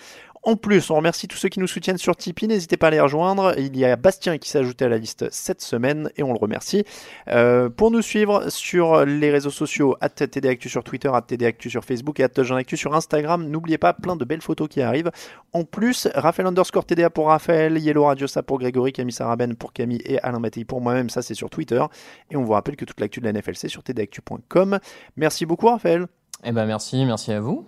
En 0.47 0.55
plus, 0.55 0.90
on 0.90 0.94
remercie 0.94 1.27
tous 1.27 1.36
ceux 1.36 1.48
qui 1.48 1.59
nous 1.59 1.66
soutiennent 1.66 1.98
sur 1.98 2.14
Tipeee. 2.14 2.47
N'hésitez 2.47 2.77
pas 2.77 2.86
à 2.86 2.90
les 2.90 3.01
rejoindre. 3.01 3.59
Il 3.59 3.77
y 3.77 3.85
a 3.85 3.97
Bastien 3.97 4.39
qui 4.39 4.48
s'est 4.48 4.60
ajouté 4.60 4.85
à 4.85 4.89
la 4.89 4.97
liste 4.97 5.27
cette 5.32 5.60
semaine 5.60 6.09
et 6.16 6.23
on 6.23 6.32
le 6.32 6.39
remercie. 6.39 6.85
Euh, 7.27 7.68
pour 7.68 7.90
nous 7.90 8.01
suivre 8.01 8.48
sur 8.48 9.05
les 9.05 9.32
réseaux 9.32 9.51
sociaux, 9.51 9.97
at 10.01 10.10
TDActu 10.10 10.68
sur 10.68 10.85
Twitter, 10.85 11.10
at 11.12 11.23
TDActu 11.23 11.68
sur 11.68 11.85
Facebook 11.85 12.20
et 12.20 12.23
at 12.23 12.31
Actu 12.39 12.77
sur 12.77 12.94
Instagram. 12.94 13.48
N'oubliez 13.48 13.77
pas, 13.77 13.93
plein 13.93 14.14
de 14.14 14.24
belles 14.24 14.40
photos 14.40 14.68
qui 14.68 14.82
arrivent. 14.82 15.10
En 15.52 15.64
plus, 15.64 16.06
Raphaël 16.14 16.47
underscore 16.47 16.85
TDA 16.85 17.10
pour 17.10 17.27
Raphaël, 17.27 17.77
Yellow 17.77 18.05
Radiosa 18.05 18.44
pour 18.44 18.60
Grégory, 18.60 18.93
Camille 18.93 19.12
Saraben 19.12 19.56
pour 19.56 19.73
Camille 19.73 20.02
et 20.05 20.20
Alain 20.20 20.39
Mattei 20.39 20.64
pour 20.64 20.81
moi-même. 20.81 21.10
Ça, 21.10 21.23
c'est 21.23 21.35
sur 21.35 21.51
Twitter. 21.51 21.85
Et 22.31 22.36
on 22.36 22.44
vous 22.44 22.52
rappelle 22.52 22.77
que 22.77 22.85
toute 22.85 23.01
l'actu 23.01 23.18
de 23.18 23.24
la 23.24 23.32
NFL, 23.32 23.56
c'est 23.56 23.66
sur 23.66 23.82
tdactu.com. 23.82 24.78
Merci 25.16 25.44
beaucoup, 25.44 25.66
Raphaël. 25.66 26.06
Eh 26.44 26.52
ben 26.52 26.66
merci, 26.66 27.05
merci 27.05 27.32
à 27.32 27.40
vous. 27.40 27.66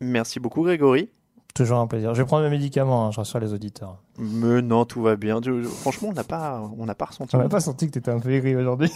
Merci 0.00 0.40
beaucoup, 0.40 0.62
Grégory. 0.62 1.08
Toujours 1.54 1.78
un 1.78 1.86
plaisir. 1.86 2.14
Je 2.14 2.22
vais 2.22 2.26
prendre 2.26 2.44
mes 2.44 2.50
médicaments, 2.50 3.06
hein, 3.06 3.10
je 3.10 3.16
rassure 3.16 3.40
les 3.40 3.52
auditeurs. 3.52 3.96
Mais 4.18 4.62
non, 4.62 4.84
tout 4.84 5.02
va 5.02 5.16
bien. 5.16 5.40
Franchement, 5.80 6.08
on 6.10 6.12
n'a 6.12 6.24
pas, 6.24 6.62
on 6.78 6.84
n'a 6.84 6.94
pas 6.94 7.06
ressenti. 7.06 7.34
On 7.34 7.38
n'a 7.38 7.48
pas 7.48 7.60
senti 7.60 7.86
que 7.86 7.92
tu 7.92 7.98
étais 7.98 8.10
un 8.10 8.20
peu 8.20 8.30
aigri 8.30 8.54
aujourd'hui. 8.54 8.92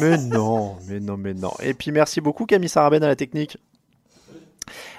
mais 0.00 0.18
non, 0.18 0.74
mais 0.88 1.00
non, 1.00 1.16
mais 1.16 1.32
non. 1.32 1.52
Et 1.62 1.72
puis 1.74 1.92
merci 1.92 2.20
beaucoup 2.20 2.44
Camille 2.44 2.68
Saraben 2.68 3.02
à 3.02 3.08
la 3.08 3.16
technique. 3.16 3.58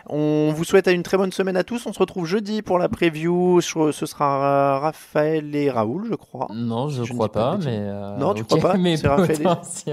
On 0.09 0.51
vous 0.53 0.63
souhaite 0.63 0.87
une 0.87 1.03
très 1.03 1.17
bonne 1.17 1.31
semaine 1.31 1.57
à 1.57 1.63
tous. 1.63 1.85
On 1.85 1.93
se 1.93 1.99
retrouve 1.99 2.25
jeudi 2.25 2.61
pour 2.61 2.79
la 2.79 2.87
preview. 2.89 3.59
Je- 3.61 3.91
Ce 3.91 4.05
sera 4.05 4.79
Raphaël 4.79 5.53
et 5.55 5.69
Raoul, 5.69 6.07
je 6.09 6.15
crois. 6.15 6.47
Non, 6.53 6.89
je, 6.89 7.03
Je 7.03 7.11
ne 7.11 7.17
crois 7.17 7.31
pas 7.31 7.57
mais. 7.57 7.77
euh, 7.79 8.17
Non, 8.17 8.33
tu 8.33 8.41
ok, 8.43 8.47
crois 8.47 8.71
pas 8.71 8.77
mais 8.79 8.95
C'est 8.97 9.07
Raphaël 9.07 9.41
et-. 9.41 9.91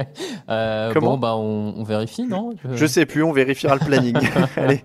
Euh, 0.49 0.93
Comment 0.93 1.13
Bon, 1.13 1.19
bah, 1.19 1.35
on, 1.37 1.75
on 1.77 1.83
vérifie, 1.85 2.25
non 2.27 2.55
Je 2.75 2.87
sais 2.87 3.07
plus, 3.07 3.23
on 3.23 3.33
vérifiera 3.33 3.75
le 3.75 3.85
planning. 3.85 4.17
Allez, 4.57 4.83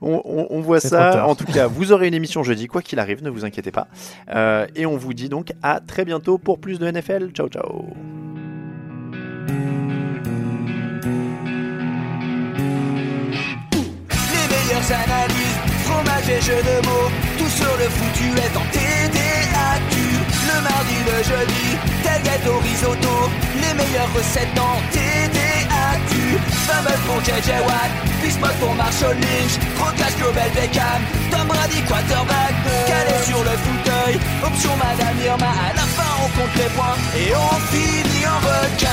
on, 0.00 0.20
on- 0.24 0.46
on 0.50 0.60
voit 0.60 0.80
ça. 0.80 1.26
En 1.26 1.34
tout 1.34 1.44
cas, 1.46 1.66
vous 1.66 1.92
aurez 1.92 2.08
une 2.08 2.14
émission 2.14 2.42
jeudi, 2.42 2.66
quoi 2.66 2.82
qu'il 2.82 2.98
arrive, 2.98 3.22
ne 3.22 3.30
vous 3.30 3.44
inquiétez 3.44 3.70
pas. 3.72 3.88
Euh, 4.34 4.66
et 4.76 4.86
on 4.86 4.96
vous 4.96 5.14
dit 5.14 5.28
donc 5.28 5.52
à 5.62 5.80
très 5.80 6.04
bientôt 6.04 6.38
pour 6.38 6.58
plus 6.58 6.78
de 6.78 6.90
NFL. 6.90 7.30
Ciao, 7.32 7.48
ciao. 7.48 7.84
Meilleures 14.72 14.92
analyses, 14.92 15.58
fromage 15.84 16.28
et 16.28 16.40
jeux 16.40 16.62
de 16.62 16.86
mots, 16.86 17.10
tout 17.38 17.50
sur 17.50 17.76
le 17.76 17.88
foutu 17.90 18.28
est 18.38 18.56
en 18.56 18.64
TDAQ. 18.72 19.94
Le 20.48 20.62
mardi, 20.62 20.96
le 21.04 21.18
jeudi, 21.22 21.76
tel 22.02 22.22
gâteau 22.22 22.58
risotto, 22.58 23.30
les 23.60 23.74
meilleures 23.74 24.12
recettes 24.14 24.58
en 24.58 24.80
TDAQ. 24.92 26.38
Fameux 26.66 26.98
pour 27.06 27.20
JJ 27.20 27.50
Watt, 27.66 27.92
Bismuth 28.22 28.58
pour 28.60 28.74
Marshall 28.74 29.16
Lynch, 29.16 29.54
Crocas 29.76 30.14
Global 30.18 30.50
Beckham, 30.54 31.02
Tom 31.30 31.46
Brady 31.48 31.82
quarterback, 31.82 32.54
calé 32.86 33.16
sur 33.24 33.42
le 33.44 33.54
fauteuil, 33.64 34.18
option 34.42 34.74
Madame 34.76 35.18
Irma, 35.24 35.52
à 35.68 35.74
la 35.74 35.86
fin 35.96 36.12
on 36.24 36.28
compte 36.40 36.56
les 36.56 36.70
points. 36.76 36.96
Et 37.16 37.34
on 37.34 37.56
finit 37.70 38.26
en 38.26 38.38
requin. 38.40 38.92